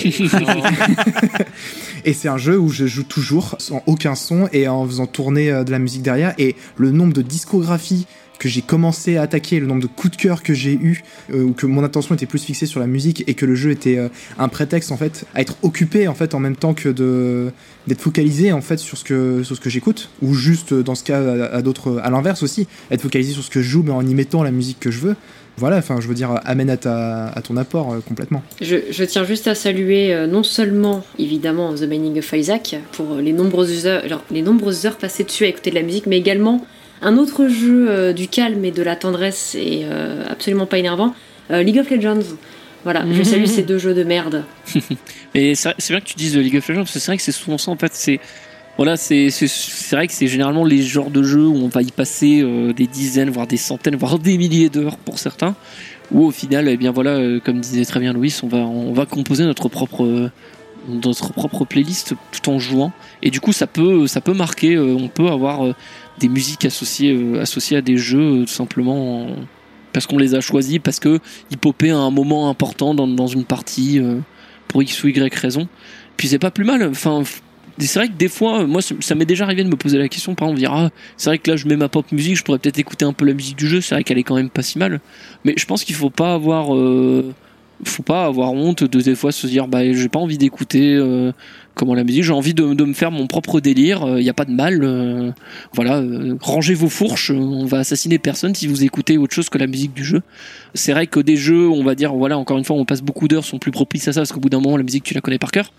et 2.06 2.14
c'est 2.14 2.28
un 2.28 2.38
jeu 2.38 2.60
où 2.60 2.70
je 2.70 2.86
joue 2.86 3.04
toujours 3.04 3.56
sans 3.58 3.82
aucun 3.88 4.16
son 4.16 4.48
et 4.54 4.68
en 4.68 4.86
faisant 4.86 5.08
tourner 5.08 5.52
euh, 5.52 5.64
de 5.64 5.72
la 5.72 5.80
musique 5.80 6.04
derrière. 6.04 6.34
Et 6.38 6.56
le 6.76 6.92
nombre 6.92 7.14
de 7.14 7.22
discographies 7.22 8.06
que 8.38 8.50
j'ai 8.50 8.62
commencé 8.62 9.18
à 9.18 9.24
attaquer, 9.24 9.60
le 9.60 9.68
nombre 9.68 9.82
de 9.82 9.88
coups 9.88 10.16
de 10.16 10.22
cœur 10.22 10.44
que 10.44 10.54
j'ai 10.54 10.74
eu, 10.74 11.04
euh, 11.34 11.44
ou 11.44 11.54
que 11.54 11.66
mon 11.66 11.84
attention 11.84 12.16
était 12.16 12.26
plus 12.26 12.44
fixée 12.44 12.66
sur 12.66 12.80
la 12.80 12.88
musique 12.88 13.24
et 13.28 13.34
que 13.34 13.46
le 13.46 13.56
jeu 13.56 13.72
était 13.72 13.98
euh, 13.98 14.10
un 14.38 14.48
prétexte 14.48 14.92
en 14.92 14.98
fait 14.98 15.26
à 15.34 15.42
être 15.42 15.58
occupé 15.62 16.08
en 16.08 16.14
fait 16.14 16.34
en 16.34 16.40
même 16.40 16.56
temps 16.56 16.74
que 16.74 16.90
de 16.90 17.52
d'être 17.88 18.02
focalisé 18.02 18.52
en 18.52 18.62
fait 18.62 18.78
sur 18.78 18.98
ce 18.98 19.04
que 19.04 19.44
sur 19.44 19.56
ce 19.56 19.62
que 19.62 19.70
j'écoute 19.70 20.10
ou 20.22 20.34
juste 20.34 20.74
euh, 20.74 20.84
dans 20.84 20.96
ce 20.96 21.04
cas 21.04 21.20
à, 21.20 21.62
d'autres 21.62 22.00
à 22.04 22.10
l'inverse 22.10 22.44
aussi 22.44 22.68
être 22.92 23.02
focalisé 23.02 23.34
sur 23.34 23.44
ce 23.44 23.50
que 23.50 23.62
je 23.62 23.70
joue 23.70 23.84
mais 23.84 23.92
en 23.92 24.06
y 24.06 24.14
mettant 24.14 24.44
la 24.44 24.52
musique 24.52 24.80
que 24.80 24.92
je 24.92 25.00
veux. 25.00 25.16
Voilà, 25.60 25.78
enfin 25.78 26.00
je 26.00 26.08
veux 26.08 26.14
dire 26.14 26.40
amène 26.46 26.70
à 26.70 26.78
ta 26.78 27.30
à 27.30 27.42
ton 27.42 27.58
apport 27.58 27.96
complètement. 28.08 28.44
Je, 28.62 28.76
je 28.92 29.04
tiens 29.04 29.24
juste 29.24 29.48
à 29.48 29.56
saluer 29.56 30.28
non 30.30 30.44
seulement 30.44 31.04
évidemment 31.18 31.74
The 31.74 31.86
Binding 31.86 32.20
of 32.20 32.32
Isaac 32.34 32.76
pour 32.92 33.16
les 33.16 33.34
nombreuses 33.34 33.88
heures, 33.88 34.04
alors, 34.04 34.24
les 34.30 34.44
nombreuses 34.44 34.86
heures 34.86 34.98
passées 34.98 35.24
dessus 35.24 35.46
à 35.46 35.48
écouter 35.48 35.72
de 35.72 35.76
la 35.76 35.82
musique, 35.82 36.06
mais 36.06 36.18
également 36.20 36.64
un 37.02 37.18
autre 37.18 37.48
jeu 37.48 37.90
euh, 37.90 38.14
du 38.14 38.28
calme 38.28 38.64
et 38.66 38.72
de 38.72 38.82
la 38.82 38.96
tendresse 38.96 39.56
et 39.56 39.82
euh, 39.84 40.24
absolument 40.30 40.66
pas 40.66 40.78
énervant, 40.78 41.14
euh, 41.52 41.64
League 41.64 41.80
of 41.80 41.90
Legends. 41.90 42.36
Voilà, 42.84 43.04
je 43.12 43.22
salue 43.24 43.46
ces 43.46 43.64
deux 43.64 43.80
jeux 43.80 43.94
de 43.94 44.04
merde. 44.04 44.46
Et 45.36 45.56
c'est 45.56 45.90
bien 45.90 46.00
que 46.00 46.06
tu 46.06 46.16
dises 46.16 46.38
League 46.38 46.56
of 46.56 46.66
Legends 46.70 46.82
parce 46.82 46.94
que 46.94 47.00
c'est 47.00 47.08
vrai 47.08 47.18
que 47.18 47.24
c'est 47.24 47.34
souvent 47.34 47.58
ça 47.58 47.70
en 47.70 47.76
fait. 47.76 47.94
C'est 47.94 48.22
voilà, 48.78 48.96
c'est 48.96 49.28
vrai 49.92 50.08
que 50.08 50.14
c'est 50.14 50.28
généralement 50.28 50.64
les 50.64 50.84
genres 50.84 51.10
de 51.10 51.22
jeux 51.22 51.48
où 51.48 51.56
on 51.56 51.68
va 51.68 51.82
y 51.82 51.92
passer 51.92 52.46
des 52.78 52.88
dizaines, 52.88 53.30
voire 53.30 53.48
des 53.48 53.58
centaines, 53.58 53.98
voire 53.98 54.20
des 54.20 54.38
milliers 54.38 54.70
d'heures 54.70 54.98
pour 54.98 55.20
certains. 55.20 55.56
Où 56.12 56.24
au 56.24 56.32
final, 56.32 56.70
eh 56.70 56.78
bien 56.78 56.92
voilà, 56.92 57.20
comme 57.44 57.60
disait 57.60 57.84
très 57.84 58.00
bien 58.00 58.14
Louis, 58.14 58.34
on 58.44 58.48
va 58.48 58.60
on 58.60 58.94
va 58.94 59.06
composer 59.06 59.44
notre 59.44 59.68
propre 59.68 60.30
notre 60.88 61.34
propre 61.34 61.66
playlist 61.66 62.14
tout 62.32 62.50
en 62.50 62.60
jouant. 62.60 62.92
Et 63.22 63.30
du 63.32 63.40
coup, 63.40 63.54
ça 63.54 63.68
peut 63.68 64.08
ça 64.08 64.22
peut 64.22 64.34
marquer. 64.34 64.76
euh, 64.76 64.96
on 65.00 65.08
peut 65.08 65.28
avoir 65.28 65.66
euh, 65.66 65.74
des 66.20 66.30
musiques 66.30 66.66
associées 66.66 67.14
euh, 67.14 67.42
associées 67.42 67.78
à 67.78 67.82
des 67.82 67.98
jeux 67.98 68.42
tout 68.46 68.54
simplement. 68.54 69.24
en- 69.24 69.36
parce 69.94 70.06
qu'on 70.06 70.18
les 70.20 70.36
a 70.36 70.42
choisis, 70.42 70.78
parce 70.84 71.00
que 71.00 71.20
ils 71.50 71.58
popaient 71.58 71.90
à 71.90 71.98
un 71.98 72.12
moment 72.12 72.50
important 72.50 72.94
dans, 72.94 73.08
dans 73.08 73.26
une 73.26 73.46
partie 73.46 74.00
pour 74.68 74.84
X 74.84 75.04
ou 75.04 75.08
Y 75.08 75.34
raison. 75.34 75.68
Puis 76.18 76.28
c'est 76.28 76.38
pas 76.38 76.52
plus 76.52 76.66
mal. 76.66 76.84
Enfin, 76.92 77.24
c'est 77.80 77.98
vrai 78.00 78.08
que 78.08 78.14
des 78.14 78.28
fois, 78.28 78.68
moi, 78.68 78.82
ça 78.82 79.16
m'est 79.16 79.26
déjà 79.26 79.46
arrivé 79.46 79.64
de 79.64 79.70
me 79.70 79.76
poser 79.76 79.98
la 79.98 80.08
question, 80.08 80.36
par 80.36 80.50
exemple, 80.50 80.60
dire, 80.60 80.72
ah, 80.74 80.90
c'est 81.16 81.32
vrai 81.32 81.40
que 81.40 81.50
là, 81.50 81.58
je 81.58 81.68
mets 81.68 81.78
ma 81.78 81.90
pop 81.90 82.12
musique, 82.12 82.36
je 82.36 82.44
pourrais 82.44 82.60
peut-être 82.60 82.78
écouter 82.78 83.06
un 83.06 83.14
peu 83.14 83.26
la 83.26 83.34
musique 83.34 83.58
du 83.58 83.68
jeu, 83.68 83.82
c'est 83.82 83.96
vrai 83.96 84.04
qu'elle 84.04 84.20
est 84.20 84.24
quand 84.24 84.36
même 84.36 84.50
pas 84.52 84.62
si 84.62 84.78
mal. 84.78 85.00
Mais 85.46 85.56
je 85.58 85.66
pense 85.66 85.84
qu'il 85.84 85.96
faut 85.96 86.12
pas 86.12 86.34
avoir, 86.34 86.76
faut 87.84 88.04
pas 88.04 88.26
avoir 88.26 88.54
honte 88.54 88.84
de 88.84 89.02
des 89.02 89.16
fois 89.16 89.32
se 89.32 89.48
dire, 89.48 89.68
bah, 89.68 89.92
j'ai 89.92 90.10
pas 90.10 90.20
envie 90.20 90.38
d'écouter, 90.38 90.96
euh, 90.96 91.32
comment 91.78 91.94
la 91.94 92.04
musique, 92.04 92.24
j'ai 92.24 92.34
envie 92.34 92.54
de, 92.54 92.64
me 92.64 92.94
faire 92.94 93.12
mon 93.12 93.28
propre 93.28 93.62
délire, 93.62 94.18
il 94.18 94.24
y 94.24 94.30
a 94.30 94.34
pas 94.34 94.46
de 94.46 94.52
mal, 94.52 94.84
euh, 94.84 95.32
voilà, 95.74 95.98
euh, 95.98 96.36
rangez 96.42 96.74
vos 96.74 96.90
fourches, 96.90 97.32
euh, 97.32 97.36
on 97.36 97.66
va 97.66 97.80
assassiner 97.80 98.18
personne 98.18 98.54
si 98.56 98.68
vous 98.68 98.84
écoutez 98.84 99.18
autre 99.18 99.34
chose 99.34 99.50
que 99.50 99.58
la 99.58 99.68
musique 99.68 99.94
du 99.94 100.04
jeu. 100.04 100.22
C'est 100.74 100.92
vrai 100.92 101.08
que 101.08 101.20
des 101.20 101.38
jeux, 101.38 101.70
on 101.70 101.84
va 101.84 101.96
dire, 101.96 102.14
voilà, 102.14 102.38
encore 102.38 102.58
une 102.58 102.66
fois, 102.66 102.76
on 102.76 102.84
passe 102.84 103.02
beaucoup 103.02 103.28
d'heures, 103.28 103.46
sont 103.46 103.60
plus 103.60 103.72
propices 103.72 104.08
à 104.08 104.14
ça 104.14 104.22
parce 104.22 104.32
qu'au 104.32 104.40
bout 104.40 104.50
d'un 104.50 104.60
moment, 104.60 104.76
la 104.76 104.84
musique, 104.84 105.04
tu 105.04 105.14
la 105.14 105.22
connais 105.22 105.40
par 105.40 105.52
cœur. 105.52 105.72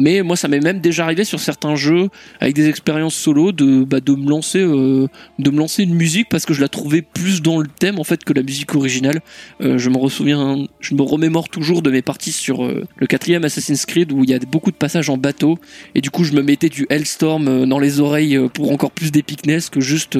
Mais 0.00 0.22
moi, 0.22 0.36
ça 0.36 0.48
m'est 0.48 0.60
même 0.60 0.80
déjà 0.80 1.04
arrivé 1.04 1.24
sur 1.24 1.40
certains 1.40 1.76
jeux 1.76 2.08
avec 2.40 2.54
des 2.54 2.68
expériences 2.68 3.14
solo 3.14 3.52
de 3.52 3.84
bah, 3.84 4.00
de 4.00 4.14
me 4.14 4.28
lancer 4.28 4.60
euh, 4.60 5.08
de 5.38 5.50
me 5.50 5.58
lancer 5.58 5.82
une 5.82 5.94
musique 5.94 6.28
parce 6.28 6.46
que 6.46 6.54
je 6.54 6.60
la 6.60 6.68
trouvais 6.68 7.02
plus 7.02 7.42
dans 7.42 7.58
le 7.58 7.68
thème 7.68 7.98
en 7.98 8.04
fait 8.04 8.24
que 8.24 8.32
la 8.32 8.42
musique 8.42 8.74
originale. 8.74 9.20
Euh, 9.60 9.78
je 9.78 9.90
me 9.90 9.98
ressouviens, 9.98 10.66
je 10.80 10.94
me 10.94 11.02
remémore 11.02 11.48
toujours 11.48 11.82
de 11.82 11.90
mes 11.90 12.02
parties 12.02 12.32
sur 12.32 12.64
euh, 12.64 12.84
le 12.96 13.06
quatrième 13.06 13.44
Assassin's 13.44 13.86
Creed 13.86 14.12
où 14.12 14.24
il 14.24 14.30
y 14.30 14.34
a 14.34 14.38
beaucoup 14.38 14.70
de 14.70 14.76
passages 14.76 15.10
en 15.10 15.16
bateau 15.16 15.58
et 15.94 16.00
du 16.00 16.10
coup 16.10 16.24
je 16.24 16.32
me 16.32 16.42
mettais 16.42 16.68
du 16.68 16.86
Hellstorm 16.88 17.48
euh, 17.48 17.66
dans 17.66 17.78
les 17.78 18.00
oreilles 18.00 18.38
pour 18.54 18.72
encore 18.72 18.90
plus 18.90 19.12
d'épicness 19.12 19.70
que 19.70 19.80
juste 19.80 20.18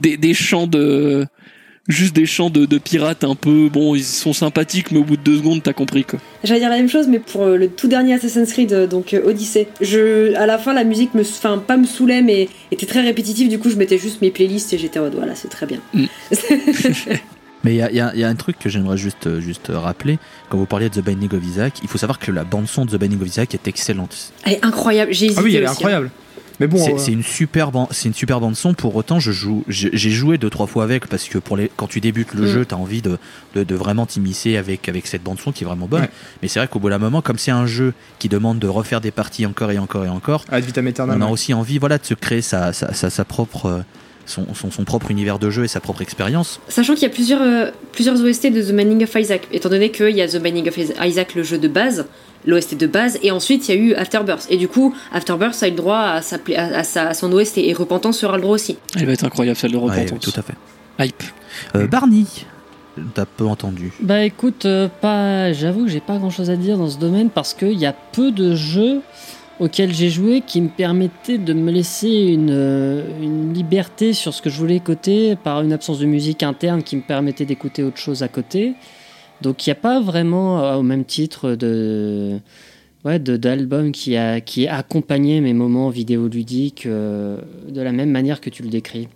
des, 0.00 0.16
des 0.16 0.34
chants 0.34 0.66
de 0.66 1.26
juste 1.90 2.14
des 2.16 2.26
chants 2.26 2.50
de, 2.50 2.64
de 2.66 2.78
pirates 2.78 3.24
un 3.24 3.34
peu 3.34 3.68
bon 3.68 3.94
ils 3.94 4.04
sont 4.04 4.32
sympathiques 4.32 4.90
mais 4.92 4.98
au 4.98 5.04
bout 5.04 5.16
de 5.16 5.22
deux 5.22 5.36
secondes 5.38 5.62
t'as 5.62 5.72
compris 5.72 6.04
quoi. 6.04 6.18
J'allais 6.42 6.60
dire 6.60 6.70
la 6.70 6.76
même 6.76 6.88
chose, 6.88 7.06
mais 7.06 7.18
pour 7.18 7.42
euh, 7.42 7.56
le 7.58 7.68
tout 7.68 7.86
dernier 7.86 8.14
Assassin's 8.14 8.50
Creed, 8.52 8.72
euh, 8.72 8.86
donc 8.86 9.12
euh, 9.12 9.20
Odyssey. 9.28 9.68
Je, 9.82 10.34
à 10.36 10.46
la 10.46 10.56
fin, 10.56 10.72
la 10.72 10.84
musique 10.84 11.12
me, 11.12 11.20
enfin, 11.20 11.58
pas 11.58 11.76
me 11.76 11.84
saoulait, 11.84 12.22
mais 12.22 12.48
était 12.72 12.86
très 12.86 13.02
répétitive. 13.02 13.48
Du 13.50 13.58
coup, 13.58 13.68
je 13.68 13.76
mettais 13.76 13.98
juste 13.98 14.22
mes 14.22 14.30
playlists 14.30 14.72
et 14.72 14.78
j'étais 14.78 14.98
en 14.98 15.02
mode 15.02 15.14
voilà, 15.16 15.34
c'est 15.34 15.48
très 15.48 15.66
bien. 15.66 15.80
Mm. 15.92 16.04
Mais 17.62 17.74
il 17.74 17.76
y 17.76 17.82
a, 17.82 17.90
il 17.90 17.96
y 17.96 18.00
a- 18.00 18.16
y 18.16 18.24
a 18.24 18.28
un 18.28 18.34
truc 18.36 18.58
que 18.58 18.70
j'aimerais 18.70 18.96
juste, 18.96 19.38
juste 19.40 19.66
rappeler. 19.68 20.18
Quand 20.48 20.56
vous 20.56 20.64
parliez 20.64 20.88
de 20.88 20.98
The 20.98 21.04
Binding 21.04 21.34
of 21.34 21.44
Isaac, 21.44 21.74
il 21.82 21.88
faut 21.88 21.98
savoir 21.98 22.18
que 22.18 22.32
la 22.32 22.44
bande-son 22.44 22.86
de 22.86 22.96
The 22.96 22.98
Binding 22.98 23.20
of 23.20 23.28
Isaac 23.28 23.52
est 23.54 23.68
excellente. 23.68 24.32
Elle 24.46 24.54
est 24.54 24.64
incroyable. 24.64 25.12
J'ai 25.12 25.26
hésité 25.26 25.40
Ah 25.40 25.44
oui, 25.44 25.56
elle 25.56 25.64
est 25.64 25.68
aussi, 25.68 25.84
hein. 25.86 26.10
Mais 26.60 26.66
bon, 26.66 26.76
C'est 26.78 26.92
euh, 26.94 26.98
c'est 26.98 27.12
une 27.12 27.22
super 27.22 27.72
ban- 27.72 27.88
c'est 27.90 28.06
une 28.08 28.14
super 28.14 28.38
bande 28.38 28.54
son. 28.54 28.74
Pour 28.74 28.94
autant, 28.94 29.18
je 29.18 29.32
joue, 29.32 29.64
j'ai 29.68 30.10
joué 30.10 30.36
deux 30.38 30.50
trois 30.50 30.66
fois 30.66 30.84
avec 30.84 31.06
parce 31.08 31.26
que 31.28 31.38
pour 31.38 31.56
les, 31.56 31.70
quand 31.76 31.86
tu 31.86 32.00
débutes 32.00 32.34
le 32.34 32.42
Mm. 32.42 32.46
jeu, 32.52 32.64
t'as 32.66 32.76
envie 32.76 33.00
de, 33.02 33.18
de, 33.54 33.64
de 33.64 33.74
vraiment 33.74 34.04
t'immiscer 34.06 34.56
avec 34.58 34.88
avec 34.88 35.06
cette 35.06 35.22
bande 35.22 35.40
son 35.40 35.52
qui 35.52 35.64
est 35.64 35.66
vraiment 35.66 35.86
bonne. 35.86 36.02
Ouais. 36.02 36.10
Mais 36.42 36.48
c'est 36.48 36.60
vrai 36.60 36.68
qu'au 36.68 36.78
bout 36.78 36.90
d'un 36.90 36.98
moment, 36.98 37.22
comme 37.22 37.38
c'est 37.38 37.50
un 37.50 37.66
jeu 37.66 37.94
qui 38.18 38.28
demande 38.28 38.58
de 38.58 38.68
refaire 38.68 39.00
des 39.00 39.10
parties 39.10 39.46
encore 39.46 39.70
et 39.72 39.78
encore 39.78 40.04
et 40.04 40.08
encore, 40.10 40.44
ad 40.50 40.62
vitam 40.64 40.86
aeternam. 40.86 41.20
on 41.22 41.26
a 41.26 41.30
aussi 41.30 41.54
envie, 41.54 41.78
voilà, 41.78 41.96
de 41.98 42.04
se 42.04 42.14
créer 42.14 42.42
sa 42.42 42.72
sa, 42.74 42.92
sa, 42.92 43.08
sa 43.10 43.24
propre 43.24 43.66
euh, 43.66 43.80
son, 44.30 44.54
son, 44.54 44.70
son 44.70 44.84
propre 44.84 45.10
univers 45.10 45.38
de 45.38 45.50
jeu 45.50 45.64
et 45.64 45.68
sa 45.68 45.80
propre 45.80 46.00
expérience. 46.02 46.60
Sachant 46.68 46.94
qu'il 46.94 47.02
y 47.02 47.06
a 47.06 47.10
plusieurs, 47.10 47.42
euh, 47.42 47.70
plusieurs 47.92 48.20
OST 48.22 48.46
de 48.52 48.62
The 48.62 48.72
Binding 48.74 49.02
of 49.04 49.14
Isaac, 49.14 49.48
étant 49.52 49.68
donné 49.68 49.90
qu'il 49.90 50.10
y 50.16 50.22
a 50.22 50.28
The 50.28 50.36
Binding 50.42 50.68
of 50.68 50.76
Isaac, 51.04 51.34
le 51.34 51.42
jeu 51.42 51.58
de 51.58 51.68
base, 51.68 52.06
l'OST 52.46 52.76
de 52.76 52.86
base, 52.86 53.18
et 53.22 53.30
ensuite 53.30 53.68
il 53.68 53.74
y 53.74 53.78
a 53.78 53.80
eu 53.80 53.94
Afterbirth. 53.94 54.46
Et 54.48 54.56
du 54.56 54.68
coup, 54.68 54.94
Afterbirth 55.12 55.62
a 55.62 55.66
eu 55.68 55.70
le 55.72 55.76
droit 55.76 55.98
à, 55.98 56.22
sa, 56.22 56.36
à, 56.56 56.62
à 56.78 56.84
sa- 56.84 57.08
à 57.08 57.14
son 57.14 57.30
OST, 57.32 57.58
et 57.58 57.72
Repentance 57.74 58.18
sera 58.18 58.36
le 58.36 58.42
droit 58.42 58.54
aussi. 58.54 58.78
Elle 58.96 59.06
va 59.06 59.12
être 59.12 59.24
incroyable 59.24 59.58
celle 59.58 59.72
de 59.72 59.76
Ouais, 59.76 59.90
repentance. 59.90 60.20
tout 60.20 60.32
à 60.38 60.42
fait. 60.42 60.54
Hype. 60.98 61.22
Euh, 61.74 61.86
Barney, 61.86 62.24
t'as 63.14 63.24
peu 63.26 63.44
entendu. 63.44 63.92
Bah 64.00 64.22
écoute, 64.24 64.64
euh, 64.66 64.88
pas, 65.00 65.52
j'avoue 65.52 65.84
que 65.84 65.90
j'ai 65.90 66.00
pas 66.00 66.16
grand 66.18 66.30
chose 66.30 66.50
à 66.50 66.56
dire 66.56 66.78
dans 66.78 66.88
ce 66.88 66.98
domaine 66.98 67.28
parce 67.30 67.52
qu'il 67.54 67.78
y 67.78 67.86
a 67.86 67.92
peu 67.92 68.30
de 68.30 68.54
jeux 68.54 69.00
auquel 69.60 69.92
j'ai 69.92 70.08
joué 70.08 70.40
qui 70.40 70.60
me 70.62 70.68
permettait 70.68 71.38
de 71.38 71.52
me 71.52 71.70
laisser 71.70 72.08
une, 72.08 72.50
euh, 72.50 73.04
une 73.20 73.52
liberté 73.52 74.14
sur 74.14 74.32
ce 74.32 74.40
que 74.40 74.48
je 74.48 74.58
voulais 74.58 74.76
écouter 74.76 75.36
par 75.36 75.60
une 75.60 75.72
absence 75.72 75.98
de 75.98 76.06
musique 76.06 76.42
interne 76.42 76.82
qui 76.82 76.96
me 76.96 77.02
permettait 77.02 77.44
d'écouter 77.44 77.82
autre 77.82 77.98
chose 77.98 78.22
à 78.22 78.28
côté. 78.28 78.72
Donc 79.42 79.66
il 79.66 79.68
n'y 79.68 79.72
a 79.72 79.76
pas 79.76 80.00
vraiment, 80.00 80.64
euh, 80.64 80.76
au 80.76 80.82
même 80.82 81.04
titre, 81.04 81.54
de 81.54 82.38
ouais, 83.04 83.18
d'album 83.18 83.92
qui 83.92 84.16
a 84.16 84.40
qui 84.40 84.66
accompagnait 84.66 85.40
mes 85.40 85.54
moments 85.54 85.90
vidéoludiques 85.90 86.86
euh, 86.86 87.36
de 87.68 87.82
la 87.82 87.92
même 87.92 88.10
manière 88.10 88.40
que 88.40 88.50
tu 88.50 88.62
le 88.62 88.70
décris. 88.70 89.08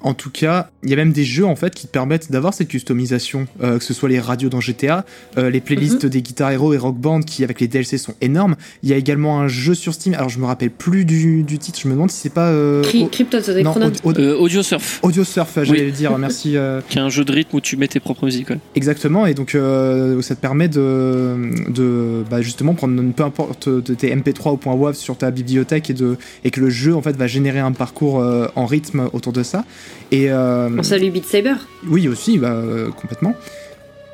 En 0.00 0.14
tout 0.14 0.30
cas, 0.30 0.70
il 0.84 0.90
y 0.90 0.92
a 0.92 0.96
même 0.96 1.12
des 1.12 1.24
jeux 1.24 1.44
en 1.44 1.56
fait 1.56 1.74
qui 1.74 1.86
te 1.86 1.92
permettent 1.92 2.30
d'avoir 2.30 2.54
cette 2.54 2.68
customisation, 2.68 3.46
euh, 3.62 3.78
que 3.78 3.84
ce 3.84 3.92
soit 3.92 4.08
les 4.08 4.20
radios 4.20 4.48
dans 4.48 4.60
GTA, 4.60 5.04
euh, 5.36 5.50
les 5.50 5.60
playlists 5.60 6.06
des 6.06 6.22
Guitar 6.22 6.52
Hero 6.52 6.72
et 6.72 6.78
Rock 6.78 6.96
Band 6.96 7.20
qui 7.22 7.42
avec 7.42 7.60
les 7.60 7.66
DLC 7.68 7.98
sont 7.98 8.14
énormes. 8.20 8.54
Il 8.84 8.88
y 8.88 8.92
a 8.92 8.96
également 8.96 9.40
un 9.40 9.48
jeu 9.48 9.74
sur 9.74 9.94
Steam. 9.94 10.14
Alors 10.14 10.28
je 10.28 10.38
me 10.38 10.46
rappelle 10.46 10.70
plus 10.70 11.04
du, 11.04 11.42
du 11.42 11.58
titre. 11.58 11.78
Je 11.82 11.88
me 11.88 11.94
demande 11.94 12.10
si 12.12 12.18
c'est 12.20 12.32
pas 12.32 12.48
euh, 12.48 12.82
Crypto 13.10 13.38
non, 13.62 13.74
Euh, 14.06 14.36
Audio 14.38 14.62
Surf, 14.62 15.00
Audio 15.02 15.24
Surf, 15.24 15.50
j'allais 15.62 15.80
Oui. 15.80 15.86
le 15.86 15.92
dire. 15.92 16.16
Merci. 16.18 16.56
euh, 16.56 16.80
qui 16.88 16.98
est 16.98 17.00
un 17.00 17.08
jeu 17.10 17.24
de 17.24 17.32
rythme 17.32 17.56
où 17.56 17.60
tu 17.60 17.76
mets 17.76 17.88
tes 17.88 18.00
propres 18.00 18.24
musiques. 18.24 18.50
ouais. 18.50 18.58
Exactement, 18.76 19.26
et 19.26 19.34
donc 19.34 19.54
euh, 19.54 20.22
ça 20.22 20.34
te 20.36 20.40
permet 20.40 20.68
de, 20.68 21.36
de 21.70 22.24
bah, 22.30 22.40
justement 22.42 22.74
prendre 22.74 23.02
peu 23.12 23.22
importe 23.24 23.68
de 23.68 23.94
tes 23.94 24.14
MP3 24.14 24.52
ou 24.64 24.70
.wav 24.82 24.94
sur 24.94 25.16
ta 25.16 25.30
bibliothèque 25.30 25.90
et, 25.90 25.94
de, 25.94 26.16
et 26.44 26.50
que 26.50 26.60
le 26.60 26.70
jeu 26.70 26.94
en 26.94 27.02
fait 27.02 27.16
va 27.16 27.26
générer 27.26 27.58
un 27.58 27.72
parcours 27.72 28.20
euh, 28.20 28.46
en 28.54 28.66
rythme 28.66 29.08
autour 29.12 29.32
de 29.32 29.42
ça. 29.42 29.64
Et 30.10 30.30
euh, 30.30 30.68
On 30.76 30.82
salue 30.82 31.10
Beat 31.10 31.26
Saber. 31.26 31.54
oui 31.86 32.08
aussi, 32.08 32.38
bah, 32.38 32.52
euh, 32.52 32.90
complètement. 32.90 33.34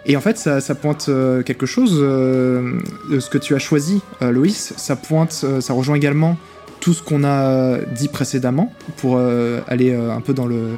Et 0.07 0.17
en 0.17 0.21
fait, 0.21 0.37
ça, 0.37 0.61
ça 0.61 0.75
pointe 0.75 1.07
euh, 1.09 1.43
quelque 1.43 1.67
chose 1.67 1.93
ce 1.95 3.31
que 3.31 3.39
tu 3.39 3.55
as 3.55 3.59
choisi, 3.59 4.01
Loïs. 4.21 4.75
Ça 4.77 4.97
pointe, 4.97 5.45
ça 5.61 5.73
rejoint 5.73 5.95
également 5.97 6.37
tout 6.81 6.93
ce 6.93 7.03
qu'on 7.03 7.25
a 7.25 7.79
dit 7.97 8.09
précédemment 8.09 8.71
pour 8.99 9.17
euh, 9.17 9.61
aller 9.69 9.93
euh, 9.93 10.11
un 10.13 10.21
peu 10.21 10.35
dans 10.35 10.45
le, 10.47 10.77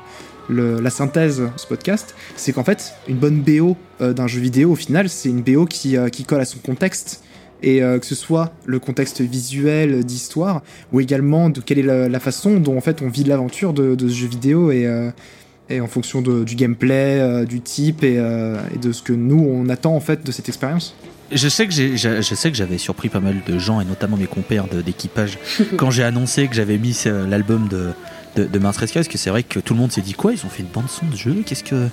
le- 0.49 0.79
la 0.79 0.91
synthèse 0.91 1.41
de 1.41 1.49
ce 1.57 1.67
podcast. 1.67 2.15
C'est 2.37 2.53
qu'en 2.53 2.63
fait, 2.63 2.93
une 3.09 3.17
bonne 3.17 3.41
BO 3.41 3.77
euh, 4.01 4.13
d'un 4.13 4.29
jeu 4.29 4.39
vidéo, 4.41 4.71
au 4.73 4.77
final, 4.77 5.09
c'est 5.09 5.29
une 5.31 5.43
BO 5.43 5.65
qui, 5.65 5.97
qui 6.13 6.25
colle 6.25 6.41
à 6.41 6.45
son 6.45 6.59
contexte. 6.59 7.25
Et 7.63 7.83
euh, 7.83 7.99
que 7.99 8.07
ce 8.07 8.15
soit 8.15 8.53
le 8.67 8.79
contexte 8.79 9.21
visuel 9.23 10.05
d'histoire, 10.05 10.63
ou 10.93 11.01
également 11.01 11.49
de 11.51 11.61
quelle 11.61 11.79
est 11.79 11.83
la, 11.83 12.09
la 12.09 12.21
façon 12.21 12.59
dont 12.59 12.77
en 12.77 12.81
fait 12.81 13.01
on 13.03 13.09
vit 13.09 13.25
l'aventure 13.25 13.73
de, 13.73 13.95
de 13.95 14.09
ce 14.09 14.15
jeu 14.15 14.27
vidéo 14.29 14.71
et, 14.71 14.87
euh, 14.87 15.11
et 15.71 15.81
en 15.81 15.87
fonction 15.87 16.21
de- 16.23 16.45
du 16.45 16.55
gameplay, 16.55 17.19
euh, 17.19 17.45
du 17.45 17.61
type 17.61 18.05
et, 18.05 18.17
euh, 18.19 18.59
et 18.75 18.79
de 18.79 18.93
ce 18.93 19.03
que 19.03 19.13
nous 19.15 19.39
on 19.43 19.69
attend 19.69 19.95
en 19.97 20.01
fait 20.01 20.25
de 20.25 20.33
cette 20.33 20.49
expérience. 20.49 20.95
Je 21.33 21.49
sais 21.49 21.67
que 21.67 21.73
j'ai- 21.73 21.97
je 21.97 22.23
sais 22.35 22.51
que 22.53 22.57
j'avais 22.57 22.79
surpris 22.79 23.09
pas 23.09 23.19
mal 23.21 23.37
de 23.45 23.59
gens 23.59 23.81
et 23.81 23.85
notamment 23.85 24.17
mes 24.17 24.27
compères 24.27 24.69
de- 24.69 24.81
d'équipage 24.83 25.39
quand 25.77 25.91
j'ai 25.91 26.05
annoncé 26.05 26.47
que 26.47 26.55
j'avais 26.55 26.79
mis 26.79 26.97
euh, 27.07 27.27
l'album 27.27 27.69
de 27.69 27.89
de, 28.37 28.45
de 28.45 28.59
Mars 28.59 28.77
Rescue, 28.77 28.99
parce 28.99 29.09
que 29.09 29.17
c'est 29.17 29.31
vrai 29.31 29.43
que 29.43 29.61
tout 29.61 29.73
le 29.73 29.81
monde 29.81 29.91
s'est 29.91 30.03
dit 30.03 30.13
quoi 30.13 30.31
ils 30.35 30.45
ont 30.45 30.51
fait 30.51 30.63
une 30.63 30.69
bande 30.69 30.91
son 30.91 31.07
de 31.07 31.17
jeu 31.17 31.43
qu'est-ce 31.47 31.65
que 31.65 31.89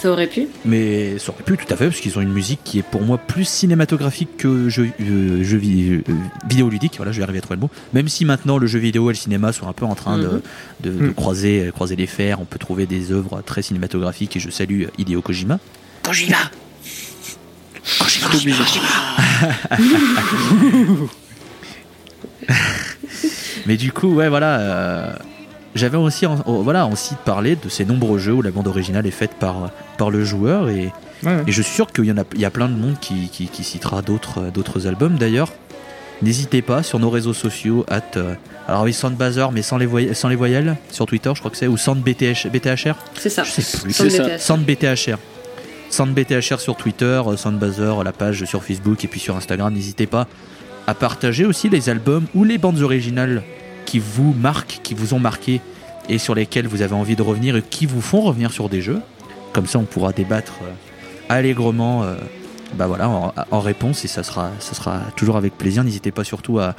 Ça 0.00 0.10
aurait 0.10 0.26
pu. 0.26 0.48
mais 0.66 1.18
ça 1.18 1.32
aurait 1.32 1.42
pu 1.44 1.56
tout 1.56 1.72
à 1.72 1.76
fait 1.76 1.86
parce 1.88 1.98
qu'ils 2.00 2.18
ont 2.18 2.20
une 2.20 2.32
musique 2.32 2.60
qui 2.62 2.78
est 2.78 2.82
pour 2.82 3.00
moi 3.02 3.16
plus 3.16 3.46
cinématographique 3.48 4.36
que 4.36 4.68
jeu, 4.68 4.90
euh, 5.00 5.42
jeu 5.42 5.56
vi- 5.56 6.02
euh, 6.08 6.12
vidéoludique 6.46 6.94
voilà 6.98 7.10
je 7.10 7.16
vais 7.18 7.22
arriver 7.22 7.38
à 7.38 7.42
trouver 7.42 7.56
le 7.56 7.62
mot 7.62 7.70
même 7.94 8.08
si 8.08 8.26
maintenant 8.26 8.58
le 8.58 8.66
jeu 8.66 8.78
vidéo 8.78 9.08
et 9.10 9.14
le 9.14 9.18
cinéma 9.18 9.52
sont 9.52 9.66
un 9.66 9.72
peu 9.72 9.86
en 9.86 9.94
train 9.94 10.18
de, 10.18 10.26
Mhm. 10.26 10.40
de, 10.82 10.90
de 10.90 11.06
Mhm. 11.06 11.14
croiser 11.14 11.70
croiser 11.72 11.96
les 11.96 12.06
fers 12.06 12.38
on 12.40 12.44
peut 12.44 12.58
trouver 12.58 12.84
des 12.86 13.12
œuvres 13.12 13.40
très 13.46 13.62
cinématographiques 13.62 14.36
et 14.36 14.40
je 14.40 14.50
salue 14.50 14.84
Hideo 14.98 15.22
Kojima 15.22 15.58
Kojima 16.02 16.36
C'est 18.06 18.24
obligé. 18.34 18.62
Mais 23.66 23.76
du 23.76 23.92
coup, 23.92 24.14
ouais, 24.14 24.28
voilà. 24.28 24.58
euh, 24.60 25.12
J'avais 25.74 25.96
aussi, 25.96 26.24
en- 26.26 26.38
oh, 26.46 26.62
voilà, 26.62 26.86
aussi 26.86 27.14
parlé 27.24 27.56
de 27.56 27.68
ces 27.68 27.84
nombreux 27.84 28.18
jeux 28.18 28.32
où 28.32 28.42
la 28.42 28.50
bande 28.52 28.68
originale 28.68 29.06
est 29.06 29.10
faite 29.10 29.32
par, 29.40 29.70
par 29.98 30.10
le 30.10 30.24
joueur 30.24 30.68
et, 30.68 30.92
Ouais, 31.24 31.36
ouais. 31.36 31.42
et 31.46 31.52
je 31.52 31.62
suis 31.62 31.74
sûr 31.74 31.90
qu'il 31.92 32.04
y 32.04 32.12
en 32.12 32.18
a, 32.18 32.24
il 32.34 32.40
y 32.40 32.44
a 32.44 32.50
plein 32.50 32.68
de 32.68 32.74
monde 32.74 32.96
qui, 33.00 33.28
qui, 33.28 33.46
qui 33.48 33.64
citera 33.64 34.02
d'autres, 34.02 34.50
d'autres 34.52 34.86
albums. 34.86 35.16
D'ailleurs, 35.16 35.52
n'hésitez 36.22 36.62
pas 36.62 36.82
sur 36.82 36.98
nos 36.98 37.10
réseaux 37.10 37.32
sociaux, 37.32 37.84
at, 37.88 38.02
euh, 38.16 38.34
alors 38.68 38.82
oui, 38.82 38.92
Soundbazer, 38.92 39.50
mais 39.52 39.62
sans 39.62 39.78
les, 39.78 39.86
voy- 39.86 40.14
sans 40.14 40.28
les 40.28 40.36
voyelles, 40.36 40.76
sur 40.90 41.06
Twitter, 41.06 41.30
je 41.34 41.40
crois 41.40 41.50
que 41.50 41.56
c'est, 41.56 41.66
ou 41.66 41.76
Soundbth, 41.76 42.04
BTHR, 42.52 42.94
C'est 43.18 43.28
ça. 43.30 43.42
je 43.42 43.50
sais 43.50 43.78
plus. 43.82 43.92
C'est 43.92 44.10
ça. 44.10 44.24
BTS. 44.24 44.38
SoundBTHR. 44.38 45.18
SoundBTHR 45.90 46.60
sur 46.60 46.76
Twitter, 46.76 47.20
euh, 47.26 47.36
Soundbazer, 47.36 48.02
la 48.04 48.12
page 48.12 48.44
sur 48.44 48.62
Facebook 48.64 49.04
et 49.04 49.08
puis 49.08 49.20
sur 49.20 49.36
Instagram. 49.36 49.72
N'hésitez 49.72 50.06
pas 50.06 50.26
à 50.86 50.94
partager 50.94 51.44
aussi 51.46 51.68
les 51.68 51.88
albums 51.88 52.26
ou 52.34 52.44
les 52.44 52.58
bandes 52.58 52.80
originales 52.80 53.42
vous 53.98 54.34
marquent, 54.34 54.80
qui 54.82 54.94
vous 54.94 55.14
ont 55.14 55.18
marqué 55.18 55.60
et 56.08 56.18
sur 56.18 56.34
lesquels 56.34 56.66
vous 56.66 56.82
avez 56.82 56.94
envie 56.94 57.16
de 57.16 57.22
revenir 57.22 57.56
et 57.56 57.62
qui 57.62 57.86
vous 57.86 58.00
font 58.00 58.20
revenir 58.20 58.52
sur 58.52 58.68
des 58.68 58.82
jeux. 58.82 59.00
Comme 59.52 59.66
ça, 59.66 59.78
on 59.78 59.84
pourra 59.84 60.12
débattre 60.12 60.54
euh, 60.62 60.72
allègrement 61.28 62.02
euh, 62.02 62.16
bah 62.74 62.86
voilà, 62.86 63.08
en, 63.08 63.32
en 63.50 63.60
réponse 63.60 64.04
et 64.04 64.08
ça 64.08 64.22
sera, 64.22 64.50
ça 64.58 64.74
sera 64.74 65.00
toujours 65.16 65.36
avec 65.36 65.56
plaisir. 65.56 65.84
N'hésitez 65.84 66.10
pas 66.10 66.24
surtout 66.24 66.58
à, 66.58 66.74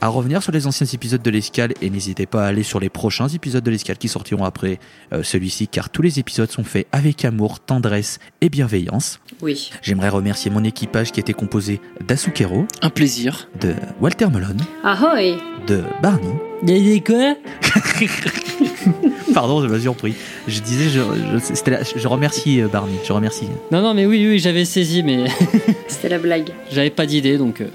à 0.00 0.08
revenir 0.08 0.42
sur 0.42 0.52
les 0.52 0.66
anciens 0.66 0.86
épisodes 0.86 1.22
de 1.22 1.30
l'escale 1.30 1.72
et 1.82 1.90
n'hésitez 1.90 2.26
pas 2.26 2.44
à 2.44 2.48
aller 2.48 2.62
sur 2.62 2.80
les 2.80 2.88
prochains 2.88 3.28
épisodes 3.28 3.64
de 3.64 3.70
l'escale 3.70 3.98
qui 3.98 4.08
sortiront 4.08 4.44
après 4.44 4.78
euh, 5.12 5.22
celui-ci 5.22 5.68
car 5.68 5.90
tous 5.90 6.02
les 6.02 6.18
épisodes 6.18 6.50
sont 6.50 6.64
faits 6.64 6.86
avec 6.92 7.24
amour, 7.24 7.60
tendresse 7.60 8.18
et 8.40 8.48
bienveillance. 8.48 9.20
Oui. 9.42 9.70
J'aimerais 9.82 10.08
remercier 10.08 10.50
mon 10.50 10.64
équipage 10.64 11.12
qui 11.12 11.20
était 11.20 11.32
composé 11.34 11.80
d'Asukero, 12.06 12.66
Un 12.82 12.90
plaisir. 12.90 13.48
de 13.60 13.74
Walter 14.00 14.26
Melon, 14.26 14.56
Ahoy 14.84 15.36
de 15.66 15.82
Barney. 16.02 16.47
Il 16.66 17.02
quoi 17.04 17.34
Pardon, 19.34 19.62
je 19.62 19.68
me 19.68 19.78
surpris. 19.78 20.14
Je 20.48 20.60
disais, 20.60 20.88
je, 20.90 21.00
je, 21.00 21.38
c'était 21.54 21.70
la- 21.70 21.82
je 21.82 22.08
remercie 22.08 22.60
euh, 22.60 22.66
Barney, 22.68 22.94
je 23.06 23.12
remercie. 23.12 23.46
Non, 23.70 23.80
non, 23.82 23.94
mais 23.94 24.06
oui, 24.06 24.26
oui, 24.28 24.38
j'avais 24.38 24.64
saisi, 24.64 25.02
mais 25.02 25.26
C'était 25.88 26.08
la 26.08 26.18
blague. 26.18 26.50
j'avais 26.72 26.90
pas 26.90 27.06
d'idée, 27.06 27.38
donc. 27.38 27.60
euh, 27.60 27.66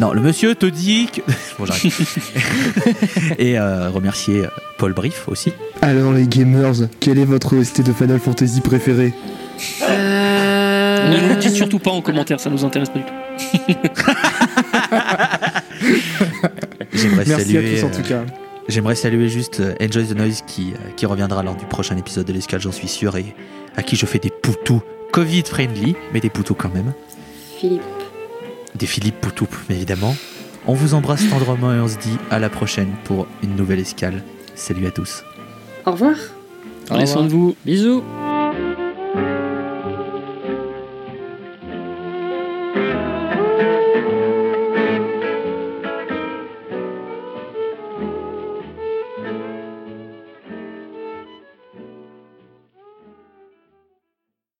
Non, 0.00 0.12
le 0.12 0.20
monsieur 0.20 0.54
te 0.54 0.66
dit 0.66 1.06
que. 1.12 1.20
bon, 1.58 1.66
j'arrête. 1.66 1.84
et 3.38 3.58
euh, 3.58 3.90
remercier 3.90 4.42
Paul 4.78 4.92
Brief 4.94 5.28
aussi. 5.28 5.52
Alors 5.80 6.12
les 6.12 6.26
gamers, 6.26 6.72
quel 6.98 7.18
est 7.18 7.24
votre 7.24 7.56
OST 7.56 7.82
de 7.82 7.92
Final 7.92 8.18
Fantasy 8.18 8.60
préféré 8.60 9.12
Euh... 9.88 11.10
Ne 11.10 11.20
nous 11.20 11.28
le 11.30 11.36
dites 11.36 11.54
surtout 11.54 11.78
pas 11.78 11.90
en 11.90 12.00
commentaire, 12.00 12.40
ça 12.40 12.48
nous 12.50 12.64
intéresse 12.64 12.88
pas 12.90 12.98
du 13.00 13.04
tout. 13.04 13.12
J'aimerais 16.92 17.24
Merci 17.26 17.32
à 17.32 17.38
saluer. 17.38 17.74
tous 17.74 17.84
en 17.84 17.88
euh, 17.88 17.96
tout 17.96 18.08
cas. 18.08 18.24
J'aimerais 18.68 18.94
saluer 18.94 19.28
juste 19.28 19.60
euh, 19.60 19.74
Enjoy 19.80 20.06
the 20.06 20.16
Noise 20.16 20.42
qui, 20.46 20.72
euh, 20.72 20.90
qui 20.96 21.06
reviendra 21.06 21.42
lors 21.42 21.56
du 21.56 21.64
prochain 21.64 21.96
épisode 21.96 22.26
de 22.26 22.32
l'escale, 22.32 22.60
j'en 22.60 22.72
suis 22.72 22.88
sûr, 22.88 23.16
et 23.16 23.34
à 23.76 23.82
qui 23.82 23.96
je 23.96 24.06
fais 24.06 24.18
des 24.18 24.30
poutous 24.30 24.82
Covid 25.12 25.42
friendly, 25.42 25.96
mais 26.12 26.20
des 26.20 26.30
poutous 26.30 26.54
quand 26.54 26.72
même. 26.72 26.92
Philippe. 27.58 27.82
Des 28.74 28.86
Philippe 28.86 29.20
Poutou, 29.20 29.46
évidemment. 29.68 30.16
On 30.66 30.74
vous 30.74 30.94
embrasse 30.94 31.28
tendrement 31.28 31.72
et 31.74 31.80
on 31.80 31.88
se 31.88 31.98
dit 31.98 32.16
à 32.30 32.38
la 32.38 32.48
prochaine 32.48 32.88
pour 33.04 33.26
une 33.42 33.54
nouvelle 33.56 33.80
escale. 33.80 34.22
Salut 34.54 34.86
à 34.86 34.90
tous. 34.90 35.22
Au 35.84 35.92
revoir. 35.92 36.14
Prenez 36.86 37.06
soin 37.06 37.24
de 37.24 37.28
vous. 37.28 37.54
Bisous 37.66 38.02